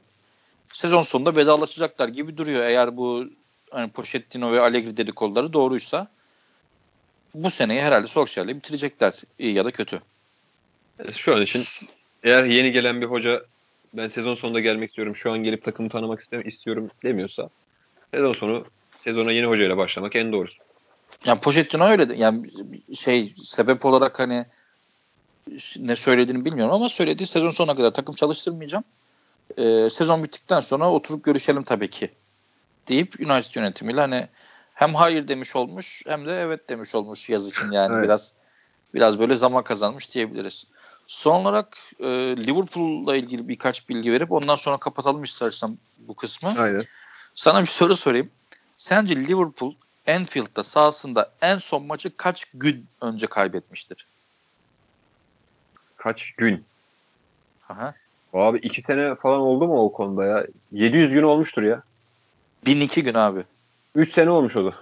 sezon 0.72 1.02
sonunda 1.02 1.36
vedalaşacaklar 1.36 2.08
gibi 2.08 2.36
duruyor. 2.36 2.64
Eğer 2.64 2.96
bu 2.96 3.26
hani 3.70 3.90
Pochettino 3.90 4.52
ve 4.52 4.60
Allegri 4.60 4.96
dedikoduları 4.96 5.52
doğruysa 5.52 6.08
bu 7.34 7.50
seneyi 7.50 7.80
herhalde 7.80 8.06
Solskjaer'le 8.06 8.48
bitirecekler 8.48 9.14
iyi 9.38 9.54
ya 9.54 9.64
da 9.64 9.70
kötü. 9.70 10.00
Şu 11.16 11.34
an 11.34 11.42
için 11.42 11.64
eğer 12.22 12.44
yeni 12.44 12.72
gelen 12.72 13.00
bir 13.00 13.06
hoca 13.06 13.42
ben 13.95 14.09
sezon 14.09 14.34
sonunda 14.34 14.61
gelmek 14.61 14.88
istiyorum. 14.90 15.16
Şu 15.16 15.32
an 15.32 15.38
gelip 15.38 15.64
takımı 15.64 15.88
tanımak 15.88 16.22
istiyorum 16.45 16.90
demiyorsa 17.05 17.49
sezon 18.14 18.32
sonu 18.32 18.64
sezona 19.05 19.32
yeni 19.32 19.47
hocayla 19.47 19.76
başlamak 19.76 20.16
en 20.16 20.32
doğrusu. 20.32 20.57
Yani 21.24 21.40
Pochettino 21.40 21.84
öyle 21.84 22.09
de, 22.09 22.14
yani 22.14 22.51
şey 22.95 23.34
sebep 23.45 23.84
olarak 23.84 24.18
hani 24.18 24.47
ne 25.76 25.97
söylediğini 25.97 26.45
bilmiyorum 26.45 26.74
ama 26.74 26.88
söylediği 26.88 27.26
sezon 27.26 27.51
sonuna 27.51 27.76
kadar 27.76 27.90
takım 27.90 28.14
çalıştırmayacağım. 28.14 28.84
Ee, 29.59 29.90
sezon 29.90 30.24
bittikten 30.24 30.61
sonra 30.61 30.90
oturup 30.90 31.24
görüşelim 31.24 31.62
tabii 31.62 31.90
ki 31.90 32.11
deyip 32.88 33.14
United 33.20 33.55
yönetimiyle 33.55 34.01
hani 34.01 34.28
hem 34.74 34.95
hayır 34.95 35.28
demiş 35.28 35.57
olmuş 35.57 36.03
hem 36.07 36.26
de 36.26 36.40
evet 36.40 36.68
demiş 36.68 36.95
olmuş 36.95 37.30
yaz 37.30 37.49
için 37.49 37.70
yani 37.70 37.95
evet. 37.95 38.05
biraz 38.05 38.34
biraz 38.95 39.18
böyle 39.18 39.36
zaman 39.36 39.64
kazanmış 39.64 40.14
diyebiliriz. 40.14 40.66
Son 41.12 41.40
olarak 41.44 41.78
e, 42.00 42.06
Liverpool'la 42.36 43.16
ilgili 43.16 43.48
birkaç 43.48 43.88
bilgi 43.88 44.12
verip 44.12 44.32
ondan 44.32 44.56
sonra 44.56 44.76
kapatalım 44.76 45.24
istersen 45.24 45.78
bu 45.98 46.14
kısmı. 46.14 46.54
Aynen. 46.58 46.82
Sana 47.34 47.62
bir 47.62 47.66
soru 47.66 47.96
sorayım. 47.96 48.30
Sence 48.76 49.16
Liverpool 49.16 49.74
Anfield'da 50.08 50.64
sahasında 50.64 51.32
en 51.42 51.58
son 51.58 51.86
maçı 51.86 52.16
kaç 52.16 52.44
gün 52.54 52.86
önce 53.00 53.26
kaybetmiştir? 53.26 54.06
Kaç 55.96 56.32
gün? 56.32 56.64
Aha. 57.68 57.94
Abi 58.32 58.58
iki 58.58 58.82
sene 58.82 59.14
falan 59.14 59.40
oldu 59.40 59.66
mu 59.66 59.84
o 59.84 59.92
konuda 59.92 60.24
ya? 60.24 60.46
700 60.72 61.12
gün 61.12 61.22
olmuştur 61.22 61.62
ya. 61.62 61.82
1002 62.66 63.02
gün 63.02 63.14
abi. 63.14 63.44
3 63.94 64.12
sene 64.12 64.30
olmuş 64.30 64.56
o 64.56 64.64
da. 64.64 64.74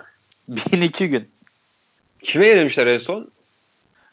1002 0.49 1.09
gün. 1.09 1.31
Kime 2.23 2.47
yenilmişler 2.47 2.87
en 2.87 2.99
son? 2.99 3.31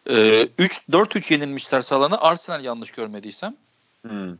Ee, 0.10 0.47
3 0.58 0.82
4-3 0.89 1.34
yenilmişler 1.34 1.82
Salan'a. 1.82 2.18
Arsenal 2.22 2.64
yanlış 2.64 2.91
görmediysem. 2.91 3.55
Hmm. 4.01 4.36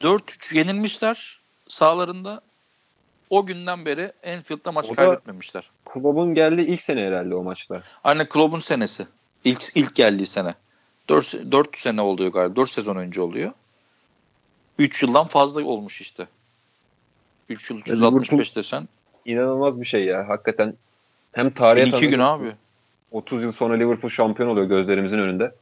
4-3 0.00 0.56
yenilmişler 0.56 1.40
sahalarında. 1.68 2.40
O 3.30 3.46
günden 3.46 3.86
beri 3.86 4.12
Enfield'da 4.22 4.72
maç 4.72 4.86
O 4.90 4.94
kaybetmemişler. 4.94 5.70
Kulübün 5.84 6.34
geldiği 6.34 6.66
ilk 6.66 6.82
sene 6.82 7.06
herhalde 7.06 7.34
o 7.34 7.42
maçlar. 7.42 7.82
Aynen 8.04 8.28
Klopp'un 8.28 8.58
senesi. 8.58 9.06
İlk 9.44 9.64
ilk 9.74 9.94
geldiği 9.94 10.26
sene. 10.26 10.54
4 11.08 11.32
4 11.52 11.78
sene 11.78 12.00
oluyor 12.00 12.32
galiba. 12.32 12.56
4 12.56 12.70
sezon 12.70 12.96
önce 12.96 13.22
oluyor. 13.22 13.52
3 14.78 15.02
yıldan 15.02 15.26
fazla 15.26 15.64
olmuş 15.64 16.00
işte. 16.00 16.26
3 17.48 17.70
yıl 17.70 17.78
365 17.78 18.56
desen. 18.56 18.88
İnanılmaz 19.24 19.80
bir 19.80 19.86
şey 19.86 20.04
ya. 20.04 20.28
Hakikaten 20.28 20.74
hem 21.32 21.50
tarihe 21.50 21.86
2 21.86 22.08
gün 22.08 22.18
tanıdık- 22.18 22.42
abi. 22.42 22.56
30 23.10 23.42
yıl 23.42 23.52
sonra 23.52 23.74
Liverpool 23.74 24.10
şampiyon 24.10 24.48
oluyor 24.48 24.66
gözlerimizin 24.66 25.18
önünde. 25.18 25.54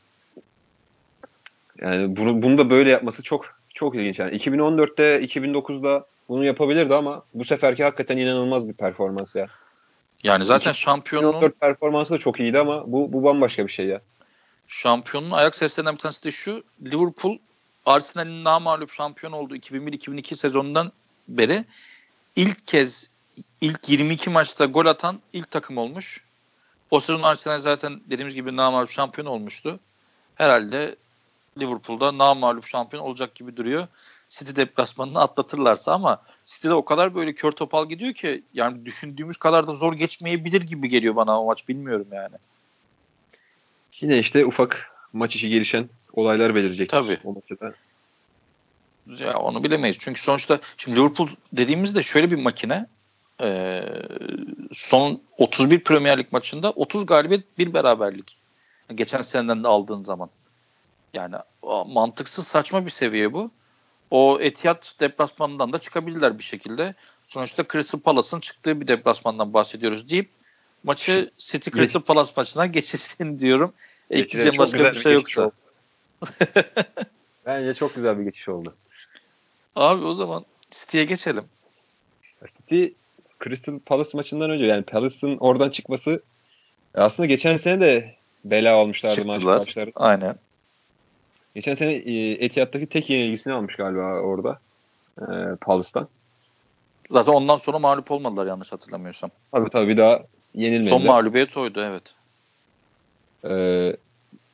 Yani 1.80 2.16
bunu, 2.16 2.42
bunu 2.42 2.59
da 2.59 2.70
böyle 2.70 2.90
yapması 2.90 3.22
çok 3.22 3.55
çok 3.74 3.95
ilginç. 3.95 4.18
Yani 4.18 4.36
2014'te 4.36 5.24
2009'da 5.24 6.07
bunu 6.28 6.45
yapabilirdi 6.45 6.95
ama 6.95 7.22
bu 7.34 7.45
seferki 7.45 7.84
hakikaten 7.84 8.16
inanılmaz 8.16 8.68
bir 8.68 8.72
performans 8.72 9.34
ya. 9.34 9.47
Yani 10.22 10.45
zaten 10.45 10.72
şampiyonluğun 10.72 11.28
2014 11.28 11.61
performansı 11.61 12.14
da 12.14 12.18
çok 12.18 12.40
iyiydi 12.40 12.59
ama 12.59 12.92
bu, 12.92 13.12
bu 13.12 13.24
bambaşka 13.24 13.66
bir 13.66 13.72
şey 13.72 13.86
ya. 13.86 14.01
şampiyonluğun 14.68 15.30
ayak 15.30 15.57
seslerinden 15.57 15.95
bir 15.95 16.01
tanesi 16.01 16.24
de 16.24 16.30
şu. 16.30 16.64
Liverpool 16.84 17.38
Arsenal'in 17.86 18.45
namağlup 18.45 18.90
şampiyon 18.90 19.32
olduğu 19.32 19.57
2001-2002 19.57 20.34
sezonundan 20.34 20.92
beri 21.28 21.64
ilk 22.36 22.66
kez 22.66 23.11
ilk 23.61 23.88
22 23.88 24.30
maçta 24.30 24.64
gol 24.64 24.86
atan 24.86 25.20
ilk 25.32 25.51
takım 25.51 25.78
olmuş. 25.78 26.24
O 26.95 27.01
sezon 27.01 27.22
Arsenal 27.22 27.61
zaten 27.61 28.01
dediğimiz 28.11 28.34
gibi 28.34 28.57
namağlup 28.57 28.90
şampiyon 28.90 29.26
olmuştu. 29.26 29.80
Herhalde 30.34 30.97
Liverpool'da 31.61 32.18
namağlup 32.18 32.66
şampiyon 32.66 33.03
olacak 33.03 33.34
gibi 33.34 33.57
duruyor. 33.57 33.86
City 34.28 34.57
deplasmanını 34.57 35.20
atlatırlarsa 35.20 35.92
ama 35.92 36.22
City'de 36.47 36.74
o 36.74 36.84
kadar 36.84 37.14
böyle 37.14 37.34
kör 37.34 37.51
topal 37.51 37.88
gidiyor 37.88 38.12
ki 38.12 38.42
yani 38.55 38.86
düşündüğümüz 38.86 39.36
kadar 39.36 39.66
da 39.66 39.74
zor 39.74 39.92
geçmeyebilir 39.92 40.62
gibi 40.62 40.88
geliyor 40.88 41.16
bana 41.16 41.40
o 41.42 41.47
maç 41.47 41.68
bilmiyorum 41.68 42.07
yani. 42.12 42.36
Yine 44.01 44.18
işte 44.18 44.47
ufak 44.47 44.92
maç 45.12 45.36
içi 45.36 45.49
gelişen 45.49 45.88
olaylar 46.12 46.55
belirecek. 46.55 46.88
Tabii. 46.88 47.18
O 47.24 47.32
maçta. 47.32 47.72
Ya 49.24 49.38
onu 49.38 49.64
bilemeyiz. 49.64 49.97
Çünkü 50.01 50.20
sonuçta 50.20 50.61
şimdi 50.76 50.99
Liverpool 50.99 51.28
dediğimizde 51.53 52.03
şöyle 52.03 52.30
bir 52.30 52.38
makine. 52.38 52.86
Ee, 53.41 53.82
son 54.72 55.20
31 55.39 55.85
Premier 55.85 56.18
Lig 56.18 56.32
maçında 56.32 56.70
30 56.70 57.07
galibiyet 57.07 57.59
bir 57.59 57.74
beraberlik. 57.74 58.37
Geçen 58.95 59.22
seneden 59.22 59.64
de 59.64 59.68
aldığın 59.68 60.03
zaman. 60.03 60.30
Yani 61.14 61.37
mantıksız 61.87 62.47
saçma 62.47 62.87
bir 62.87 62.91
seviye 62.91 63.32
bu. 63.32 63.51
O 64.11 64.39
Etihad 64.41 65.01
deplasmanından 65.01 65.72
da 65.72 65.78
çıkabilirler 65.78 66.39
bir 66.39 66.45
şekilde. 66.45 66.95
Sonuçta 67.24 67.64
Crystal 67.72 68.01
Palace'ın 68.01 68.41
çıktığı 68.41 68.80
bir 68.80 68.87
deplasmandan 68.87 69.55
bahsediyoruz 69.55 70.09
deyip 70.09 70.28
maçı 70.85 71.30
City 71.39 71.70
Crystal 71.70 72.01
Palace 72.01 72.32
maçına 72.37 72.66
geçirsin 72.76 73.39
diyorum. 73.39 73.72
Ekleyeceğim 74.11 74.59
başka 74.59 74.78
bir 74.78 74.95
şey 74.95 75.12
yoksa. 75.12 75.51
Bence 77.47 77.74
çok 77.74 77.95
güzel 77.95 78.18
bir 78.18 78.24
geçiş 78.24 78.49
oldu. 78.49 78.74
Abi 79.76 80.05
o 80.05 80.12
zaman 80.12 80.45
City'ye 80.70 81.05
geçelim. 81.05 81.45
City 82.49 82.87
Crystal 83.45 83.78
Palace 83.87 84.11
maçından 84.14 84.51
önce 84.51 84.64
yani 84.64 84.82
Palace'ın 84.82 85.37
oradan 85.37 85.70
çıkması 85.70 86.22
e, 86.95 87.01
aslında 87.01 87.26
geçen 87.26 87.57
sene 87.57 87.80
de 87.80 88.14
bela 88.45 88.76
olmuşlardı 88.76 89.14
Çıktılar. 89.14 89.59
maçları. 89.59 89.93
Aynen. 89.95 90.35
Geçen 91.55 91.74
sene 91.74 91.93
e, 91.93 92.30
Etihad'daki 92.45 92.87
tek 92.87 93.11
yenilgisini 93.11 93.53
almış 93.53 93.76
galiba 93.76 94.20
orada. 94.20 94.59
E, 95.20 95.24
Palace'tan. 95.61 96.09
Zaten 97.11 97.32
ondan 97.32 97.57
sonra 97.57 97.78
mağlup 97.78 98.11
olmadılar 98.11 98.47
yanlış 98.47 98.72
hatırlamıyorsam. 98.72 99.30
Tabii 99.53 99.70
tabii 99.70 99.89
bir 99.89 99.97
daha 99.97 100.22
yenilmediler. 100.55 100.91
Son 100.91 101.07
mağlubiyet 101.07 101.57
oydu 101.57 101.82
evet. 101.82 102.14
E, 103.45 103.97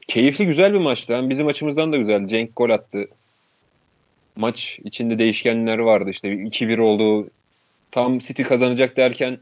keyifli 0.09 0.47
güzel 0.47 0.72
bir 0.72 0.78
maçtı. 0.78 1.16
Hem 1.16 1.31
bizim 1.31 1.47
açımızdan 1.47 1.93
da 1.93 1.97
güzel. 1.97 2.26
Cenk 2.26 2.57
gol 2.57 2.70
attı. 2.70 3.09
Maç 4.37 4.78
içinde 4.85 5.18
değişkenler 5.18 5.78
vardı. 5.78 6.11
İşte 6.11 6.28
2-1 6.28 6.81
oldu. 6.81 7.31
Tam 7.93 8.18
City 8.18 8.43
kazanacak 8.43 8.97
derken 8.97 9.38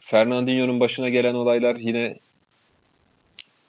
Fernandinho'nun 0.00 0.80
başına 0.80 1.08
gelen 1.08 1.34
olaylar 1.34 1.76
yine 1.76 2.18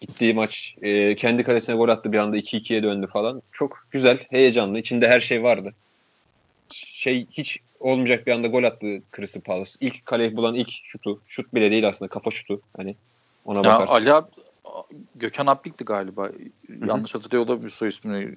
gittiği 0.02 0.34
maç 0.34 0.76
e, 0.82 1.16
kendi 1.16 1.44
kalesine 1.44 1.76
gol 1.76 1.90
attı 1.90 2.12
bir 2.12 2.18
anda 2.18 2.38
2-2'ye 2.38 2.84
döndü 2.84 3.08
falan. 3.14 3.42
Çok 3.52 3.78
güzel, 3.92 4.18
heyecanlı. 4.30 4.80
İçinde 4.80 5.08
her 5.08 5.20
şey 5.20 5.44
vardı. 5.44 5.74
Şey 6.74 7.28
hiç 7.32 7.60
olmayacak 7.80 8.28
bir 8.28 8.32
anda 8.32 8.48
gol 8.48 8.64
attı 8.64 8.86
Crystal 9.16 9.42
Palace. 9.42 9.72
İlk 9.80 10.06
kaleyi 10.06 10.36
bulan 10.36 10.56
ilk 10.56 10.70
şutu. 10.84 11.22
Şut 11.28 11.54
bile 11.54 11.72
değil 11.72 11.88
aslında 11.88 12.10
kafa 12.10 12.32
şutu. 12.32 12.62
Hani 12.78 12.98
ona 13.46 13.58
Ya 13.58 13.64
bakar. 13.64 13.88
Ali 13.88 14.10
Ab- 14.10 14.32
Gökhan 15.16 15.48
Aplik'ti 15.48 15.86
galiba. 15.86 16.32
Yanlış 16.86 17.16
hatırlıyor 17.16 17.44
olabilir 17.44 17.70
soy 17.70 17.90
ismini. 17.90 18.36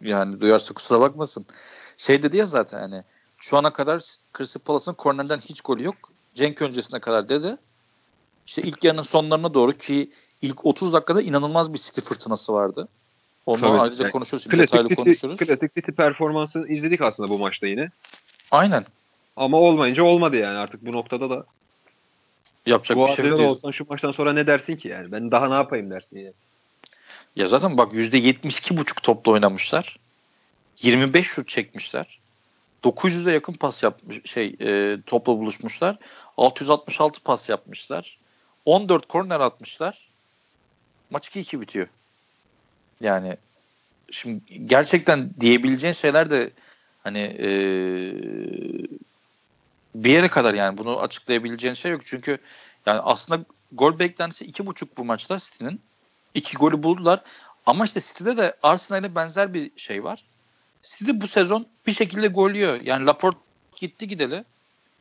Yani 0.00 0.40
duyarsa 0.40 0.74
kusura 0.74 1.00
bakmasın. 1.00 1.46
Şey 1.96 2.22
dedi 2.22 2.36
ya 2.36 2.46
zaten 2.46 2.78
hani 2.78 3.04
şu 3.40 3.56
ana 3.56 3.72
kadar 3.72 4.02
Crystal 4.38 4.60
Palace'ın 4.60 4.94
kornerden 4.94 5.38
hiç 5.38 5.60
golü 5.60 5.82
yok. 5.82 5.96
Cenk 6.34 6.62
öncesine 6.62 7.00
kadar 7.00 7.28
dedi. 7.28 7.56
İşte 8.46 8.62
ilk 8.62 8.84
yarının 8.84 9.02
sonlarına 9.02 9.54
doğru 9.54 9.72
ki 9.72 10.10
ilk 10.42 10.66
30 10.66 10.92
dakikada 10.92 11.22
inanılmaz 11.22 11.72
bir 11.72 11.78
City 11.78 12.00
fırtınası 12.00 12.52
vardı. 12.52 12.88
Onu 13.46 13.60
Tabii. 13.60 13.80
ayrıca 13.80 14.04
Yani 14.04 14.12
konuşuruz. 14.12 14.42
Şimdi 14.42 14.58
detaylı 14.58 14.88
Klasik 14.88 14.98
City, 14.98 15.02
konuşuruz. 15.02 15.48
klasik 15.48 15.74
City 15.74 15.90
performansını 15.90 16.68
izledik 16.68 17.00
aslında 17.00 17.30
bu 17.30 17.38
maçta 17.38 17.66
yine. 17.66 17.90
Aynen. 18.50 18.86
Ama 19.36 19.58
olmayınca 19.58 20.02
olmadı 20.02 20.36
yani 20.36 20.58
artık 20.58 20.86
bu 20.86 20.92
noktada 20.92 21.30
da. 21.30 21.44
Yapacak 22.66 22.98
bu 22.98 23.06
bir 23.06 23.12
şey 23.12 23.26
yok. 23.26 23.40
olsan 23.40 23.70
şu 23.70 23.86
maçtan 23.88 24.12
sonra 24.12 24.32
ne 24.32 24.46
dersin 24.46 24.76
ki 24.76 24.88
yani? 24.88 25.12
Ben 25.12 25.30
daha 25.30 25.48
ne 25.48 25.54
yapayım 25.54 25.90
dersin 25.90 26.18
yani. 26.18 26.32
Ya 27.36 27.46
zaten 27.46 27.78
bak 27.78 27.92
%72,5 27.92 29.02
topla 29.02 29.32
oynamışlar. 29.32 29.98
25 30.82 31.26
şut 31.26 31.48
çekmişler. 31.48 32.19
900'e 32.84 33.32
yakın 33.32 33.52
pas 33.52 33.82
yapmış 33.82 34.18
şey 34.24 34.56
e, 34.60 34.98
topla 35.06 35.38
buluşmuşlar. 35.38 35.96
666 36.36 37.22
pas 37.22 37.48
yapmışlar. 37.48 38.18
14 38.64 39.08
korner 39.08 39.40
atmışlar. 39.40 40.08
Maç 41.10 41.28
2-2 41.28 41.60
bitiyor. 41.60 41.86
Yani 43.00 43.36
şimdi 44.10 44.66
gerçekten 44.66 45.30
diyebileceğin 45.40 45.94
şeyler 45.94 46.30
de 46.30 46.50
hani 47.02 47.20
e, 47.20 47.48
bir 49.94 50.10
yere 50.10 50.28
kadar 50.28 50.54
yani 50.54 50.78
bunu 50.78 51.00
açıklayabileceğin 51.00 51.74
şey 51.74 51.90
yok. 51.92 52.02
Çünkü 52.04 52.38
yani 52.86 53.00
aslında 53.00 53.44
gol 53.72 53.98
beklentisi 53.98 54.50
2.5 54.50 54.86
bu 54.96 55.04
maçta 55.04 55.38
City'nin. 55.38 55.80
İki 56.34 56.56
golü 56.56 56.82
buldular. 56.82 57.22
Ama 57.66 57.84
işte 57.84 58.00
City'de 58.00 58.36
de 58.36 58.56
Arsenal'e 58.62 59.14
benzer 59.14 59.54
bir 59.54 59.70
şey 59.76 60.04
var. 60.04 60.24
City 60.82 61.10
bu 61.14 61.26
sezon 61.26 61.66
bir 61.86 61.92
şekilde 61.92 62.26
gol 62.26 62.50
yiyor. 62.50 62.80
Yani 62.80 63.06
Laporte 63.06 63.38
gitti 63.76 64.08
gideli. 64.08 64.44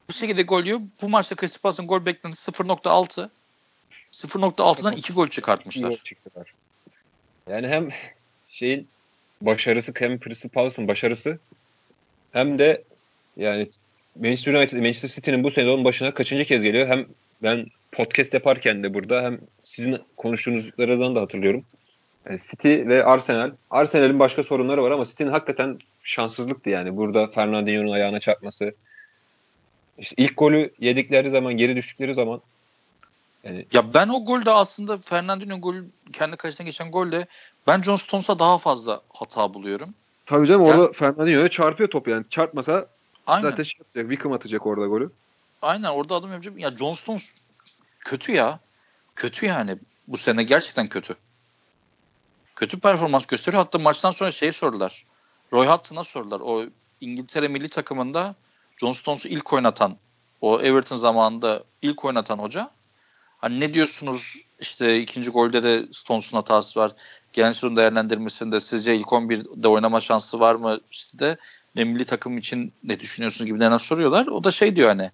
Bir 0.10 0.14
şekilde 0.14 0.42
gol 0.42 0.64
yiyor. 0.64 0.82
Bu 1.02 1.10
maçta 1.10 1.36
Crystal 1.36 1.62
Palace'ın 1.62 1.88
gol 1.88 2.06
beklentisi 2.06 2.52
0.6. 2.52 3.30
0.6'dan 4.12 4.94
2 4.94 5.14
gol 5.14 5.28
çıkartmışlar. 5.28 5.90
İyi 5.90 5.90
gol 5.90 6.04
çıktılar. 6.04 6.54
Yani 7.50 7.68
hem 7.68 7.90
şeyin 8.50 8.88
başarısı 9.42 9.94
hem 9.96 10.20
Crystal 10.20 10.50
Palace'ın 10.50 10.88
başarısı 10.88 11.40
hem 12.32 12.60
de 12.60 12.84
yani 13.38 13.70
Manchester 14.16 14.54
United, 14.54 14.78
Manchester 14.78 15.10
City'nin 15.10 15.44
bu 15.44 15.52
sezonun 15.52 15.86
başına 15.86 16.14
kaçıncı 16.14 16.46
kez 16.46 16.64
geliyor? 16.64 16.88
Hem 16.88 17.06
ben 17.44 17.66
podcast 17.92 18.34
yaparken 18.34 18.84
de 18.84 18.94
burada 18.94 19.24
hem 19.24 19.40
sizin 19.64 19.98
konuştuğunuzlardan 20.18 21.16
da 21.16 21.22
hatırlıyorum. 21.22 21.66
Yani 22.26 22.40
City 22.50 22.70
ve 22.70 23.06
Arsenal. 23.06 23.52
Arsenal'in 23.72 24.20
başka 24.20 24.44
sorunları 24.44 24.84
var 24.84 24.92
ama 24.92 25.06
City'nin 25.06 25.32
hakikaten 25.32 25.80
şanssızlıktı 26.04 26.70
yani. 26.70 26.98
Burada 26.98 27.28
Fernandinho'nun 27.28 27.92
ayağına 27.92 28.20
çarpması. 28.20 28.76
İşte 29.98 30.16
ilk 30.18 30.38
golü 30.38 30.74
yedikleri 30.80 31.32
zaman, 31.32 31.54
geri 31.58 31.76
düştükleri 31.76 32.14
zaman 32.14 32.42
yani 33.44 33.66
Ya 33.74 33.94
ben 33.94 34.08
o 34.08 34.26
golde 34.26 34.52
aslında 34.52 34.98
Fernandinho 34.98 35.62
golü 35.62 35.86
kendi 36.14 36.36
karşısına 36.38 36.66
geçen 36.66 36.92
golde 36.92 37.26
ben 37.68 37.82
John 37.82 37.96
Stones'a 37.96 38.40
daha 38.40 38.58
fazla 38.58 39.02
hata 39.14 39.54
buluyorum. 39.54 39.94
Tabii 40.26 40.48
canım 40.48 40.66
Yani- 40.66 40.82
orada 40.82 40.94
Fernandinho'ya 40.94 41.48
çarpıyor 41.50 41.90
top 41.90 42.08
yani. 42.08 42.26
Çarpmasa 42.30 42.88
Aynen. 43.28 43.50
zaten 43.50 43.64
şey 43.64 43.80
yapacak. 43.80 44.10
Wickham 44.10 44.34
atacak 44.34 44.66
orada 44.66 44.88
golü. 44.88 45.10
Aynen 45.62 45.90
orada 45.90 46.16
adım 46.16 46.32
yapacağım. 46.32 46.58
Ya 46.58 46.78
John 46.78 46.94
Stones 46.94 47.32
kötü 48.00 48.32
ya. 48.32 48.60
Kötü 49.16 49.46
yani. 49.46 49.78
Bu 50.08 50.18
sene 50.18 50.44
gerçekten 50.44 50.88
kötü. 50.88 51.16
Kötü 52.60 52.80
performans 52.80 53.26
gösteriyor. 53.26 53.64
Hatta 53.64 53.80
maçtan 53.80 54.12
sonra 54.12 54.32
şey 54.32 54.51
sordular. 54.51 55.05
Roy 55.53 55.68
Hudson'a 55.68 56.03
sordular. 56.03 56.39
O 56.39 56.66
İngiltere 57.01 57.47
milli 57.47 57.70
takımında 57.70 58.36
John 58.78 58.91
Stones'u 58.91 59.28
ilk 59.28 59.53
oynatan 59.53 59.97
o 60.41 60.62
Everton 60.62 60.95
zamanında 60.95 61.64
ilk 61.82 62.05
oynatan 62.05 62.39
hoca. 62.39 62.70
Hani 63.38 63.60
ne 63.60 63.74
diyorsunuz 63.74 64.36
işte 64.60 64.99
ikinci 64.99 65.32
golde 65.32 65.64
de 65.64 65.86
Stones'un 65.91 66.38
hatası 66.38 66.80
var. 66.80 66.91
Genel 67.34 67.53
sürün 67.53 67.76
değerlendirmesinde 67.76 68.60
sizce 68.62 68.95
ilk 68.95 69.07
11'de 69.07 69.68
oynama 69.68 70.01
şansı 70.01 70.39
var 70.39 70.55
mı 70.55 70.80
işte 70.91 71.20
de 71.20 71.38
ne 71.76 71.84
milli 71.84 72.05
takım 72.05 72.38
için 72.38 72.74
ne 72.84 72.99
düşünüyorsunuz 72.99 73.45
gibi 73.45 73.55
gibilerine 73.55 73.80
soruyorlar. 73.80 74.28
O 74.28 74.43
da 74.43 74.51
şey 74.51 74.76
diyor 74.76 74.88
hani 74.88 75.12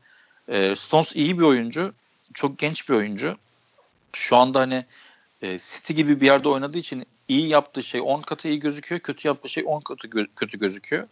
e, 0.48 0.76
Stones 0.76 1.16
iyi 1.16 1.40
bir 1.40 1.44
oyuncu. 1.44 1.94
Çok 2.34 2.58
genç 2.58 2.90
bir 2.90 2.94
oyuncu. 2.94 3.38
Şu 4.14 4.38
anda 4.38 4.60
hani 4.60 4.86
e, 5.46 5.60
City 5.60 5.94
gibi 5.94 6.22
bir 6.22 6.26
yerde 6.26 6.50
oynadığı 6.50 6.78
için 6.78 7.06
iyi 7.28 7.48
yaptığı 7.48 7.84
şey 7.84 8.02
10 8.02 8.22
katı 8.22 8.48
iyi 8.48 8.60
gözüküyor. 8.60 9.02
Kötü 9.02 9.28
yaptığı 9.28 9.50
şey 9.50 9.64
10 9.68 9.80
katı 9.80 10.08
gö- 10.08 10.28
kötü 10.36 10.60
gözüküyor. 10.60 11.08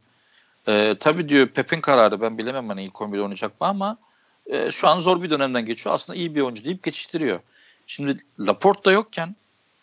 E, 0.68 0.96
tabii 1.00 1.30
diyor 1.30 1.48
Pep'in 1.48 1.82
kararı 1.82 2.22
ben 2.22 2.38
bilemem 2.38 2.70
hani 2.70 2.84
ilk 2.84 2.94
11'de 2.94 3.22
oynayacak 3.22 3.62
mı 3.62 3.68
ama 3.68 3.98
e, 4.46 4.72
şu 4.72 4.88
an 4.88 5.00
zor 5.00 5.24
bir 5.24 5.30
dönemden 5.30 5.66
geçiyor. 5.66 5.96
Aslında 5.96 6.20
iyi 6.20 6.36
bir 6.36 6.42
oyuncu 6.42 6.66
deyip 6.66 6.84
geçiştiriyor. 6.84 7.40
Şimdi 7.88 8.18
Laporte 8.40 8.84
da 8.86 8.92
yokken 8.92 9.36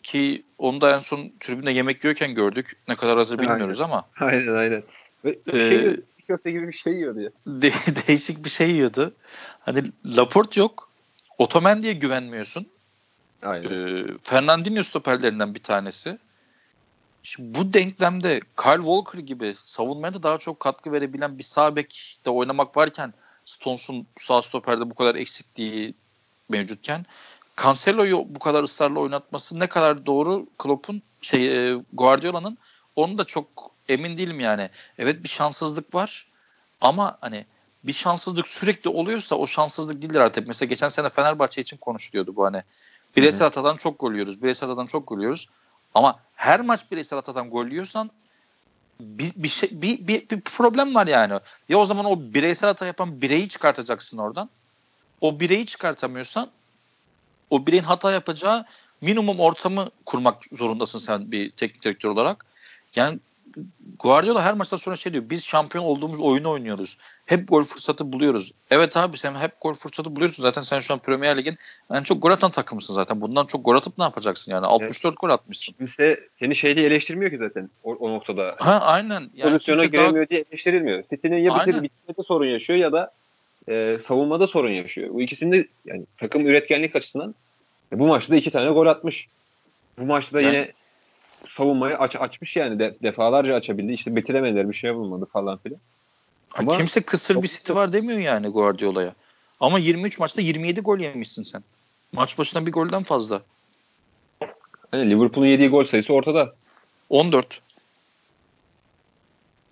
ki 0.03 0.43
onu 0.57 0.81
da 0.81 0.95
en 0.95 0.99
son 0.99 1.31
tribünde 1.39 1.71
yemek 1.71 2.03
yiyorken 2.03 2.33
gördük. 2.33 2.77
Ne 2.87 2.95
kadar 2.95 3.17
hazır 3.17 3.39
bilmiyoruz 3.39 3.81
aynen. 3.81 3.93
ama. 3.93 4.07
Aynen 4.19 4.55
aynen. 4.55 4.83
Ve 5.25 5.39
ee, 5.47 5.51
şey, 5.51 5.95
köfte 6.27 6.51
gibi 6.51 6.67
bir 6.67 6.73
şey 6.73 6.93
yiyordu 6.93 7.21
ya. 7.21 7.29
De, 7.47 7.71
değişik 8.07 8.45
bir 8.45 8.49
şey 8.49 8.71
yiyordu. 8.71 9.13
Hani 9.59 9.83
Laporte 10.05 10.59
yok. 10.59 10.89
Otamendi'ye 11.37 11.93
güvenmiyorsun. 11.93 12.67
Aynen. 13.43 13.69
Ee, 13.69 14.05
Fernandinho 14.23 14.83
stoperlerinden 14.83 15.55
bir 15.55 15.63
tanesi. 15.63 16.17
Şimdi 17.23 17.59
bu 17.59 17.73
denklemde 17.73 18.39
Kyle 18.63 18.81
Walker 18.81 19.19
gibi 19.19 19.55
savunmaya 19.63 20.13
da 20.13 20.23
daha 20.23 20.37
çok 20.37 20.59
katkı 20.59 20.91
verebilen 20.91 21.37
bir 21.37 21.43
sağ 21.43 21.75
bekte 21.75 22.29
oynamak 22.29 22.77
varken 22.77 23.13
Stones'un 23.45 24.07
sağ 24.17 24.41
stoperde 24.41 24.89
bu 24.89 24.95
kadar 24.95 25.15
eksikliği 25.15 25.93
mevcutken 26.49 27.05
Cancelo'yu 27.63 28.25
bu 28.29 28.39
kadar 28.39 28.63
ısrarla 28.63 28.99
oynatması 28.99 29.59
ne 29.59 29.67
kadar 29.67 30.05
doğru 30.05 30.47
Klopp'un 30.57 31.01
şey 31.21 31.69
e, 31.69 31.77
Guardiola'nın 31.93 32.57
onu 32.95 33.17
da 33.17 33.23
çok 33.23 33.71
emin 33.89 34.17
değilim 34.17 34.39
yani. 34.39 34.69
Evet 34.97 35.23
bir 35.23 35.29
şanssızlık 35.29 35.95
var 35.95 36.27
ama 36.81 37.17
hani 37.21 37.45
bir 37.83 37.93
şanssızlık 37.93 38.47
sürekli 38.47 38.89
oluyorsa 38.89 39.35
o 39.35 39.47
şanssızlık 39.47 40.01
değildir 40.01 40.19
artık. 40.19 40.47
Mesela 40.47 40.69
geçen 40.69 40.89
sene 40.89 41.09
Fenerbahçe 41.09 41.61
için 41.61 41.77
konuşuluyordu 41.77 42.35
bu 42.35 42.45
hani. 42.45 42.63
Bireysel 43.15 43.41
hatadan 43.41 43.75
çok 43.75 43.99
gol 43.99 44.13
yiyoruz. 44.13 44.43
Bireysel 44.43 44.69
hatadan 44.69 44.85
çok 44.85 45.07
gol 45.07 45.19
yiyoruz. 45.19 45.47
Ama 45.93 46.19
her 46.35 46.61
maç 46.61 46.91
bireysel 46.91 47.17
hatadan 47.17 47.49
gol 47.49 47.67
yiyorsan 47.67 48.11
bir, 48.99 49.31
bir, 49.35 49.49
şey, 49.49 49.69
bir, 49.71 50.07
bir, 50.07 50.29
bir 50.29 50.41
problem 50.41 50.95
var 50.95 51.07
yani. 51.07 51.39
Ya 51.69 51.77
o 51.77 51.85
zaman 51.85 52.05
o 52.05 52.19
bireysel 52.19 52.67
hata 52.67 52.85
yapan 52.85 53.21
bireyi 53.21 53.49
çıkartacaksın 53.49 54.17
oradan. 54.17 54.49
O 55.21 55.39
bireyi 55.39 55.65
çıkartamıyorsan 55.65 56.49
o 57.49 57.65
bireyin 57.65 57.83
hata 57.83 58.11
yapacağı 58.11 58.65
minimum 59.01 59.39
ortamı 59.39 59.89
kurmak 60.05 60.35
zorundasın 60.51 60.99
sen 60.99 61.31
bir 61.31 61.51
teknik 61.51 61.83
direktör 61.83 62.09
olarak. 62.09 62.45
Yani 62.95 63.19
Guardiola 63.99 64.43
her 64.43 64.53
maçtan 64.53 64.77
sonra 64.77 64.95
şey 64.95 65.13
diyor. 65.13 65.23
Biz 65.29 65.43
şampiyon 65.43 65.85
olduğumuz 65.85 66.21
oyunu 66.21 66.49
oynuyoruz. 66.49 66.97
Hep 67.25 67.47
gol 67.47 67.63
fırsatı 67.63 68.11
buluyoruz. 68.11 68.51
Evet 68.71 68.97
abi 68.97 69.17
sen 69.17 69.35
hep 69.35 69.51
gol 69.61 69.73
fırsatı 69.73 70.15
buluyorsun. 70.15 70.43
Zaten 70.43 70.61
sen 70.61 70.79
şu 70.79 70.93
an 70.93 70.99
Premier 70.99 71.37
Lig'in 71.37 71.57
en 71.93 72.03
çok 72.03 72.21
gol 72.21 72.31
atan 72.31 72.51
takımısın 72.51 72.93
zaten. 72.93 73.21
Bundan 73.21 73.45
çok 73.45 73.65
gol 73.65 73.75
atıp 73.75 73.97
ne 73.97 74.03
yapacaksın 74.03 74.51
yani? 74.51 74.65
64 74.65 75.11
evet. 75.11 75.19
gol 75.19 75.29
atmışsın. 75.29 75.73
Kimse 75.73 76.19
seni 76.39 76.55
şey 76.55 76.75
diye 76.75 76.85
eleştirmiyor 76.85 77.31
ki 77.31 77.37
zaten 77.37 77.69
o, 77.83 77.93
o 77.93 78.09
noktada. 78.09 78.55
Ha 78.57 78.79
aynen. 78.79 79.29
Yani 79.35 79.51
Pozisyona 79.51 79.85
giremiyor 79.85 80.15
daha... 80.15 80.29
diye 80.29 80.45
eleştirilmiyor. 80.51 81.03
City'nin 81.09 81.37
ya 81.37 81.55
bitir, 81.55 81.83
bitirmede 81.83 82.23
sorun 82.23 82.45
yaşıyor 82.45 82.79
ya 82.79 82.91
da 82.91 83.11
e, 83.69 83.97
savunmada 84.01 84.47
sorun 84.47 84.71
yaşıyor. 84.71 85.09
Bu 85.13 85.21
ikisinde 85.21 85.67
yani 85.85 86.05
takım 86.17 86.47
üretkenlik 86.47 86.95
açısından 86.95 87.35
e, 87.93 87.99
bu 87.99 88.07
maçta 88.07 88.33
da 88.33 88.37
iki 88.37 88.51
tane 88.51 88.69
gol 88.69 88.85
atmış. 88.85 89.27
Bu 89.99 90.05
maçta 90.05 90.33
da 90.33 90.41
yani, 90.41 90.55
yine 90.55 90.71
savunmayı 91.47 91.97
aç, 91.97 92.15
açmış 92.15 92.55
yani 92.55 92.79
de, 92.79 92.95
defalarca 93.03 93.55
açabildi. 93.55 93.93
İşte 93.93 94.15
bitiremediler 94.15 94.69
bir 94.69 94.73
şey 94.73 94.95
bulmadı 94.95 95.25
falan 95.33 95.57
filan. 95.57 95.79
Ama 96.53 96.77
kimse 96.77 97.01
kısır 97.01 97.43
bir 97.43 97.47
City 97.47 97.73
var 97.73 97.93
demiyor 97.93 98.19
yani 98.19 98.47
Guardiola'ya. 98.47 99.13
Ama 99.59 99.79
23 99.79 100.19
maçta 100.19 100.41
27 100.41 100.81
gol 100.81 100.99
yemişsin 100.99 101.43
sen. 101.43 101.63
Maç 102.11 102.37
başına 102.37 102.65
bir 102.65 102.71
golden 102.71 103.03
fazla. 103.03 103.41
Yani 104.93 105.09
Liverpool'un 105.09 105.47
yediği 105.47 105.69
gol 105.69 105.83
sayısı 105.83 106.13
ortada. 106.13 106.53
14. 107.09 107.61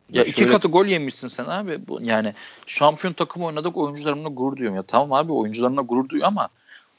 Ya, 0.10 0.22
ya 0.22 0.24
iki 0.24 0.40
şöyle... 0.40 0.52
katı 0.52 0.68
gol 0.68 0.86
yemişsin 0.86 1.28
sen 1.28 1.46
abi. 1.46 1.88
Bu, 1.88 2.02
yani 2.02 2.34
şampiyon 2.66 3.14
takım 3.14 3.44
oynadık 3.44 3.78
oyuncularımla 3.78 4.30
gurur 4.30 4.58
duyuyorum. 4.58 4.76
Ya 4.76 4.84
tamam 4.84 5.14
abi 5.14 5.32
oyuncularımla 5.32 5.82
gurur 5.82 6.10
duyuyor 6.10 6.28
ama 6.28 6.50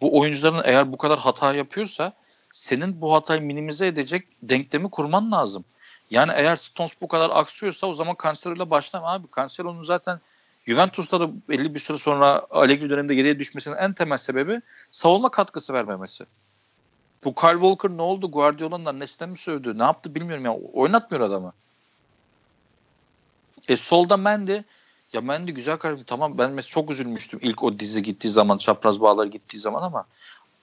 bu 0.00 0.18
oyuncuların 0.18 0.62
eğer 0.64 0.92
bu 0.92 0.96
kadar 0.96 1.18
hata 1.18 1.54
yapıyorsa 1.54 2.12
senin 2.52 3.00
bu 3.00 3.14
hatayı 3.14 3.42
minimize 3.42 3.86
edecek 3.86 4.28
denklemi 4.42 4.90
kurman 4.90 5.32
lazım. 5.32 5.64
Yani 6.10 6.32
eğer 6.34 6.56
Stones 6.56 7.00
bu 7.00 7.08
kadar 7.08 7.30
aksıyorsa 7.30 7.86
o 7.86 7.94
zaman 7.94 8.16
Cancelo 8.22 8.54
ile 8.54 8.70
başlama 8.70 9.12
abi. 9.12 9.26
Cancelo'nun 9.36 9.82
zaten 9.82 10.20
Juventus'ta 10.66 11.20
da 11.20 11.30
belli 11.48 11.74
bir 11.74 11.80
süre 11.80 11.98
sonra 11.98 12.46
Allegri 12.50 12.90
döneminde 12.90 13.14
geriye 13.14 13.38
düşmesinin 13.38 13.76
en 13.76 13.92
temel 13.92 14.18
sebebi 14.18 14.60
savunma 14.90 15.30
katkısı 15.30 15.72
vermemesi. 15.72 16.24
Bu 17.24 17.34
Kyle 17.34 17.52
Walker 17.52 17.90
ne 17.90 18.02
oldu? 18.02 18.30
Guardiola'nın 18.30 18.84
annesine 18.84 19.28
mi 19.28 19.38
sövdü? 19.38 19.78
Ne 19.78 19.82
yaptı 19.82 20.14
bilmiyorum 20.14 20.44
ya. 20.44 20.52
Oynatmıyor 20.72 21.24
adamı. 21.24 21.52
E 23.68 23.76
solda 23.76 24.16
Mendy 24.16 24.58
ya 25.12 25.20
Mendy 25.20 25.50
güzel 25.50 25.76
kardeşim 25.76 26.06
tamam 26.06 26.38
ben 26.38 26.50
mesela 26.50 26.70
çok 26.70 26.90
üzülmüştüm 26.90 27.40
ilk 27.42 27.62
o 27.62 27.78
dizi 27.78 28.02
gittiği 28.02 28.28
zaman 28.28 28.58
çapraz 28.58 29.00
bağlar 29.00 29.26
gittiği 29.26 29.58
zaman 29.58 29.82
ama 29.82 30.06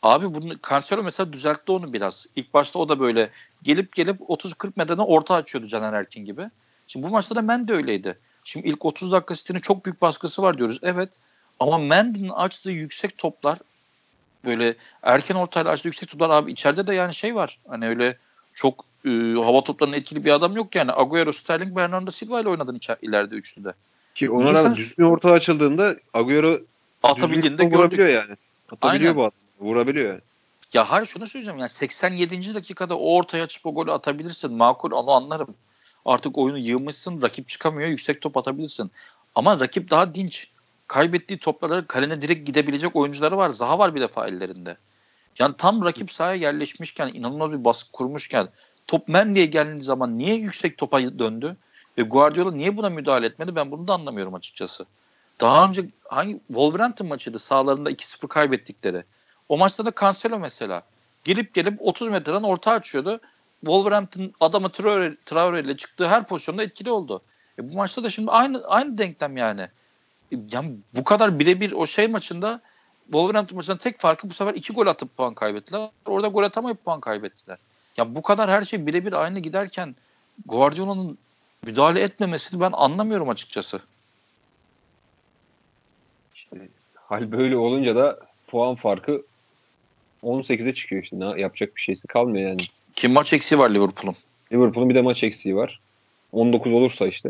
Abi 0.03 0.33
bunu 0.33 0.53
Cancelo 0.69 1.03
mesela 1.03 1.33
düzeltti 1.33 1.71
onu 1.71 1.93
biraz. 1.93 2.25
İlk 2.35 2.53
başta 2.53 2.79
o 2.79 2.89
da 2.89 2.99
böyle 2.99 3.29
gelip 3.63 3.95
gelip 3.95 4.21
30-40 4.21 4.71
metreden 4.75 5.03
orta 5.03 5.35
açıyordu 5.35 5.67
Caner 5.67 5.93
Erkin 5.93 6.25
gibi. 6.25 6.49
Şimdi 6.87 7.05
bu 7.07 7.09
maçta 7.09 7.35
da 7.35 7.41
Mendy 7.41 7.73
öyleydi. 7.73 8.17
Şimdi 8.43 8.67
ilk 8.67 8.85
30 8.85 9.11
dakika 9.11 9.35
City'nin 9.35 9.59
çok 9.59 9.85
büyük 9.85 10.01
baskısı 10.01 10.41
var 10.41 10.57
diyoruz. 10.57 10.79
Evet. 10.81 11.09
Ama 11.59 11.77
Mendy'nin 11.77 12.29
açtığı 12.29 12.71
yüksek 12.71 13.17
toplar 13.17 13.59
böyle 14.45 14.75
erken 15.03 15.35
ortayla 15.35 15.71
açtığı 15.71 15.87
yüksek 15.87 16.09
toplar 16.09 16.29
abi 16.29 16.51
içeride 16.51 16.87
de 16.87 16.95
yani 16.95 17.13
şey 17.13 17.35
var. 17.35 17.59
Hani 17.67 17.87
öyle 17.87 18.17
çok 18.53 18.85
e, 19.05 19.09
hava 19.33 19.63
toplarının 19.63 19.95
etkili 19.95 20.25
bir 20.25 20.31
adam 20.31 20.55
yok 20.55 20.75
yani. 20.75 20.91
Agüero, 20.91 21.33
Sterling, 21.33 21.75
Bernardo 21.75 22.11
Silva 22.11 22.41
ile 22.41 22.49
oynadın 22.49 22.75
içer, 22.75 22.97
ileride 23.01 23.35
üçlüde. 23.35 23.73
Ki 24.15 24.29
ona 24.29 24.53
rağmen 24.53 24.75
düzgün 24.75 25.03
orta 25.03 25.31
açıldığında 25.31 25.95
Agüero 26.13 26.59
atabildiğinde 27.03 27.65
gördük. 27.65 27.99
yani. 27.99 28.35
Atabiliyor 28.71 29.03
Aynen. 29.03 29.15
bu 29.15 29.21
adam. 29.21 29.46
Vurabiliyor. 29.59 30.21
Ya 30.73 30.91
hayır 30.91 31.05
şunu 31.05 31.27
söyleyeceğim 31.27 31.59
yani 31.59 31.69
87. 31.69 32.55
dakikada 32.55 32.97
o 32.97 33.15
ortaya 33.15 33.43
açıp 33.43 33.65
o 33.65 33.73
golü 33.73 33.91
atabilirsin. 33.91 34.53
Makul 34.53 34.91
onu 34.91 35.11
anlarım. 35.11 35.55
Artık 36.05 36.37
oyunu 36.37 36.57
yığmışsın 36.57 37.21
rakip 37.21 37.47
çıkamıyor 37.47 37.89
yüksek 37.89 38.21
top 38.21 38.37
atabilirsin. 38.37 38.91
Ama 39.35 39.59
rakip 39.59 39.89
daha 39.89 40.15
dinç. 40.15 40.47
Kaybettiği 40.87 41.39
topları 41.39 41.87
kalene 41.87 42.21
direkt 42.21 42.47
gidebilecek 42.47 42.95
oyuncuları 42.95 43.37
var. 43.37 43.49
Zaha 43.49 43.79
var 43.79 43.95
bir 43.95 44.01
defa 44.01 44.27
ellerinde. 44.27 44.77
Yani 45.39 45.55
tam 45.57 45.85
rakip 45.85 46.11
sahaya 46.11 46.35
yerleşmişken 46.35 47.07
inanılmaz 47.07 47.51
bir 47.51 47.65
baskı 47.65 47.91
kurmuşken 47.91 48.49
top 48.87 49.07
men 49.07 49.35
diye 49.35 49.45
geldiği 49.45 49.83
zaman 49.83 50.17
niye 50.17 50.35
yüksek 50.35 50.77
topa 50.77 51.01
döndü? 51.01 51.57
Ve 51.97 52.01
Guardiola 52.01 52.51
niye 52.51 52.77
buna 52.77 52.89
müdahale 52.89 53.25
etmedi? 53.25 53.55
Ben 53.55 53.71
bunu 53.71 53.87
da 53.87 53.93
anlamıyorum 53.93 54.35
açıkçası. 54.35 54.85
Daha 55.41 55.67
önce 55.67 55.85
hangi 56.03 56.39
Wolverhampton 56.47 57.07
maçıydı 57.07 57.39
sağlarında 57.39 57.91
2-0 57.91 58.27
kaybettikleri. 58.27 59.03
O 59.49 59.57
maçta 59.57 59.85
da 59.85 59.91
Cancelo 60.01 60.39
mesela. 60.39 60.83
Gelip 61.23 61.53
gelip 61.53 61.77
30 61.81 62.07
metreden 62.07 62.43
orta 62.43 62.71
açıyordu. 62.71 63.19
Wolverhampton 63.59 64.33
adamı 64.39 64.69
Traore, 64.69 65.15
Traore 65.25 65.59
ile 65.59 65.77
çıktığı 65.77 66.07
her 66.07 66.27
pozisyonda 66.27 66.63
etkili 66.63 66.91
oldu. 66.91 67.21
E 67.59 67.69
bu 67.69 67.75
maçta 67.75 68.03
da 68.03 68.09
şimdi 68.09 68.31
aynı 68.31 68.63
aynı 68.67 68.97
denklem 68.97 69.37
yani. 69.37 69.61
E 70.31 70.35
yani 70.51 70.75
bu 70.95 71.03
kadar 71.03 71.39
birebir 71.39 71.71
o 71.71 71.87
şey 71.87 72.07
maçında 72.07 72.61
Wolverhampton 73.05 73.55
maçında 73.55 73.77
tek 73.77 73.99
farkı 73.99 74.29
bu 74.29 74.33
sefer 74.33 74.53
iki 74.53 74.73
gol 74.73 74.87
atıp 74.87 75.17
puan 75.17 75.33
kaybettiler. 75.33 75.89
Orada 76.05 76.27
gol 76.27 76.43
atamayıp 76.43 76.85
puan 76.85 76.99
kaybettiler. 76.99 77.57
Ya 77.97 78.15
bu 78.15 78.21
kadar 78.21 78.49
her 78.49 78.61
şey 78.61 78.87
birebir 78.87 79.13
aynı 79.13 79.39
giderken 79.39 79.95
Guardiola'nın 80.45 81.17
müdahale 81.65 82.01
etmemesini 82.01 82.59
ben 82.59 82.71
anlamıyorum 82.73 83.29
açıkçası. 83.29 83.81
İşte 86.35 86.69
hal 86.95 87.31
böyle 87.31 87.57
olunca 87.57 87.95
da 87.95 88.19
puan 88.47 88.75
farkı 88.75 89.21
18'e 90.27 90.73
çıkıyor 90.73 91.03
işte. 91.03 91.19
Ne, 91.19 91.41
yapacak 91.41 91.75
bir 91.75 91.81
şeysi 91.81 92.07
kalmıyor 92.07 92.49
yani. 92.49 92.61
Kim 92.95 93.11
maç 93.11 93.33
eksiği 93.33 93.59
var 93.59 93.69
Liverpool'un? 93.69 94.15
Liverpool'un 94.51 94.89
bir 94.89 94.95
de 94.95 95.01
maç 95.01 95.23
eksiği 95.23 95.55
var. 95.55 95.79
19 96.31 96.73
olursa 96.73 97.07
işte. 97.07 97.29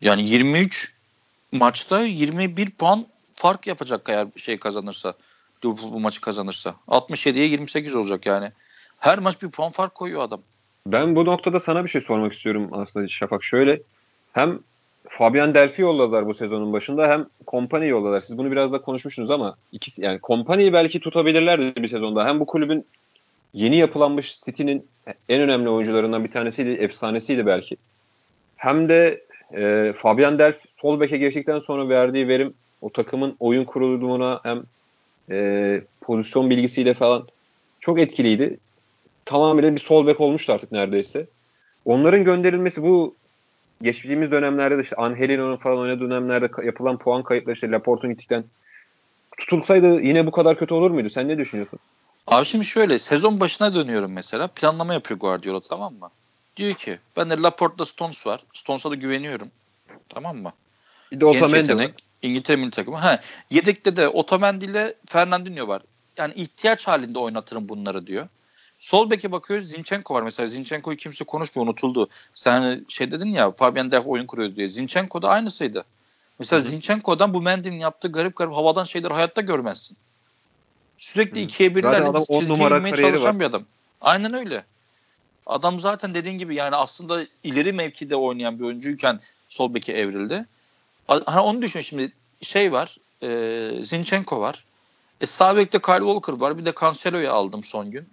Yani 0.00 0.30
23 0.30 0.94
maçta 1.52 2.02
21 2.02 2.70
puan 2.70 3.06
fark 3.34 3.66
yapacak 3.66 4.08
eğer 4.08 4.26
şey 4.36 4.58
kazanırsa. 4.58 5.14
Liverpool 5.64 5.92
bu 5.92 6.00
maçı 6.00 6.20
kazanırsa. 6.20 6.74
67'ye 6.88 7.46
28 7.46 7.94
olacak 7.94 8.26
yani. 8.26 8.50
Her 8.98 9.18
maç 9.18 9.42
bir 9.42 9.50
puan 9.50 9.72
fark 9.72 9.94
koyuyor 9.94 10.22
adam. 10.22 10.40
Ben 10.86 11.16
bu 11.16 11.24
noktada 11.24 11.60
sana 11.60 11.84
bir 11.84 11.88
şey 11.88 12.00
sormak 12.00 12.32
istiyorum 12.32 12.68
aslında 12.72 13.08
Şafak. 13.08 13.44
Şöyle 13.44 13.80
hem 14.32 14.58
Fabian 15.08 15.54
Delphi 15.54 15.82
yolladılar 15.82 16.26
bu 16.26 16.34
sezonun 16.34 16.72
başında 16.72 17.08
hem 17.08 17.26
Kompany 17.46 17.88
yolladılar. 17.88 18.20
Siz 18.20 18.38
bunu 18.38 18.50
biraz 18.50 18.72
da 18.72 18.78
konuşmuştunuz 18.78 19.30
ama 19.30 19.56
ikisi 19.72 20.04
yani 20.04 20.18
Kompany'yi 20.18 20.72
belki 20.72 21.00
tutabilirlerdi 21.00 21.82
bir 21.82 21.88
sezonda. 21.88 22.26
Hem 22.26 22.40
bu 22.40 22.46
kulübün 22.46 22.86
yeni 23.54 23.76
yapılanmış 23.76 24.40
City'nin 24.40 24.86
en 25.28 25.40
önemli 25.40 25.68
oyuncularından 25.68 26.24
bir 26.24 26.30
tanesiydi, 26.30 26.70
efsanesiydi 26.70 27.46
belki. 27.46 27.76
Hem 28.56 28.88
de 28.88 29.24
e, 29.56 29.92
Fabian 29.96 30.38
Delph 30.38 30.58
sol 30.70 31.00
beke 31.00 31.16
geçtikten 31.16 31.58
sonra 31.58 31.88
verdiği 31.88 32.28
verim 32.28 32.54
o 32.82 32.90
takımın 32.90 33.36
oyun 33.40 33.64
kurulumuna 33.64 34.40
hem 34.42 34.62
e, 35.30 35.80
pozisyon 36.00 36.50
bilgisiyle 36.50 36.94
falan 36.94 37.26
çok 37.80 38.00
etkiliydi. 38.00 38.58
Tamamıyla 39.24 39.74
bir 39.74 39.80
sol 39.80 40.06
bek 40.06 40.20
olmuştu 40.20 40.52
artık 40.52 40.72
neredeyse. 40.72 41.26
Onların 41.84 42.24
gönderilmesi 42.24 42.82
bu 42.82 43.14
geçtiğimiz 43.82 44.30
dönemlerde 44.30 44.78
de 44.78 44.82
işte 44.82 44.96
Angelino'nun 44.96 45.56
falan 45.56 45.78
oynadığı 45.78 46.00
dönemlerde 46.00 46.66
yapılan 46.66 46.98
puan 46.98 47.22
kayıpları 47.22 47.54
işte 47.54 47.70
Laporte'un 47.70 48.12
gittikten 48.12 48.44
tutulsaydı 49.38 50.00
yine 50.00 50.26
bu 50.26 50.30
kadar 50.30 50.58
kötü 50.58 50.74
olur 50.74 50.90
muydu? 50.90 51.10
Sen 51.10 51.28
ne 51.28 51.38
düşünüyorsun? 51.38 51.78
Abi 52.26 52.46
şimdi 52.46 52.64
şöyle 52.64 52.98
sezon 52.98 53.40
başına 53.40 53.74
dönüyorum 53.74 54.12
mesela. 54.12 54.46
Planlama 54.46 54.94
yapıyor 54.94 55.20
Guardiola 55.20 55.60
tamam 55.60 55.94
mı? 55.94 56.10
Diyor 56.56 56.74
ki 56.74 56.98
ben 57.16 57.30
de 57.30 57.36
Laporte'da 57.36 57.86
Stones 57.86 58.26
var. 58.26 58.40
Stones'a 58.54 58.90
da 58.90 58.94
güveniyorum. 58.94 59.48
Tamam 60.08 60.36
mı? 60.36 60.52
Bir 61.12 61.20
de 61.20 61.26
Otamendi 61.26 61.76
var. 61.76 61.90
İngiltere 62.22 62.56
milli 62.56 62.70
takımı. 62.70 62.96
Ha, 62.96 63.20
yedekte 63.50 63.96
de 63.96 64.08
Otamendi 64.08 64.64
ile 64.64 64.94
Fernandinho 65.06 65.68
var. 65.68 65.82
Yani 66.16 66.34
ihtiyaç 66.34 66.88
halinde 66.88 67.18
oynatırım 67.18 67.68
bunları 67.68 68.06
diyor. 68.06 68.28
Sol 68.84 69.10
beke 69.10 69.32
bakıyor 69.32 69.62
Zinchenko 69.62 70.14
var 70.14 70.22
mesela. 70.22 70.46
Zinchenko'yu 70.46 70.96
kimse 70.96 71.24
konuşmuyor 71.24 71.66
unutuldu. 71.66 72.08
Sen 72.34 72.84
şey 72.88 73.10
dedin 73.10 73.30
ya 73.30 73.50
Fabian 73.50 73.90
Delph 73.90 74.08
oyun 74.08 74.26
kuruyor 74.26 74.56
diye. 74.56 74.68
Zinchenko 74.68 75.22
da 75.22 75.28
aynısıydı. 75.28 75.84
Mesela 76.38 76.62
Hı-hı. 76.62 76.70
Zinchenko'dan 76.70 77.34
bu 77.34 77.42
Mendy'nin 77.42 77.78
yaptığı 77.78 78.12
garip 78.12 78.36
garip 78.36 78.54
havadan 78.54 78.84
şeyler 78.84 79.10
hayatta 79.10 79.40
görmezsin. 79.40 79.96
Sürekli 80.98 81.36
Hı. 81.36 81.44
ikiye 81.44 81.74
birlerle 81.74 82.24
çizgiye 82.32 82.68
girmeye 82.68 82.96
çalışan 82.96 83.26
var. 83.26 83.40
bir 83.40 83.44
adam. 83.44 83.64
Aynen 84.00 84.34
öyle. 84.34 84.64
Adam 85.46 85.80
zaten 85.80 86.14
dediğin 86.14 86.38
gibi 86.38 86.54
yani 86.54 86.76
aslında 86.76 87.26
ileri 87.44 87.72
mevkide 87.72 88.16
oynayan 88.16 88.58
bir 88.58 88.64
oyuncuyken 88.64 89.20
sol 89.48 89.74
beke 89.74 89.92
evrildi. 89.92 90.46
Hani 91.06 91.40
onu 91.40 91.62
düşün 91.62 91.80
şimdi 91.80 92.12
şey 92.42 92.72
var. 92.72 92.96
E, 93.22 93.84
Zinchenko 93.84 94.40
var. 94.40 94.64
E, 95.20 95.26
sağ 95.26 95.56
bekte 95.56 95.78
Kyle 95.78 95.98
Walker 95.98 96.32
var. 96.32 96.58
Bir 96.58 96.64
de 96.64 96.72
Cancelo'yu 96.80 97.30
aldım 97.30 97.64
son 97.64 97.90
gün. 97.90 98.08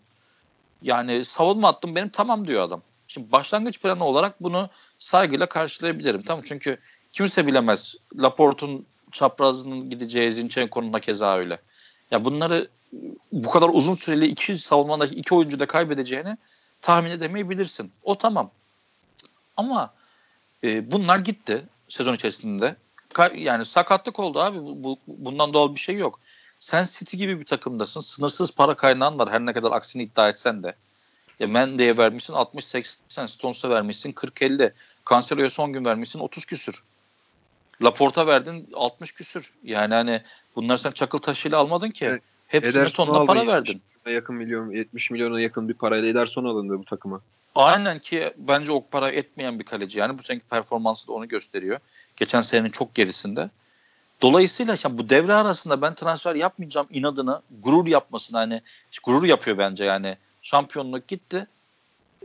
Yani 0.82 1.26
savunma 1.26 1.68
attım 1.68 1.96
benim 1.96 2.10
tamam 2.10 2.48
diyor 2.48 2.64
adam. 2.64 2.82
Şimdi 3.08 3.32
başlangıç 3.32 3.82
planı 3.82 4.06
olarak 4.06 4.44
bunu 4.44 4.70
saygıyla 5.00 5.46
karşılayabilirim. 5.46 6.22
Tamam 6.22 6.44
çünkü 6.48 6.78
kimse 7.14 7.48
bilemez. 7.48 7.96
Laporte'un 8.16 8.86
çaprazının 9.12 9.90
gideceği 9.90 10.32
Zinchenko'nun 10.32 11.00
keza 11.00 11.38
öyle. 11.38 11.60
Ya 12.12 12.26
bunları 12.26 12.68
bu 13.32 13.50
kadar 13.50 13.70
uzun 13.74 13.96
süreli 13.96 14.28
iki 14.28 14.58
savunmadaki 14.58 15.16
iki 15.16 15.36
oyuncu 15.36 15.60
da 15.60 15.66
kaybedeceğini 15.66 16.38
tahmin 16.82 17.12
edemeyebilirsin. 17.12 17.92
O 18.04 18.18
tamam. 18.18 18.52
Ama 19.58 19.94
e, 20.64 20.92
bunlar 20.92 21.20
gitti 21.20 21.66
sezon 21.90 22.14
içerisinde. 22.14 22.76
Ka- 23.14 23.38
yani 23.38 23.66
sakatlık 23.66 24.20
oldu 24.20 24.40
abi. 24.40 24.60
Bu, 24.60 24.84
bu, 24.84 24.98
bundan 25.08 25.54
doğal 25.54 25.76
bir 25.76 25.80
şey 25.80 25.96
yok. 25.96 26.20
Sen 26.62 26.84
City 26.84 27.18
gibi 27.18 27.40
bir 27.40 27.46
takımdasın. 27.46 28.02
Sınırsız 28.02 28.52
para 28.52 28.76
kaynağın 28.76 29.20
var 29.20 29.32
her 29.32 29.46
ne 29.46 29.54
kadar 29.54 29.72
aksini 29.72 30.04
iddia 30.04 30.30
etsen 30.30 30.64
de. 30.64 30.76
Ya 31.40 31.48
Mendy'ye 31.48 31.98
vermişsin 31.98 32.34
60-80, 32.34 33.28
Stones'a 33.28 33.70
vermişsin 33.70 34.12
40-50. 34.12 34.72
Cancelo'ya 35.10 35.50
son 35.50 35.74
gün 35.74 35.86
vermişsin 35.86 36.20
30 36.20 36.46
küsür. 36.46 36.84
Laporta 37.84 38.28
verdin 38.28 38.70
60 38.74 39.12
küsür. 39.12 39.52
Yani 39.64 39.94
hani 39.94 40.22
bunlar 40.56 40.78
sen 40.78 40.92
çakıl 40.92 41.18
taşıyla 41.18 41.58
almadın 41.58 41.90
ki. 41.90 42.06
Evet. 42.06 42.22
Hepsine 42.48 42.90
tonla 42.90 43.26
para 43.26 43.48
verdin. 43.48 43.82
Yakın 44.06 44.36
milyon, 44.36 44.72
70 44.72 45.12
milyona 45.12 45.42
yakın 45.42 45.70
bir 45.70 45.74
parayla 45.74 46.10
Ederson 46.10 46.46
alındı 46.46 46.80
bu 46.80 46.86
takıma. 46.86 47.22
Aynen 47.56 48.00
ki 48.00 48.34
bence 48.38 48.72
o 48.72 48.86
para 48.92 49.10
etmeyen 49.10 49.60
bir 49.60 49.64
kaleci. 49.64 50.00
Yani 50.00 50.18
bu 50.18 50.24
seneki 50.24 50.46
performansı 50.46 51.08
da 51.08 51.12
onu 51.12 51.28
gösteriyor. 51.28 51.80
Geçen 52.16 52.42
senenin 52.42 52.70
çok 52.70 52.96
gerisinde. 52.96 53.50
Dolayısıyla 54.22 54.76
yani 54.84 54.98
bu 54.98 55.10
devre 55.10 55.34
arasında 55.34 55.82
ben 55.82 55.96
transfer 55.96 56.36
yapmayacağım 56.36 56.88
inadını 56.92 57.42
gurur 57.62 57.88
yapmasın 57.88 58.34
hani 58.34 58.62
gurur 59.04 59.24
yapıyor 59.24 59.58
bence 59.58 59.84
yani 59.84 60.18
şampiyonluk 60.42 61.08
gitti. 61.08 61.48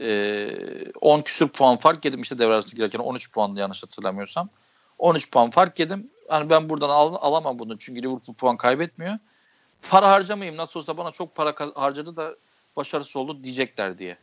Ee, 0.00 0.92
10 1.00 1.20
küsür 1.20 1.48
puan 1.48 1.76
fark 1.76 2.04
yedim 2.04 2.22
işte 2.22 2.38
devre 2.38 2.54
arasında 2.54 2.76
girerken 2.76 2.98
13 2.98 3.32
puanlı 3.32 3.60
yanlış 3.60 3.82
hatırlamıyorsam. 3.82 4.48
13 4.98 5.30
puan 5.30 5.50
fark 5.50 5.78
yedim. 5.78 6.10
Hani 6.28 6.50
ben 6.50 6.68
buradan 6.68 6.88
al, 6.88 7.14
alamam 7.20 7.58
bunu 7.58 7.78
çünkü 7.78 8.02
Liverpool 8.02 8.34
puan 8.34 8.56
kaybetmiyor. 8.56 9.18
Para 9.90 10.08
harcamayayım 10.10 10.56
nasıl 10.56 10.80
olsa 10.80 10.96
bana 10.96 11.10
çok 11.10 11.34
para 11.34 11.54
harcadı 11.74 12.16
da 12.16 12.36
başarısız 12.76 13.16
oldu 13.16 13.44
diyecekler 13.44 13.98
diye. 13.98 14.16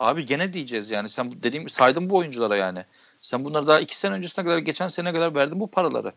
Abi 0.00 0.26
gene 0.26 0.52
diyeceğiz 0.52 0.90
yani 0.90 1.08
sen 1.08 1.42
dediğim 1.42 1.68
saydım 1.68 2.10
bu 2.10 2.16
oyunculara 2.16 2.56
yani. 2.56 2.84
Sen 3.22 3.44
bunları 3.44 3.66
daha 3.66 3.80
iki 3.80 3.96
sene 3.96 4.14
öncesine 4.14 4.44
kadar 4.44 4.58
geçen 4.58 4.88
sene 4.88 5.12
kadar 5.12 5.34
verdin 5.34 5.60
bu 5.60 5.66
paraları. 5.66 6.12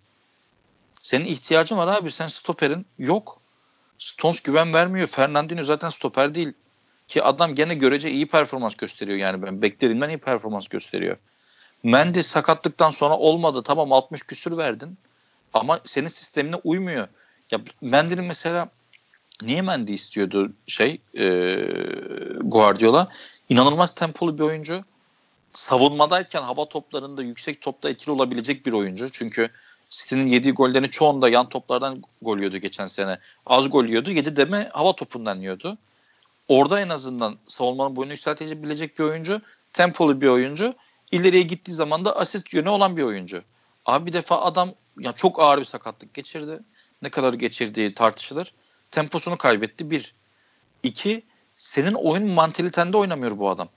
Senin 1.05 1.25
ihtiyacın 1.25 1.77
var 1.77 1.87
abi. 1.87 2.11
Sen 2.11 2.27
stoperin 2.27 2.85
yok. 2.99 3.41
Stones 3.99 4.39
güven 4.39 4.73
vermiyor. 4.73 5.07
Fernandinho 5.07 5.63
zaten 5.63 5.89
stoper 5.89 6.35
değil. 6.35 6.53
Ki 7.07 7.23
adam 7.23 7.55
gene 7.55 7.75
görece 7.75 8.11
iyi 8.11 8.25
performans 8.25 8.75
gösteriyor 8.75 9.17
yani 9.17 9.41
ben 9.41 9.61
beklediğimden 9.61 10.09
iyi 10.09 10.17
performans 10.17 10.67
gösteriyor. 10.67 11.17
Mendy 11.83 12.21
sakatlıktan 12.21 12.91
sonra 12.91 13.17
olmadı. 13.17 13.63
Tamam 13.65 13.93
60 13.93 14.23
küsür 14.23 14.57
verdin. 14.57 14.97
Ama 15.53 15.79
senin 15.85 16.07
sistemine 16.07 16.55
uymuyor. 16.55 17.07
Ya 17.51 17.59
Mendy'nin 17.81 18.25
mesela 18.25 18.69
niye 19.41 19.61
Mendy 19.61 19.93
istiyordu 19.93 20.53
şey 20.67 21.01
e, 21.17 21.25
Guardiola? 22.41 23.11
İnanılmaz 23.49 23.95
tempolu 23.95 24.37
bir 24.37 24.43
oyuncu. 24.43 24.83
Savunmadayken 25.53 26.43
hava 26.43 26.69
toplarında 26.69 27.23
yüksek 27.23 27.61
topta 27.61 27.89
etkili 27.89 28.11
olabilecek 28.11 28.65
bir 28.65 28.73
oyuncu. 28.73 29.09
Çünkü 29.11 29.49
City'nin 29.95 30.27
yediği 30.27 30.53
gollerin 30.53 30.87
çoğunda 30.87 31.29
yan 31.29 31.49
toplardan 31.49 32.03
gol 32.21 32.37
yiyordu 32.37 32.57
geçen 32.57 32.87
sene. 32.87 33.19
Az 33.45 33.69
gol 33.69 33.85
yiyordu. 33.85 34.11
Yedi 34.11 34.35
deme 34.35 34.69
hava 34.73 34.95
topundan 34.95 35.39
yiyordu. 35.39 35.77
Orada 36.47 36.79
en 36.79 36.89
azından 36.89 37.37
savunmanın 37.47 37.95
boyunu 37.95 38.11
yükseltebilecek 38.11 38.99
bir 38.99 39.03
oyuncu. 39.03 39.41
Tempolu 39.73 40.21
bir 40.21 40.27
oyuncu. 40.27 40.73
İleriye 41.11 41.43
gittiği 41.43 41.71
zaman 41.71 42.05
da 42.05 42.15
asist 42.15 42.53
yönü 42.53 42.69
olan 42.69 42.97
bir 42.97 43.03
oyuncu. 43.03 43.41
Abi 43.85 44.05
bir 44.05 44.13
defa 44.13 44.41
adam 44.41 44.73
ya 44.99 45.11
çok 45.11 45.39
ağır 45.39 45.59
bir 45.59 45.65
sakatlık 45.65 46.13
geçirdi. 46.13 46.59
Ne 47.01 47.09
kadar 47.09 47.33
geçirdiği 47.33 47.93
tartışılır. 47.93 48.53
Temposunu 48.91 49.37
kaybetti. 49.37 49.91
Bir. 49.91 50.13
İki. 50.83 51.23
Senin 51.57 51.93
oyun 51.93 52.27
mantalitende 52.27 52.97
oynamıyor 52.97 53.39
bu 53.39 53.49
adam. 53.49 53.69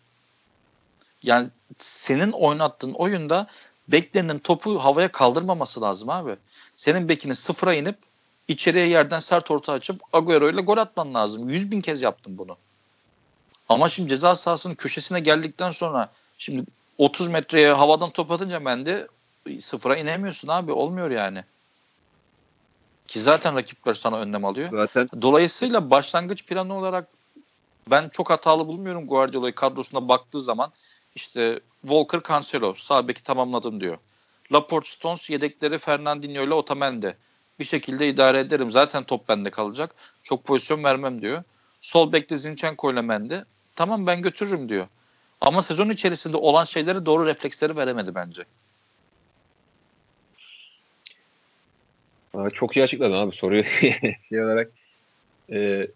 Yani 1.23 1.49
senin 1.77 2.33
oynattığın 2.33 2.93
oyunda 2.93 3.47
beklerinin 3.89 4.39
topu 4.39 4.79
havaya 4.79 5.13
kaldırmaması 5.13 5.81
lazım 5.81 6.11
abi. 6.11 6.37
Senin 6.77 7.09
bekinin 7.09 7.35
sıfıra 7.35 7.75
inip 7.75 7.97
içeriye 8.49 8.89
yerden 8.89 9.21
sert 9.21 9.51
orta 9.51 9.73
açıp 9.73 10.01
Agüero 10.13 10.51
ile 10.51 10.61
gol 10.61 10.77
atman 10.77 11.15
lazım. 11.15 11.49
Yüz 11.49 11.71
bin 11.71 11.81
kez 11.81 12.03
yaptım 12.03 12.39
bunu. 12.39 12.57
Ama 13.69 13.89
şimdi 13.89 14.09
ceza 14.09 14.37
sahasının 14.37 14.75
köşesine 14.75 15.21
geldikten 15.21 15.71
sonra 15.71 16.13
şimdi 16.39 16.65
30 16.99 17.29
metreye 17.29 17.73
havadan 17.73 18.11
top 18.11 18.31
atınca 18.31 18.65
ben 18.65 18.87
de 18.87 19.09
sıfıra 19.61 19.97
inemiyorsun 19.97 20.49
abi. 20.49 20.73
Olmuyor 20.73 21.11
yani. 21.11 21.45
Ki 23.09 23.21
zaten 23.21 23.57
rakipler 23.57 23.95
sana 23.95 24.19
önlem 24.19 24.45
alıyor. 24.45 24.71
Zaten. 24.71 25.09
Dolayısıyla 25.23 25.91
başlangıç 25.91 26.47
planı 26.47 26.75
olarak 26.75 27.09
ben 27.91 28.09
çok 28.09 28.31
hatalı 28.31 28.67
bulmuyorum 28.67 29.07
Guardiola'yı 29.07 29.55
kadrosuna 29.55 30.09
baktığı 30.09 30.41
zaman 30.41 30.73
işte 31.19 31.61
Walker 31.83 32.21
Cancelo 32.29 32.75
sağ 32.75 33.09
beki 33.09 33.23
tamamladım 33.23 33.81
diyor. 33.81 33.99
Laporte 34.53 34.91
Stones 34.91 35.31
yedekleri 35.31 35.79
Fernandinho 35.79 36.43
ile 36.43 36.55
Otamendi. 36.55 37.17
Bir 37.59 37.65
şekilde 37.65 38.09
idare 38.09 38.39
ederim. 38.39 38.71
Zaten 38.71 39.05
top 39.05 39.29
bende 39.29 39.51
kalacak. 39.51 39.95
Çok 40.23 40.45
pozisyon 40.45 40.85
vermem 40.85 41.23
diyor. 41.23 41.43
Sol 41.81 42.13
bekte 42.13 42.39
Zinchenko 42.39 42.93
ile 42.93 43.01
Mendy. 43.01 43.37
Tamam 43.77 44.07
ben 44.07 44.23
götürürüm 44.23 44.69
diyor. 44.69 44.87
Ama 45.41 45.63
sezon 45.63 45.91
içerisinde 45.91 46.37
olan 46.37 46.65
şeyleri 46.65 47.07
doğru 47.07 47.27
refleksleri 47.27 47.77
veremedi 47.77 48.15
bence. 48.15 48.45
çok 52.55 52.77
iyi 52.77 52.83
açıkladın 52.83 53.15
abi 53.15 53.37
soruyu 53.37 53.65
şey 54.29 54.45
olarak. 54.45 54.71
E, 55.53 55.87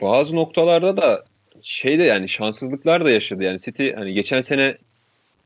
bazı 0.00 0.36
noktalarda 0.36 0.96
da 0.96 1.24
şey 1.62 1.98
de 1.98 2.02
yani 2.02 2.28
şanssızlıklar 2.28 3.04
da 3.04 3.10
yaşadı. 3.10 3.42
Yani 3.42 3.58
City 3.60 3.90
hani 3.90 4.14
geçen 4.14 4.40
sene 4.40 4.78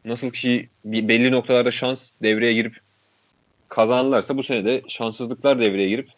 nasıl 0.04 0.30
ki 0.30 0.68
belli 0.84 1.32
noktalarda 1.32 1.70
şans 1.70 2.10
devreye 2.22 2.52
girip 2.52 2.80
kazanırlarsa 3.68 4.36
bu 4.36 4.42
sene 4.42 4.64
de 4.64 4.82
şanssızlıklar 4.88 5.60
devreye 5.60 5.88
girip 5.88 6.08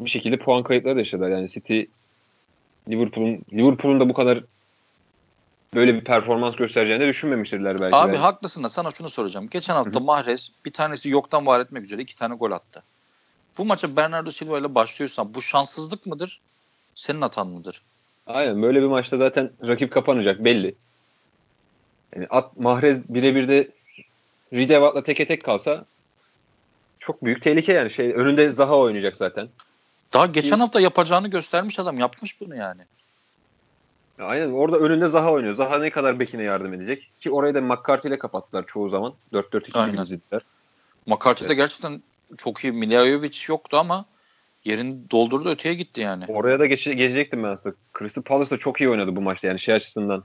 bir 0.00 0.10
şekilde 0.10 0.36
puan 0.36 0.62
kayıpları 0.62 0.96
da 0.96 0.98
yaşadılar. 0.98 1.30
Yani 1.30 1.48
City 1.48 1.82
Liverpool'un 2.88 3.44
Liverpool'un 3.52 4.00
da 4.00 4.08
bu 4.08 4.14
kadar 4.14 4.44
böyle 5.74 5.94
bir 5.94 6.04
performans 6.04 6.56
göstereceğini 6.56 7.06
düşünmemiştirler 7.06 7.80
belki. 7.80 7.96
Abi 7.96 8.08
yani. 8.08 8.18
haklısın 8.18 8.64
da 8.64 8.68
sana 8.68 8.90
şunu 8.90 9.08
soracağım. 9.08 9.48
Geçen 9.50 9.74
hafta 9.74 9.90
Hı-hı. 9.90 10.04
Mahrez 10.04 10.50
bir 10.64 10.72
tanesi 10.72 11.08
yoktan 11.08 11.46
var 11.46 11.60
etmek 11.60 11.84
üzere 11.84 12.02
iki 12.02 12.16
tane 12.16 12.34
gol 12.34 12.50
attı. 12.50 12.82
Bu 13.58 13.64
maça 13.64 13.96
Bernardo 13.96 14.30
Silva 14.30 14.58
ile 14.58 14.74
başlıyorsan 14.74 15.34
bu 15.34 15.42
şanssızlık 15.42 16.06
mıdır? 16.06 16.40
Senin 16.94 17.20
hatan 17.20 17.48
mıdır? 17.48 17.82
Aynen 18.26 18.62
böyle 18.62 18.82
bir 18.82 18.86
maçta 18.86 19.16
zaten 19.16 19.50
rakip 19.66 19.92
kapanacak 19.92 20.44
belli. 20.44 20.74
Yani 22.16 22.26
at 22.30 22.56
Mahrez 22.56 22.98
birebir 23.08 23.48
de 23.48 23.68
Ridevat'la 24.52 25.02
teke 25.02 25.26
tek 25.26 25.44
kalsa 25.44 25.84
çok 27.00 27.24
büyük 27.24 27.42
tehlike 27.42 27.72
yani. 27.72 27.90
Şey 27.90 28.12
önünde 28.12 28.52
Zaha 28.52 28.78
oynayacak 28.78 29.16
zaten. 29.16 29.48
Daha 30.12 30.26
geçen 30.26 30.58
hafta 30.58 30.80
yapacağını 30.80 31.28
göstermiş 31.28 31.78
adam. 31.78 31.98
Yapmış 31.98 32.40
bunu 32.40 32.56
yani. 32.56 32.82
Aynen 34.18 34.50
orada 34.50 34.78
önünde 34.78 35.08
Zaha 35.08 35.32
oynuyor. 35.32 35.54
Zaha 35.54 35.78
ne 35.78 35.90
kadar 35.90 36.20
bekine 36.20 36.42
yardım 36.42 36.74
edecek? 36.74 37.10
Ki 37.20 37.30
orayı 37.30 37.54
da 37.54 37.60
McCarthy 37.60 38.08
ile 38.08 38.18
kapattılar 38.18 38.66
çoğu 38.66 38.88
zaman. 38.88 39.14
4-4-2 39.32 39.86
gibi 39.86 39.98
dizildiler. 39.98 40.42
McCarthy 41.06 41.48
de 41.48 41.54
gerçekten 41.54 42.02
çok 42.36 42.64
iyi. 42.64 42.72
Miljajovic 42.72 43.38
yoktu 43.48 43.76
ama 43.76 44.04
yerini 44.64 45.10
doldurdu 45.10 45.50
öteye 45.50 45.74
gitti 45.74 46.00
yani. 46.00 46.24
Oraya 46.28 46.58
da 46.58 46.66
geç, 46.66 46.84
geçecektim 46.84 47.42
ben 47.42 47.48
aslında. 47.48 47.74
Crystal 47.98 48.22
Palace 48.22 48.50
da 48.50 48.58
çok 48.58 48.80
iyi 48.80 48.90
oynadı 48.90 49.16
bu 49.16 49.20
maçta 49.20 49.46
yani 49.46 49.58
şey 49.58 49.74
açısından. 49.74 50.24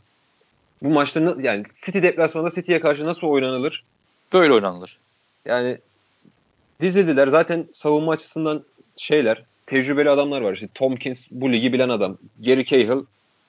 Bu 0.83 0.89
maçta 0.89 1.35
yani 1.41 1.63
City 1.85 2.01
deplasmanda 2.01 2.49
City'ye 2.49 2.79
karşı 2.79 3.05
nasıl 3.05 3.27
oynanılır? 3.27 3.83
Böyle 4.33 4.53
oynanılır. 4.53 4.97
Yani 5.45 5.77
dizildiler. 6.81 7.27
Zaten 7.27 7.67
savunma 7.73 8.11
açısından 8.11 8.63
şeyler, 8.97 9.43
tecrübeli 9.67 10.09
adamlar 10.09 10.41
var. 10.41 10.53
İşte 10.53 10.67
Tomkins 10.75 11.27
bu 11.31 11.51
ligi 11.51 11.73
bilen 11.73 11.89
adam. 11.89 12.17
Gary 12.39 12.63
Cahill 12.63 13.05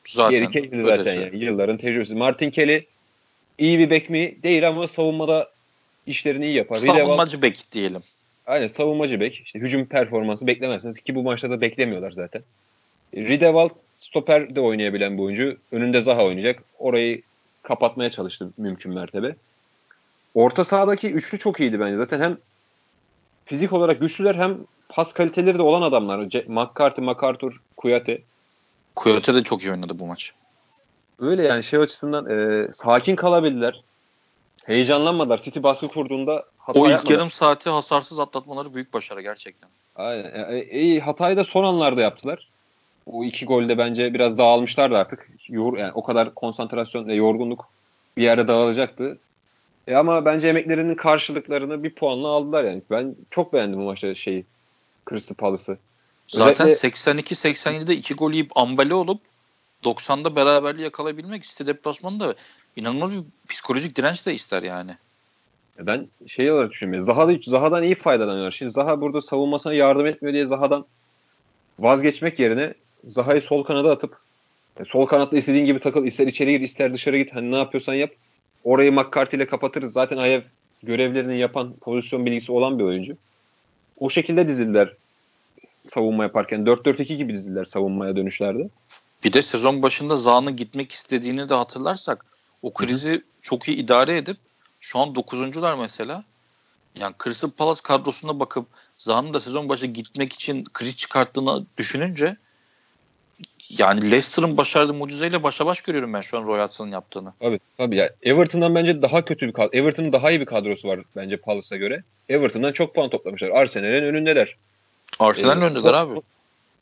zaten, 0.08 0.40
Gary 0.40 0.52
Cahill 0.52 0.86
zaten 0.86 1.20
yani 1.20 1.44
yılların 1.44 1.76
tecrübesi. 1.76 2.14
Martin 2.14 2.50
Kelly 2.50 2.86
iyi 3.58 3.78
bir 3.78 3.90
bek 3.90 4.10
mi? 4.10 4.42
Değil 4.42 4.68
ama 4.68 4.88
savunmada 4.88 5.50
işlerini 6.06 6.46
iyi 6.46 6.54
yapar. 6.54 6.76
Savunmacı 6.76 7.42
bek 7.42 7.64
diyelim. 7.72 8.02
Aynen 8.50 8.66
savunmacı 8.66 9.20
bek. 9.20 9.42
İşte 9.44 9.58
hücum 9.58 9.86
performansı 9.86 10.46
beklemezsiniz 10.46 11.00
ki 11.00 11.14
bu 11.14 11.22
maçta 11.22 11.50
da 11.50 11.60
beklemiyorlar 11.60 12.10
zaten. 12.10 12.42
Ridewald 13.14 13.70
stoper 14.00 14.54
de 14.54 14.60
oynayabilen 14.60 15.18
bir 15.18 15.22
oyuncu. 15.22 15.56
Önünde 15.72 16.02
Zaha 16.02 16.24
oynayacak. 16.24 16.62
Orayı 16.78 17.22
kapatmaya 17.62 18.10
çalıştı 18.10 18.50
mümkün 18.56 18.94
mertebe. 18.94 19.36
Orta 20.34 20.64
sahadaki 20.64 21.10
üçlü 21.10 21.38
çok 21.38 21.60
iyiydi 21.60 21.80
bence. 21.80 21.96
Zaten 21.96 22.20
hem 22.20 22.38
fizik 23.44 23.72
olarak 23.72 24.00
güçlüler 24.00 24.34
hem 24.34 24.56
pas 24.88 25.12
kaliteleri 25.12 25.58
de 25.58 25.62
olan 25.62 25.82
adamlar. 25.82 26.28
C- 26.28 26.44
McCarthy, 26.48 27.04
MacArthur, 27.04 27.60
Kuyate. 27.76 28.22
Kuyate 28.94 29.34
de 29.34 29.42
çok 29.42 29.62
iyi 29.62 29.70
oynadı 29.70 29.98
bu 29.98 30.06
maç. 30.06 30.32
Öyle 31.18 31.42
yani 31.42 31.64
şey 31.64 31.80
açısından 31.80 32.30
e, 32.30 32.68
sakin 32.72 33.16
kalabildiler. 33.16 33.82
Heyecanlanmadılar. 34.64 35.42
City 35.42 35.62
baskı 35.62 35.88
kurduğunda 35.88 36.44
hata 36.60 36.80
O 36.80 36.84
ilk 36.84 36.90
yapmadılar. 36.90 37.14
yarım 37.14 37.30
saati 37.30 37.70
hasarsız 37.70 38.18
atlatmaları 38.18 38.74
büyük 38.74 38.94
başarı 38.94 39.22
gerçekten. 39.22 39.70
Aynen. 39.96 40.52
E, 40.52 40.58
e, 40.58 41.00
hatayı 41.00 41.36
da 41.36 41.44
son 41.44 41.64
anlarda 41.64 42.00
yaptılar. 42.00 42.48
O 43.06 43.24
iki 43.24 43.46
golde 43.46 43.78
bence 43.78 44.14
biraz 44.14 44.38
dağılmışlardı 44.38 44.98
artık. 44.98 45.28
Yor, 45.48 45.78
yani 45.78 45.92
o 45.92 46.02
kadar 46.02 46.34
konsantrasyon 46.34 47.08
ve 47.08 47.14
yorgunluk 47.14 47.68
bir 48.16 48.22
yere 48.22 48.48
dağılacaktı. 48.48 49.18
E 49.88 49.94
ama 49.94 50.24
bence 50.24 50.48
emeklerinin 50.48 50.94
karşılıklarını 50.94 51.82
bir 51.82 51.90
puanla 51.90 52.28
aldılar 52.28 52.64
yani. 52.64 52.82
Ben 52.90 53.14
çok 53.30 53.52
beğendim 53.52 53.80
bu 53.80 53.84
maçta 53.84 54.14
şeyi. 54.14 54.44
Crystal 55.10 55.34
Palace'ı. 55.34 55.78
Zaten 56.28 56.68
Özellikle... 56.68 56.88
82-87'de 56.88 57.96
iki 57.96 58.14
gol 58.14 58.32
yiyip 58.32 58.56
ambale 58.56 58.94
olup 58.94 59.20
90'da 59.84 60.36
beraberliği 60.36 60.84
yakalayabilmek 60.84 61.44
City 61.44 61.66
deplasmanında 61.66 62.34
inanılmaz 62.76 63.10
bir 63.10 63.22
psikolojik 63.48 63.96
direnç 63.96 64.26
de 64.26 64.34
ister 64.34 64.62
yani. 64.62 64.96
Ben 65.86 66.08
şey 66.26 66.52
olarak 66.52 66.70
düşünüyorum. 66.70 67.06
Zaha 67.06 67.28
da, 67.28 67.32
Zaha'dan 67.42 67.82
iyi 67.82 67.94
faydalanıyor. 67.94 68.52
Şimdi 68.52 68.72
Zaha 68.72 69.00
burada 69.00 69.20
savunmasına 69.20 69.72
yardım 69.72 70.06
etmiyor 70.06 70.34
diye 70.34 70.46
Zaha'dan 70.46 70.86
vazgeçmek 71.78 72.38
yerine 72.38 72.74
Zaha'yı 73.06 73.42
sol 73.42 73.64
kanada 73.64 73.90
atıp 73.90 74.16
sol 74.86 75.06
kanatta 75.06 75.36
istediğin 75.36 75.66
gibi 75.66 75.80
takıl, 75.80 76.06
ister 76.06 76.26
içeri 76.26 76.52
gir, 76.52 76.60
ister 76.60 76.94
dışarı 76.94 77.18
git. 77.18 77.34
Hani 77.34 77.50
ne 77.50 77.58
yapıyorsan 77.58 77.94
yap. 77.94 78.10
Orayı 78.64 78.92
McCarthy 78.92 79.36
ile 79.36 79.46
kapatırız. 79.46 79.92
Zaten 79.92 80.16
Ayev 80.16 80.40
görevlerini 80.82 81.38
yapan, 81.38 81.74
pozisyon 81.80 82.26
bilgisi 82.26 82.52
olan 82.52 82.78
bir 82.78 82.84
oyuncu. 82.84 83.16
O 83.98 84.10
şekilde 84.10 84.48
dizildiler 84.48 84.94
savunma 85.94 86.22
yaparken. 86.22 86.60
4-4-2 86.60 87.14
gibi 87.14 87.32
dizildiler 87.32 87.64
savunmaya 87.64 88.16
dönüşlerde. 88.16 88.68
Bir 89.24 89.32
de 89.32 89.42
sezon 89.42 89.82
başında 89.82 90.16
Zaha'nın 90.16 90.56
gitmek 90.56 90.92
istediğini 90.92 91.48
de 91.48 91.54
hatırlarsak 91.54 92.26
o 92.62 92.72
krizi 92.72 93.10
Hı-hı. 93.10 93.22
çok 93.42 93.68
iyi 93.68 93.76
idare 93.76 94.16
edip 94.16 94.36
şu 94.80 94.98
an 94.98 95.08
9'uncular 95.08 95.78
mesela. 95.78 96.24
Yani 96.94 97.14
Crystal 97.24 97.50
Palace 97.50 97.80
kadrosuna 97.82 98.40
bakıp 98.40 98.66
Zaha'nın 98.98 99.34
da 99.34 99.40
sezon 99.40 99.68
başı 99.68 99.86
gitmek 99.86 100.32
için 100.32 100.64
kriz 100.64 100.96
çıkarttığını 100.96 101.66
düşününce 101.78 102.36
yani 103.70 104.10
Leicester'ın 104.10 104.56
başardığı 104.56 104.94
mucizeyle 104.94 105.42
başa 105.42 105.66
baş 105.66 105.80
görüyorum 105.80 106.12
ben 106.12 106.20
şu 106.20 106.38
an 106.38 106.46
Roy 106.46 106.60
Hudson'ın 106.60 106.92
yaptığını. 106.92 107.32
Tabii 107.40 107.60
tabii. 107.76 107.96
Ya 107.96 108.10
Everton'dan 108.22 108.74
bence 108.74 109.02
daha 109.02 109.24
kötü 109.24 109.46
bir 109.46 109.52
kadro. 109.52 109.70
Everton'ın 109.72 110.12
daha 110.12 110.30
iyi 110.30 110.40
bir 110.40 110.46
kadrosu 110.46 110.88
var 110.88 111.00
bence 111.16 111.36
Palace'a 111.36 111.78
göre. 111.78 112.02
Everton'dan 112.28 112.72
çok 112.72 112.94
puan 112.94 113.10
toplamışlar. 113.10 113.50
Arsenal'in 113.50 114.02
önündeler. 114.02 114.56
Arsenal'in 115.18 115.60
ee, 115.60 115.64
önündeler 115.64 115.94
abi. 115.94 116.20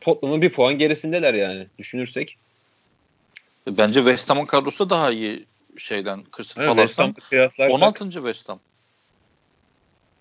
Tottenham'ın 0.01 0.43
bir 0.43 0.53
puan 0.53 0.79
gerisindeler 0.79 1.35
yani 1.35 1.67
düşünürsek. 1.79 2.37
Bence 3.67 4.01
West 4.01 4.31
Ham'ın 4.31 4.47
kadrosu 4.47 4.87
da 4.87 4.91
daha 4.91 5.11
iyi 5.11 5.45
şeyden 5.79 6.25
Crystal 6.37 6.65
evet, 6.65 6.77
Palace'dan. 6.77 7.71
16. 7.71 8.11
West 8.11 8.49
Ham. 8.49 8.61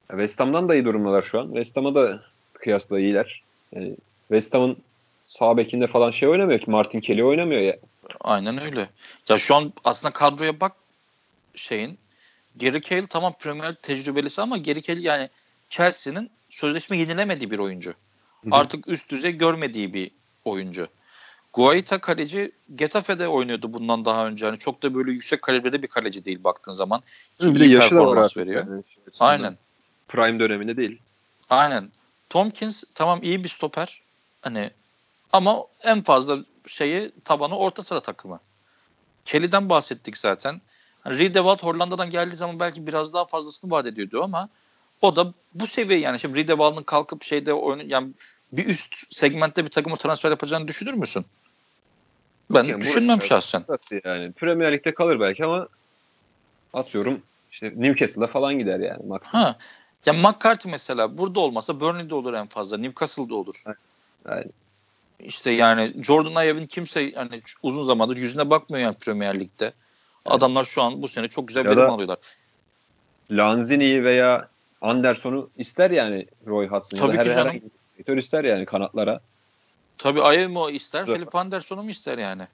West 0.10 0.40
Ham'dan 0.40 0.70
da 0.70 0.76
iyi 0.76 0.86
durumdalar 0.86 1.22
şu 1.22 1.40
an. 1.40 1.46
West 1.46 1.78
Ham'a 1.78 1.96
da 1.96 2.24
kıyasla 2.54 3.00
iyiler. 3.00 3.42
Yani 3.76 3.96
West 4.28 4.54
Ham'ın 4.54 4.78
sağ 5.26 5.58
bekinde 5.58 5.88
falan 5.88 6.12
şey 6.12 6.30
oynamıyor 6.30 6.60
ki. 6.60 6.72
Martin 6.72 7.00
Kelly 7.00 7.24
oynamıyor 7.24 7.62
ya. 7.62 7.78
Aynen 8.22 8.62
öyle. 8.62 8.90
Ya 9.30 9.38
şu 9.38 9.56
an 9.56 9.74
aslında 9.84 10.14
kadroya 10.14 10.60
bak 10.60 10.72
şeyin 11.56 11.98
Gary 12.56 12.82
Cahill 12.82 13.08
tamam 13.08 13.34
Premier 13.40 13.74
tecrübelisi 13.74 14.42
ama 14.42 14.58
Gary 14.58 14.82
Cahill 14.82 15.04
yani 15.04 15.30
Chelsea'nin 15.70 16.30
sözleşme 16.50 16.98
yenilemediği 16.98 17.52
bir 17.52 17.60
oyuncu. 17.60 17.90
Hı-hı. 17.90 18.56
Artık 18.56 18.88
üst 18.88 19.10
düzey 19.10 19.32
görmediği 19.32 19.94
bir 19.94 20.12
oyuncu. 20.46 20.88
Guaita 21.54 22.02
kaleci 22.02 22.52
Getafe'de 22.76 23.28
oynuyordu 23.28 23.74
bundan 23.74 24.06
daha 24.06 24.28
önce. 24.28 24.46
Yani 24.46 24.60
çok 24.60 24.84
da 24.84 24.96
böyle 24.96 25.12
yüksek 25.12 25.42
kalibrede 25.42 25.84
bir 25.84 25.88
kaleci 25.88 26.26
değil 26.26 26.44
baktığın 26.44 26.74
zaman. 26.74 27.02
Ki 27.40 27.56
bir 27.56 27.60
de 27.60 27.66
yaşı 27.66 27.96
da 27.96 28.08
var 28.08 28.34
veriyor. 28.38 28.68
Yani 28.68 28.84
Aynen. 29.20 29.58
Prime 30.08 30.40
döneminde 30.40 30.78
değil. 30.78 31.02
Aynen. 31.50 31.92
Tompkins 32.30 32.84
tamam 32.96 33.24
iyi 33.24 33.44
bir 33.44 33.50
stoper. 33.50 34.02
Hani 34.42 34.72
ama 35.34 35.64
en 35.84 36.02
fazla 36.02 36.38
şeyi 36.68 37.12
tabanı 37.26 37.58
orta 37.58 37.84
sıra 37.84 38.00
takımı. 38.00 38.40
Kelly'den 39.26 39.70
bahsettik 39.70 40.18
zaten. 40.18 40.62
Hani 41.02 41.18
Riedewald 41.18 41.60
Hollanda'dan 41.60 42.10
geldiği 42.10 42.36
zaman 42.36 42.60
belki 42.60 42.88
biraz 42.88 43.14
daha 43.14 43.26
fazlasını 43.26 43.72
vaat 43.72 43.86
ediyordu 43.86 44.24
ama 44.24 44.50
o 45.02 45.16
da 45.16 45.34
bu 45.54 45.68
seviye 45.68 46.00
yani. 46.00 46.20
Şimdi 46.20 46.38
Riedewald'ın 46.38 46.84
kalkıp 46.84 47.24
şeyde 47.24 47.54
oyun 47.54 47.90
yani 47.90 48.14
bir 48.52 48.66
üst 48.66 49.16
segmentte 49.16 49.66
bir 49.66 49.70
takıma 49.70 49.96
transfer 49.96 50.30
yapacağını 50.30 50.68
düşünür 50.68 50.94
müsün? 50.94 51.26
Ben 52.50 52.64
yani 52.64 52.82
düşünmem 52.82 53.22
şahsen. 53.22 53.66
Yani 54.06 54.32
Premier 54.32 54.72
Lig'de 54.72 54.94
kalır 54.94 55.20
belki 55.20 55.46
ama 55.46 55.68
atıyorum 56.74 57.22
işte 57.52 57.74
Newcastle'a 57.76 58.28
falan 58.28 58.60
gider 58.60 58.80
yani 58.80 59.06
maksimum. 59.08 59.44
Ha. 59.44 59.58
Ya 60.06 60.14
McCarthy 60.14 60.72
mesela 60.72 61.18
burada 61.18 61.40
olmasa 61.40 61.80
Burnley'de 61.80 62.16
olur 62.16 62.34
en 62.34 62.48
fazla. 62.48 62.78
Newcastle'da 62.78 63.36
olur. 63.36 63.64
Aynen. 64.26 64.52
İşte 65.20 65.52
yani 65.52 65.94
Jordan 66.04 66.36
Ayev'in 66.36 66.66
kimse 66.66 67.12
hani 67.12 67.42
uzun 67.64 67.84
zamandır 67.84 68.18
yüzüne 68.18 68.50
bakmıyor 68.50 68.84
yani 68.84 68.96
Premier 68.96 69.40
Lig'de. 69.40 69.66
Evet. 69.66 69.74
Adamlar 70.26 70.66
şu 70.66 70.82
an 70.82 71.02
bu 71.02 71.08
sene 71.08 71.28
çok 71.28 71.48
güzel 71.48 71.66
ya 71.66 71.72
verim 71.72 71.90
alıyorlar. 71.90 72.18
Lanzini'yi 73.32 74.04
veya 74.04 74.48
Anderson'u 74.82 75.50
ister 75.58 75.92
yani 75.92 76.26
Roy 76.48 76.68
Hudson. 76.68 76.98
Tabii 76.98 77.18
ya 77.18 77.24
ki 77.24 77.34
canım. 77.34 77.62
Her 78.06 78.18
ister 78.18 78.44
yani 78.44 78.66
kanatlara. 78.66 79.20
Tabii 79.98 80.22
Ayev 80.22 80.50
mi 80.50 80.76
ister. 80.76 81.06
Felipe 81.06 81.38
Anderson'u 81.38 81.84
mu 81.84 81.90
ister 81.90 82.18
yani? 82.18 82.48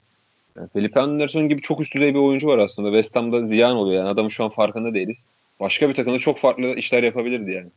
yani? 0.55 0.69
Felipe 0.73 0.99
Anderson 0.99 1.49
gibi 1.49 1.61
çok 1.61 1.81
üst 1.81 1.95
düzey 1.95 2.13
bir 2.13 2.19
oyuncu 2.19 2.47
var 2.47 2.57
aslında. 2.57 2.87
West 2.87 3.15
Ham'da 3.15 3.41
ziyan 3.41 3.75
oluyor 3.75 3.99
yani. 3.99 4.09
Adamın 4.09 4.29
şu 4.29 4.43
an 4.43 4.49
farkında 4.49 4.93
değiliz. 4.93 5.25
Başka 5.59 5.89
bir 5.89 5.95
takımda 5.95 6.19
çok 6.19 6.39
farklı 6.39 6.75
işler 6.75 7.03
yapabilirdi 7.03 7.51
yani. 7.51 7.69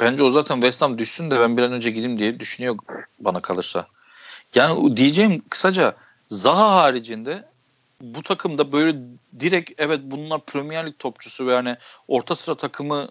Bence 0.00 0.22
o 0.22 0.30
zaten 0.30 0.54
West 0.54 0.82
Ham 0.82 0.98
düşsün 0.98 1.30
de 1.30 1.40
ben 1.40 1.56
bir 1.56 1.62
an 1.62 1.72
önce 1.72 1.90
gideyim 1.90 2.18
diye 2.18 2.40
düşünüyor 2.40 2.76
bana 3.20 3.40
kalırsa. 3.40 3.86
Yani 4.54 4.96
diyeceğim 4.96 5.42
kısaca 5.48 5.94
Zaha 6.28 6.74
haricinde 6.74 7.44
bu 8.00 8.22
takımda 8.22 8.72
böyle 8.72 8.98
direkt 9.40 9.70
evet 9.78 10.00
bunlar 10.02 10.40
Premier 10.40 10.86
Lig 10.86 10.98
topçusu 10.98 11.46
ve 11.46 11.52
yani 11.52 11.76
orta 12.08 12.34
sıra 12.34 12.54
takımı 12.54 13.08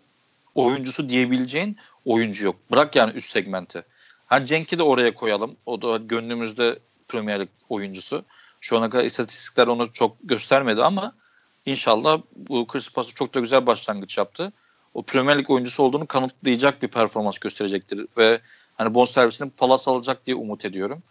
oyuncusu 0.56 1.10
diyebileceğin 1.10 1.78
oyuncu 2.06 2.46
yok. 2.46 2.56
Bırak 2.72 2.96
yani 2.96 3.12
üst 3.12 3.32
segmenti. 3.32 3.84
Hani 4.32 4.46
Cenk'i 4.46 4.80
de 4.80 4.84
oraya 4.84 5.14
koyalım. 5.14 5.56
O 5.66 5.82
da 5.82 5.98
gönlümüzde 5.98 6.80
Premier 7.08 7.40
Lig 7.40 7.50
oyuncusu. 7.70 8.26
Şu 8.62 8.78
ana 8.78 8.90
kadar 8.90 9.04
istatistikler 9.04 9.68
onu 9.68 9.94
çok 9.94 10.18
göstermedi 10.24 10.84
ama 10.84 11.16
inşallah 11.66 12.22
bu 12.36 12.68
Chris 12.68 12.90
Paul'u 12.90 13.14
çok 13.14 13.34
da 13.34 13.40
güzel 13.40 13.66
başlangıç 13.66 14.18
yaptı. 14.18 14.54
O 14.94 15.04
Premier 15.04 15.40
Lig 15.40 15.50
oyuncusu 15.50 15.84
olduğunu 15.84 16.08
kanıtlayacak 16.08 16.82
bir 16.82 16.88
performans 16.88 17.40
gösterecektir 17.40 18.08
ve 18.18 18.42
hani 18.76 18.94
bon 18.94 19.06
servisini 19.06 19.50
Palas 19.50 19.88
alacak 19.88 20.26
diye 20.26 20.36
umut 20.36 20.66
ediyorum. 20.66 21.04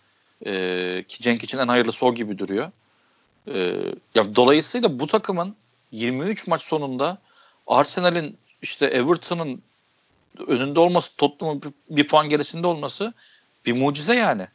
Ee, 0.47 1.05
ki 1.09 1.23
Cenk 1.23 1.45
için 1.45 1.59
en 1.59 1.69
hayırlısı 1.69 2.07
o 2.07 2.15
gibi 2.15 2.39
duruyor. 2.39 2.71
Ee, 3.49 3.77
ya 4.15 4.37
dolayısıyla 4.37 4.99
bu 4.99 5.07
takımın 5.07 5.57
23 5.93 6.47
maç 6.47 6.63
sonunda 6.63 7.19
Arsenal'in 7.67 8.37
işte 8.63 8.87
Everton'ın 8.87 9.63
önünde 10.47 10.81
olması, 10.81 11.17
Tottenham'ın 11.17 11.63
bir, 11.91 12.07
puan 12.07 12.29
gerisinde 12.29 12.67
olması 12.67 13.13
bir 13.67 13.73
mucize 13.73 14.15
yani. 14.15 14.47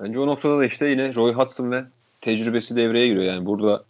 Bence 0.00 0.18
o 0.18 0.26
noktada 0.26 0.58
da 0.58 0.64
işte 0.64 0.88
yine 0.88 1.14
Roy 1.14 1.32
Hudson 1.32 1.70
ve 1.70 1.84
tecrübesi 2.20 2.76
devreye 2.76 3.06
giriyor. 3.06 3.24
Yani 3.24 3.46
burada 3.46 3.84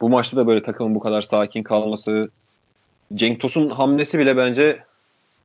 bu 0.00 0.08
maçta 0.08 0.36
da 0.36 0.46
böyle 0.46 0.62
takımın 0.62 0.94
bu 0.94 1.00
kadar 1.00 1.22
sakin 1.22 1.62
kalması 1.62 2.30
Cenk 3.14 3.40
Tosun 3.40 3.70
hamlesi 3.70 4.18
bile 4.18 4.36
bence 4.36 4.84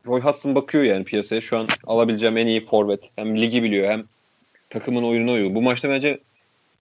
Roy 0.05 0.21
Hudson 0.21 0.55
bakıyor 0.55 0.83
yani 0.83 1.03
piyasaya. 1.03 1.41
Şu 1.41 1.57
an 1.57 1.67
alabileceğim 1.87 2.37
en 2.37 2.47
iyi 2.47 2.61
forvet. 2.61 2.99
Hem 3.15 3.37
ligi 3.37 3.63
biliyor 3.63 3.91
hem 3.91 4.03
takımın 4.69 5.03
oyununa 5.03 5.31
uyuyor. 5.31 5.55
Bu 5.55 5.61
maçta 5.61 5.89
bence 5.89 6.19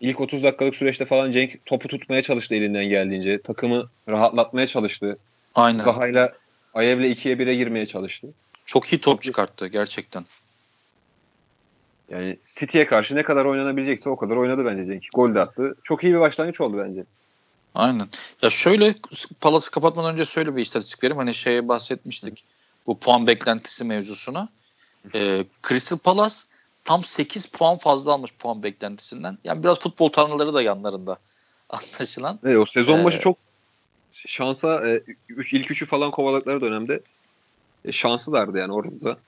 ilk 0.00 0.20
30 0.20 0.42
dakikalık 0.42 0.74
süreçte 0.74 1.04
falan 1.04 1.30
Cenk 1.30 1.66
topu 1.66 1.88
tutmaya 1.88 2.22
çalıştı 2.22 2.54
elinden 2.54 2.84
geldiğince. 2.84 3.42
Takımı 3.42 3.88
rahatlatmaya 4.08 4.66
çalıştı. 4.66 5.18
Aynen. 5.54 5.78
Zaha'yla 5.78 6.32
Ayev'le 6.74 7.04
2'ye 7.04 7.34
1'e 7.34 7.54
girmeye 7.54 7.86
çalıştı. 7.86 8.28
Çok 8.66 8.92
iyi 8.92 9.00
top 9.00 9.22
çıkarttı 9.22 9.66
gerçekten. 9.66 10.24
Yani 12.10 12.38
City'ye 12.58 12.86
karşı 12.86 13.14
ne 13.14 13.22
kadar 13.22 13.44
oynanabilecekse 13.44 14.08
o 14.08 14.16
kadar 14.16 14.36
oynadı 14.36 14.64
bence 14.64 14.86
Cenk. 14.86 15.04
Gol 15.14 15.34
de 15.34 15.40
attı. 15.40 15.74
Çok 15.82 16.04
iyi 16.04 16.14
bir 16.14 16.20
başlangıç 16.20 16.60
oldu 16.60 16.78
bence. 16.78 17.04
Aynen. 17.74 18.08
Ya 18.42 18.50
şöyle 18.50 18.94
Palas'ı 19.40 19.70
kapatmadan 19.70 20.12
önce 20.12 20.24
söyle 20.24 20.56
bir 20.56 20.62
istatistik 20.62 21.04
vereyim. 21.04 21.18
Hani 21.18 21.34
şeye 21.34 21.68
bahsetmiştik. 21.68 22.44
Bu 22.86 22.98
puan 22.98 23.26
beklentisi 23.26 23.84
mevzusuna. 23.84 24.48
Ee, 25.14 25.44
Crystal 25.68 25.98
Palace 25.98 26.34
tam 26.84 27.04
8 27.04 27.46
puan 27.46 27.76
fazla 27.76 28.12
almış 28.12 28.32
puan 28.38 28.62
beklentisinden. 28.62 29.38
Yani 29.44 29.62
biraz 29.62 29.80
futbol 29.80 30.08
tanrıları 30.08 30.54
da 30.54 30.62
yanlarında 30.62 31.18
anlaşılan. 31.70 32.38
Evet, 32.44 32.58
o 32.58 32.66
sezon 32.66 33.04
başı 33.04 33.18
ee, 33.18 33.20
çok 33.20 33.36
şansa 34.14 34.88
e, 34.88 35.02
üç, 35.28 35.52
ilk 35.52 35.70
üçü 35.70 35.86
falan 35.86 36.10
kovaladıkları 36.10 36.60
dönemde 36.60 37.00
e, 37.84 37.92
şanslılardı 37.92 38.58
yani 38.58 38.72
orada. 38.72 39.18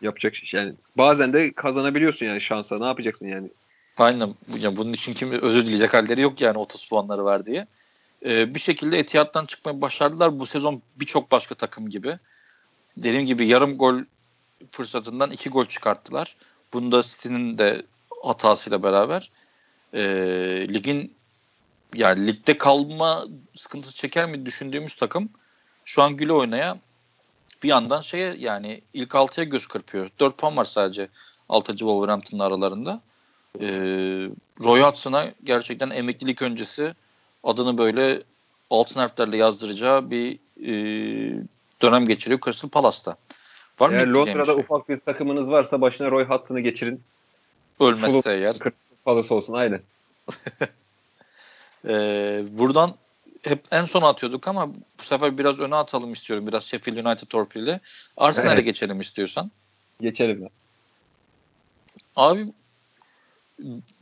Yapacak 0.00 0.36
şey 0.36 0.60
yani 0.60 0.74
bazen 0.96 1.32
de 1.32 1.52
kazanabiliyorsun 1.52 2.26
yani 2.26 2.40
şansa. 2.40 2.78
Ne 2.78 2.86
yapacaksın 2.86 3.28
yani? 3.28 3.48
Aynen. 3.96 4.34
Yani 4.58 4.76
bunun 4.76 4.92
için 4.92 5.14
kim 5.14 5.32
özür 5.32 5.62
dileyecek 5.66 5.94
halleri 5.94 6.20
yok 6.20 6.40
yani 6.40 6.58
30 6.58 6.88
puanları 6.88 7.24
var 7.24 7.46
diye. 7.46 7.66
Ee, 8.24 8.54
bir 8.54 8.60
şekilde 8.60 8.98
Etihad'dan 8.98 9.46
çıkmayı 9.46 9.80
başardılar. 9.80 10.38
Bu 10.38 10.46
sezon 10.46 10.82
birçok 10.96 11.30
başka 11.30 11.54
takım 11.54 11.90
gibi. 11.90 12.18
Dediğim 12.96 13.26
gibi 13.26 13.48
yarım 13.48 13.78
gol 13.78 13.98
fırsatından 14.70 15.30
iki 15.30 15.50
gol 15.50 15.64
çıkarttılar. 15.64 16.36
Bunda 16.72 17.02
City'nin 17.02 17.58
de 17.58 17.82
hatasıyla 18.22 18.82
beraber 18.82 19.30
e, 19.94 20.02
ligin 20.68 21.13
yani 21.94 22.26
ligde 22.26 22.58
kalma 22.58 23.26
sıkıntısı 23.56 23.96
çeker 23.96 24.26
mi 24.26 24.46
düşündüğümüz 24.46 24.94
takım 24.94 25.28
şu 25.84 26.02
an 26.02 26.16
güle 26.16 26.32
oynaya 26.32 26.78
bir 27.62 27.68
yandan 27.68 28.00
şeye 28.00 28.34
yani 28.38 28.80
ilk 28.94 29.14
altıya 29.14 29.44
göz 29.44 29.66
kırpıyor. 29.66 30.10
4 30.20 30.38
puan 30.38 30.56
var 30.56 30.64
sadece 30.64 31.08
6. 31.48 31.72
Wolverhampton'la 31.72 32.44
aralarında. 32.44 33.00
Ee, 33.60 33.66
Roy 34.62 34.80
Hudson'a 34.80 35.32
gerçekten 35.44 35.90
emeklilik 35.90 36.42
öncesi 36.42 36.94
adını 37.44 37.78
böyle 37.78 38.22
altın 38.70 39.00
harflerle 39.00 39.36
yazdıracağı 39.36 40.10
bir 40.10 40.38
e, 40.62 40.72
dönem 41.82 42.06
geçiriyor 42.06 42.40
Crystal 42.44 42.68
Palace'ta. 42.68 43.16
Var 43.80 43.90
eğer 43.90 44.06
mı 44.06 44.14
Londra'da 44.14 44.44
şey? 44.44 44.54
ufak 44.54 44.88
bir 44.88 45.00
takımınız 45.00 45.50
varsa 45.50 45.80
başına 45.80 46.10
Roy 46.10 46.24
Hudson'ı 46.24 46.60
geçirin. 46.60 47.00
Ölmezse 47.80 48.22
Fulham, 48.22 48.38
eğer. 48.38 48.52
Crystal 48.52 48.70
Palace 49.04 49.34
olsun 49.34 49.54
aynen. 49.54 49.80
ee, 51.88 52.42
buradan 52.50 52.94
hep 53.42 53.64
en 53.70 53.84
son 53.84 54.02
atıyorduk 54.02 54.48
ama 54.48 54.74
bu 54.74 55.02
sefer 55.02 55.38
biraz 55.38 55.60
öne 55.60 55.74
atalım 55.76 56.12
istiyorum. 56.12 56.46
Biraz 56.46 56.64
Sheffield 56.64 57.06
United 57.06 57.26
torpili. 57.26 57.80
Arsenal'e 58.16 58.54
evet. 58.54 58.64
geçelim 58.64 59.00
istiyorsan. 59.00 59.50
Geçelim 60.00 60.42
ya. 60.42 60.48
Abi 62.16 62.46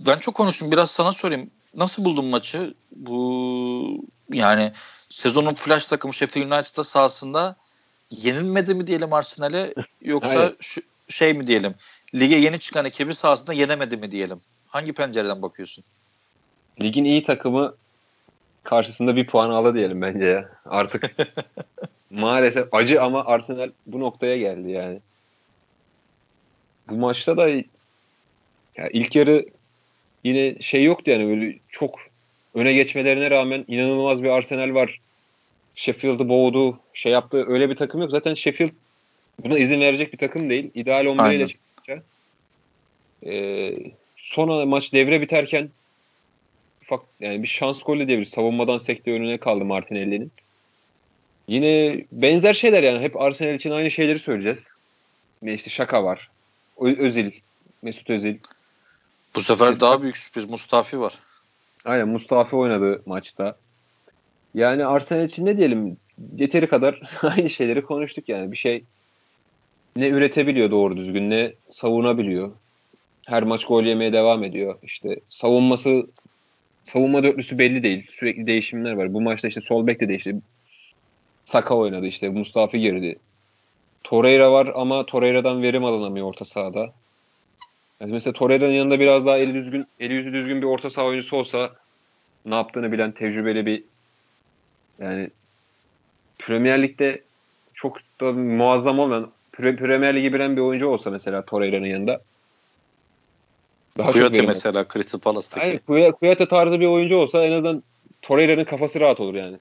ben 0.01 0.18
çok 0.18 0.35
konuştum. 0.35 0.70
Biraz 0.72 0.91
sana 0.91 1.12
sorayım. 1.12 1.51
Nasıl 1.74 2.05
buldun 2.05 2.24
maçı? 2.24 2.74
Bu 2.97 4.05
yani 4.33 4.72
sezonun 5.09 5.55
flash 5.55 5.87
takımı 5.87 6.14
Sheffield 6.14 6.47
United'da 6.47 6.85
sahasında 6.85 7.57
yenilmedi 8.11 8.74
mi 8.74 8.87
diyelim 8.87 9.12
Arsenal'e 9.12 9.74
yoksa 10.03 10.53
şu, 10.61 10.80
şey 11.09 11.35
mi 11.35 11.47
diyelim? 11.47 11.74
Lige 12.14 12.37
yeni 12.37 12.61
çıkan 12.61 12.85
ekibi 12.85 13.14
sahasında 13.14 13.53
yenemedi 13.53 13.97
mi 13.97 14.12
diyelim? 14.12 14.41
Hangi 14.68 14.93
pencereden 14.93 15.43
bakıyorsun? 15.43 15.85
Ligin 16.81 17.05
iyi 17.05 17.23
takımı 17.23 17.75
karşısında 18.62 19.16
bir 19.16 19.27
puan 19.27 19.51
aldı 19.51 19.75
diyelim 19.75 20.03
bence 20.03 20.25
ya. 20.25 20.49
Artık 20.64 21.16
maalesef 22.11 22.75
acı 22.75 23.03
ama 23.03 23.25
Arsenal 23.25 23.70
bu 23.87 24.01
noktaya 24.01 24.37
geldi 24.37 24.70
yani. 24.70 25.01
Bu 26.89 26.95
maçta 26.95 27.37
da 27.37 27.49
ya 27.49 28.89
ilk 28.93 29.16
yarı 29.16 29.47
yine 30.25 30.61
şey 30.61 30.85
yoktu 30.85 31.11
yani 31.11 31.29
böyle 31.29 31.59
çok 31.68 32.01
öne 32.55 32.73
geçmelerine 32.73 33.31
rağmen 33.31 33.64
inanılmaz 33.68 34.23
bir 34.23 34.29
Arsenal 34.29 34.75
var. 34.75 35.01
Sheffield'ı 35.75 36.29
boğdu, 36.29 36.79
şey 36.95 37.12
yaptı. 37.12 37.45
Öyle 37.49 37.70
bir 37.70 37.77
takım 37.77 38.01
yok. 38.01 38.11
Zaten 38.11 38.35
Sheffield 38.35 38.70
buna 39.45 39.59
izin 39.59 39.81
verecek 39.81 40.12
bir 40.12 40.18
takım 40.18 40.51
değil. 40.51 40.70
İdeal 40.75 41.07
11 41.07 41.31
ile 41.31 41.49
çıkacak. 41.49 42.05
Ee, 43.27 43.75
sonra 44.16 44.66
maç 44.66 44.93
devre 44.93 45.20
biterken 45.20 45.70
ufak 46.93 47.07
yani 47.20 47.43
bir 47.43 47.49
şans 47.49 47.82
golü 47.82 48.07
diyebiliriz. 48.07 48.32
Savunmadan 48.32 48.78
sekte 48.78 49.12
önüne 49.12 49.38
kaldı 49.38 49.64
Martinelli'nin. 49.64 50.32
Yine 51.49 52.05
benzer 52.12 52.55
şeyler 52.55 52.82
yani. 52.82 53.01
Hep 53.01 53.20
Arsenal 53.20 53.55
için 53.55 53.70
aynı 53.70 53.90
şeyleri 53.90 54.18
söyleyeceğiz. 54.18 54.66
İşte 55.43 55.70
şaka 55.70 56.05
var. 56.05 56.30
Özil, 56.80 57.30
Mesut 57.82 58.11
Özil. 58.11 58.36
Bu 59.34 59.40
sefer 59.40 59.68
Mesut... 59.68 59.82
daha 59.82 60.03
büyük 60.03 60.18
sürpriz. 60.18 60.51
Mustafi 60.51 61.01
var. 61.01 61.14
Aynen 61.84 62.09
Mustafi 62.09 62.57
oynadı 62.57 63.03
maçta. 63.07 63.56
Yani 64.55 64.86
Arsenal 64.86 65.24
için 65.24 65.47
ne 65.47 65.56
diyelim 65.56 65.97
yeteri 66.36 66.66
kadar 66.66 67.01
aynı 67.23 67.51
şeyleri 67.51 67.82
konuştuk 67.82 68.28
yani. 68.28 68.52
Bir 68.52 68.56
şey 68.56 68.85
ne 69.97 70.09
üretebiliyor 70.09 70.70
doğru 70.70 70.97
düzgün 70.97 71.31
ne 71.31 71.52
savunabiliyor. 71.70 72.52
Her 73.27 73.43
maç 73.43 73.64
gol 73.64 73.82
yemeye 73.85 74.12
devam 74.12 74.44
ediyor. 74.44 74.78
İşte 74.82 75.16
savunması 75.31 76.06
savunma 76.85 77.23
dörtlüsü 77.23 77.59
belli 77.59 77.83
değil. 77.83 78.07
Sürekli 78.11 78.47
değişimler 78.47 78.93
var. 78.93 79.15
Bu 79.15 79.21
maçta 79.21 79.49
işte 79.49 79.61
sol 79.61 79.87
bek 79.87 80.01
de 80.01 80.09
değişti. 80.09 80.37
Saka 81.45 81.77
oynadı 81.77 82.07
işte. 82.07 82.29
Mustafi 82.29 82.81
girdi. 82.81 83.19
Torreira 84.05 84.53
var 84.53 84.73
ama 84.75 85.07
Torreira'dan 85.07 85.63
verim 85.63 85.85
alınamıyor 85.85 86.27
orta 86.27 86.45
sahada. 86.45 86.93
Yani 88.01 88.13
mesela 88.13 88.33
Torreira'nın 88.33 88.73
yanında 88.73 89.01
biraz 89.01 89.27
daha 89.27 89.39
eli 89.39 89.55
düzgün, 89.55 89.85
eli 90.01 90.15
yüzü 90.15 90.33
düzgün 90.33 90.63
bir 90.63 90.67
orta 90.67 90.91
saha 90.91 91.07
oyuncusu 91.07 91.37
olsa 91.37 91.73
ne 92.47 92.55
yaptığını 92.55 92.93
bilen 92.93 93.13
tecrübeli 93.13 93.67
bir 93.67 93.85
yani 94.99 95.31
Premier 96.39 96.83
Lig'de 96.83 97.23
çok 97.75 97.99
da 98.21 98.33
muazzam 98.33 98.99
olmayan 98.99 99.31
Premier 99.53 100.17
Lig'i 100.17 100.33
bilen 100.33 100.57
bir 100.57 100.61
oyuncu 100.61 100.87
olsa 100.87 101.11
mesela 101.11 101.45
Torreira'nın 101.45 101.87
yanında 101.87 102.21
daha 103.98 104.12
Kuyate 104.12 104.43
mesela 104.43 104.86
Crystal 104.93 105.19
Palace'taki. 105.19 105.81
Aynen 105.89 106.12
Kuyate 106.12 106.48
tarzı 106.48 106.81
bir 106.81 106.86
oyuncu 106.86 107.16
olsa 107.16 107.44
en 107.44 107.52
azından 107.52 107.82
Torreira'nın 108.23 108.64
kafası 108.64 109.01
rahat 109.01 109.20
olur 109.20 109.35
yani. 109.35 109.56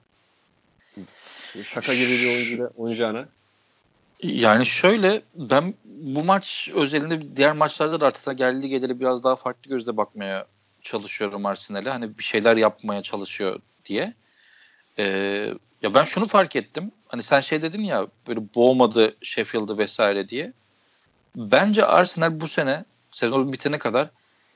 Şaka 1.64 1.94
gibi 1.94 2.12
bir 2.12 2.28
oyuncu 2.28 2.58
da 2.58 2.70
oynayacağına. 2.76 3.28
Yani 4.22 4.66
şöyle 4.66 5.22
ben 5.34 5.74
bu 5.84 6.24
maç 6.24 6.70
özelinde 6.74 7.36
diğer 7.36 7.52
maçlarda 7.52 8.00
da 8.00 8.06
artık 8.06 8.38
geldi 8.38 8.68
geleli 8.68 9.00
biraz 9.00 9.24
daha 9.24 9.36
farklı 9.36 9.70
gözle 9.70 9.96
bakmaya 9.96 10.46
çalışıyorum 10.82 11.46
Arsenal'e. 11.46 11.90
Hani 11.90 12.18
bir 12.18 12.24
şeyler 12.24 12.56
yapmaya 12.56 13.02
çalışıyor 13.02 13.60
diye. 13.86 14.12
Ee, 14.98 15.54
ya 15.82 15.94
ben 15.94 16.04
şunu 16.04 16.28
fark 16.28 16.56
ettim. 16.56 16.92
Hani 17.08 17.22
sen 17.22 17.40
şey 17.40 17.62
dedin 17.62 17.82
ya 17.82 18.06
böyle 18.28 18.40
boğmadı 18.54 19.16
Sheffield'ı 19.22 19.78
vesaire 19.78 20.28
diye. 20.28 20.52
Bence 21.36 21.84
Arsenal 21.84 22.40
bu 22.40 22.48
sene 22.48 22.84
sezon 23.10 23.52
bitene 23.52 23.78
kadar 23.78 24.08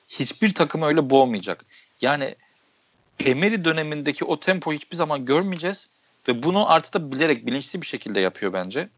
hiçbir 0.09 0.55
takımı 0.55 0.87
öyle 0.87 1.11
boğmayacak. 1.11 1.65
Yani 2.01 2.35
Emery 3.21 3.65
dönemindeki 3.65 4.25
o 4.25 4.41
tempo 4.41 4.73
hiçbir 4.73 4.97
zaman 4.97 5.25
görmeyeceğiz 5.25 5.89
ve 6.29 6.43
bunu 6.43 6.71
artık 6.73 6.95
da 6.95 7.13
bilerek 7.13 7.47
bilinçli 7.47 7.83
bir 7.83 7.87
şekilde 7.87 8.21
yapıyor 8.21 8.53
bence. 8.53 8.89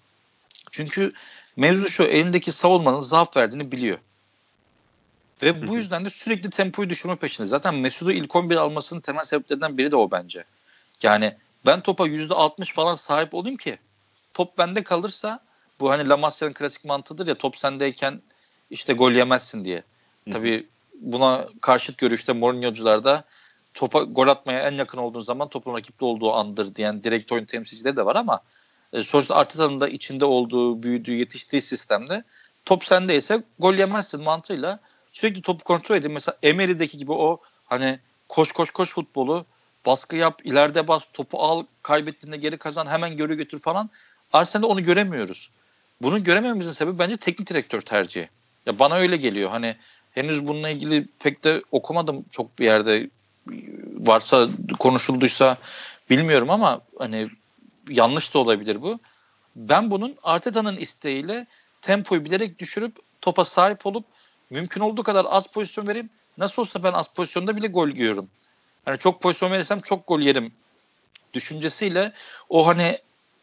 Çünkü 0.71 1.13
mevzu 1.57 1.89
şu 1.89 2.03
elindeki 2.03 2.53
savunmanın 2.53 3.01
zaaf 3.01 3.37
verdiğini 3.37 3.73
biliyor. 3.73 3.99
Ve 5.43 5.69
bu 5.69 5.77
yüzden 5.77 6.05
de 6.05 6.11
sürekli 6.11 6.51
tempoyu 6.51 6.91
düşürme 6.91 7.17
peşinde. 7.17 7.49
Zaten 7.49 7.75
Mesut'u 7.75 8.13
ilk 8.13 8.37
11 8.37 8.57
almasının 8.57 9.01
temel 9.01 9.25
sebeplerinden 9.25 9.79
biri 9.79 9.91
de 9.91 9.97
o 9.97 10.11
bence. 10.11 10.45
Yani 11.03 11.35
ben 11.67 11.81
topa 11.81 12.09
%60 12.09 12.73
falan 12.73 12.95
sahip 12.95 13.35
olayım 13.35 13.57
ki 13.57 13.79
top 14.35 14.59
bende 14.59 14.83
kalırsa 14.85 15.41
bu 15.81 15.91
hani 15.91 16.09
Lamasya'nın 16.09 16.55
klasik 16.55 16.85
mantığıdır 16.85 17.27
ya 17.27 17.35
top 17.35 17.57
sendeyken 17.57 18.21
işte 18.71 18.93
gol 18.93 19.13
yemezsin 19.13 19.65
diye. 19.65 19.83
Tabii 20.33 20.67
buna 21.01 21.49
karşıt 21.61 21.99
görüşte 21.99 22.33
Mourinho'cular 22.33 23.05
da 23.05 23.25
topa 23.75 24.03
gol 24.03 24.29
atmaya 24.29 24.69
en 24.69 24.73
yakın 24.73 24.99
olduğun 24.99 25.21
zaman 25.21 25.49
topun 25.49 25.75
rakipte 25.77 26.05
olduğu 26.05 26.33
andır 26.33 26.75
diyen 26.75 27.05
direkt 27.05 27.33
oyun 27.33 27.45
temsilcileri 27.45 27.97
de 27.97 28.07
var 28.07 28.17
ama 28.17 28.41
e, 28.93 29.03
sonuçta 29.03 29.35
Arteta'nın 29.35 29.81
da 29.81 29.89
içinde 29.89 30.25
olduğu, 30.25 30.83
büyüdüğü, 30.83 31.15
yetiştiği 31.15 31.63
sistemde 31.63 32.25
top 32.65 32.85
sendeyse 32.85 33.43
gol 33.59 33.75
yemezsin 33.75 34.23
mantığıyla 34.23 34.81
sürekli 35.13 35.43
topu 35.43 35.65
kontrol 35.65 35.97
edin. 35.97 36.13
Mesela 36.13 36.37
Emery'deki 36.43 36.99
gibi 36.99 37.13
o 37.13 37.41
hani 37.67 37.99
koş 38.29 38.53
koş 38.53 38.71
koş 38.71 38.95
futbolu 38.95 39.47
baskı 39.87 40.17
yap, 40.17 40.41
ileride 40.45 40.89
bas, 40.89 41.05
topu 41.13 41.39
al, 41.39 41.65
kaybettiğinde 41.83 42.37
geri 42.37 42.57
kazan, 42.57 42.87
hemen 42.87 43.17
görü 43.17 43.37
götür 43.37 43.61
falan. 43.61 43.91
Arsenal'de 44.33 44.67
onu 44.67 44.85
göremiyoruz. 44.85 45.51
Bunu 46.03 46.25
göremememizin 46.25 46.73
sebebi 46.73 46.99
bence 46.99 47.17
teknik 47.17 47.51
direktör 47.51 47.81
tercihi. 47.81 48.29
Ya 48.67 48.79
bana 48.79 48.95
öyle 48.95 49.17
geliyor. 49.17 49.51
Hani 49.51 49.77
henüz 50.19 50.47
bununla 50.47 50.69
ilgili 50.69 51.09
pek 51.19 51.45
de 51.45 51.63
okumadım 51.73 52.25
çok 52.31 52.59
bir 52.59 52.65
yerde 52.65 53.11
varsa 53.99 54.49
konuşulduysa 54.79 55.57
bilmiyorum 56.11 56.51
ama 56.51 56.81
hani 56.99 57.29
yanlış 57.89 58.35
da 58.35 58.39
olabilir 58.39 58.83
bu. 58.83 58.99
Ben 59.57 59.91
bunun 59.91 60.17
Arteta'nın 60.23 60.77
isteğiyle 60.77 61.47
tempoyu 61.83 62.25
bilerek 62.25 62.59
düşürüp 62.59 62.97
topa 63.21 63.45
sahip 63.45 63.87
olup 63.87 64.05
mümkün 64.51 64.81
olduğu 64.81 65.03
kadar 65.03 65.27
az 65.29 65.47
pozisyon 65.47 65.87
vereyim. 65.87 66.11
Nasıl 66.39 66.63
olsa 66.63 66.83
ben 66.83 66.93
az 66.93 67.09
pozisyonda 67.09 67.57
bile 67.57 67.67
gol 67.67 67.89
yiyorum. 67.89 68.29
Hani 68.85 68.99
çok 68.99 69.21
pozisyon 69.23 69.53
verirsem 69.53 69.81
çok 69.81 70.07
gol 70.07 70.21
yerim 70.21 70.53
düşüncesiyle 71.35 72.13
o 72.49 72.67
hani 72.67 72.99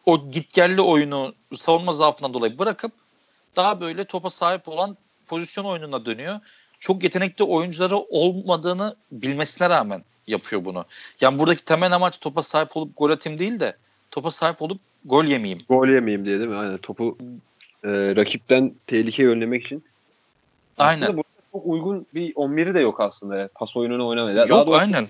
o 0.05 0.31
gitgelli 0.31 0.81
oyunu 0.81 1.33
savunma 1.55 1.93
zaafından 1.93 2.33
dolayı 2.33 2.59
bırakıp 2.59 2.91
daha 3.55 3.81
böyle 3.81 4.05
topa 4.05 4.29
sahip 4.29 4.67
olan 4.67 4.97
pozisyon 5.27 5.65
oyununa 5.65 6.05
dönüyor. 6.05 6.39
Çok 6.85 7.03
yetenekli 7.03 7.43
oyuncuları 7.43 7.97
olmadığını 7.97 8.95
bilmesine 9.11 9.69
rağmen 9.69 10.03
yapıyor 10.27 10.65
bunu. 10.65 10.85
Yani 11.21 11.39
buradaki 11.39 11.65
temel 11.65 11.95
amaç 11.95 12.19
topa 12.19 12.43
sahip 12.43 12.77
olup 12.77 12.97
gol 12.97 13.09
atayım 13.09 13.39
değil 13.39 13.59
de 13.59 13.75
topa 14.11 14.31
sahip 14.31 14.61
olup 14.61 14.79
gol 15.05 15.25
yemeyeyim. 15.25 15.61
Gol 15.69 15.87
yemeyeyim 15.87 16.25
diye 16.25 16.39
değil 16.39 16.49
mi? 16.49 16.55
Aynen 16.55 16.77
topu 16.77 17.17
e, 17.83 17.89
rakipten 18.15 18.73
tehlikeyi 18.87 19.29
önlemek 19.29 19.65
için. 19.65 19.83
Aynen. 20.77 21.01
Aslında 21.01 21.17
burada 21.17 21.29
çok 21.51 21.65
uygun 21.65 22.05
bir 22.13 22.33
11'i 22.33 22.73
de 22.73 22.79
yok 22.79 22.99
aslında. 22.99 23.35
Yani. 23.35 23.49
Pas 23.55 23.77
oyununu 23.77 24.07
oynamaya. 24.07 24.37
Yok 24.37 24.49
doğrusu, 24.49 24.75
aynen. 24.75 25.07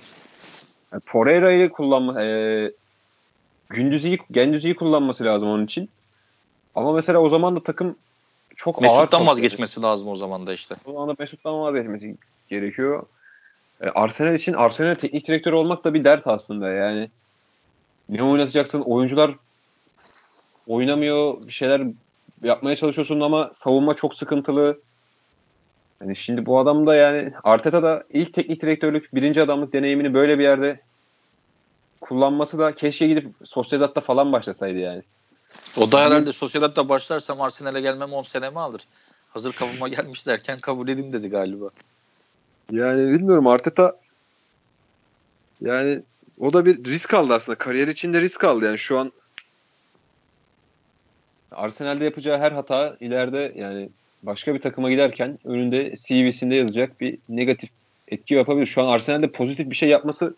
Yani 0.91 1.02
Torreira'yı 1.11 1.69
kullanma 1.69 2.23
e, 2.23 2.72
Gündüz'ü 3.69 4.18
Gündüz'ü 4.30 4.76
kullanması 4.76 5.23
lazım 5.23 5.49
onun 5.49 5.65
için. 5.65 5.89
Ama 6.76 6.93
mesela 6.93 7.19
o 7.19 7.30
zaman 7.30 7.56
da 7.56 7.64
takım 7.64 7.95
çok 8.56 8.82
Mesut'tan 8.82 9.19
ağır. 9.19 9.27
Vazgeçmesi 9.27 9.82
lazım 9.82 10.07
o 10.07 10.15
zaman 10.15 10.48
da 10.48 10.53
işte. 10.53 10.76
O 10.86 10.91
zaman 10.91 11.10
da 11.10 11.15
Mesut'tan 11.19 11.60
vazgeçmesi 11.60 12.15
gerekiyor. 12.49 13.03
E, 13.82 13.90
Arsenal 13.90 14.36
için 14.36 14.53
Arsenal 14.53 14.95
teknik 14.95 15.27
direktör 15.27 15.53
olmak 15.53 15.84
da 15.84 15.94
bir 15.94 16.03
dert 16.03 16.27
aslında 16.27 16.69
yani. 16.69 17.10
Ne 18.10 18.23
oynatacaksın? 18.23 18.82
Oyuncular 18.82 19.32
oynamıyor. 20.68 21.48
Bir 21.48 21.52
şeyler 21.52 21.82
yapmaya 22.44 22.76
çalışıyorsun 22.76 23.19
ama 23.19 23.52
savunma 23.53 23.94
çok 23.94 24.15
sıkıntılı. 24.15 24.80
Yani 26.02 26.15
şimdi 26.15 26.45
bu 26.45 26.60
adam 26.60 26.88
da 26.88 26.95
yani 26.95 27.34
Arteta 27.44 27.84
da 27.84 28.03
ilk 28.10 28.34
teknik 28.34 28.61
direktörlük 28.61 29.15
birinci 29.15 29.41
adamlık 29.41 29.73
deneyimini 29.73 30.14
böyle 30.14 30.40
bir 30.40 30.44
yerde 30.44 30.80
kullanması 32.02 32.60
da 32.60 32.76
keşke 32.76 33.07
gidip 33.07 33.27
Sociedad'da 33.44 34.02
falan 34.02 34.32
başlasaydı 34.32 34.80
yani. 34.80 35.03
O 35.77 35.91
da 35.91 36.06
herhalde 36.06 36.34
Sociedad'da 36.34 36.90
başlarsam 36.90 37.41
Arsenal'e 37.41 37.82
gelmem 37.82 38.14
10 38.14 38.23
senemi 38.23 38.60
alır. 38.60 38.82
Hazır 39.30 39.53
kavuma 39.53 39.88
gelmiş 39.88 40.27
derken 40.27 40.60
kabul 40.60 40.88
edeyim 40.88 41.14
dedi 41.14 41.30
galiba. 41.30 41.69
Yani 42.72 43.14
bilmiyorum 43.14 43.48
Arteta 43.48 43.95
yani 45.61 46.02
o 46.40 46.53
da 46.53 46.65
bir 46.65 46.86
risk 46.86 47.14
aldı 47.14 47.34
aslında. 47.34 47.57
Kariyer 47.57 47.88
içinde 47.88 48.22
risk 48.22 48.44
aldı. 48.44 48.65
Yani 48.65 48.77
şu 48.77 48.99
an 48.99 49.11
Arsenal'de 51.52 52.06
yapacağı 52.06 52.40
her 52.40 52.52
hata 52.52 52.98
ileride 52.99 53.53
yani 53.56 53.90
başka 54.23 54.53
bir 54.53 54.61
takıma 54.61 54.90
giderken 54.90 55.40
önünde 55.45 55.95
CV'sinde 55.95 56.56
yazacak 56.56 57.02
bir 57.02 57.18
negatif 57.30 57.69
etki 58.07 58.34
yapabilir. 58.34 58.65
Şu 58.65 58.82
an 58.84 58.88
Arsenal'de 58.88 59.32
pozitif 59.32 59.69
bir 59.69 59.76
şey 59.76 59.90
yapması 59.90 60.36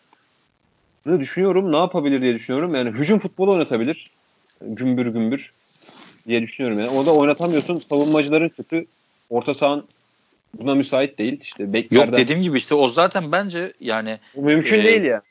ne 1.05 1.19
düşünüyorum. 1.19 1.71
Ne 1.71 1.77
yapabilir 1.77 2.21
diye 2.21 2.33
düşünüyorum. 2.33 2.75
Yani 2.75 2.89
hücum 2.89 3.19
futbolu 3.19 3.51
oynatabilir. 3.51 4.11
Gümbür 4.61 5.05
gümbür 5.05 5.51
diye 6.27 6.41
düşünüyorum. 6.41 6.79
Yani. 6.79 6.89
O 6.89 7.05
da 7.05 7.15
oynatamıyorsun. 7.15 7.79
Savunmacıların 7.89 8.49
kötü. 8.49 8.85
Orta 9.29 9.53
sahan 9.53 9.83
buna 10.53 10.75
müsait 10.75 11.17
değil. 11.17 11.39
İşte 11.41 11.73
beklerden... 11.73 12.05
Yok 12.05 12.17
dediğim 12.17 12.41
gibi 12.41 12.57
işte 12.57 12.75
o 12.75 12.89
zaten 12.89 13.31
bence 13.31 13.73
yani 13.79 14.19
bu 14.35 14.41
mümkün 14.41 14.79
e, 14.79 14.83
değil 14.83 15.03
ya. 15.03 15.21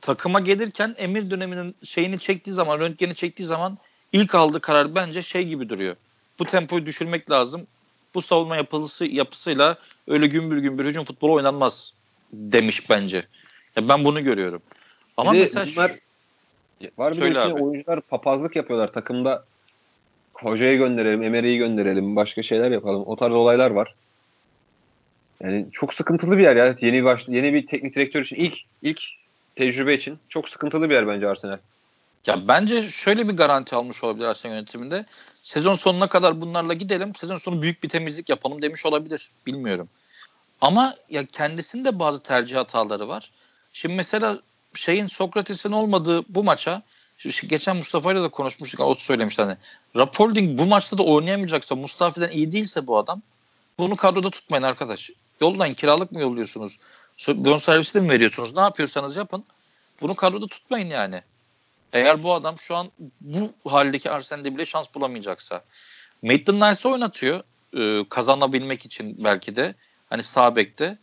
Takıma 0.00 0.40
gelirken 0.40 0.94
Emir 0.98 1.30
döneminin 1.30 1.74
şeyini 1.84 2.18
çektiği 2.18 2.52
zaman, 2.52 2.80
röntgeni 2.80 3.14
çektiği 3.14 3.44
zaman 3.44 3.78
ilk 4.12 4.34
aldığı 4.34 4.60
karar 4.60 4.94
bence 4.94 5.22
şey 5.22 5.44
gibi 5.44 5.68
duruyor. 5.68 5.96
Bu 6.38 6.44
tempoyu 6.44 6.86
düşürmek 6.86 7.30
lazım. 7.30 7.66
Bu 8.14 8.22
savunma 8.22 8.56
yapısı 8.56 9.04
yapısıyla 9.04 9.78
öyle 10.08 10.26
gümbür 10.26 10.58
gümbür 10.58 10.84
hücum 10.84 11.04
futbolu 11.04 11.32
oynanmaz 11.32 11.92
demiş 12.32 12.90
bence. 12.90 13.24
Ya 13.76 13.88
ben 13.88 14.04
bunu 14.04 14.24
görüyorum. 14.24 14.62
Ama 15.16 15.32
bir 15.32 15.40
mesela 15.40 15.66
bunlar, 15.76 15.92
var 16.98 17.12
bir 17.12 17.34
de 17.34 17.52
oyuncular 17.52 18.00
papazlık 18.00 18.56
yapıyorlar 18.56 18.92
takımda. 18.92 19.44
Hocayı 20.34 20.78
gönderelim, 20.78 21.22
Emery'i 21.22 21.58
gönderelim, 21.58 22.16
başka 22.16 22.42
şeyler 22.42 22.70
yapalım. 22.70 23.02
O 23.06 23.16
tarz 23.16 23.34
olaylar 23.34 23.70
var. 23.70 23.94
Yani 25.42 25.66
çok 25.72 25.94
sıkıntılı 25.94 26.38
bir 26.38 26.42
yer 26.42 26.56
ya. 26.56 26.76
Yeni 26.80 27.04
baş, 27.04 27.28
yeni 27.28 27.54
bir 27.54 27.66
teknik 27.66 27.94
direktör 27.94 28.22
için 28.22 28.36
ilk 28.36 28.54
ilk 28.82 29.00
tecrübe 29.56 29.94
için 29.94 30.18
çok 30.28 30.48
sıkıntılı 30.48 30.90
bir 30.90 30.94
yer 30.94 31.08
bence 31.08 31.28
Arsenal. 31.28 31.58
Ya 32.26 32.48
bence 32.48 32.90
şöyle 32.90 33.28
bir 33.28 33.36
garanti 33.36 33.74
almış 33.74 34.04
olabilir 34.04 34.24
Arsenal 34.24 34.54
yönetiminde. 34.54 35.06
Sezon 35.42 35.74
sonuna 35.74 36.06
kadar 36.06 36.40
bunlarla 36.40 36.74
gidelim. 36.74 37.14
Sezon 37.14 37.36
sonu 37.36 37.62
büyük 37.62 37.82
bir 37.82 37.88
temizlik 37.88 38.28
yapalım 38.28 38.62
demiş 38.62 38.86
olabilir. 38.86 39.30
Bilmiyorum. 39.46 39.88
Ama 40.60 40.96
ya 41.10 41.26
kendisinde 41.26 41.98
bazı 41.98 42.22
tercih 42.22 42.56
hataları 42.56 43.08
var. 43.08 43.30
Şimdi 43.72 43.94
mesela 43.94 44.38
şeyin 44.74 45.06
Sokrates'in 45.06 45.72
olmadığı 45.72 46.34
bu 46.34 46.44
maça 46.44 46.82
geçen 47.48 47.76
Mustafa 47.76 48.12
ile 48.12 48.22
de 48.22 48.28
konuşmuştuk. 48.28 48.80
O 48.80 48.94
söylemişti 48.94 49.42
hani. 49.42 49.56
Rapolding 49.96 50.58
bu 50.58 50.66
maçta 50.66 50.98
da 50.98 51.02
oynayamayacaksa 51.02 51.74
Mustafi'den 51.74 52.30
iyi 52.30 52.52
değilse 52.52 52.86
bu 52.86 52.98
adam 52.98 53.22
bunu 53.78 53.96
kadroda 53.96 54.30
tutmayın 54.30 54.62
arkadaş. 54.62 55.10
Yoldan 55.40 55.74
kiralık 55.74 56.12
mı 56.12 56.20
yolluyorsunuz? 56.20 56.76
Bon 57.28 57.58
servisi 57.58 57.94
de 57.94 58.00
mi 58.00 58.10
veriyorsunuz? 58.10 58.54
Ne 58.54 58.60
yapıyorsanız 58.60 59.16
yapın. 59.16 59.44
Bunu 60.00 60.14
kadroda 60.14 60.46
tutmayın 60.46 60.90
yani. 60.90 61.22
Eğer 61.92 62.22
bu 62.22 62.34
adam 62.34 62.58
şu 62.58 62.76
an 62.76 62.90
bu 63.20 63.52
haldeki 63.64 64.10
Arsenal'de 64.10 64.54
bile 64.54 64.66
şans 64.66 64.86
bulamayacaksa. 64.94 65.64
Maitland 66.22 66.72
Nice'ı 66.72 66.92
oynatıyor. 66.92 67.42
E, 67.76 68.08
kazanabilmek 68.08 68.84
için 68.84 69.24
belki 69.24 69.56
de. 69.56 69.74
Hani 70.10 70.22
sağ 70.22 70.56
bekte. 70.56 70.98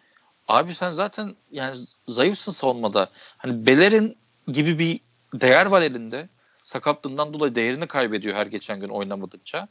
Abi 0.51 0.75
sen 0.75 0.91
zaten 0.91 1.35
yani 1.51 1.77
zayıfsın 2.07 2.51
savunmada. 2.51 3.09
Hani 3.37 3.65
Beler'in 3.65 4.17
gibi 4.47 4.79
bir 4.79 4.99
değer 5.33 5.65
var 5.65 5.81
elinde. 5.81 6.29
Sakatlığından 6.63 7.33
dolayı 7.33 7.55
değerini 7.55 7.87
kaybediyor 7.87 8.35
her 8.35 8.45
geçen 8.45 8.79
gün 8.79 8.89
oynamadıkça. 8.89 9.67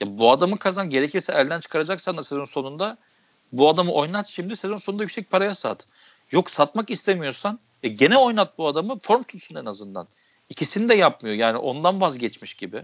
Ya 0.00 0.18
bu 0.18 0.32
adamı 0.32 0.58
kazan 0.58 0.90
gerekirse 0.90 1.32
elden 1.32 1.60
çıkaracaksan 1.60 2.16
da 2.16 2.22
sezon 2.22 2.44
sonunda 2.44 2.98
bu 3.52 3.68
adamı 3.68 3.92
oynat 3.92 4.28
şimdi 4.28 4.56
sezon 4.56 4.76
sonunda 4.76 5.02
yüksek 5.02 5.30
paraya 5.30 5.54
sat. 5.54 5.86
Yok 6.30 6.50
satmak 6.50 6.90
istemiyorsan 6.90 7.58
e 7.82 7.88
gene 7.88 8.16
oynat 8.16 8.58
bu 8.58 8.66
adamı 8.66 8.98
form 8.98 9.22
tutsun 9.22 9.54
en 9.54 9.64
azından. 9.64 10.08
İkisini 10.48 10.88
de 10.88 10.94
yapmıyor 10.94 11.36
yani 11.36 11.58
ondan 11.58 12.00
vazgeçmiş 12.00 12.54
gibi. 12.54 12.82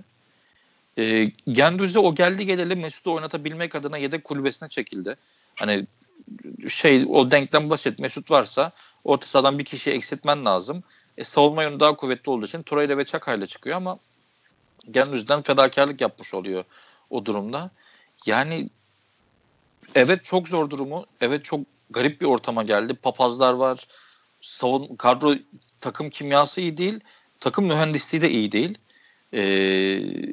E, 0.98 1.24
Gendüz'de 1.52 1.98
o 1.98 2.14
geldi 2.14 2.46
geleli 2.46 2.76
Mesut'u 2.76 3.14
oynatabilmek 3.14 3.74
adına 3.74 3.98
yedek 3.98 4.24
kulübesine 4.24 4.68
çekildi. 4.68 5.16
Hani 5.54 5.86
şey 6.68 7.04
o 7.08 7.30
denklem 7.30 7.70
basit. 7.70 7.98
Mesut 7.98 8.30
varsa 8.30 8.72
orta 9.04 9.26
sahadan 9.26 9.58
bir 9.58 9.64
kişiyi 9.64 9.90
eksiltmen 9.90 10.44
lazım. 10.44 10.82
E, 11.18 11.24
savunma 11.24 11.62
yönü 11.62 11.80
daha 11.80 11.96
kuvvetli 11.96 12.30
olduğu 12.30 12.46
için 12.46 12.62
Torreira 12.62 12.98
ve 12.98 13.04
Çakay'la 13.04 13.46
çıkıyor 13.46 13.76
ama 13.76 13.98
Gendüz'den 14.90 15.42
fedakarlık 15.42 16.00
yapmış 16.00 16.34
oluyor 16.34 16.64
o 17.10 17.24
durumda. 17.24 17.70
Yani 18.26 18.68
evet 19.94 20.24
çok 20.24 20.48
zor 20.48 20.70
durumu. 20.70 21.06
Evet 21.20 21.44
çok 21.44 21.60
garip 21.90 22.20
bir 22.20 22.26
ortama 22.26 22.62
geldi. 22.62 22.94
Papazlar 22.94 23.52
var. 23.52 23.86
Savun 24.40 24.96
kadro 24.96 25.34
takım 25.80 26.10
kimyası 26.10 26.60
iyi 26.60 26.78
değil. 26.78 27.00
Takım 27.40 27.64
mühendisliği 27.64 28.22
de 28.22 28.30
iyi 28.30 28.52
değil. 28.52 28.78
Ee, 29.34 30.32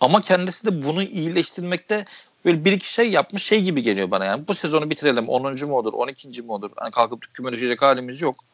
ama 0.00 0.20
kendisi 0.20 0.66
de 0.66 0.84
bunu 0.84 1.02
iyileştirmekte 1.02 2.04
böyle 2.48 2.64
bir 2.64 2.72
iki 2.72 2.92
şey 2.92 3.10
yapmış 3.10 3.44
şey 3.44 3.62
gibi 3.62 3.82
geliyor 3.82 4.10
bana 4.10 4.24
yani. 4.24 4.48
Bu 4.48 4.54
sezonu 4.54 4.90
bitirelim 4.90 5.28
10. 5.28 5.66
mu 5.66 5.76
olur 5.76 5.92
12. 5.92 6.42
mi 6.42 6.52
olur? 6.52 6.70
Hani 6.76 6.90
kalkıp 6.90 7.34
küme 7.34 7.52
düşecek 7.52 7.82
halimiz 7.82 8.20
yok. 8.20 8.44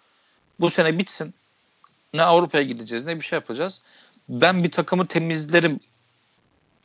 Bu 0.60 0.70
sene 0.70 0.98
bitsin. 0.98 1.34
Ne 2.14 2.22
Avrupa'ya 2.22 2.64
gideceğiz 2.64 3.04
ne 3.04 3.16
bir 3.16 3.24
şey 3.24 3.36
yapacağız. 3.36 3.80
Ben 4.28 4.64
bir 4.64 4.70
takımı 4.70 5.06
temizlerim 5.06 5.80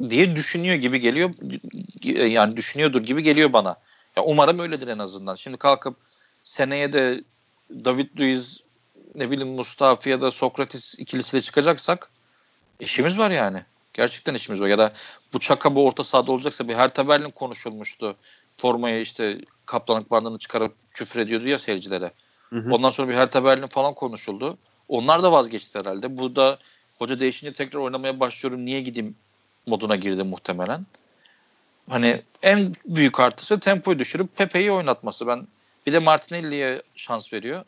diye 0.10 0.36
düşünüyor 0.36 0.76
gibi 0.76 1.00
geliyor. 1.00 1.34
Yani 2.28 2.58
düşünüyordur 2.58 3.04
gibi 3.04 3.24
geliyor 3.24 3.54
bana. 3.54 3.76
Ya 4.16 4.24
umarım 4.24 4.60
öyledir 4.60 4.88
en 4.88 5.00
azından. 5.00 5.36
Şimdi 5.36 5.58
kalkıp 5.58 5.96
seneye 6.44 6.94
de 6.94 7.24
David 7.86 8.20
Luiz 8.20 8.64
ne 9.16 9.32
bileyim 9.32 9.54
Mustafa 9.54 10.10
ya 10.10 10.22
da 10.22 10.32
Sokrates 10.32 10.96
ikilisiyle 10.98 11.42
çıkacaksak 11.42 12.12
işimiz 12.80 13.18
var 13.18 13.32
yani. 13.32 13.64
Gerçekten 14.00 14.34
işimiz 14.34 14.62
var. 14.62 14.68
Ya 14.68 14.78
da 14.78 14.94
bu 15.34 15.40
Çaka 15.40 15.76
bu 15.76 15.86
orta 15.86 16.04
sahada 16.04 16.32
olacaksa 16.32 16.68
bir 16.68 16.76
Hertha 16.76 17.08
Berlin 17.08 17.30
konuşulmuştu. 17.30 18.16
Formaya 18.58 19.00
işte 19.00 19.38
kaplanlık 19.66 20.12
bandını 20.12 20.40
çıkarıp 20.40 20.74
küfür 20.94 21.20
ediyordu 21.20 21.48
ya 21.48 21.60
seyircilere. 21.60 22.12
Hı 22.50 22.56
hı. 22.56 22.74
Ondan 22.74 22.92
sonra 22.92 23.10
bir 23.10 23.14
Hertha 23.14 23.46
Berlin 23.46 23.68
falan 23.68 23.94
konuşuldu. 23.94 24.58
Onlar 24.88 25.24
da 25.24 25.32
vazgeçti 25.32 25.80
herhalde. 25.80 26.18
Bu 26.18 26.36
da 26.36 26.60
hoca 26.98 27.20
değişince 27.20 27.54
tekrar 27.54 27.80
oynamaya 27.80 28.20
başlıyorum 28.20 28.66
niye 28.66 28.82
gideyim 28.82 29.16
moduna 29.66 29.96
girdi 29.96 30.24
muhtemelen. 30.24 30.86
Hani 31.90 32.22
en 32.44 32.76
büyük 32.86 33.20
artısı 33.20 33.60
tempoyu 33.60 34.00
düşürüp 34.00 34.38
Pepe'yi 34.38 34.72
oynatması. 34.72 35.28
Ben 35.28 35.48
bir 35.88 35.94
de 35.94 36.00
Martinelli'ye 36.00 36.82
şans 36.96 37.34
veriyor. 37.34 37.66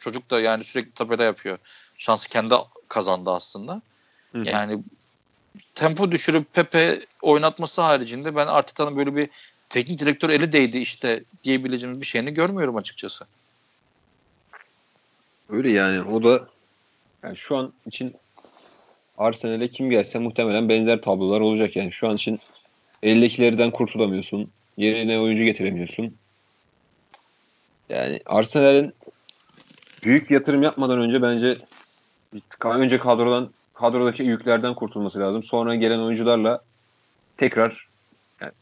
Çocuk 0.00 0.30
da 0.30 0.40
yani 0.40 0.64
sürekli 0.64 0.92
tabela 0.92 1.24
yapıyor. 1.24 1.58
Şansı 1.98 2.28
kendi 2.28 2.54
kazandı 2.88 3.30
aslında. 3.30 3.82
Hı. 4.32 4.38
Yani 4.38 4.82
tempo 5.74 6.10
düşürüp 6.10 6.52
Pepe 6.52 7.00
oynatması 7.22 7.82
haricinde 7.82 8.36
ben 8.36 8.46
Arteta'nın 8.46 8.96
böyle 8.96 9.16
bir 9.16 9.28
teknik 9.68 9.98
direktör 10.00 10.30
eli 10.30 10.52
değdi 10.52 10.78
işte 10.78 11.24
diyebileceğimiz 11.44 12.00
bir 12.00 12.06
şeyini 12.06 12.34
görmüyorum 12.34 12.76
açıkçası. 12.76 13.26
Öyle 15.48 15.72
yani 15.72 16.02
o 16.02 16.22
da 16.22 16.48
yani 17.22 17.36
şu 17.36 17.56
an 17.56 17.72
için 17.86 18.14
Arsenal'e 19.18 19.68
kim 19.68 19.90
gelse 19.90 20.18
muhtemelen 20.18 20.68
benzer 20.68 21.02
tablolar 21.02 21.40
olacak 21.40 21.76
yani 21.76 21.92
şu 21.92 22.08
an 22.08 22.16
için 22.16 22.40
eldekilerden 23.02 23.70
kurtulamıyorsun. 23.70 24.50
Yerine 24.76 25.20
oyuncu 25.20 25.44
getiremiyorsun. 25.44 26.14
Yani 27.88 28.20
Arsenal'in 28.26 28.94
büyük 30.02 30.30
yatırım 30.30 30.62
yapmadan 30.62 31.00
önce 31.00 31.22
bence 31.22 31.56
önce 32.64 32.98
kadrodan 32.98 33.50
kadrodaki 33.78 34.22
yüklerden 34.22 34.74
kurtulması 34.74 35.18
lazım. 35.18 35.42
Sonra 35.42 35.74
gelen 35.74 35.98
oyuncularla 35.98 36.60
tekrar 37.36 37.86
yani 38.40 38.52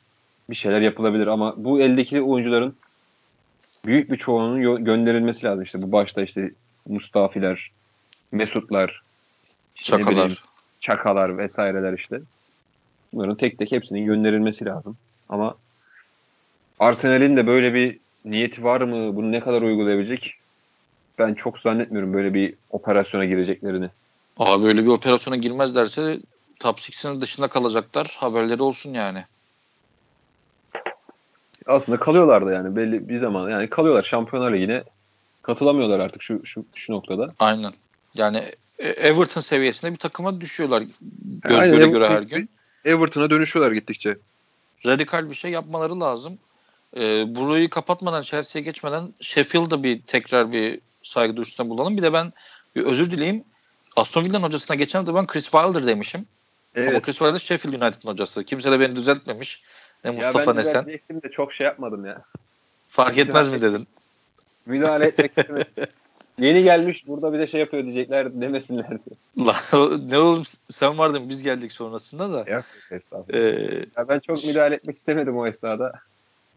bir 0.51 0.55
şeyler 0.55 0.80
yapılabilir 0.80 1.26
ama 1.26 1.55
bu 1.56 1.80
eldeki 1.80 2.22
oyuncuların 2.22 2.76
büyük 3.86 4.10
bir 4.10 4.16
çoğunun 4.16 4.84
gönderilmesi 4.84 5.47
lazım. 5.47 5.62
İşte 5.62 5.82
bu 5.82 5.93
başta 5.93 6.22
işte 6.22 6.51
Mustafiler, 6.88 7.70
Mesutlar, 8.32 9.02
işte 9.76 9.90
Çakalar. 9.90 10.10
Bileyim, 10.10 10.32
Çakalar 10.80 11.38
vesaireler 11.38 11.93
işte. 11.93 12.20
Bunların 13.12 13.36
tek 13.36 13.59
tek 13.59 13.72
hepsinin 13.72 14.06
gönderilmesi 14.06 14.64
lazım. 14.64 14.97
Ama 15.28 15.55
Arsenal'in 16.78 17.36
de 17.36 17.47
böyle 17.47 17.74
bir 17.74 17.98
niyeti 18.24 18.64
var 18.64 18.80
mı? 18.80 19.16
Bunu 19.16 19.32
ne 19.32 19.40
kadar 19.40 19.62
uygulayabilecek? 19.62 20.34
Ben 21.18 21.34
çok 21.34 21.59
zannetmiyorum 21.59 22.12
böyle 22.12 22.34
bir 22.34 22.55
operasyona 22.70 23.24
gireceklerini. 23.24 23.90
Abi 24.37 24.65
böyle 24.65 24.83
bir 24.83 24.89
operasyona 24.89 25.37
girmezlerse 25.37 26.21
top 26.61 26.79
6'in 26.79 27.21
dışında 27.21 27.49
kalacaklar. 27.49 28.17
Haberleri 28.19 28.63
olsun 28.63 28.95
yani. 28.95 29.25
Aslında 31.67 32.01
kalıyorlar 32.01 32.47
da 32.47 32.53
yani 32.53 32.77
belli 32.77 33.09
bir 33.09 33.19
zaman 33.19 33.51
yani 33.51 33.71
kalıyorlar 33.71 34.03
Şampiyonlar 34.03 34.53
Ligi'ne 34.53 34.85
katılamıyorlar 35.43 36.01
artık 36.01 36.23
şu 36.23 36.47
şu 36.47 36.65
şu 36.75 36.93
noktada. 36.93 37.35
Aynen. 37.39 37.73
Yani 38.15 38.53
e, 38.79 38.89
Everton 38.89 39.41
seviyesinde 39.41 39.93
bir 39.93 39.99
takıma 39.99 40.41
düşüyorlar 40.41 40.83
göz 41.43 41.59
Aynen, 41.59 41.77
göre 41.77 41.87
göre 41.87 42.09
her 42.09 42.23
gün. 42.23 42.51
Everton'a 42.85 43.31
dönüşüyorlar 43.31 43.73
gittikçe. 43.73 44.19
Radikal 44.87 45.31
bir 45.31 45.35
şey 45.35 45.51
yapmaları 45.51 46.01
lazım. 46.01 46.39
Ee, 46.97 47.25
burayı 47.29 47.71
kapatmadan 47.71 48.23
Chelsea'ye 48.23 48.65
geçmeden 48.65 49.15
Sheffield'da 49.21 49.83
bir 49.83 50.03
tekrar 50.03 50.53
bir 50.53 50.81
saygı 51.03 51.37
duruşunda 51.37 51.71
bulalım. 51.71 51.97
Bir 51.97 52.03
de 52.03 52.13
ben 52.13 52.33
bir 52.77 52.83
özür 52.83 53.11
dileyim. 53.11 53.45
Aston 53.97 54.24
Villa'nın 54.24 54.43
hocasına 54.43 54.77
geçen 54.77 55.06
de 55.06 55.14
ben 55.14 55.27
Chris 55.27 55.44
Wilder 55.44 55.86
demişim. 55.86 56.27
Evet. 56.74 56.89
Ama 56.89 57.01
Chris 57.01 57.18
Wilder 57.18 57.39
Sheffield 57.39 57.82
United'ın 57.82 58.09
hocası. 58.09 58.44
Kimse 58.44 58.73
de 58.73 58.81
beni 58.81 58.97
düzeltmemiş. 58.97 59.62
Ne 60.05 60.10
Mustafa 60.10 60.52
ne 60.52 60.64
sen. 60.64 60.86
Ya 61.10 61.23
de 61.23 61.31
çok 61.31 61.52
şey 61.52 61.64
yapmadım 61.64 62.06
ya. 62.06 62.23
Fark 62.89 63.18
etmez 63.18 63.48
mi 63.48 63.60
dedin? 63.62 63.86
Müdahale 64.66 65.05
etmek 65.05 65.31
istemedim. 65.39 65.86
Yeni 66.39 66.62
gelmiş 66.62 67.06
burada 67.06 67.32
bir 67.32 67.39
de 67.39 67.47
şey 67.47 67.60
yapıyor 67.60 67.85
diyecekler 67.85 68.40
demesinler 68.40 68.89
diye. 68.89 69.51
ne 70.10 70.18
oğlum 70.18 70.43
sen 70.70 70.98
vardın 70.98 71.28
biz 71.28 71.43
geldik 71.43 71.73
sonrasında 71.73 72.32
da. 72.32 72.51
Yok 72.51 72.64
estağfurullah. 72.90 73.40
Ee, 73.40 73.86
ya 73.97 74.09
ben 74.09 74.18
çok 74.18 74.44
müdahale 74.44 74.74
etmek 74.74 74.97
istemedim 74.97 75.36
o 75.36 75.47
esnada. 75.47 75.93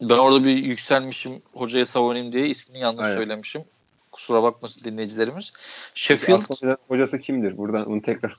Ben 0.02 0.18
orada 0.18 0.44
bir 0.44 0.58
yükselmişim 0.58 1.42
hocaya 1.54 1.86
savunayım 1.86 2.34
diye 2.34 2.48
ismini 2.48 2.80
yanlış 2.80 3.06
Aynen. 3.06 3.16
söylemişim. 3.18 3.64
Kusura 4.12 4.44
bakmasın 4.44 4.84
dinleyicilerimiz. 4.84 5.54
Sheffield 5.96 6.44
Aston 6.50 6.78
hocası 6.88 7.20
kimdir? 7.20 7.58
Buradan 7.58 7.86
onu 7.86 8.02
tekrar. 8.02 8.34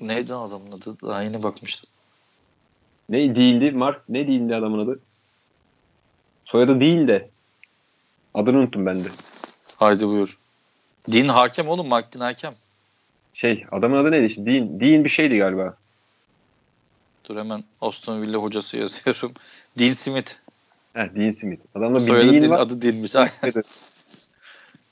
Neydi 0.00 0.34
adamın 0.34 0.72
adı? 0.72 0.96
Daha 1.02 1.22
yeni 1.22 1.42
bakmıştım. 1.42 1.90
Ne 3.08 3.36
değildi? 3.36 3.70
Mark 3.70 4.08
ne 4.08 4.26
değildi 4.28 4.54
adamın 4.54 4.86
adı? 4.86 5.00
Soyadı 6.44 6.80
değil 6.80 7.08
de. 7.08 7.28
Adını 8.34 8.58
unuttum 8.58 8.86
ben 8.86 9.04
de. 9.04 9.08
Haydi 9.76 10.06
buyur. 10.06 10.38
Din 11.10 11.28
hakem 11.28 11.68
oğlum. 11.68 11.88
Mark 11.88 12.14
Din 12.14 12.20
hakem. 12.20 12.54
Şey 13.34 13.66
adamın 13.72 13.96
adı 13.96 14.10
neydi 14.10 14.26
işte? 14.26 14.46
Din, 14.46 14.80
Din 14.80 15.04
bir 15.04 15.10
şeydi 15.10 15.38
galiba. 15.38 15.76
Dur 17.28 17.36
hemen 17.36 17.64
Aston 17.80 18.22
Villa 18.22 18.38
hocası 18.38 18.76
yazıyorum. 18.76 19.32
Dean 19.78 19.92
Smith. 19.92 20.32
He, 20.92 21.10
Dean 21.16 21.30
Smith. 21.30 21.60
Adamda 21.74 22.00
bir 22.00 22.06
Soyadı 22.06 22.32
Dean, 22.32 22.42
Dean 22.42 22.50
var. 22.50 22.58
Adı 22.60 22.82
Dean'miş. 22.82 23.14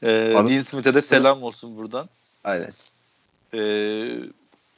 Ee, 0.02 0.62
Smith'e 0.66 0.94
de 0.94 1.02
selam 1.02 1.42
olsun 1.42 1.76
buradan. 1.76 2.08
Aynen. 2.44 2.72
Ee, 3.54 4.20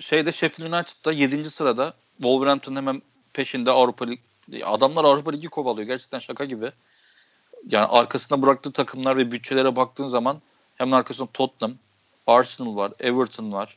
şeyde 0.00 0.32
Sheffield 0.32 0.72
United'da 0.72 1.12
7. 1.12 1.50
sırada 1.50 1.94
Wolverhampton 2.16 2.76
hemen 2.76 3.02
peşinde 3.32 3.70
Avrupa 3.70 4.04
Lig 4.04 4.18
adamlar 4.64 5.04
Avrupa 5.04 5.30
Ligi 5.30 5.48
kovalıyor. 5.48 5.86
Gerçekten 5.86 6.18
şaka 6.18 6.44
gibi. 6.44 6.72
Yani 7.68 7.86
arkasında 7.86 8.42
bıraktığı 8.42 8.72
takımlar 8.72 9.16
ve 9.16 9.32
bütçelere 9.32 9.76
baktığın 9.76 10.08
zaman 10.08 10.40
hemen 10.76 10.96
arkasında 10.96 11.28
Tottenham, 11.34 11.76
Arsenal 12.26 12.76
var, 12.76 12.92
Everton 13.00 13.52
var. 13.52 13.76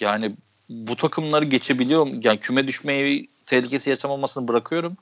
Yani 0.00 0.32
bu 0.68 0.96
takımları 0.96 1.44
geçebiliyor? 1.44 2.06
Yani 2.22 2.40
küme 2.40 2.66
düşmeyi 2.66 3.28
tehlikesi 3.46 3.90
yaşamamasını 3.90 4.48
bırakıyorum. 4.48 4.96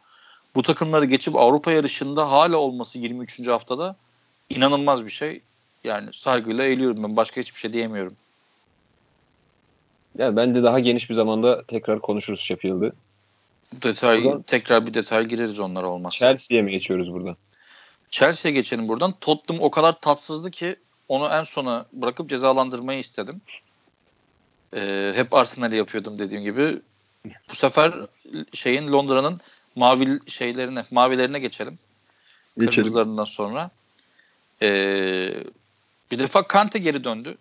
Bu 0.54 0.62
takımları 0.62 1.04
geçip 1.04 1.36
Avrupa 1.36 1.72
yarışında 1.72 2.30
hala 2.30 2.56
olması 2.56 2.98
23. 2.98 3.46
haftada 3.46 3.96
inanılmaz 4.50 5.04
bir 5.04 5.10
şey. 5.10 5.40
Yani 5.86 6.10
saygıyla 6.12 6.64
eğiliyorum 6.64 7.02
ben. 7.02 7.16
Başka 7.16 7.40
hiçbir 7.40 7.60
şey 7.60 7.72
diyemiyorum. 7.72 8.16
Yani 10.18 10.36
ben 10.36 10.54
de 10.54 10.62
daha 10.62 10.80
geniş 10.80 11.10
bir 11.10 11.14
zamanda 11.14 11.62
tekrar 11.62 12.00
konuşuruz 12.00 12.40
Sheffield'ı. 12.40 12.92
Detay, 13.82 14.24
buradan, 14.24 14.42
tekrar 14.42 14.86
bir 14.86 14.94
detay 14.94 15.24
gireriz 15.24 15.60
onlara 15.60 15.88
olmazsa. 15.88 16.18
Chelsea'ye 16.18 16.62
mi 16.62 16.70
geçiyoruz 16.70 17.12
buradan? 17.12 17.36
Chelsea'ye 18.10 18.54
geçelim 18.54 18.88
buradan. 18.88 19.14
Tottenham 19.20 19.62
o 19.62 19.70
kadar 19.70 20.00
tatsızdı 20.00 20.50
ki 20.50 20.76
onu 21.08 21.26
en 21.26 21.44
sona 21.44 21.86
bırakıp 21.92 22.30
cezalandırmayı 22.30 22.98
istedim. 22.98 23.40
Ee, 24.74 25.12
hep 25.16 25.34
Arsenal'i 25.34 25.76
yapıyordum 25.76 26.18
dediğim 26.18 26.44
gibi. 26.44 26.80
Bu 27.50 27.54
sefer 27.54 27.94
şeyin 28.52 28.92
Londra'nın 28.92 29.40
mavi 29.76 30.20
şeylerine, 30.26 30.84
mavilerine 30.90 31.38
geçelim. 31.38 31.78
geçelim. 32.58 32.72
Kırmızılarından 32.74 33.24
sonra. 33.24 33.70
Ee, 34.62 35.34
bir 36.10 36.18
defa 36.18 36.42
Kante 36.42 36.78
geri 36.78 37.04
döndü. 37.04 37.38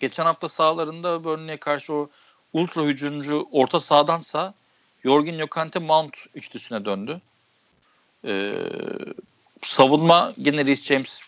Geçen 0.00 0.24
hafta 0.24 0.48
sahalarında 0.48 1.24
Burnley'e 1.24 1.56
karşı 1.56 1.92
o 1.92 2.08
ultra 2.52 2.82
hücumcu 2.82 3.48
orta 3.52 3.80
sahadansa 3.80 4.54
Jorginho 5.02 5.46
Kante 5.46 5.78
Mount 5.78 6.16
üçlüsüne 6.34 6.84
döndü. 6.84 7.20
Ee, 8.24 8.54
savunma 9.62 10.32
yine 10.36 10.64
Rhys 10.64 10.82
James 10.82 11.20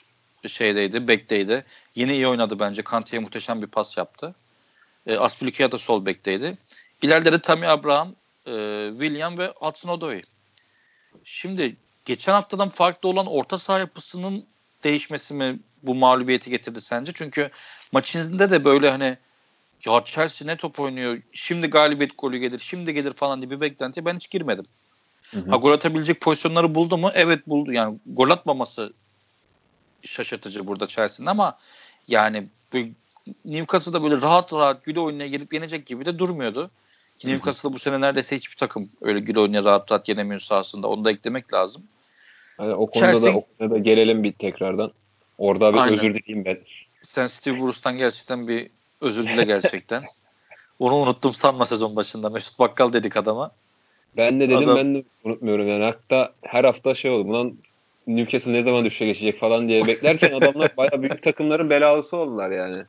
şeydeydi, 0.49 1.09
bekteydi. 1.09 1.65
Yine 1.95 2.15
iyi 2.15 2.29
oynadı 2.29 2.59
bence. 2.59 2.83
Kante'ye 2.83 3.21
muhteşem 3.21 3.63
bir 3.63 3.67
pas 3.67 3.97
yaptı. 3.97 4.35
E, 5.07 5.17
Aspilicueta 5.17 5.79
sol 5.79 6.07
bekteydi. 6.07 6.59
İleride 7.03 7.33
de 7.33 7.39
Tammy 7.41 7.69
Abraham, 7.69 8.15
e, 8.47 8.53
William 8.91 9.39
ve 9.39 9.53
Hudson 9.57 9.91
Odoi. 9.91 10.23
Şimdi 11.25 11.77
geçen 12.05 12.33
haftadan 12.33 12.69
farklı 12.69 13.09
olan 13.09 13.27
orta 13.27 13.59
saha 13.59 13.79
yapısının 13.79 14.45
değişmesi 14.85 15.35
mi 15.35 15.59
bu 15.83 15.95
mağlubiyeti 15.95 16.51
getirdi 16.51 16.81
sence? 16.81 17.13
Çünkü 17.15 17.51
maçında 17.93 18.51
de 18.51 18.65
böyle 18.65 18.91
hani 18.91 19.19
ya 19.85 20.03
Chelsea 20.05 20.47
ne 20.47 20.57
top 20.57 20.81
oynuyor, 20.81 21.23
şimdi 21.33 21.67
galibiyet 21.67 22.19
golü 22.19 22.39
gelir, 22.39 22.59
şimdi 22.59 22.95
gelir 22.95 23.13
falan 23.13 23.41
diye 23.41 23.51
bir 23.51 23.61
beklenti 23.61 24.05
ben 24.05 24.17
hiç 24.17 24.31
girmedim. 24.31 24.65
Hı 25.31 25.41
hı. 25.41 25.51
Ha, 25.51 25.57
gol 25.57 25.73
atabilecek 25.73 26.21
pozisyonları 26.21 26.75
buldu 26.75 26.99
mu? 26.99 27.11
Evet 27.15 27.49
buldu. 27.49 27.73
Yani 27.73 27.99
gol 28.07 28.31
atmaması 28.31 28.93
şaşırtıcı 30.03 30.67
burada 30.67 30.87
Chelsea'nin 30.87 31.31
ama 31.31 31.59
yani 32.09 32.49
Newcastle'da 33.45 34.03
böyle 34.03 34.23
rahat 34.23 34.53
rahat 34.53 34.85
güle 34.85 35.01
oynaya 35.01 35.29
gelip 35.29 35.55
yenecek 35.55 35.87
gibi 35.87 36.05
de 36.05 36.19
durmuyordu. 36.19 36.71
Newcastle'da 37.25 37.75
bu 37.75 37.79
sene 37.79 38.01
neredeyse 38.01 38.37
hiçbir 38.37 38.57
takım 38.57 38.91
öyle 39.01 39.21
güle 39.21 39.41
oynaya 39.41 39.65
rahat 39.65 39.93
rahat 39.93 40.09
yenemiyor 40.09 40.41
sahasında. 40.41 40.89
Onu 40.89 41.05
da 41.05 41.11
eklemek 41.11 41.53
lazım. 41.53 41.83
Yani 42.61 42.75
o 42.75 42.87
konuda 42.87 43.13
Chelsea, 43.13 43.33
da 43.33 43.37
o 43.37 43.45
konuda 43.59 43.75
da 43.75 43.79
gelelim 43.79 44.23
bir 44.23 44.33
tekrardan. 44.33 44.93
Orada 45.39 45.73
bir 45.73 45.79
Aynen. 45.79 45.99
özür 45.99 46.15
dileyim 46.15 46.45
ben. 46.45 46.59
Sen 47.03 47.27
Steve 47.27 47.61
Bruce'tan 47.61 47.99
gerçekten 47.99 48.49
bir 48.49 48.71
özür 49.01 49.23
dile 49.23 49.45
gerçekten. 49.45 50.05
Onu 50.79 50.95
unuttum 50.95 51.35
sanma 51.35 51.67
sezon 51.67 51.97
başında. 51.97 52.31
Mesut 52.31 52.59
Bakkal 52.59 52.93
dedik 52.93 53.17
adama. 53.17 53.51
Ben 54.17 54.41
de 54.41 54.49
dedim 54.49 54.69
Adam... 54.69 54.77
ben 54.77 54.95
de 54.95 55.05
unutmuyorum 55.25 55.69
yani. 55.69 55.85
Hatta 55.85 56.33
her 56.43 56.65
hafta 56.65 56.95
şey 56.95 57.11
oldu. 57.11 57.29
Bundan 57.29 57.55
Newcastle 58.07 58.53
ne 58.53 58.63
zaman 58.63 58.85
düşüşe 58.85 59.07
geçecek 59.07 59.41
falan 59.41 59.69
diye 59.69 59.87
beklerken 59.87 60.33
adamlar 60.33 60.77
bayağı 60.77 61.03
büyük 61.03 61.23
takımların 61.23 61.71
belalısı 61.71 62.17
oldular 62.17 62.51
yani. 62.51 62.83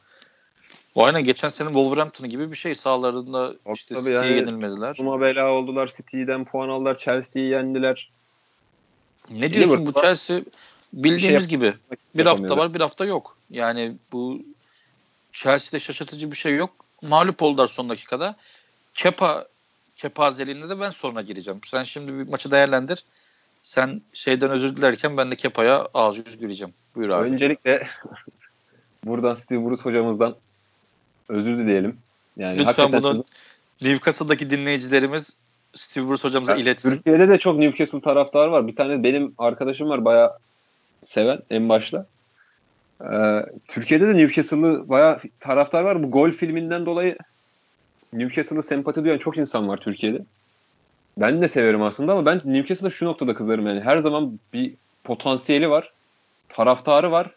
O 0.96 1.04
aynen 1.06 1.24
geçen 1.24 1.50
sene 1.50 1.68
Wolverhampton 1.68 2.30
gibi 2.30 2.52
bir 2.52 2.56
şey 2.56 2.76
sağlarında 2.76 3.54
işte 3.74 3.96
City'ye 3.96 4.16
yani, 4.16 4.32
yenilmediler. 4.32 4.98
Kuma 4.98 5.22
bela 5.22 5.52
oldular. 5.52 5.92
City'den 5.98 6.46
puan 6.46 6.70
aldılar. 6.70 6.98
Chelsea'yi 6.98 7.50
yendiler. 7.50 8.12
Ne 9.30 9.50
diyorsun 9.50 9.86
bu 9.86 9.94
Chelsea 9.94 10.42
bildiğimiz 10.94 11.42
şey 11.42 11.50
gibi 11.50 11.74
bir 12.16 12.26
hafta 12.26 12.58
var 12.58 12.74
bir 12.74 12.82
hafta 12.82 13.06
yok. 13.06 13.38
Yani 13.50 13.96
bu 14.12 14.42
Chelsea'de 15.34 15.80
şaşırtıcı 15.80 16.32
bir 16.32 16.36
şey 16.36 16.56
yok. 16.56 16.72
Mağlup 17.02 17.42
oldular 17.42 17.68
son 17.68 17.90
dakikada. 17.90 18.36
Kepa 18.94 19.46
kepazeliğine 19.96 20.70
de 20.70 20.80
ben 20.80 20.90
sonra 20.90 21.22
gireceğim. 21.22 21.60
Sen 21.66 21.84
şimdi 21.84 22.14
bir 22.14 22.32
maçı 22.32 22.52
değerlendir. 22.52 23.06
Sen 23.62 24.02
şeyden 24.14 24.52
özür 24.52 24.76
dilerken 24.76 25.18
ben 25.18 25.32
de 25.32 25.36
Kepa'ya 25.36 25.88
ağız 25.94 26.18
yüz 26.18 26.38
güleceğim. 26.38 26.74
Buyur 26.96 27.10
abi. 27.10 27.30
Öncelikle 27.30 27.88
buradan 29.06 29.34
Steve 29.34 29.66
Bruce 29.66 29.82
hocamızdan 29.82 30.36
özür 31.30 31.58
dileyelim. 31.58 31.98
Yani 32.38 32.60
Lütfen 32.60 32.94
bunu 32.94 33.24
Newcastle'daki 33.82 34.50
dinleyicilerimiz 34.50 35.36
Steve 35.76 36.10
Bruce 36.10 36.24
hocamıza 36.24 36.52
yani, 36.52 36.62
iletsin. 36.62 36.92
Türkiye'de 36.92 37.30
de 37.30 37.40
çok 37.40 37.60
Newcastle 37.60 38.02
taraftarı 38.02 38.52
var. 38.52 38.68
Bir 38.68 38.76
tane 38.76 39.04
benim 39.04 39.34
arkadaşım 39.38 39.90
var 39.90 40.06
bayağı 40.06 40.32
seven 41.02 41.40
en 41.50 41.70
başta. 41.70 42.06
Ee, 43.12 43.46
Türkiye'de 43.68 44.08
de 44.08 44.18
Newcastle'lı 44.18 44.90
bayağı 44.90 45.20
taraftar 45.40 45.84
var. 45.84 46.04
Bu 46.04 46.12
gol 46.12 46.32
filminden 46.32 46.86
dolayı 46.86 47.18
Newcastle'da 48.14 48.62
sempati 48.62 49.04
duyan 49.04 49.18
çok 49.18 49.38
insan 49.38 49.68
var 49.68 49.78
Türkiye'de. 49.78 50.22
Ben 51.18 51.42
de 51.42 51.48
severim 51.48 51.82
aslında 51.82 52.12
ama 52.12 52.26
ben 52.26 52.42
Newcastle'da 52.46 52.90
şu 52.90 53.06
noktada 53.06 53.34
kızarım 53.34 53.68
yani. 53.68 53.82
Her 53.82 54.00
zaman 54.00 54.40
bir 54.54 54.74
potansiyeli 55.04 55.70
var. 55.70 55.92
Taraftarı 56.50 57.12
var. 57.12 57.32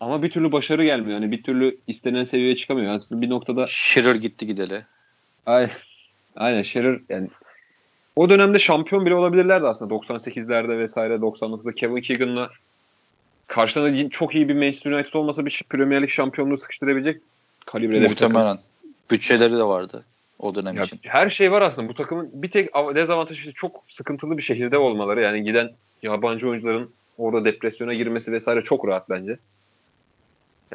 Ama 0.00 0.22
bir 0.22 0.30
türlü 0.30 0.52
başarı 0.52 0.84
gelmiyor. 0.84 1.20
Yani 1.20 1.32
bir 1.32 1.42
türlü 1.42 1.76
istenen 1.86 2.24
seviyeye 2.24 2.56
çıkamıyor. 2.56 2.94
Aslında 2.94 3.22
bir 3.22 3.30
noktada 3.30 3.66
Shearer 3.68 4.14
gitti 4.14 4.46
gideli. 4.46 4.84
Aynen. 5.46 5.70
Aynen 6.36 6.62
Shearer 6.62 7.00
yani 7.08 7.28
o 8.18 8.28
dönemde 8.28 8.58
şampiyon 8.58 9.06
bile 9.06 9.14
olabilirlerdi 9.14 9.66
aslında 9.66 9.94
98'lerde 9.94 10.78
vesaire 10.78 11.14
99'da 11.14 11.72
Kevin 11.72 12.00
Keegan'la 12.00 12.50
karşılarında 13.46 14.10
çok 14.10 14.34
iyi 14.34 14.48
bir 14.48 14.54
Manchester 14.54 14.92
United 14.92 15.12
olmasa 15.12 15.46
bir 15.46 15.64
Premier 15.70 16.02
Lig 16.02 16.10
şampiyonluğu 16.10 16.56
sıkıştırabilecek 16.56 17.20
kalibrede 17.66 18.08
Muhtemelen. 18.08 18.56
bir 18.56 18.56
takım. 18.56 18.60
Bütçeleri 19.10 19.52
de 19.52 19.62
vardı 19.62 20.04
o 20.38 20.54
dönem 20.54 20.76
ya, 20.76 20.82
için. 20.82 21.00
Her 21.02 21.30
şey 21.30 21.52
var 21.52 21.62
aslında. 21.62 21.88
Bu 21.88 21.94
takımın 21.94 22.30
bir 22.32 22.50
tek 22.50 22.74
dezavantajı 22.74 23.40
işte 23.40 23.52
çok 23.52 23.82
sıkıntılı 23.88 24.38
bir 24.38 24.42
şehirde 24.42 24.78
olmaları. 24.78 25.22
Yani 25.22 25.44
giden 25.44 25.70
yabancı 26.02 26.48
oyuncuların 26.48 26.90
orada 27.18 27.44
depresyona 27.44 27.94
girmesi 27.94 28.32
vesaire 28.32 28.62
çok 28.62 28.88
rahat 28.88 29.10
bence. 29.10 29.38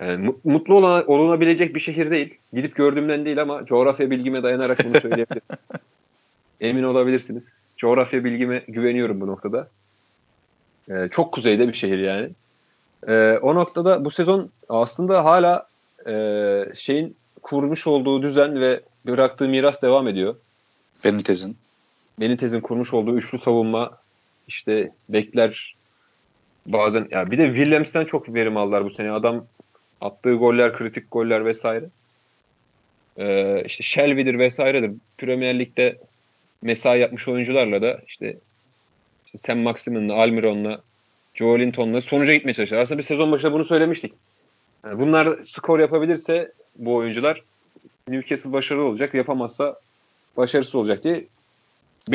Yani 0.01 0.33
mutlu 0.43 0.75
olan, 0.75 1.11
olunabilecek 1.11 1.75
bir 1.75 1.79
şehir 1.79 2.11
değil. 2.11 2.37
Gidip 2.53 2.75
gördüğümden 2.75 3.25
değil 3.25 3.41
ama 3.41 3.65
coğrafya 3.65 4.11
bilgime 4.11 4.43
dayanarak 4.43 4.85
bunu 4.85 5.01
söyleyebilirim. 5.01 5.41
Emin 6.63 6.83
olabilirsiniz. 6.83 7.49
Coğrafya 7.77 8.23
bilgime 8.23 8.63
güveniyorum 8.67 9.21
bu 9.21 9.27
noktada. 9.27 9.69
Ee, 10.89 11.07
çok 11.11 11.31
kuzeyde 11.31 11.67
bir 11.67 11.73
şehir 11.73 11.97
yani. 11.97 12.29
Ee, 13.07 13.39
o 13.41 13.55
noktada 13.55 14.05
bu 14.05 14.11
sezon 14.11 14.49
aslında 14.69 15.25
hala 15.25 15.67
e, 16.07 16.65
şeyin 16.75 17.15
kurmuş 17.41 17.87
olduğu 17.87 18.23
düzen 18.23 18.61
ve 18.61 18.81
bıraktığı 19.07 19.47
miras 19.47 19.81
devam 19.81 20.07
ediyor. 20.07 20.35
Benitez'in. 21.03 21.57
Benitez'in 22.19 22.61
kurmuş 22.61 22.93
olduğu 22.93 23.17
üçlü 23.17 23.37
savunma 23.37 23.97
işte 24.47 24.91
bekler 25.09 25.75
bazen 26.65 27.07
ya 27.11 27.31
bir 27.31 27.37
de 27.37 27.47
Williams'ten 27.47 28.05
çok 28.05 28.33
verim 28.33 28.57
aldılar 28.57 28.85
bu 28.85 28.89
sene. 28.89 29.11
Adam 29.11 29.45
attığı 30.01 30.33
goller, 30.33 30.77
kritik 30.77 31.11
goller 31.11 31.45
vesaire. 31.45 31.85
Ee, 33.17 33.63
işte 33.65 33.83
Shelby'dir 33.83 34.39
vesairedir. 34.39 34.91
Premier 35.17 35.59
Lig'de 35.59 35.97
mesai 36.61 36.99
yapmış 36.99 37.27
oyuncularla 37.27 37.81
da 37.81 38.01
işte, 38.07 38.37
işte 39.25 39.37
Sam 39.37 39.59
Maximin'la, 39.59 40.13
Almiron'la, 40.13 40.81
Joe 41.33 41.59
Linton'la 41.59 42.01
sonuca 42.01 42.33
gitmeye 42.33 42.53
çalışıyor. 42.53 42.81
Aslında 42.81 42.97
bir 42.97 43.03
sezon 43.03 43.31
başında 43.31 43.53
bunu 43.53 43.65
söylemiştik. 43.65 44.13
Yani 44.85 44.99
bunlar 44.99 45.37
skor 45.45 45.79
yapabilirse 45.79 46.51
bu 46.75 46.95
oyuncular 46.95 47.41
Newcastle 48.07 48.51
başarılı 48.51 48.83
olacak. 48.83 49.13
Yapamazsa 49.13 49.79
başarısız 50.37 50.75
olacak 50.75 51.03
diye. 51.03 51.27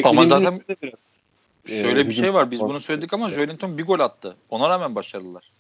Ama 0.04 0.26
zaten 0.26 0.60
biraz, 0.82 1.80
şöyle 1.80 2.00
e, 2.00 2.08
bir 2.08 2.12
şey 2.12 2.34
var. 2.34 2.50
Biz 2.50 2.60
bunu 2.60 2.80
söyledik 2.80 3.12
ama 3.12 3.30
Joelinton 3.30 3.78
bir 3.78 3.86
gol 3.86 4.00
attı. 4.00 4.36
Ona 4.50 4.68
rağmen 4.68 4.94
başarılılar. 4.94 5.50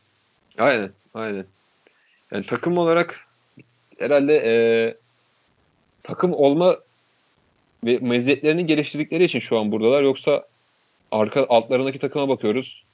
Aynen. 0.58 0.90
Aynen. 1.14 1.44
Yani 2.32 2.46
takım 2.46 2.78
olarak 2.78 3.26
herhalde 3.98 4.42
e, 4.44 4.52
takım 6.02 6.32
olma 6.32 6.76
ve 7.84 7.98
meziyetlerini 7.98 8.66
geliştirdikleri 8.66 9.24
için 9.24 9.38
şu 9.38 9.58
an 9.58 9.72
buradalar. 9.72 10.02
Yoksa 10.02 10.44
arka 11.10 11.46
altlarındaki 11.48 11.98
takıma 11.98 12.28
bakıyoruz. 12.28 12.84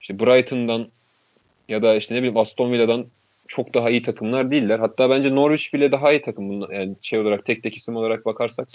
İşte 0.00 0.18
Brighton'dan 0.18 0.88
ya 1.68 1.82
da 1.82 1.96
işte 1.96 2.14
ne 2.14 2.18
bileyim 2.18 2.36
Aston 2.36 2.72
Villa'dan 2.72 3.06
çok 3.48 3.74
daha 3.74 3.90
iyi 3.90 4.02
takımlar 4.02 4.50
değiller. 4.50 4.78
Hatta 4.78 5.10
bence 5.10 5.34
Norwich 5.34 5.74
bile 5.74 5.92
daha 5.92 6.12
iyi 6.12 6.22
takım 6.22 6.48
bunlar. 6.48 6.70
Yani 6.70 6.94
şey 7.02 7.18
olarak 7.18 7.44
tek 7.44 7.62
tek 7.62 7.76
isim 7.76 7.96
olarak 7.96 8.26
bakarsak. 8.26 8.68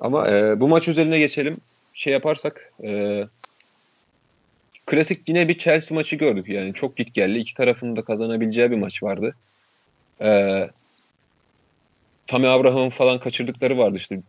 Ama 0.00 0.28
e, 0.28 0.60
bu 0.60 0.68
maç 0.68 0.88
üzerine 0.88 1.18
geçelim. 1.18 1.56
Şey 1.94 2.12
yaparsak 2.12 2.72
e, 2.84 3.24
klasik 4.86 5.28
yine 5.28 5.48
bir 5.48 5.58
Chelsea 5.58 5.94
maçı 5.94 6.16
gördük. 6.16 6.48
Yani 6.48 6.74
çok 6.74 6.96
git 6.96 7.14
geldi. 7.14 7.38
İki 7.38 7.54
tarafın 7.54 7.96
da 7.96 8.02
kazanabileceği 8.02 8.70
bir 8.70 8.76
maç 8.76 9.02
vardı. 9.02 9.34
E, 10.20 10.60
Tammy 12.26 12.48
Abraham'ın 12.48 12.90
falan 12.90 13.18
kaçırdıkları 13.18 13.78
vardı 13.78 13.96
işte. 13.96 14.20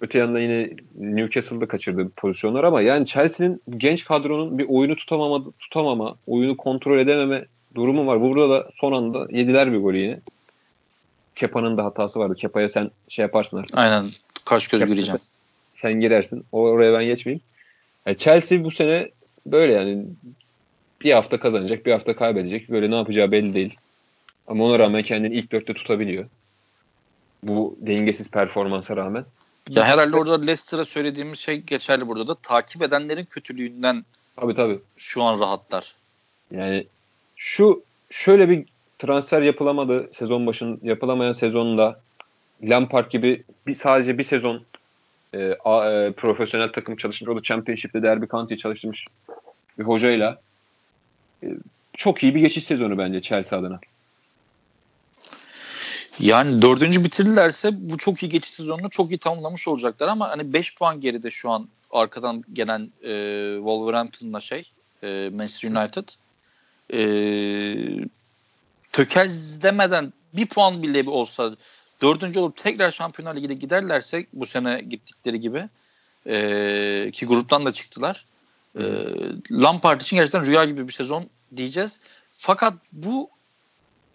Öte 0.00 0.18
yandan 0.18 0.40
yine 0.40 0.70
Newcastle'da 0.98 1.68
kaçırdığı 1.68 2.08
pozisyonlar 2.08 2.64
ama 2.64 2.80
yani 2.80 3.06
Chelsea'nin 3.06 3.62
genç 3.76 4.04
kadronun 4.04 4.58
bir 4.58 4.66
oyunu 4.68 4.96
tutamama, 4.96 5.44
tutamama, 5.58 6.16
oyunu 6.26 6.56
kontrol 6.56 6.98
edememe 6.98 7.44
durumu 7.74 8.06
var. 8.06 8.20
Burada 8.20 8.50
da 8.50 8.70
son 8.74 8.92
anda 8.92 9.26
yediler 9.30 9.72
bir 9.72 9.78
golü 9.78 9.98
yine. 9.98 10.20
Kepa'nın 11.36 11.76
da 11.76 11.84
hatası 11.84 12.18
vardı. 12.18 12.34
Kepa'ya 12.34 12.68
sen 12.68 12.90
şey 13.08 13.22
yaparsın 13.22 13.56
artık. 13.56 13.78
Aynen. 13.78 14.10
Kaç 14.44 14.68
göz 14.68 14.86
gireceğim. 14.86 15.20
Sen, 15.74 15.90
sen 15.92 16.00
girersin. 16.00 16.44
Oraya 16.52 16.98
ben 16.98 17.04
geçmeyeyim. 17.04 17.42
Yani 18.06 18.18
Chelsea 18.18 18.64
bu 18.64 18.70
sene 18.70 19.08
böyle 19.46 19.72
yani 19.72 20.04
bir 21.00 21.12
hafta 21.12 21.40
kazanacak, 21.40 21.86
bir 21.86 21.92
hafta 21.92 22.16
kaybedecek. 22.16 22.70
Böyle 22.70 22.90
ne 22.90 22.96
yapacağı 22.96 23.32
belli 23.32 23.54
değil. 23.54 23.76
Ama 24.46 24.64
ona 24.64 24.78
rağmen 24.78 25.02
kendini 25.02 25.34
ilk 25.34 25.52
dörtte 25.52 25.74
tutabiliyor. 25.74 26.24
Bu 27.48 27.76
dengesiz 27.80 28.30
performansa 28.30 28.96
rağmen. 28.96 29.24
Ya 29.68 29.84
herhalde 29.84 30.16
orada 30.16 30.40
Leicester'a 30.40 30.84
söylediğimiz 30.84 31.38
şey 31.38 31.60
geçerli 31.60 32.08
burada 32.08 32.28
da. 32.28 32.34
Takip 32.34 32.82
edenlerin 32.82 33.24
kötülüğünden 33.24 34.04
tabii, 34.36 34.54
tabii. 34.54 34.80
şu 34.96 35.22
an 35.22 35.40
rahatlar. 35.40 35.94
Yani 36.50 36.86
şu 37.36 37.82
şöyle 38.10 38.48
bir 38.48 38.64
transfer 38.98 39.42
yapılamadı 39.42 40.10
sezon 40.12 40.46
başın 40.46 40.80
yapılamayan 40.82 41.32
sezonda 41.32 42.00
Lampard 42.62 43.10
gibi 43.10 43.42
bir 43.66 43.74
sadece 43.74 44.18
bir 44.18 44.24
sezon 44.24 44.62
e, 45.34 45.56
a, 45.64 45.90
e, 45.90 46.12
profesyonel 46.12 46.72
takım 46.72 46.96
çalışmış. 46.96 47.30
O 47.30 47.36
da 47.36 47.42
Championship'te 47.42 48.02
Derby 48.02 48.26
County 48.26 48.54
çalışmış 48.54 49.06
bir 49.78 49.84
hocayla. 49.84 50.40
E, 51.42 51.48
çok 51.92 52.22
iyi 52.22 52.34
bir 52.34 52.40
geçiş 52.40 52.64
sezonu 52.64 52.98
bence 52.98 53.22
Chelsea 53.22 53.58
adına. 53.58 53.80
Yani 56.18 56.62
dördüncü 56.62 57.04
bitirdilerse 57.04 57.70
bu 57.90 57.98
çok 57.98 58.22
iyi 58.22 58.28
geçiş 58.28 58.50
sezonunu 58.50 58.90
çok 58.90 59.10
iyi 59.10 59.18
tamamlamış 59.18 59.68
olacaklar 59.68 60.08
ama 60.08 60.28
hani 60.28 60.52
5 60.52 60.74
puan 60.74 61.00
geride 61.00 61.30
şu 61.30 61.50
an 61.50 61.68
arkadan 61.90 62.44
gelen 62.52 62.90
e, 63.02 63.12
Wolverhampton'la 63.56 64.40
şey 64.40 64.70
e, 65.02 65.30
Manchester 65.34 65.70
United 65.70 66.08
e, 66.92 66.98
tökezlemeden 68.92 70.12
bir 70.32 70.46
puan 70.46 70.82
bile 70.82 71.10
olsa 71.10 71.56
dördüncü 72.02 72.40
olup 72.40 72.56
tekrar 72.56 72.90
Şampiyonlar 72.90 73.36
Ligi'de 73.36 73.54
giderlerse 73.54 74.26
bu 74.32 74.46
sene 74.46 74.80
gittikleri 74.80 75.40
gibi 75.40 75.68
E, 76.26 77.10
ki 77.12 77.26
gruptan 77.26 77.66
da 77.66 77.72
çıktılar. 77.72 78.24
E, 78.78 78.82
Lampard 79.50 80.00
için 80.00 80.16
gerçekten 80.16 80.46
rüya 80.46 80.64
gibi 80.64 80.88
bir 80.88 80.92
sezon 80.92 81.28
diyeceğiz. 81.56 82.00
Fakat 82.38 82.74
bu 82.92 83.30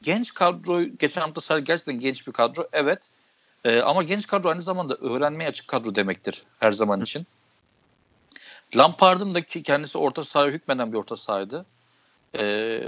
genç 0.02 0.34
kadro 0.34 0.84
geçen 0.84 1.22
hafta 1.22 1.42
sarı 1.42 1.60
gerçekten 1.60 2.00
genç 2.00 2.28
bir 2.28 2.32
kadro. 2.32 2.68
Evet. 2.74 3.10
E, 3.66 3.80
ama 3.80 4.04
genç 4.04 4.28
kadro 4.28 4.50
aynı 4.50 4.62
zamanda 4.62 4.96
öğrenmeye 4.96 5.50
açık 5.50 5.68
kadro 5.68 5.96
demektir 5.96 6.44
her 6.60 6.72
zaman 6.72 7.02
için. 7.02 7.28
Lampard'ın 8.76 9.36
da 9.36 9.42
ki 9.42 9.64
kendisi 9.64 9.98
orta 9.98 10.24
sahaya 10.24 10.52
hükmeden 10.52 10.92
bir 10.94 10.98
orta 10.98 11.16
sahaydı. 11.16 11.66
E, 12.38 12.82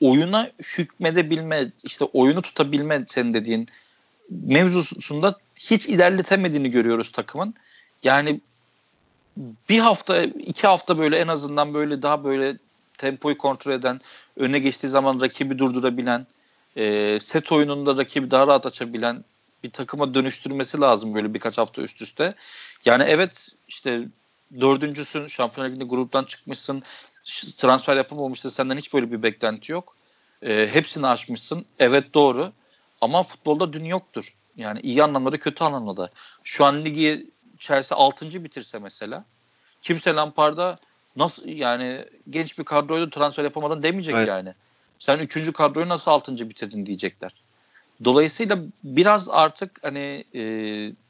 oyuna 0.00 0.50
hükmedebilme, 0.62 1.70
işte 1.84 2.04
oyunu 2.04 2.42
tutabilme 2.42 3.04
senin 3.08 3.34
dediğin 3.34 3.68
mevzusunda 4.30 5.38
hiç 5.56 5.86
ilerletemediğini 5.86 6.70
görüyoruz 6.70 7.12
takımın. 7.12 7.54
Yani 8.02 8.40
bir 9.68 9.78
hafta, 9.78 10.22
iki 10.22 10.66
hafta 10.66 10.98
böyle 10.98 11.18
en 11.18 11.28
azından 11.28 11.74
böyle 11.74 12.02
daha 12.02 12.24
böyle 12.24 12.56
tempoyu 12.98 13.38
kontrol 13.38 13.72
eden, 13.72 14.00
öne 14.36 14.58
geçtiği 14.58 14.88
zaman 14.88 15.20
rakibi 15.20 15.58
durdurabilen, 15.58 16.26
e, 16.76 17.18
set 17.20 17.52
oyununda 17.52 17.96
rakibi 17.96 18.30
daha 18.30 18.46
rahat 18.46 18.66
açabilen 18.66 19.24
bir 19.64 19.70
takıma 19.70 20.14
dönüştürmesi 20.14 20.80
lazım 20.80 21.14
böyle 21.14 21.34
birkaç 21.34 21.58
hafta 21.58 21.82
üst 21.82 22.02
üste. 22.02 22.34
Yani 22.84 23.04
evet 23.08 23.48
işte 23.68 24.08
dördüncüsün 24.60 25.26
Şampiyonlar 25.26 25.70
Ligi'nde 25.70 25.84
gruptan 25.84 26.24
çıkmışsın 26.24 26.82
transfer 27.56 27.96
yapamamışsın 27.96 28.48
senden 28.48 28.76
hiç 28.76 28.94
böyle 28.94 29.12
bir 29.12 29.22
beklenti 29.22 29.72
yok. 29.72 29.96
E, 30.42 30.68
hepsini 30.72 31.06
aşmışsın. 31.06 31.64
Evet 31.78 32.14
doğru. 32.14 32.52
Ama 33.00 33.22
futbolda 33.22 33.72
dün 33.72 33.84
yoktur. 33.84 34.34
Yani 34.56 34.80
iyi 34.80 35.02
anlamda 35.02 35.38
kötü 35.38 35.64
anlamda 35.64 36.10
Şu 36.44 36.64
an 36.64 36.84
ligi 36.84 37.30
Chelsea 37.58 37.98
6. 37.98 38.44
bitirse 38.44 38.78
mesela 38.78 39.24
kimse 39.82 40.14
Lampard'a 40.14 40.78
nasıl 41.16 41.46
yani 41.46 42.04
genç 42.30 42.58
bir 42.58 42.64
kadroydu 42.64 43.10
transfer 43.10 43.44
yapamadın 43.44 43.82
demeyecek 43.82 44.14
evet. 44.14 44.28
yani. 44.28 44.54
Sen 44.98 45.18
3. 45.18 45.52
kadroyu 45.52 45.88
nasıl 45.88 46.10
6. 46.10 46.50
bitirdin 46.50 46.86
diyecekler. 46.86 47.32
Dolayısıyla 48.04 48.58
biraz 48.84 49.28
artık 49.28 49.84
hani 49.84 50.24
e, 50.34 50.42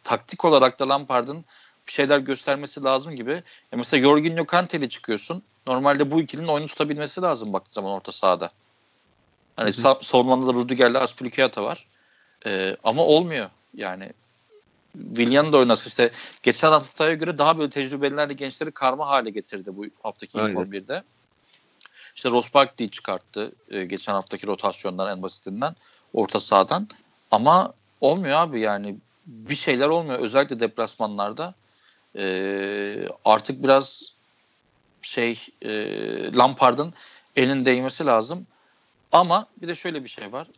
taktik 0.04 0.44
olarak 0.44 0.78
da 0.78 0.88
Lampard'ın 0.88 1.44
bir 1.86 1.92
şeyler 1.92 2.18
göstermesi 2.18 2.84
lazım 2.84 3.14
gibi. 3.14 3.32
Ya 3.32 3.78
mesela 3.78 4.02
Jorginho 4.02 4.44
Kante'yle 4.44 4.88
çıkıyorsun. 4.88 5.42
Normalde 5.66 6.10
bu 6.10 6.20
ikilinin 6.20 6.48
oyunu 6.48 6.66
tutabilmesi 6.66 7.22
lazım 7.22 7.52
baktığı 7.52 7.72
zaman 7.74 7.92
orta 7.92 8.12
sahada. 8.12 8.50
Hani 9.56 9.70
sa- 9.70 10.04
savunmanda 10.04 10.46
da 10.46 10.52
Rudiger'le 10.52 10.94
Aspilicueta 10.94 11.64
var. 11.64 11.86
Ee, 12.46 12.76
ama 12.84 13.04
olmuyor. 13.04 13.50
Yani 13.74 14.12
Willian 14.92 15.52
da 15.52 15.56
oynasın 15.58 15.88
işte 15.88 16.10
geçen 16.42 16.70
haftaya 16.70 17.14
göre 17.14 17.38
daha 17.38 17.58
böyle 17.58 17.70
tecrübelilerle 17.70 18.32
gençleri 18.32 18.70
karma 18.70 19.08
hale 19.08 19.30
getirdi 19.30 19.76
bu 19.76 19.86
haftaki 20.02 20.38
ilk 20.38 20.44
11'de. 20.44 21.02
İşte 22.18 22.30
Ross 22.30 22.54
Barkley'i 22.54 22.90
çıkarttı 22.90 23.52
e, 23.70 23.84
geçen 23.84 24.12
haftaki 24.12 24.46
rotasyondan 24.46 25.10
en 25.16 25.22
basitinden 25.22 25.76
orta 26.12 26.40
sahadan. 26.40 26.88
Ama 27.30 27.74
olmuyor 28.00 28.38
abi 28.38 28.60
yani 28.60 28.96
bir 29.26 29.54
şeyler 29.54 29.88
olmuyor 29.88 30.18
özellikle 30.18 30.60
deplasmanlarda. 30.60 31.54
E, 32.16 33.08
artık 33.24 33.62
biraz 33.62 34.12
şey 35.02 35.46
e, 35.62 35.72
Lampard'ın 36.32 36.94
elin 37.36 37.64
değmesi 37.64 38.06
lazım. 38.06 38.46
Ama 39.12 39.46
bir 39.62 39.68
de 39.68 39.74
şöyle 39.74 40.04
bir 40.04 40.08
şey 40.08 40.32
var. 40.32 40.48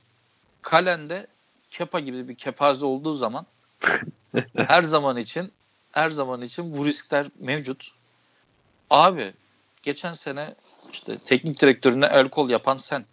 Kalende 0.62 1.27
Kepa 1.70 2.01
gibi 2.01 2.28
bir 2.28 2.35
kepaze 2.35 2.87
olduğu 2.87 3.15
zaman 3.15 3.47
her 4.57 4.82
zaman 4.82 5.16
için 5.16 5.53
her 5.93 6.11
zaman 6.11 6.43
için 6.43 6.78
bu 6.78 6.87
riskler 6.87 7.27
mevcut. 7.39 7.93
Abi 8.91 9.32
geçen 9.82 10.12
sene 10.12 10.55
işte 10.93 11.19
teknik 11.19 11.61
direktörüne 11.61 12.07
el 12.07 12.29
kol 12.29 12.51
yapan 12.51 12.77
sen. 12.77 13.05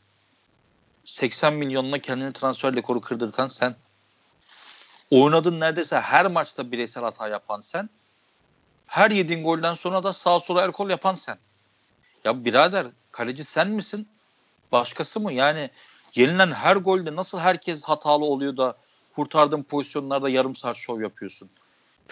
80 1.06 1.54
milyonuna 1.54 1.99
kendini 1.99 2.34
transfer 2.34 2.76
rekoru 2.76 3.02
kırdırtan 3.02 3.48
sen. 3.48 3.76
Oynadın 5.12 5.60
neredeyse 5.60 5.99
her 5.99 6.26
maçta 6.26 6.72
bireysel 6.72 7.04
hata 7.04 7.28
yapan 7.28 7.62
sen. 7.62 7.90
Her 8.88 9.12
yediğin 9.12 9.44
golden 9.44 9.74
sonra 9.74 10.04
da 10.04 10.14
sağ 10.14 10.40
sola 10.40 10.64
el 10.64 10.72
kol 10.72 10.90
yapan 10.90 11.16
sen. 11.16 11.38
Ya 12.24 12.45
birader 12.45 12.88
kaleci 13.12 13.44
sen 13.44 13.70
misin? 13.70 14.08
Başkası 14.72 15.20
mı? 15.20 15.34
Yani 15.34 15.70
yenilen 16.16 16.52
her 16.52 16.76
golde 16.76 17.16
nasıl 17.16 17.40
herkes 17.40 17.84
hatalı 17.84 18.26
oluyor 18.26 18.58
da 18.58 18.78
kurtardığın 19.16 19.64
pozisyonlarda 19.64 20.30
yarım 20.30 20.56
saat 20.56 20.78
şov 20.78 21.02
yapıyorsun? 21.02 21.49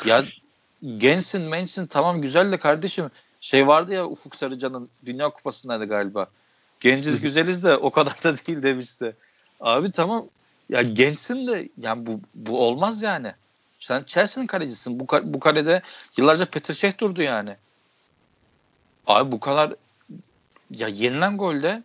Ya 0.05 0.25
gençsin 0.97 1.41
mençsin 1.41 1.87
tamam 1.87 2.21
güzel 2.21 2.51
de 2.51 2.57
kardeşim 2.57 3.11
şey 3.45 3.67
vardı 3.67 3.93
ya 3.93 4.05
Ufuk 4.05 4.35
Sarıcan'ın 4.35 4.89
Dünya 5.05 5.29
Kupası'ndaydı 5.29 5.85
galiba. 5.85 6.27
Genciz 6.79 7.21
güzeliz 7.21 7.63
de 7.63 7.77
o 7.77 7.91
kadar 7.91 8.23
da 8.23 8.37
değil 8.37 8.63
demişti. 8.63 9.15
Abi 9.59 9.91
tamam 9.91 10.27
ya 10.69 10.81
gençsin 10.81 11.47
de 11.47 11.69
yani 11.81 12.05
bu, 12.05 12.19
bu 12.35 12.59
olmaz 12.59 13.01
yani. 13.01 13.33
Sen 13.79 14.03
Chelsea'nin 14.03 14.47
kalecisin. 14.47 14.99
Bu, 14.99 15.07
bu 15.23 15.39
kalede 15.39 15.81
yıllarca 16.17 16.45
Peter 16.45 16.75
Cech 16.75 16.97
durdu 16.99 17.21
yani. 17.21 17.55
Abi 19.07 19.31
bu 19.31 19.39
kadar 19.39 19.73
ya 20.71 20.87
yenilen 20.87 21.37
golde 21.37 21.83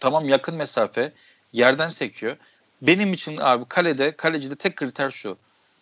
tamam 0.00 0.28
yakın 0.28 0.54
mesafe 0.54 1.12
yerden 1.52 1.88
sekiyor. 1.88 2.36
Benim 2.82 3.12
için 3.12 3.36
abi 3.36 3.64
kalede 3.64 4.16
kalecide 4.16 4.54
tek 4.54 4.76
kriter 4.76 5.10
şu. 5.10 5.38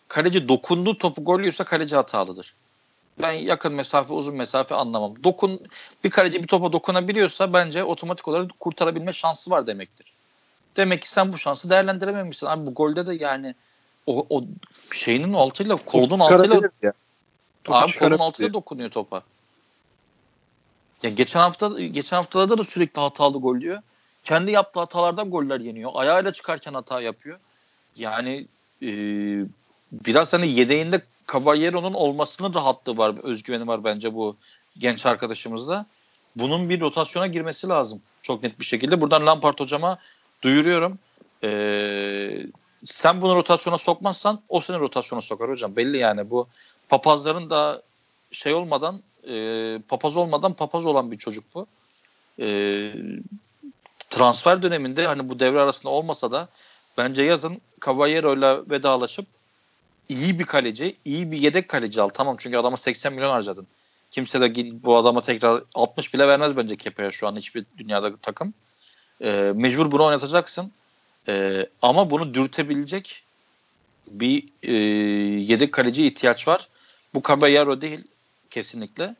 Kaleci 0.07 0.47
dokunduğu 0.47 0.97
topu 0.97 1.23
gol 1.23 1.39
yiyorsa 1.39 1.63
kaleci 1.63 1.95
hatalıdır. 1.95 2.53
Ben 3.21 3.31
yakın 3.31 3.73
mesafe 3.73 4.13
uzun 4.13 4.35
mesafe 4.35 4.75
anlamam. 4.75 5.23
Dokun 5.23 5.59
bir 6.03 6.09
kaleci 6.09 6.43
bir 6.43 6.47
topa 6.47 6.71
dokunabiliyorsa 6.71 7.53
bence 7.53 7.83
otomatik 7.83 8.27
olarak 8.27 8.59
kurtarabilme 8.59 9.13
şansı 9.13 9.51
var 9.51 9.67
demektir. 9.67 10.13
Demek 10.77 11.01
ki 11.01 11.09
sen 11.11 11.33
bu 11.33 11.37
şansı 11.37 11.69
değerlendirememişsin. 11.69 12.47
Abi 12.47 12.65
bu 12.65 12.73
golde 12.73 13.07
de 13.07 13.13
yani 13.13 13.55
o, 14.07 14.25
o 14.29 14.43
şeyinin 14.91 15.33
altıyla 15.33 15.75
kolun 15.75 16.19
altıyla 16.19 16.61
ya. 16.81 16.93
abi 17.67 17.99
kolun 17.99 18.17
altıyla 18.17 18.53
dokunuyor 18.53 18.89
topa. 18.89 19.21
Ya 21.03 21.09
geçen 21.09 21.39
hafta 21.39 21.79
geçen 21.79 22.17
haftalarda 22.17 22.57
da 22.57 22.63
sürekli 22.63 22.99
hatalı 22.99 23.37
gol 23.37 23.61
diyor. 23.61 23.81
Kendi 24.23 24.51
yaptığı 24.51 24.79
hatalardan 24.79 25.29
goller 25.29 25.59
yeniyor. 25.59 25.91
Ayağıyla 25.93 26.33
çıkarken 26.33 26.73
hata 26.73 27.01
yapıyor. 27.01 27.39
Yani 27.95 28.47
e, 28.81 28.89
biraz 29.91 30.33
hani 30.33 30.47
yedeğinde 30.47 31.01
Cavaliero'nun 31.33 31.93
olmasının 31.93 32.53
rahatlığı 32.53 32.97
var, 32.97 33.15
özgüveni 33.23 33.67
var 33.67 33.83
bence 33.83 34.13
bu 34.13 34.35
genç 34.77 35.05
arkadaşımızda. 35.05 35.85
Bunun 36.35 36.69
bir 36.69 36.81
rotasyona 36.81 37.27
girmesi 37.27 37.67
lazım 37.67 38.01
çok 38.21 38.43
net 38.43 38.59
bir 38.59 38.65
şekilde. 38.65 39.01
Buradan 39.01 39.25
Lampard 39.25 39.59
hocama 39.59 39.97
duyuruyorum. 40.41 40.99
Ee, 41.43 42.45
sen 42.85 43.21
bunu 43.21 43.35
rotasyona 43.35 43.77
sokmazsan 43.77 44.41
o 44.49 44.59
seni 44.59 44.79
rotasyona 44.79 45.21
sokar 45.21 45.49
hocam. 45.49 45.75
Belli 45.75 45.97
yani 45.97 46.29
bu 46.29 46.47
papazların 46.89 47.49
da 47.49 47.81
şey 48.31 48.53
olmadan 48.53 49.01
e, 49.29 49.79
papaz 49.87 50.17
olmadan 50.17 50.53
papaz 50.53 50.85
olan 50.85 51.11
bir 51.11 51.17
çocuk 51.17 51.43
bu. 51.55 51.67
E, 52.39 52.47
transfer 54.09 54.61
döneminde 54.61 55.07
hani 55.07 55.29
bu 55.29 55.39
devre 55.39 55.61
arasında 55.61 55.89
olmasa 55.89 56.31
da 56.31 56.47
bence 56.97 57.23
yazın 57.23 57.61
Caballero 57.85 58.37
ile 58.37 58.69
vedalaşıp 58.69 59.25
iyi 60.09 60.39
bir 60.39 60.43
kaleci, 60.43 60.95
iyi 61.05 61.31
bir 61.31 61.37
yedek 61.37 61.69
kaleci 61.69 62.01
al. 62.01 62.09
Tamam 62.09 62.35
çünkü 62.39 62.57
adama 62.57 62.77
80 62.77 63.13
milyon 63.13 63.29
harcadın. 63.29 63.67
Kimse 64.11 64.41
de 64.41 64.83
bu 64.83 64.97
adama 64.97 65.21
tekrar 65.21 65.63
60 65.73 66.13
bile 66.13 66.27
vermez 66.27 66.57
bence 66.57 66.75
Kepa'ya 66.75 67.11
şu 67.11 67.27
an 67.27 67.35
hiçbir 67.35 67.65
dünyada 67.77 68.17
takım. 68.17 68.53
E, 69.21 69.51
mecbur 69.55 69.91
bunu 69.91 70.03
oynatacaksın. 70.03 70.71
E, 71.27 71.65
ama 71.81 72.09
bunu 72.09 72.33
dürtebilecek 72.33 73.23
bir 74.07 74.43
e, 74.63 74.73
yedek 75.41 75.71
kaleci 75.71 76.07
ihtiyaç 76.07 76.47
var. 76.47 76.67
Bu 77.13 77.21
Caballero 77.27 77.81
değil 77.81 78.03
kesinlikle. 78.49 79.15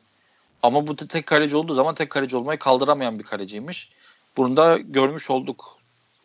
Ama 0.62 0.86
bu 0.86 0.96
tek 0.96 1.26
kaleci 1.26 1.56
olduğu 1.56 1.74
zaman 1.74 1.94
tek 1.94 2.10
kaleci 2.10 2.36
olmayı 2.36 2.58
kaldıramayan 2.58 3.18
bir 3.18 3.24
kaleciymiş. 3.24 3.90
Bunu 4.36 4.56
da 4.56 4.78
görmüş 4.78 5.30
olduk. 5.30 5.78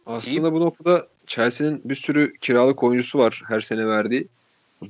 Aslında 0.06 0.48
İyi. 0.48 0.54
bu 0.54 0.60
noktada 0.60 1.08
Chelsea'nin 1.28 1.82
bir 1.86 1.96
sürü 1.96 2.38
kiralık 2.38 2.84
oyuncusu 2.84 3.20
var 3.20 3.44
her 3.48 3.62
sene 3.62 3.88
verdiği. 3.88 4.28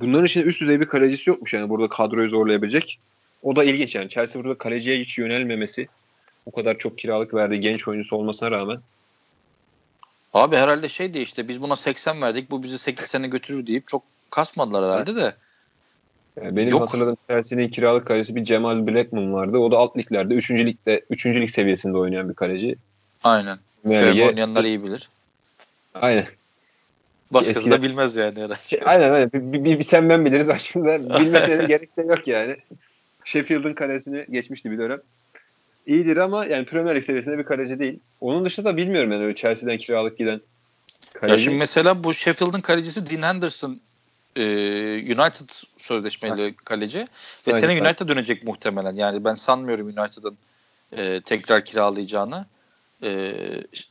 Bunların 0.00 0.24
içinde 0.24 0.44
üst 0.44 0.60
düzey 0.60 0.80
bir 0.80 0.86
kalecisi 0.86 1.30
yokmuş 1.30 1.52
yani 1.52 1.68
burada 1.68 1.88
kadroyu 1.88 2.28
zorlayabilecek. 2.28 2.98
O 3.42 3.56
da 3.56 3.64
ilginç 3.64 3.94
yani. 3.94 4.10
Chelsea 4.10 4.44
burada 4.44 4.58
kaleciye 4.58 5.00
hiç 5.00 5.18
yönelmemesi 5.18 5.88
o 6.46 6.50
kadar 6.50 6.78
çok 6.78 6.98
kiralık 6.98 7.34
verdiği 7.34 7.60
genç 7.60 7.88
oyuncusu 7.88 8.16
olmasına 8.16 8.50
rağmen. 8.50 8.80
Abi 10.34 10.56
herhalde 10.56 10.88
şey 10.88 11.14
de 11.14 11.22
işte 11.22 11.48
biz 11.48 11.62
buna 11.62 11.76
80 11.76 12.22
verdik 12.22 12.50
bu 12.50 12.62
bizi 12.62 12.78
8 12.78 13.06
sene 13.06 13.28
götürür 13.28 13.66
deyip 13.66 13.88
çok 13.88 14.02
kasmadılar 14.30 14.84
herhalde 14.84 15.16
de. 15.16 15.34
Yani 16.42 16.56
benim 16.56 16.70
Yok. 16.70 16.80
hatırladığım 16.80 17.16
Chelsea'nin 17.28 17.68
kiralık 17.68 18.06
kalecisi 18.06 18.36
bir 18.36 18.44
Cemal 18.44 18.86
Blackman 18.86 19.32
vardı. 19.32 19.58
O 19.58 19.70
da 19.70 19.78
alt 19.78 19.96
liglerde 19.96 20.34
3. 20.34 20.50
ligde 20.50 21.04
3. 21.10 21.26
lig 21.26 21.50
seviyesinde 21.50 21.98
oynayan 21.98 22.28
bir 22.28 22.34
kaleci. 22.34 22.76
Aynen. 23.24 23.58
Yani 23.84 24.24
oynayanlar 24.24 24.64
iyi 24.64 24.82
bilir. 24.82 25.08
Aynen. 25.94 26.26
Başkası 27.34 27.58
Eskiden, 27.58 27.78
da 27.78 27.82
bilmez 27.82 28.16
yani 28.16 28.38
herhalde. 28.38 28.54
Şey, 28.68 28.80
aynen 28.84 29.12
aynen. 29.12 29.30
Bir, 29.32 29.64
bir, 29.64 29.78
bir, 29.78 29.84
sen 29.84 30.08
ben 30.08 30.24
biliriz. 30.24 30.48
Başkasında 30.48 31.20
bilmesine 31.20 31.64
gerek 31.64 31.96
de 31.96 32.02
yok 32.02 32.26
yani. 32.28 32.56
Sheffield'ın 33.24 33.74
kalesini 33.74 34.26
geçmişti 34.30 34.70
bir 34.70 34.78
dönem. 34.78 35.00
İyidir 35.86 36.16
ama 36.16 36.44
yani 36.44 36.64
Premier 36.64 36.96
Lig 36.96 37.04
seviyesinde 37.04 37.38
bir 37.38 37.44
kaleci 37.44 37.78
değil. 37.78 37.98
Onun 38.20 38.44
dışında 38.44 38.68
da 38.68 38.76
bilmiyorum 38.76 39.12
yani 39.12 39.24
öyle 39.24 39.34
Chelsea'den 39.34 39.78
kiralık 39.78 40.18
giden 40.18 40.40
kaleci. 41.12 41.32
Ya 41.32 41.38
şimdi 41.38 41.56
mesela 41.56 42.04
bu 42.04 42.14
Sheffield'ın 42.14 42.60
kalecisi 42.60 43.10
Dean 43.10 43.34
Henderson 43.34 43.80
e, 44.36 44.42
United 44.94 45.50
sözleşmeli 45.78 46.44
ha. 46.44 46.56
kaleci 46.64 46.98
ve 47.46 47.54
Aynen. 47.54 47.58
sene 47.58 47.82
United 47.82 48.08
dönecek 48.08 48.44
muhtemelen. 48.44 48.96
Yani 48.96 49.24
ben 49.24 49.34
sanmıyorum 49.34 49.86
United'ın 49.86 50.36
e, 50.96 51.20
tekrar 51.20 51.64
kiralayacağını 51.64 52.46
e, 53.02 53.32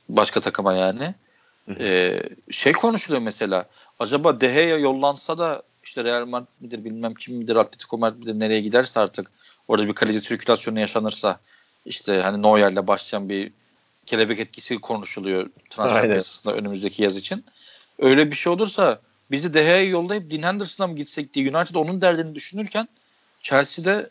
başka 0.09 0.39
takıma 0.39 0.73
yani. 0.73 1.13
E, 1.79 2.19
şey 2.51 2.73
konuşuluyor 2.73 3.21
mesela 3.21 3.65
acaba 3.99 4.41
De 4.41 4.47
Gea 4.47 4.77
yollansa 4.77 5.37
da 5.37 5.63
işte 5.83 6.03
Real 6.03 6.25
Madrid 6.25 6.47
midir 6.59 6.85
bilmem 6.85 7.13
kim 7.13 7.35
midir 7.35 7.55
Atletico 7.55 7.97
Madrid 7.97 8.17
midir 8.17 8.39
nereye 8.39 8.61
giderse 8.61 8.99
artık 8.99 9.31
orada 9.67 9.87
bir 9.87 9.93
kaleci 9.93 10.19
sirkülasyonu 10.19 10.79
yaşanırsa 10.79 11.39
işte 11.85 12.21
hani 12.21 12.41
Neuer'le 12.41 12.87
başlayan 12.87 13.29
bir 13.29 13.51
kelebek 14.05 14.39
etkisi 14.39 14.79
konuşuluyor 14.79 15.49
transfer 15.69 16.09
piyasasında 16.09 16.55
önümüzdeki 16.55 17.03
yaz 17.03 17.17
için. 17.17 17.45
Öyle 17.99 18.31
bir 18.31 18.35
şey 18.35 18.53
olursa 18.53 18.99
bizi 19.31 19.53
De 19.53 19.63
Gea'yı 19.63 19.89
yollayıp 19.89 20.31
Dean 20.31 20.43
Henderson'a 20.43 20.87
mı 20.87 20.95
gitsek 20.95 21.33
diye 21.33 21.55
United 21.55 21.75
onun 21.75 22.01
derdini 22.01 22.35
düşünürken 22.35 22.87
Chelsea'de 23.41 24.09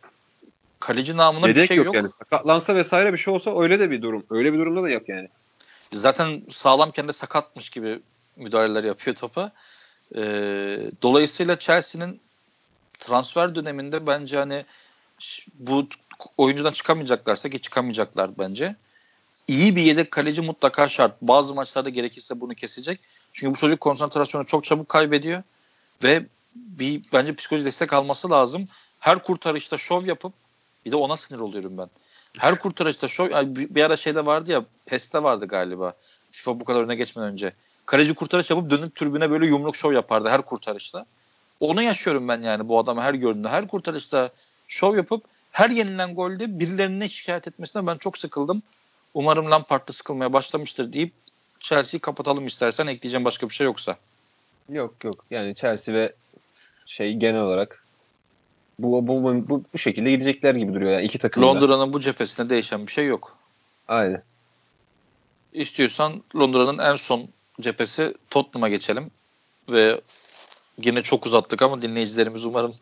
kaleci 0.81 1.16
namına 1.16 1.49
Yedek 1.49 1.62
bir 1.62 1.69
şey 1.69 1.77
yok. 1.77 1.87
yok. 1.87 1.95
Yani. 1.95 2.11
Sakatlansa 2.19 2.74
vesaire 2.74 3.12
bir 3.12 3.19
şey 3.19 3.35
olsa 3.35 3.61
öyle 3.61 3.79
de 3.79 3.91
bir 3.91 4.03
durum. 4.03 4.24
Öyle 4.31 4.53
bir 4.53 4.59
durumda 4.59 4.83
da 4.83 4.91
yok 4.91 5.09
yani. 5.09 5.29
Zaten 5.93 6.43
sağlamken 6.51 7.09
de 7.09 7.12
sakatmış 7.12 7.70
gibi 7.70 8.01
müdahaleler 8.36 8.85
yapıyor 8.85 9.16
topa. 9.16 9.52
Ee, 10.16 10.78
dolayısıyla 11.02 11.59
Chelsea'nin 11.59 12.20
transfer 12.98 13.55
döneminde 13.55 14.06
bence 14.06 14.39
hani 14.39 14.64
bu 15.55 15.89
oyuncudan 16.36 16.73
çıkamayacaklarsa 16.73 17.48
ki 17.48 17.60
çıkamayacaklar 17.60 18.39
bence. 18.39 18.77
İyi 19.48 19.77
bir 19.77 19.82
yedek 19.82 20.10
kaleci 20.10 20.40
mutlaka 20.40 20.89
şart. 20.89 21.23
Bazı 21.23 21.55
maçlarda 21.55 21.89
gerekirse 21.89 22.40
bunu 22.40 22.55
kesecek. 22.55 23.01
Çünkü 23.32 23.52
bu 23.55 23.56
çocuk 23.56 23.81
konsantrasyonu 23.81 24.47
çok 24.47 24.64
çabuk 24.64 24.89
kaybediyor 24.89 25.43
ve 26.02 26.27
bir 26.55 27.02
bence 27.12 27.35
psikoloji 27.35 27.64
destek 27.64 27.93
alması 27.93 28.31
lazım. 28.31 28.69
Her 29.01 29.23
kurtarışta 29.23 29.78
şov 29.78 30.06
yapıp 30.06 30.32
bir 30.86 30.93
de 30.93 30.97
ona 30.97 31.16
sinir 31.16 31.40
oluyorum 31.40 31.78
ben. 31.78 31.90
Her 32.39 32.59
kurtarışta 32.59 33.09
şov 33.09 33.29
bir 33.57 33.83
ara 33.83 33.97
şeyde 33.97 34.27
vardı 34.27 34.51
ya 34.51 34.65
PES'te 34.87 35.23
vardı 35.23 35.47
galiba. 35.47 35.93
FIFA 36.31 36.61
bu 36.61 36.65
kadar 36.65 36.81
öne 36.81 36.95
geçmeden 36.95 37.33
önce. 37.33 37.53
Kaleci 37.87 38.15
kurtarış 38.15 38.51
yapıp 38.51 38.71
dönüp 38.71 38.97
tribüne 38.97 39.31
böyle 39.31 39.47
yumruk 39.47 39.77
şov 39.77 39.93
yapardı 39.93 40.29
her 40.29 40.43
kurtarışta. 40.43 41.07
Onu 41.61 41.83
yaşıyorum 41.83 42.29
ben 42.29 42.43
yani 42.43 42.69
bu 42.69 42.79
adamı 42.79 43.03
her 43.03 43.15
gördüğümde. 43.15 43.49
Her 43.49 43.69
kurtarışta 43.69 44.31
şov 44.69 44.97
yapıp 44.97 45.25
her 45.53 45.71
yenilen 45.71 46.15
golde 46.15 46.59
birilerine 46.59 47.09
şikayet 47.09 47.49
etmesine 47.49 47.87
ben 47.87 47.97
çok 47.97 48.19
sıkıldım. 48.19 48.63
Umarım 49.15 49.51
Lampard 49.51 49.89
da 49.89 49.93
sıkılmaya 49.93 50.33
başlamıştır 50.33 50.93
deyip 50.93 51.13
Chelsea'yi 51.61 52.01
kapatalım 52.01 52.47
istersen 52.47 52.87
ekleyeceğim 52.87 53.25
başka 53.25 53.49
bir 53.49 53.55
şey 53.55 53.65
yoksa. 53.65 53.97
Yok 54.69 55.05
yok 55.05 55.25
yani 55.31 55.55
Chelsea 55.55 55.95
ve 55.95 56.13
şey 56.87 57.15
genel 57.15 57.41
olarak 57.41 57.82
bu 58.78 59.07
bu 59.07 59.24
bu, 59.49 59.65
bu, 59.74 59.78
şekilde 59.78 60.11
gidecekler 60.11 60.55
gibi 60.55 60.74
duruyor 60.74 60.93
yani 60.93 61.05
iki 61.05 61.19
takım. 61.19 61.43
Londra'nın 61.43 61.93
bu 61.93 62.01
cephesinde 62.01 62.51
değişen 62.51 62.86
bir 62.86 62.93
şey 62.93 63.07
yok. 63.07 63.36
Aynen. 63.89 64.23
İstiyorsan 65.53 66.23
Londra'nın 66.36 66.78
en 66.78 66.97
son 66.97 67.28
cephesi 67.61 68.15
Tottenham'a 68.31 68.69
geçelim 68.69 69.11
ve 69.70 70.01
yine 70.78 71.03
çok 71.03 71.27
uzattık 71.27 71.62
ama 71.62 71.82
dinleyicilerimiz 71.82 72.44
umarım 72.44 72.74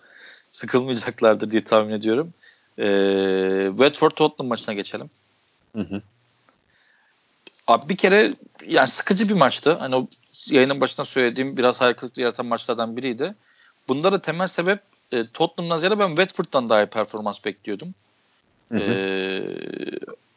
sıkılmayacaklardır 0.50 1.50
diye 1.50 1.64
tahmin 1.64 1.92
ediyorum. 1.92 2.32
Ee, 2.78 3.66
Watford 3.68 4.10
Tottenham 4.10 4.48
maçına 4.48 4.74
geçelim. 4.74 5.10
Hı 5.76 5.82
hı. 5.82 6.02
Abi 7.66 7.88
bir 7.88 7.96
kere 7.96 8.34
yani 8.66 8.88
sıkıcı 8.88 9.28
bir 9.28 9.34
maçtı. 9.34 9.72
Hani 9.72 9.96
o 9.96 10.08
yayının 10.50 10.80
başında 10.80 11.04
söylediğim 11.04 11.56
biraz 11.56 11.80
hayal 11.80 11.92
kırıklığı 11.92 12.22
yaratan 12.22 12.46
maçlardan 12.46 12.96
biriydi. 12.96 13.34
Bunda 13.88 14.12
da 14.12 14.22
temel 14.22 14.46
sebep 14.46 14.80
e, 15.12 15.26
Tottenham'dan 15.26 15.78
ziyade 15.78 15.98
ben 15.98 16.08
Watford'dan 16.08 16.68
daha 16.68 16.82
iyi 16.82 16.86
performans 16.86 17.44
bekliyordum. 17.44 17.94
Hı 18.72 18.78
hı. 18.78 18.80
E, 18.80 19.42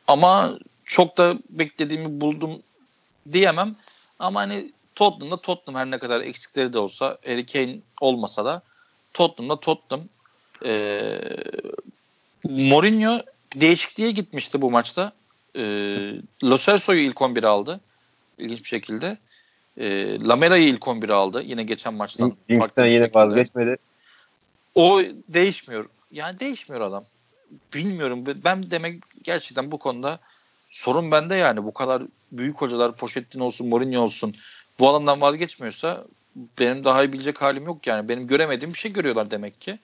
ama 0.08 0.60
çok 0.86 1.18
da 1.18 1.38
beklediğimi 1.50 2.22
buldum 2.22 2.62
diyemem. 3.34 3.76
Ama 4.20 4.40
hani 4.40 4.72
Tottenham'da 4.96 5.42
Tottenham 5.42 5.80
her 5.80 5.92
ne 5.92 5.98
kadar 5.98 6.22
eksikleri 6.22 6.74
de 6.74 6.80
olsa 6.80 7.18
Harry 7.26 7.46
Kane 7.46 7.78
olmasa 8.02 8.46
da 8.46 8.62
Tottenham'da 9.14 9.60
Tottenham 9.60 10.08
e, 10.66 11.20
Mourinho 12.44 13.22
değişikliğe 13.56 14.12
gitmişti 14.12 14.62
bu 14.62 14.72
maçta. 14.72 15.12
E, 15.56 15.62
Lo 16.44 16.58
Celso'yu 16.58 17.00
ilk 17.00 17.18
11'e 17.18 17.48
aldı. 17.48 17.80
İlginç 18.38 18.60
bir 18.64 18.68
şekilde. 18.68 19.18
E, 19.78 20.20
Lamela'yı 20.20 20.68
ilk 20.68 20.82
11'e 20.82 21.14
aldı. 21.14 21.44
Yine 21.46 21.64
geçen 21.64 21.94
maçtan. 21.94 22.36
Kings'ten 22.50 22.86
yine 22.86 23.00
şekilde. 23.00 23.20
vazgeçmedi. 23.20 23.78
O 24.76 25.02
değişmiyor. 25.28 25.90
Yani 26.12 26.40
değişmiyor 26.40 26.82
adam. 26.82 27.06
Bilmiyorum. 27.74 28.26
Ben 28.44 28.72
demek 28.72 29.04
gerçekten 29.24 29.72
bu 29.72 29.80
konuda 29.80 30.20
sorun 30.72 31.12
bende 31.12 31.36
yani. 31.36 31.64
Bu 31.64 31.74
kadar 31.74 32.04
büyük 32.32 32.62
hocalar 32.62 32.96
Pochettino 32.96 33.44
olsun, 33.44 33.68
Mourinho 33.68 34.02
olsun 34.02 34.36
bu 34.80 34.90
alandan 34.90 35.22
vazgeçmiyorsa 35.22 36.06
benim 36.60 36.84
daha 36.84 37.04
iyi 37.04 37.14
bilecek 37.14 37.42
halim 37.42 37.66
yok 37.66 37.88
yani. 37.88 38.10
Benim 38.10 38.28
göremediğim 38.28 38.74
bir 38.74 38.80
şey 38.80 38.94
görüyorlar 38.94 39.32
demek 39.32 39.62
ki. 39.62 39.80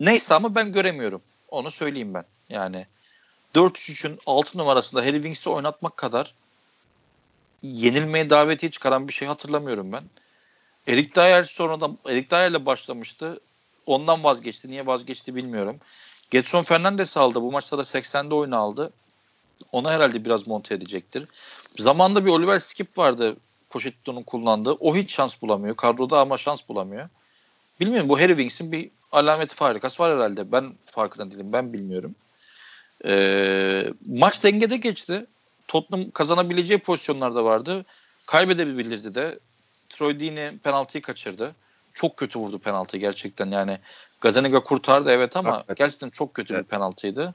Neyse 0.00 0.34
ama 0.34 0.54
ben 0.54 0.72
göremiyorum. 0.72 1.22
Onu 1.48 1.70
söyleyeyim 1.70 2.14
ben. 2.14 2.24
Yani 2.48 2.86
4-3-3'ün 3.54 4.18
6 4.26 4.58
numarasında 4.58 5.00
Harry 5.00 5.16
Winks'i 5.16 5.50
oynatmak 5.50 5.96
kadar 5.96 6.34
yenilmeye 7.62 8.30
davetiye 8.30 8.70
çıkaran 8.70 9.08
bir 9.08 9.12
şey 9.12 9.28
hatırlamıyorum 9.28 9.92
ben. 9.92 10.04
Erik 10.88 11.16
Dyer 11.16 11.42
sonradan 11.42 11.98
Erik 12.06 12.30
Dyer'le 12.30 12.66
başlamıştı. 12.66 13.40
Ondan 13.86 14.24
vazgeçti. 14.24 14.70
Niye 14.70 14.86
vazgeçti 14.86 15.34
bilmiyorum. 15.34 15.76
Getson 16.30 16.62
Fernandes 16.62 17.16
aldı. 17.16 17.42
Bu 17.42 17.52
maçta 17.52 17.78
da 17.78 17.82
80'de 17.82 18.34
oyunu 18.34 18.56
aldı. 18.56 18.92
Ona 19.72 19.92
herhalde 19.92 20.24
biraz 20.24 20.46
monte 20.46 20.74
edecektir. 20.74 21.28
Zamanında 21.78 22.24
bir 22.24 22.30
Oliver 22.30 22.58
Skip 22.58 22.98
vardı. 22.98 23.36
Pochettino'nun 23.70 24.22
kullandığı. 24.22 24.72
O 24.72 24.96
hiç 24.96 25.14
şans 25.14 25.42
bulamıyor. 25.42 25.76
Kadroda 25.76 26.20
ama 26.20 26.38
şans 26.38 26.68
bulamıyor. 26.68 27.08
Bilmiyorum 27.80 28.08
bu 28.08 28.20
Harry 28.20 28.32
Winks'in 28.32 28.72
bir 28.72 28.90
alameti 29.12 29.54
farikası 29.54 30.02
var 30.02 30.16
herhalde. 30.16 30.52
Ben 30.52 30.74
farkında 30.86 31.30
değilim. 31.30 31.52
Ben 31.52 31.72
bilmiyorum. 31.72 32.14
Ee, 33.04 33.92
maç 34.06 34.42
dengede 34.42 34.76
geçti. 34.76 35.26
Tottenham 35.68 36.10
kazanabileceği 36.10 36.78
pozisyonlarda 36.78 37.44
vardı. 37.44 37.84
Kaybedebilirdi 38.26 39.14
de. 39.14 39.38
Troy 39.88 40.20
Deeney 40.20 40.58
penaltıyı 40.58 41.02
kaçırdı. 41.02 41.54
Çok 41.94 42.16
kötü 42.16 42.38
vurdu 42.38 42.58
penaltı 42.58 42.96
gerçekten 42.96 43.50
yani. 43.50 43.78
Gazaniga 44.20 44.60
kurtardı 44.62 45.10
evet 45.10 45.36
ama 45.36 45.52
Hakikaten. 45.52 45.74
gerçekten 45.84 46.10
çok 46.10 46.34
kötü 46.34 46.54
evet. 46.54 46.64
bir 46.64 46.68
penaltıydı. 46.68 47.34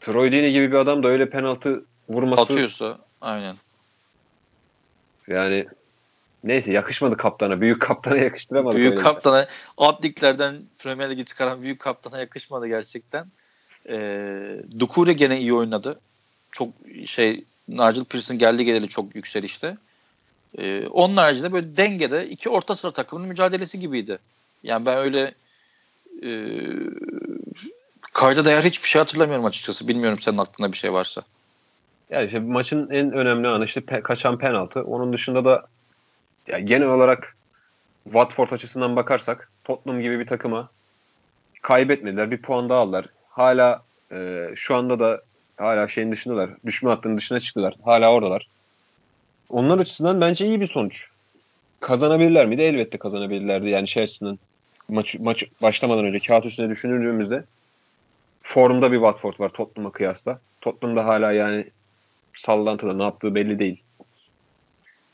Troy 0.00 0.32
Deeney 0.32 0.52
gibi 0.52 0.72
bir 0.72 0.76
adam 0.76 1.02
da 1.02 1.08
öyle 1.08 1.30
penaltı 1.30 1.84
vurması 2.08 2.42
atıyorsa 2.42 2.98
aynen. 3.20 3.56
Yani 5.28 5.66
neyse 6.44 6.72
yakışmadı 6.72 7.16
kaptana. 7.16 7.60
Büyük 7.60 7.82
kaptana 7.82 8.16
yakıştıramadı. 8.16 8.76
Büyük 8.76 8.98
kaptana 8.98 9.46
alt 9.76 10.04
liglerden 10.04 10.56
Premier 10.78 11.10
Lig'i 11.10 11.24
çıkaran 11.24 11.62
büyük 11.62 11.80
kaptana 11.80 12.18
yakışmadı 12.18 12.66
gerçekten. 12.66 13.26
E, 13.88 14.56
Dukure 14.78 15.12
gene 15.12 15.40
iyi 15.40 15.54
oynadı. 15.54 16.00
Çok 16.52 16.68
şey 17.06 17.44
Nigel 17.68 18.04
Pearson 18.04 18.38
geldi 18.38 18.64
geleli 18.64 18.88
çok 18.88 19.14
yükselişte. 19.14 19.76
E, 20.58 20.86
onun 20.86 21.16
haricinde 21.16 21.52
böyle 21.52 21.76
dengede 21.76 22.28
iki 22.28 22.48
orta 22.48 22.76
sıra 22.76 22.92
takımının 22.92 23.28
mücadelesi 23.28 23.80
gibiydi. 23.80 24.18
Yani 24.62 24.86
ben 24.86 24.98
öyle 24.98 25.34
e, 26.22 26.30
kayda 28.12 28.44
değer 28.44 28.62
hiçbir 28.62 28.88
şey 28.88 28.98
hatırlamıyorum 28.98 29.44
açıkçası. 29.44 29.88
Bilmiyorum 29.88 30.20
senin 30.20 30.38
aklında 30.38 30.72
bir 30.72 30.78
şey 30.78 30.92
varsa. 30.92 31.22
Yani 32.10 32.26
işte 32.26 32.38
maçın 32.38 32.90
en 32.90 33.12
önemli 33.12 33.48
anı 33.48 33.64
işte 33.64 33.80
pe- 33.80 34.02
kaçan 34.02 34.38
penaltı. 34.38 34.82
Onun 34.82 35.12
dışında 35.12 35.44
da 35.44 35.66
yani 36.46 36.66
genel 36.66 36.88
olarak 36.88 37.36
Watford 38.04 38.50
açısından 38.50 38.96
bakarsak 38.96 39.50
Tottenham 39.64 40.00
gibi 40.00 40.20
bir 40.20 40.26
takıma 40.26 40.68
kaybetmediler. 41.62 42.30
Bir 42.30 42.42
puan 42.42 42.68
daha 42.68 42.78
aldılar 42.78 43.06
hala 43.32 43.82
e, 44.12 44.48
şu 44.54 44.76
anda 44.76 44.98
da 44.98 45.22
hala 45.56 45.88
şeyin 45.88 46.12
dışındalar. 46.12 46.50
Düşme 46.66 46.90
hattının 46.90 47.16
dışına 47.16 47.40
çıktılar. 47.40 47.74
Hala 47.84 48.12
oradalar. 48.12 48.46
Onlar 49.52 49.78
açısından 49.78 50.20
bence 50.20 50.46
iyi 50.46 50.60
bir 50.60 50.66
sonuç. 50.66 51.06
Kazanabilirler 51.80 52.46
miydi? 52.46 52.62
Elbette 52.62 52.98
kazanabilirlerdi. 52.98 53.68
Yani 53.68 53.88
şey 53.88 54.02
açısından 54.02 54.38
maç, 54.88 55.16
maç 55.18 55.44
başlamadan 55.62 56.04
önce 56.04 56.18
kağıt 56.18 56.46
üstüne 56.46 56.70
düşündüğümüzde 56.70 57.44
formda 58.42 58.92
bir 58.92 58.96
Watford 58.96 59.40
var 59.40 59.48
Tottenham'a 59.48 59.92
kıyasla. 59.92 60.40
Tottenham 60.60 60.96
da 60.96 61.04
hala 61.04 61.32
yani 61.32 61.66
sallantıda 62.36 62.92
ne 62.92 63.02
yaptığı 63.02 63.34
belli 63.34 63.58
değil. 63.58 63.82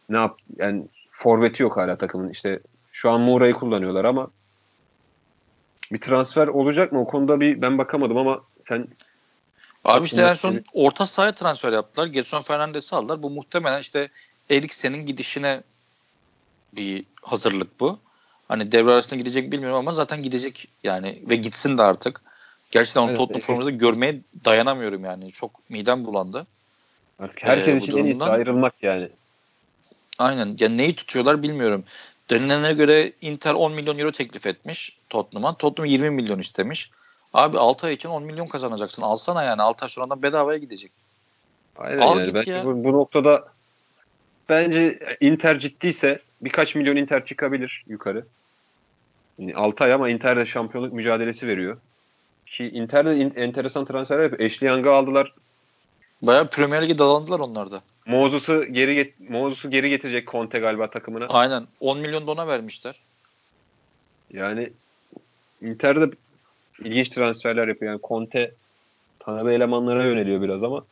Ne 0.09 0.17
yap 0.17 0.39
yani 0.57 0.83
forveti 1.11 1.63
yok 1.63 1.77
hala 1.77 1.97
takımın. 1.97 2.31
İşte 2.31 2.61
şu 2.93 3.11
an 3.11 3.21
Moura'yı 3.21 3.55
kullanıyorlar 3.55 4.05
ama 4.05 4.31
bir 5.93 6.01
transfer 6.01 6.49
olacak 6.49 6.93
mı? 6.93 7.01
O 7.01 7.07
konuda 7.07 7.41
bir 7.41 7.63
ben 7.63 7.79
bakamadım 7.79 8.17
ama 8.17 8.41
sen 8.69 8.89
Abi 9.89 10.07
işte 10.07 10.23
en 10.23 10.35
son 10.35 10.61
orta 10.73 11.07
sahaya 11.07 11.33
transfer 11.33 11.73
yaptılar. 11.73 12.07
Getson 12.07 12.43
Fernandes'i 12.43 12.97
aldılar. 12.97 13.23
Bu 13.23 13.31
muhtemelen 13.31 13.81
işte 13.81 14.09
Eriksen'in 14.51 15.07
gidişine 15.07 15.63
bir 16.73 17.05
hazırlık 17.23 17.81
bu. 17.81 17.99
Hani 18.49 18.73
devre 18.73 18.91
arasında 18.91 19.17
gidecek 19.17 19.53
bilmiyorum 19.53 19.79
ama 19.79 19.93
zaten 19.93 20.23
gidecek 20.23 20.69
yani 20.85 21.23
ve 21.31 21.37
gitsin 21.37 21.79
de 21.79 21.83
artık. 21.83 22.21
Gerçekten 22.71 23.01
onu 23.01 23.09
evet, 23.09 23.19
Tottenham 23.19 23.41
formunda 23.41 23.71
görmeye 23.71 24.21
dayanamıyorum 24.45 25.05
yani. 25.05 25.33
Çok 25.33 25.71
midem 25.71 26.05
bulandı. 26.05 26.47
Artık 27.19 27.43
herkes 27.43 27.75
ee, 27.75 27.79
için 27.79 27.97
en 27.97 28.05
iyisi 28.05 28.25
ayrılmak 28.25 28.75
yani. 28.83 29.09
Aynen. 30.19 30.57
Yani 30.61 30.77
neyi 30.77 30.95
tutuyorlar 30.95 31.43
bilmiyorum. 31.43 31.85
Denilene 32.31 32.73
göre 32.73 33.13
Inter 33.21 33.55
10 33.55 33.73
milyon 33.73 33.99
euro 33.99 34.13
teklif 34.13 34.47
etmiş 34.47 34.97
Tottenham'a. 35.11 35.57
Tottenham 35.57 35.91
20 35.91 36.11
milyon 36.11 36.39
istemiş. 36.39 36.91
Abi 37.39 37.59
6 37.59 37.87
ay 37.87 37.95
için 37.95 38.09
10 38.09 38.23
milyon 38.23 38.47
kazanacaksın. 38.47 39.03
Alsana 39.03 39.43
yani. 39.43 39.63
6 39.63 39.85
ay 39.85 39.89
sonradan 39.89 40.23
bedavaya 40.23 40.59
gidecek. 40.59 40.93
Aynen 41.77 41.99
Al 41.99 42.21
yani. 42.21 42.35
Belki 42.35 42.51
ya. 42.51 42.65
bu, 42.65 42.85
bu 42.85 42.93
noktada 42.93 43.49
bence 44.49 44.99
Inter 45.21 45.61
ciddiyse 45.61 46.21
birkaç 46.41 46.75
milyon 46.75 46.97
Inter 46.97 47.25
çıkabilir 47.25 47.85
yukarı. 47.89 48.25
Yani 49.39 49.55
6 49.57 49.85
ay 49.85 49.93
ama 49.93 50.11
Inter 50.11 50.37
de 50.37 50.47
şampiyonluk 50.47 50.93
mücadelesi 50.93 51.47
veriyor. 51.47 51.77
Ki 52.47 52.65
Inter 52.69 53.07
de 53.07 53.17
in, 53.17 53.33
enteresan 53.37 53.85
transfer 53.85 54.23
yapıyor. 54.23 54.51
Ashley 54.51 54.71
Young'ı 54.71 54.93
aldılar. 54.93 55.35
Bayağı 56.23 56.51
Premier 56.51 56.83
Lig'e 56.83 56.99
dalandılar 56.99 57.41
onlar 57.41 57.71
da. 57.71 57.83
Mozes'u 58.07 58.65
geri 58.65 58.95
get 58.95 59.31
Mozes'u 59.31 59.71
geri 59.71 59.91
getirecek 59.91 60.29
Conte 60.29 60.59
galiba 60.59 60.91
takımına. 60.91 61.27
Aynen. 61.27 61.67
10 61.81 61.99
milyon 61.99 62.27
dona 62.27 62.47
vermişler. 62.47 63.01
Yani 64.33 64.71
Inter'de 65.63 66.11
ilginç 66.85 67.09
transferler 67.09 67.69
yapıyor. 67.69 67.93
Yani 67.93 68.01
Conte 68.05 68.53
tanıdığı 69.19 69.53
elemanlara 69.53 70.05
yöneliyor 70.05 70.43
biraz 70.43 70.63
ama 70.63 70.85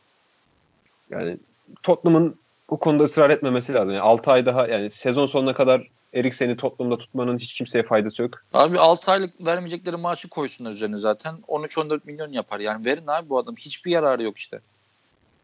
yani 1.09 1.37
Tottenham'ın 1.83 2.35
bu 2.69 2.79
konuda 2.79 3.03
ısrar 3.03 3.29
etmemesi 3.29 3.73
lazım. 3.73 3.89
Yani 3.89 4.01
6 4.01 4.31
ay 4.31 4.45
daha 4.45 4.67
yani 4.67 4.91
sezon 4.91 5.25
sonuna 5.25 5.53
kadar 5.53 5.87
Eriksen'i 6.13 6.57
Tottenham'da 6.57 6.97
tutmanın 6.97 7.37
hiç 7.37 7.53
kimseye 7.53 7.83
faydası 7.83 8.21
yok. 8.21 8.43
Abi 8.53 8.79
6 8.79 9.11
aylık 9.11 9.45
vermeyecekleri 9.45 9.97
maaşı 9.97 10.29
koysunlar 10.29 10.71
üzerine 10.71 10.97
zaten. 10.97 11.35
13-14 11.47 11.99
milyon 12.05 12.31
yapar. 12.31 12.59
Yani 12.59 12.85
verin 12.85 13.07
abi 13.07 13.29
bu 13.29 13.37
adam. 13.37 13.55
Hiçbir 13.55 13.91
yararı 13.91 14.23
yok 14.23 14.37
işte. 14.37 14.59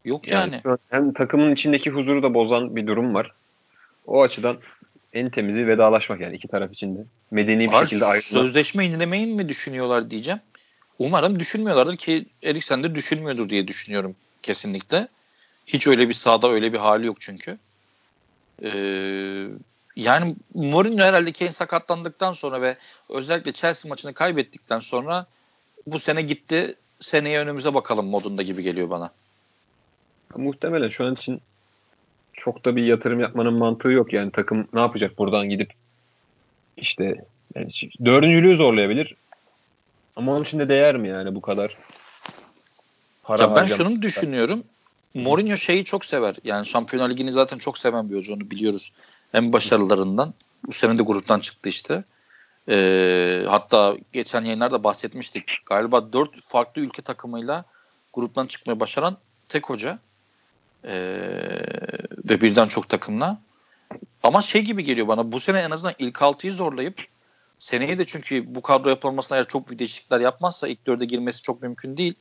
Yok 0.04 0.28
yani. 0.28 0.60
yani. 0.64 0.78
Hem 0.90 1.12
takımın 1.12 1.54
içindeki 1.54 1.90
huzuru 1.90 2.22
da 2.22 2.34
bozan 2.34 2.76
bir 2.76 2.86
durum 2.86 3.14
var. 3.14 3.32
O 4.06 4.22
açıdan 4.22 4.56
en 5.14 5.30
temizi 5.30 5.66
vedalaşmak 5.66 6.20
yani 6.20 6.36
iki 6.36 6.48
taraf 6.48 6.72
için 6.72 6.96
de. 6.96 7.00
Medeni 7.30 7.66
bir 7.68 7.72
Var, 7.72 7.84
şekilde 7.84 8.04
ayrılmak. 8.04 8.42
Sözleşme 8.42 8.84
yenilemeyi 8.84 9.26
mi 9.26 9.48
düşünüyorlar 9.48 10.10
diyeceğim. 10.10 10.40
Umarım 10.98 11.40
düşünmüyorlardır 11.40 11.96
ki 11.96 12.26
Eriksen 12.42 12.82
de 12.82 12.94
düşünmüyordur 12.94 13.48
diye 13.48 13.68
düşünüyorum 13.68 14.16
kesinlikle. 14.42 15.08
Hiç 15.66 15.86
öyle 15.86 16.08
bir 16.08 16.14
sahada 16.14 16.48
öyle 16.48 16.72
bir 16.72 16.78
hali 16.78 17.06
yok 17.06 17.16
çünkü. 17.20 17.58
Ee, 18.62 19.46
yani 19.96 20.36
Mourinho 20.54 21.02
herhalde 21.02 21.32
Kane 21.32 21.52
sakatlandıktan 21.52 22.32
sonra 22.32 22.62
ve 22.62 22.76
özellikle 23.08 23.52
Chelsea 23.52 23.88
maçını 23.88 24.14
kaybettikten 24.14 24.80
sonra 24.80 25.26
bu 25.86 25.98
sene 25.98 26.22
gitti 26.22 26.74
seneye 27.00 27.40
önümüze 27.40 27.74
bakalım 27.74 28.06
modunda 28.06 28.42
gibi 28.42 28.62
geliyor 28.62 28.90
bana. 28.90 29.10
Muhtemelen 30.36 30.88
şu 30.88 31.04
an 31.04 31.14
için 31.14 31.40
çok 32.44 32.64
da 32.64 32.76
bir 32.76 32.84
yatırım 32.84 33.20
yapmanın 33.20 33.54
mantığı 33.54 33.88
yok. 33.88 34.12
Yani 34.12 34.30
takım 34.30 34.68
ne 34.72 34.80
yapacak 34.80 35.18
buradan 35.18 35.48
gidip 35.48 35.72
işte 36.76 37.24
yani 37.54 37.70
dördüncülüğü 38.04 38.56
zorlayabilir. 38.56 39.14
Ama 40.16 40.32
onun 40.32 40.44
için 40.44 40.58
de 40.58 40.68
değer 40.68 40.96
mi 40.96 41.08
yani 41.08 41.34
bu 41.34 41.40
kadar 41.40 41.76
para 43.22 43.42
ya 43.42 43.56
ben 43.56 43.66
şunu 43.66 44.02
düşünüyorum. 44.02 44.64
Mourinho 45.14 45.56
şeyi 45.56 45.84
çok 45.84 46.04
sever. 46.04 46.36
Yani 46.44 46.66
Şampiyonlar 46.66 47.10
Ligi'ni 47.10 47.32
zaten 47.32 47.58
çok 47.58 47.78
seven 47.78 48.10
bir 48.10 48.16
hoca 48.16 48.34
onu 48.34 48.50
biliyoruz. 48.50 48.92
En 49.34 49.52
başarılarından. 49.52 50.34
Bu 50.66 50.72
sene 50.72 50.98
de 50.98 51.02
gruptan 51.02 51.40
çıktı 51.40 51.68
işte. 51.68 52.04
Ee, 52.68 53.44
hatta 53.48 53.96
geçen 54.12 54.44
yayınlarda 54.44 54.84
bahsetmiştik. 54.84 55.66
Galiba 55.66 56.12
dört 56.12 56.30
farklı 56.46 56.82
ülke 56.82 57.02
takımıyla 57.02 57.64
gruptan 58.12 58.46
çıkmayı 58.46 58.80
başaran 58.80 59.16
tek 59.48 59.70
hoca. 59.70 59.98
Ee, 60.84 60.94
ve 62.30 62.40
birden 62.40 62.68
çok 62.68 62.88
takımla. 62.88 63.38
Ama 64.22 64.42
şey 64.42 64.62
gibi 64.62 64.84
geliyor 64.84 65.08
bana 65.08 65.32
bu 65.32 65.40
sene 65.40 65.58
en 65.58 65.70
azından 65.70 65.94
ilk 65.98 66.22
altıyı 66.22 66.52
zorlayıp 66.52 67.06
seneye 67.58 67.98
de 67.98 68.04
çünkü 68.06 68.54
bu 68.54 68.62
kadro 68.62 68.88
yapılmasına 68.88 69.38
eğer 69.38 69.48
çok 69.48 69.68
büyük 69.68 69.78
değişiklikler 69.78 70.20
yapmazsa 70.20 70.68
ilk 70.68 70.86
dörde 70.86 71.04
girmesi 71.04 71.42
çok 71.42 71.62
mümkün 71.62 71.96
değil. 71.96 72.14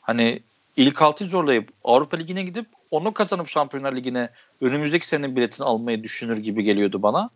Hani 0.00 0.40
ilk 0.76 1.02
altıyı 1.02 1.30
zorlayıp 1.30 1.68
Avrupa 1.84 2.16
Ligi'ne 2.16 2.42
gidip 2.42 2.66
onu 2.90 3.14
kazanıp 3.14 3.48
Şampiyonlar 3.48 3.96
Ligi'ne 3.96 4.28
önümüzdeki 4.60 5.06
senenin 5.06 5.36
biletini 5.36 5.66
almayı 5.66 6.02
düşünür 6.02 6.38
gibi 6.38 6.62
geliyordu 6.62 7.02
bana. 7.02 7.30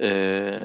Ee, 0.00 0.58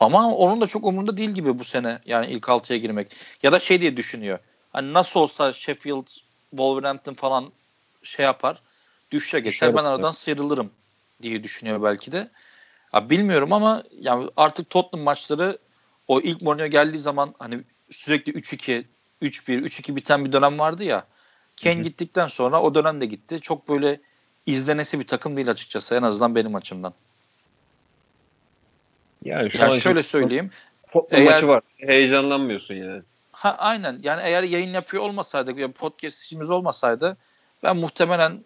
ama 0.00 0.34
onun 0.34 0.60
da 0.60 0.66
çok 0.66 0.86
umurunda 0.86 1.16
değil 1.16 1.30
gibi 1.30 1.58
bu 1.58 1.64
sene 1.64 1.98
yani 2.06 2.26
ilk 2.26 2.48
altıya 2.48 2.78
girmek. 2.78 3.16
Ya 3.42 3.52
da 3.52 3.58
şey 3.58 3.80
diye 3.80 3.96
düşünüyor. 3.96 4.38
Hani 4.72 4.92
nasıl 4.92 5.20
olsa 5.20 5.52
Sheffield, 5.52 6.06
Wolverhampton 6.50 7.14
falan 7.14 7.52
şey 8.02 8.24
yapar. 8.24 8.62
Düşe 9.10 9.40
geçer 9.40 9.76
ben 9.76 9.84
aradan 9.84 10.10
sıyrılırım 10.10 10.70
diye 11.22 11.42
düşünüyor 11.42 11.82
belki 11.82 12.12
de. 12.12 12.30
Ya 12.94 13.10
bilmiyorum 13.10 13.52
ama 13.52 13.84
yani 14.00 14.30
artık 14.36 14.70
Tottenham 14.70 15.04
maçları 15.04 15.58
o 16.08 16.20
ilk 16.20 16.42
Mourinho 16.42 16.66
geldiği 16.66 16.98
zaman 16.98 17.34
hani 17.38 17.60
sürekli 17.90 18.32
3-2, 18.32 18.84
3-1, 19.22 19.62
3-2 19.62 19.96
biten 19.96 20.24
bir 20.24 20.32
dönem 20.32 20.58
vardı 20.58 20.84
ya. 20.84 21.06
Ken 21.56 21.74
Hı-hı. 21.74 21.82
gittikten 21.82 22.26
sonra 22.26 22.62
o 22.62 22.74
dönem 22.74 23.00
de 23.00 23.06
gitti. 23.06 23.40
Çok 23.40 23.68
böyle 23.68 24.00
izlenesi 24.46 25.00
bir 25.00 25.06
takım 25.06 25.36
değil 25.36 25.50
açıkçası 25.50 25.94
en 25.94 26.02
azından 26.02 26.34
benim 26.34 26.54
açımdan. 26.54 26.94
Yani, 29.24 29.50
şu 29.50 29.58
yani 29.58 29.80
şöyle 29.80 30.02
söyleyeyim. 30.02 30.50
Tottenham 30.92 31.26
eğer, 31.26 31.34
maçı 31.34 31.48
var. 31.48 31.62
Heyecanlanmıyorsun 31.76 32.74
yani. 32.74 33.02
Ha 33.32 33.56
aynen. 33.58 34.00
Yani 34.02 34.22
eğer 34.24 34.42
yayın 34.42 34.72
yapıyor 34.72 35.02
olmasaydı, 35.02 35.60
ya 35.60 35.72
podcast 35.72 36.22
işimiz 36.22 36.50
olmasaydı 36.50 37.16
ben 37.62 37.76
muhtemelen 37.76 38.38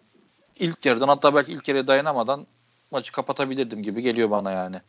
ilk 0.59 0.85
yarıdan 0.85 1.07
hatta 1.07 1.35
belki 1.35 1.53
ilk 1.53 1.67
yarıya 1.67 1.87
dayanamadan 1.87 2.47
maçı 2.91 3.11
kapatabilirdim 3.11 3.83
gibi 3.83 4.01
geliyor 4.01 4.31
bana 4.31 4.51
yani. 4.51 4.81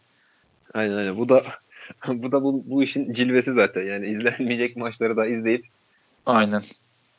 Aynen 0.75 0.97
aynen. 0.97 1.17
Bu 1.17 1.29
da 1.29 1.43
bu 2.09 2.33
da 2.33 2.43
bu, 2.43 2.63
bu 2.67 2.83
işin 2.83 3.13
cilvesi 3.13 3.53
zaten. 3.53 3.83
Yani 3.83 4.07
izlenmeyecek 4.07 4.77
maçları 4.77 5.17
da 5.17 5.27
izleyip 5.27 5.67
Aynen. 6.27 6.63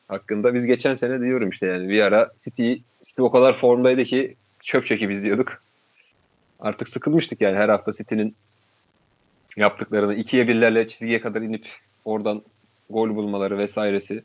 Hakkında 0.08 0.54
biz 0.54 0.66
geçen 0.66 0.96
sene 0.96 1.20
diyorum 1.22 1.50
işte 1.50 1.66
yani 1.66 1.90
bir 1.90 2.02
ara 2.02 2.32
City, 2.44 2.74
City 3.04 3.22
o 3.22 3.32
kadar 3.32 3.60
formdaydı 3.60 4.04
ki 4.04 4.36
çöp 4.64 4.86
çekip 4.86 5.12
izliyorduk. 5.12 5.62
Artık 6.60 6.90
sıkılmıştık 6.90 7.42
yani 7.42 7.58
her 7.58 7.70
hafta 7.70 7.92
City'nin 7.92 8.36
yaptıklarını 9.58 10.16
ikiye 10.16 10.48
birlerle 10.48 10.88
çizgiye 10.88 11.22
kadar 11.22 11.42
inip 11.42 11.68
oradan 12.06 12.42
gol 12.90 13.16
bulmaları 13.16 13.58
vesairesi. 13.58 14.24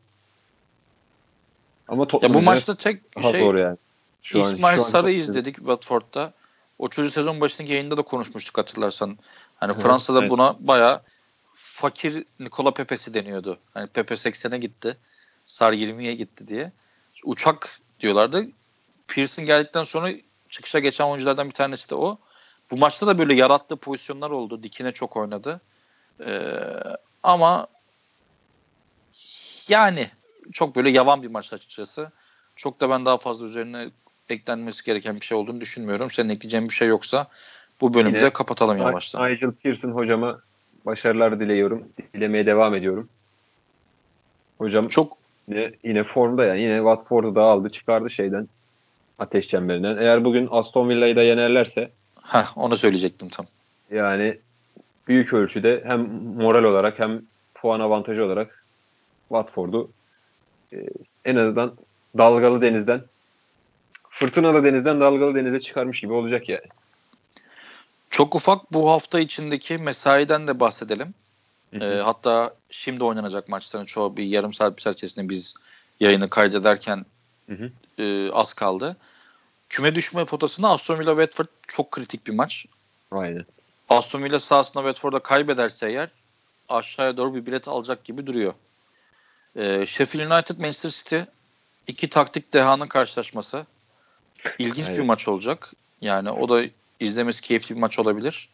Ama 1.92 2.06
ya 2.22 2.34
bu 2.34 2.42
maçta 2.42 2.74
tek 2.74 3.02
şey 3.22 3.40
yani. 3.40 3.76
Şu 4.22 4.38
İsmail 4.38 4.78
an, 4.78 4.84
şu 4.84 4.90
Sarı 4.90 5.10
izledik 5.10 5.56
Watford'da. 5.56 6.32
O 6.78 6.88
çocuk 6.88 7.12
sezon 7.12 7.40
başındaki 7.40 7.72
yayında 7.72 7.96
da 7.96 8.02
konuşmuştuk 8.02 8.58
hatırlarsan. 8.58 9.18
Hani 9.56 9.72
evet, 9.72 9.82
Fransa'da 9.82 10.20
evet. 10.20 10.30
buna 10.30 10.56
baya 10.60 11.02
fakir 11.54 12.24
Nikola 12.40 12.70
Pepe'si 12.70 13.14
deniyordu. 13.14 13.58
Hani 13.74 13.86
Pepe 13.86 14.14
80'e 14.14 14.58
gitti. 14.58 14.96
Sar 15.46 15.72
20'ye 15.72 16.14
gitti 16.14 16.48
diye. 16.48 16.72
Uçak 17.24 17.80
diyorlardı. 18.00 18.46
Pearson 19.08 19.44
geldikten 19.44 19.84
sonra 19.84 20.12
çıkışa 20.48 20.78
geçen 20.78 21.04
oyunculardan 21.04 21.48
bir 21.48 21.54
tanesi 21.54 21.90
de 21.90 21.94
o. 21.94 22.18
Bu 22.70 22.76
maçta 22.76 23.06
da 23.06 23.18
böyle 23.18 23.34
yarattığı 23.34 23.76
pozisyonlar 23.76 24.30
oldu. 24.30 24.62
Dikine 24.62 24.92
çok 24.92 25.16
oynadı. 25.16 25.60
Ee, 26.26 26.50
ama 27.22 27.66
yani 29.68 30.10
çok 30.52 30.76
böyle 30.76 30.90
yavan 30.90 31.22
bir 31.22 31.28
maç 31.28 31.52
açıkçası. 31.52 32.10
Çok 32.56 32.80
da 32.80 32.90
ben 32.90 33.04
daha 33.04 33.18
fazla 33.18 33.46
üzerine 33.46 33.90
eklenmesi 34.28 34.84
gereken 34.84 35.16
bir 35.16 35.26
şey 35.26 35.38
olduğunu 35.38 35.60
düşünmüyorum. 35.60 36.10
Senin 36.10 36.28
ekleyeceğin 36.28 36.68
bir 36.68 36.74
şey 36.74 36.88
yoksa 36.88 37.28
bu 37.80 37.94
bölümü 37.94 38.16
Yine, 38.16 38.26
de 38.26 38.30
kapatalım 38.30 38.78
yavaştan. 38.78 39.30
Nigel 39.30 39.52
Pearson 39.52 39.90
hocama 39.90 40.40
başarılar 40.86 41.40
diliyorum. 41.40 41.88
Dilemeye 42.14 42.46
devam 42.46 42.74
ediyorum. 42.74 43.08
Hocam 44.58 44.88
çok 44.88 45.16
yine, 45.48 45.72
yine 45.84 46.04
formda 46.04 46.44
yani. 46.44 46.60
Yine 46.60 46.76
Watford'u 46.76 47.34
da 47.34 47.42
aldı 47.42 47.70
çıkardı 47.70 48.10
şeyden 48.10 48.48
ateş 49.18 49.48
çemberinden. 49.48 49.96
Eğer 49.96 50.24
bugün 50.24 50.48
Aston 50.50 50.88
Villa'yı 50.88 51.16
da 51.16 51.22
yenerlerse 51.22 51.90
Heh, 52.22 52.58
onu 52.58 52.76
söyleyecektim 52.76 53.28
tam. 53.28 53.46
Yani 53.90 54.38
büyük 55.08 55.32
ölçüde 55.32 55.82
hem 55.86 56.00
moral 56.36 56.64
olarak 56.64 56.98
hem 56.98 57.22
puan 57.54 57.80
avantajı 57.80 58.24
olarak 58.24 58.64
Watford'u 59.28 59.90
e, 60.72 60.76
en 61.24 61.36
azından 61.36 61.74
dalgalı 62.18 62.62
denizden 62.62 63.02
fırtınalı 64.10 64.64
denizden 64.64 65.00
dalgalı 65.00 65.34
denize 65.34 65.60
çıkarmış 65.60 66.00
gibi 66.00 66.12
olacak 66.12 66.48
yani. 66.48 66.66
Çok 68.10 68.34
ufak 68.34 68.72
bu 68.72 68.90
hafta 68.90 69.20
içindeki 69.20 69.78
mesaiden 69.78 70.48
de 70.48 70.60
bahsedelim. 70.60 71.14
E, 71.80 71.84
hatta 71.84 72.54
şimdi 72.70 73.04
oynanacak 73.04 73.48
maçların 73.48 73.84
çoğu 73.84 74.16
bir 74.16 74.24
yarım 74.24 74.52
saat 74.52 74.76
bir 74.76 74.82
saat 74.82 74.96
içerisinde 74.96 75.28
biz 75.28 75.54
yayını 76.00 76.30
kaydederken 76.30 77.04
hı 77.48 77.54
hı. 77.54 77.70
E, 78.02 78.30
az 78.32 78.54
kaldı. 78.54 78.96
Küme 79.68 79.94
düşme 79.94 80.24
potasında 80.24 80.68
Aston 80.68 80.98
Villa 80.98 81.10
Watford 81.10 81.46
çok 81.68 81.90
kritik 81.90 82.26
bir 82.26 82.32
maç. 82.32 82.66
Aynen. 83.10 83.44
Aston 83.88 84.24
Villa 84.24 84.40
sahasında 84.40 84.82
Watford'a 84.82 85.18
kaybederse 85.18 85.88
eğer 85.88 86.08
aşağıya 86.68 87.16
doğru 87.16 87.34
bir 87.34 87.46
bilet 87.46 87.68
alacak 87.68 88.04
gibi 88.04 88.26
duruyor. 88.26 88.54
E, 89.56 89.86
Sheffield 89.86 90.30
United 90.30 90.58
Manchester 90.58 90.90
City 90.90 91.16
iki 91.86 92.10
taktik 92.10 92.52
dehanın 92.52 92.86
karşılaşması. 92.86 93.66
İlginç 94.58 94.86
Aynen. 94.86 95.00
bir 95.00 95.06
maç 95.06 95.28
olacak. 95.28 95.72
Yani 96.00 96.30
o 96.30 96.48
da 96.48 96.64
izlemesi 97.00 97.42
keyifli 97.42 97.74
bir 97.74 97.80
maç 97.80 97.98
olabilir. 97.98 98.48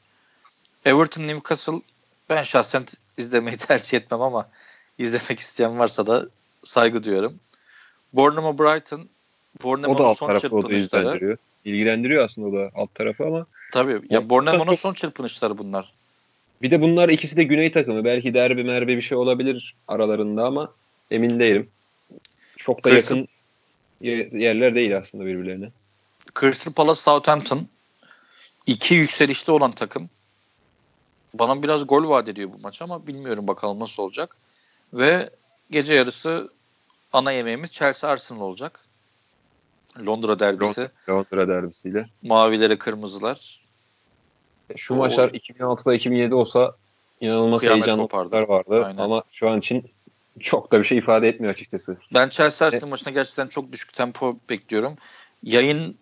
Everton 0.85 1.23
Newcastle 1.23 1.81
ben 2.31 2.43
şahsen 2.43 2.87
izlemeyi 3.19 3.57
tercih 3.69 3.99
etmem 3.99 4.23
ama 4.23 4.49
izlemek 4.99 5.41
isteyen 5.41 5.79
varsa 5.79 6.07
da 6.07 6.27
saygı 6.65 7.05
duyuyorum. 7.05 7.41
Bournemouth 8.13 8.59
Brighton 8.59 9.09
Bournemouth'un 9.63 10.15
son 10.15 10.39
çırpınışları. 10.39 11.37
ilgilendiriyor. 11.65 12.25
Aslında 12.25 12.49
o 12.49 12.53
da 12.53 12.71
alt 12.75 12.95
tarafı 12.95 13.27
ama 13.27 13.47
Tabii. 13.73 14.01
Ya 14.11 14.31
Bournemouth'un 14.31 14.75
son 14.75 14.93
çırpınışları 14.93 15.59
bunlar. 15.59 15.93
Bir 16.63 16.71
de 16.71 16.81
bunlar 16.81 17.09
ikisi 17.09 17.37
de 17.37 17.45
güney 17.45 17.73
takımı. 17.73 18.05
Belki 18.05 18.35
derbi 18.35 18.65
merbe 18.65 18.97
bir 18.97 19.03
şey 19.03 19.19
olabilir 19.19 19.75
aralarında 19.89 20.47
ama 20.47 20.73
emin 21.11 21.39
değilim. 21.39 21.71
Çok 22.57 22.85
da 22.85 22.91
Crystal, 22.91 23.27
yakın 24.01 24.39
yerler 24.39 24.75
değil 24.75 24.97
aslında 24.97 25.27
birbirlerine. 25.27 25.71
Crystal 26.41 26.73
Palace 26.73 27.01
Southampton 27.01 27.69
iki 28.67 28.95
yükselişte 28.95 29.53
olan 29.53 29.73
takım. 29.73 30.11
Bana 31.35 31.63
biraz 31.63 31.87
gol 31.87 32.09
vaat 32.09 32.29
ediyor 32.29 32.51
bu 32.53 32.59
maç 32.63 32.83
ama 32.83 33.07
bilmiyorum 33.07 33.47
bakalım 33.47 33.81
nasıl 33.81 34.03
olacak. 34.03 34.37
Ve 34.93 35.31
gece 35.71 35.95
yarısı 35.95 36.49
ana 37.13 37.33
yemeğimiz 37.33 37.71
Chelsea 37.71 38.11
Arsenal 38.11 38.41
olacak. 38.41 38.85
Londra 40.07 40.39
derbisi. 40.39 40.91
Londra 41.09 41.49
derbisiyle. 41.49 42.09
Mavileri 42.23 42.79
kırmızılar. 42.79 43.61
Şu 44.77 44.95
o, 44.95 44.97
maçlar 44.97 45.29
2006'da 45.29 45.95
2007 45.95 46.35
olsa 46.35 46.75
inanılmaz 47.21 47.63
heyecanlı 47.63 48.03
maçlar 48.03 48.43
vardı. 48.43 48.85
Aynen. 48.85 49.03
Ama 49.03 49.23
şu 49.33 49.51
an 49.51 49.59
için 49.59 49.91
çok 50.39 50.73
da 50.73 50.79
bir 50.79 50.85
şey 50.85 50.99
ifade 50.99 51.29
etmiyor 51.29 51.53
açıkçası. 51.53 51.97
Ben 52.15 52.29
Chelsea 52.29 52.69
Arsenal 52.69 52.91
maçına 52.91 53.13
gerçekten 53.13 53.47
çok 53.47 53.73
düşük 53.73 53.93
tempo 53.93 54.37
bekliyorum. 54.51 54.97
Yayını 55.43 55.95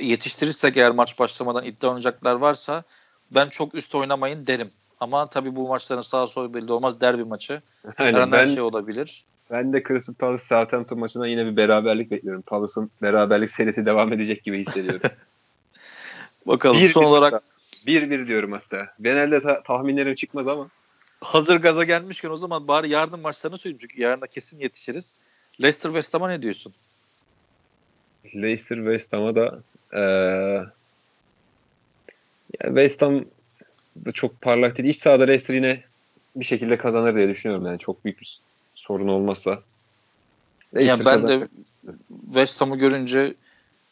yetiştirirsek 0.00 0.76
eğer 0.76 0.90
maç 0.90 1.18
başlamadan 1.18 1.64
iddia 1.64 1.88
oynayacaklar 1.88 2.34
varsa 2.34 2.82
ben 3.30 3.48
çok 3.48 3.74
üst 3.74 3.94
oynamayın 3.94 4.46
derim. 4.46 4.70
Ama 5.00 5.26
tabii 5.26 5.56
bu 5.56 5.68
maçların 5.68 6.02
sağa 6.02 6.26
sola 6.26 6.54
belli 6.54 6.72
olmaz. 6.72 7.00
Derbi 7.00 7.24
maçı. 7.24 7.62
Aynen, 7.98 8.20
her, 8.20 8.32
ben, 8.32 8.38
her 8.38 8.54
şey 8.54 8.62
olabilir. 8.62 9.24
Ben 9.50 9.72
de 9.72 9.82
Crystal 9.88 10.14
Palace 10.14 10.44
Southampton 10.44 10.98
maçından 10.98 11.26
yine 11.26 11.46
bir 11.46 11.56
beraberlik 11.56 12.10
bekliyorum. 12.10 12.42
Palace'ın 12.42 12.90
beraberlik 13.02 13.50
serisi 13.50 13.86
devam 13.86 14.12
edecek 14.12 14.44
gibi 14.44 14.66
hissediyorum. 14.66 15.00
Bakalım 16.46 16.80
bir, 16.80 16.88
son 16.88 17.02
bir 17.02 17.08
olarak 17.08 17.42
1-1 17.86 18.26
diyorum 18.26 18.52
hatta. 18.52 18.88
Genelde 19.00 19.40
ta- 19.40 19.62
tahminlerim 19.62 20.14
çıkmaz 20.14 20.48
ama. 20.48 20.68
Hazır 21.24 21.56
gaza 21.56 21.84
gelmişken 21.84 22.30
o 22.30 22.36
zaman 22.36 22.68
bari 22.68 22.88
yarın 22.88 23.20
maçlarını 23.20 23.58
söyleyeyim 23.58 23.78
çünkü 23.80 24.02
yarına 24.02 24.26
kesin 24.26 24.60
yetişiriz. 24.60 25.16
Leicester 25.62 25.90
West 25.90 26.14
Ham'a 26.14 26.28
ne 26.28 26.42
diyorsun? 26.42 26.74
Leicester 28.34 28.76
West 28.76 29.12
Ham'a 29.12 29.34
da 29.34 29.62
ee, 29.92 30.00
yani 32.60 32.74
West 32.74 33.02
Ham 33.02 33.24
da 34.06 34.12
çok 34.12 34.40
parlak 34.40 34.78
değil. 34.78 34.88
İç 34.88 34.98
sahada 34.98 35.24
Leicester 35.24 35.54
yine 35.54 35.82
bir 36.36 36.44
şekilde 36.44 36.76
kazanır 36.76 37.16
diye 37.16 37.28
düşünüyorum 37.28 37.66
yani 37.66 37.78
çok 37.78 38.04
büyük 38.04 38.20
bir 38.20 38.40
sorun 38.74 39.08
olmazsa. 39.08 39.62
Leicester 40.74 40.96
yani 40.96 41.04
ben 41.04 41.20
kazanır. 41.20 41.40
de 41.40 41.48
West 42.24 42.60
Ham'ı 42.60 42.76
görünce 42.78 43.34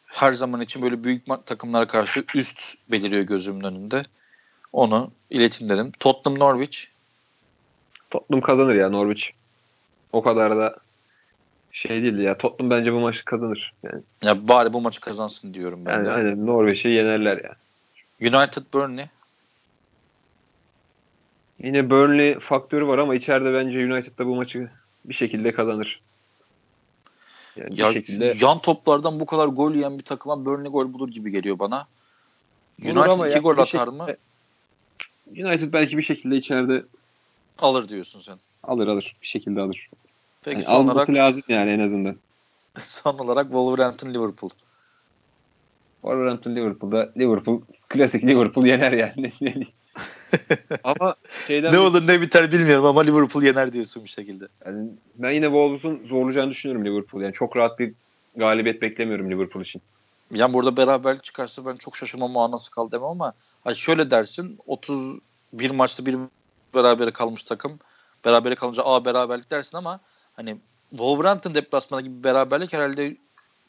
her 0.06 0.32
zaman 0.32 0.60
için 0.60 0.82
böyle 0.82 1.04
büyük 1.04 1.46
takımlara 1.46 1.86
karşı 1.86 2.24
üst 2.34 2.74
beliriyor 2.88 3.22
gözümün 3.22 3.64
önünde. 3.64 4.04
Onu 4.72 5.10
iletim 5.30 5.68
dedim. 5.68 5.92
Tottenham 6.00 6.38
Norwich. 6.38 6.91
Tottenham 8.12 8.40
kazanır 8.40 8.74
ya 8.74 8.88
Norwich. 8.88 9.26
O 10.12 10.22
kadar 10.22 10.56
da 10.56 10.76
şey 11.72 12.02
değil 12.02 12.18
ya. 12.18 12.38
Tottenham 12.38 12.70
bence 12.70 12.92
bu 12.92 13.00
maçı 13.00 13.24
kazanır. 13.24 13.72
Yani. 13.82 14.02
Ya 14.22 14.48
bari 14.48 14.72
bu 14.72 14.80
maçı 14.80 15.00
kazansın 15.00 15.54
diyorum 15.54 15.84
ben 15.86 15.92
yani, 15.92 16.06
de. 16.06 16.10
Aynen 16.10 16.46
Norwich'i 16.46 16.88
yenerler 16.88 17.36
ya. 17.44 17.56
United 18.20 18.62
Burnley. 18.74 19.06
Yine 21.58 21.90
Burnley 21.90 22.38
faktörü 22.38 22.86
var 22.86 22.98
ama 22.98 23.14
içeride 23.14 23.54
bence 23.54 23.78
United 23.78 24.18
da 24.18 24.26
bu 24.26 24.36
maçı 24.36 24.70
bir 25.04 25.14
şekilde 25.14 25.52
kazanır. 25.52 26.00
Yani 27.56 27.80
ya, 27.80 27.88
bir 27.88 27.94
şekilde 27.94 28.36
yan 28.40 28.58
toplardan 28.58 29.20
bu 29.20 29.26
kadar 29.26 29.46
gol 29.46 29.74
yiyen 29.74 29.98
bir 29.98 30.04
takıma 30.04 30.44
Burnley 30.44 30.70
gol 30.70 30.92
bulur 30.92 31.08
gibi 31.08 31.30
geliyor 31.30 31.58
bana. 31.58 31.86
United 32.82 33.30
iki 33.30 33.38
gol 33.38 33.52
atar 33.52 33.66
şekilde, 33.66 33.90
mı? 33.90 34.16
United 35.26 35.72
belki 35.72 35.98
bir 35.98 36.02
şekilde 36.02 36.36
içeride 36.36 36.82
alır 37.58 37.88
diyorsun 37.88 38.20
sen. 38.20 38.38
Alır 38.62 38.88
alır. 38.88 39.16
Bir 39.22 39.26
şekilde 39.26 39.60
alır. 39.60 39.90
Peki 40.42 40.54
yani 40.54 40.64
son 40.64 40.74
alması 40.74 40.94
olarak, 40.96 41.08
lazım 41.08 41.42
yani 41.48 41.70
en 41.70 41.80
azından. 41.80 42.16
Son 42.78 43.18
olarak 43.18 43.44
Wolverhampton 43.44 44.14
Liverpool. 44.14 44.50
Wolverhampton 46.00 46.56
Liverpool'da 46.56 47.12
Liverpool 47.16 47.60
klasik 47.88 48.24
Liverpool 48.24 48.66
yener 48.66 48.92
yani. 48.92 49.32
ama 50.84 51.14
şeyden 51.46 51.72
ne 51.72 51.78
olur 51.78 52.06
ne 52.06 52.20
biter 52.20 52.52
bilmiyorum 52.52 52.84
ama 52.84 53.02
Liverpool 53.02 53.42
yener 53.42 53.72
diyorsun 53.72 54.04
bir 54.04 54.08
şekilde. 54.08 54.48
Yani 54.66 54.88
ben 55.14 55.30
yine 55.30 55.44
Wolves'un 55.44 56.06
zorlayacağını 56.06 56.50
düşünüyorum 56.50 56.84
Liverpool. 56.84 57.22
Yani 57.22 57.32
çok 57.32 57.56
rahat 57.56 57.78
bir 57.78 57.92
galibiyet 58.36 58.82
beklemiyorum 58.82 59.30
Liverpool 59.30 59.64
için. 59.64 59.82
Yani 60.30 60.52
burada 60.54 60.76
beraber 60.76 61.22
çıkarsa 61.22 61.66
ben 61.66 61.76
çok 61.76 61.96
şaşırmam 61.96 62.30
manası 62.30 62.70
kaldı 62.70 62.92
demem 62.92 63.08
ama 63.08 63.32
hani 63.64 63.76
şöyle 63.76 64.10
dersin 64.10 64.58
31 64.66 65.70
maçta 65.70 66.06
bir 66.06 66.16
berabere 66.74 67.10
kalmış 67.10 67.42
takım. 67.42 67.78
Berabere 68.24 68.54
kalınca 68.54 68.82
a 68.84 69.04
beraberlik 69.04 69.50
dersin 69.50 69.76
ama 69.76 70.00
hani 70.36 70.56
Wolverhampton 70.90 71.54
deplasmanı 71.54 72.02
gibi 72.02 72.24
beraberlik 72.24 72.72
herhalde 72.72 73.16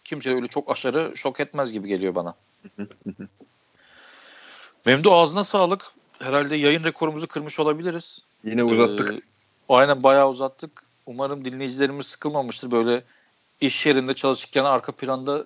kimse 0.04 0.36
öyle 0.36 0.48
çok 0.48 0.72
aşırı 0.72 1.12
şok 1.16 1.40
etmez 1.40 1.72
gibi 1.72 1.88
geliyor 1.88 2.16
bana. 2.16 2.36
Memdu 4.86 5.14
ağzına 5.14 5.44
sağlık 5.44 5.92
herhalde 6.20 6.56
yayın 6.56 6.84
rekorumuzu 6.84 7.28
kırmış 7.28 7.60
olabiliriz. 7.60 8.20
Yine 8.44 8.64
uzattık. 8.64 9.14
Ee, 9.14 9.22
aynen 9.70 10.04
bayağı 10.04 10.30
uzattık. 10.30 10.84
Umarım 11.06 11.46
dinleyicilerimiz 11.46 12.08
sıkılmamıştır. 12.08 12.72
Böyle 12.72 13.04
iş 13.62 13.86
yerinde 13.86 14.14
çalışırken 14.14 14.64
arka 14.64 14.92
planda 14.92 15.46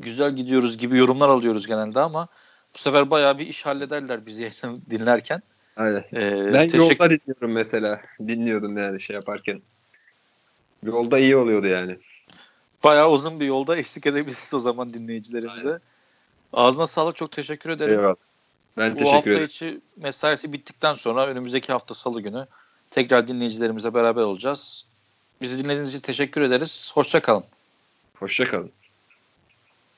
güzel 0.00 0.36
gidiyoruz 0.36 0.78
gibi 0.78 0.98
yorumlar 0.98 1.28
alıyoruz 1.28 1.66
genelde 1.66 2.00
ama 2.00 2.28
bu 2.74 2.78
sefer 2.78 3.10
bayağı 3.10 3.38
bir 3.38 3.46
iş 3.46 3.66
hallederler 3.66 4.26
bizi 4.26 4.50
dinlerken. 4.90 5.42
Aynen. 5.76 6.04
Ee, 6.12 6.52
ben 6.52 6.68
teşekkür... 6.68 6.78
yolda 6.78 7.10
dinliyorum 7.10 7.52
mesela. 7.52 8.00
Dinliyordum 8.20 8.78
yani 8.78 9.00
şey 9.00 9.14
yaparken. 9.14 9.60
Yolda 10.82 11.18
iyi 11.18 11.36
oluyordu 11.36 11.66
yani. 11.66 11.96
Bayağı 12.84 13.10
uzun 13.10 13.40
bir 13.40 13.46
yolda 13.46 13.76
eşlik 13.76 14.06
edebiliriz 14.06 14.54
o 14.54 14.58
zaman 14.58 14.94
dinleyicilerimize. 14.94 15.68
Aynen. 15.68 15.80
Ağzına 16.52 16.86
sağlık 16.86 17.16
çok 17.16 17.32
teşekkür 17.32 17.70
ederim. 17.70 17.98
Eyvallah. 17.98 18.16
Ben 18.76 18.92
Bu 18.92 18.98
teşekkür 18.98 19.14
hafta 19.14 19.30
ederim. 19.30 19.44
içi 19.44 19.80
mesaisi 19.96 20.52
bittikten 20.52 20.94
sonra 20.94 21.26
önümüzdeki 21.26 21.72
hafta 21.72 21.94
salı 21.94 22.20
günü 22.20 22.46
tekrar 22.90 23.28
dinleyicilerimizle 23.28 23.94
beraber 23.94 24.22
olacağız. 24.22 24.84
Bizi 25.40 25.58
dinlediğiniz 25.58 25.90
için 25.90 26.00
teşekkür 26.00 26.40
ederiz. 26.40 26.90
Hoşçakalın. 26.94 27.44
Hoşçakalın. 28.14 28.70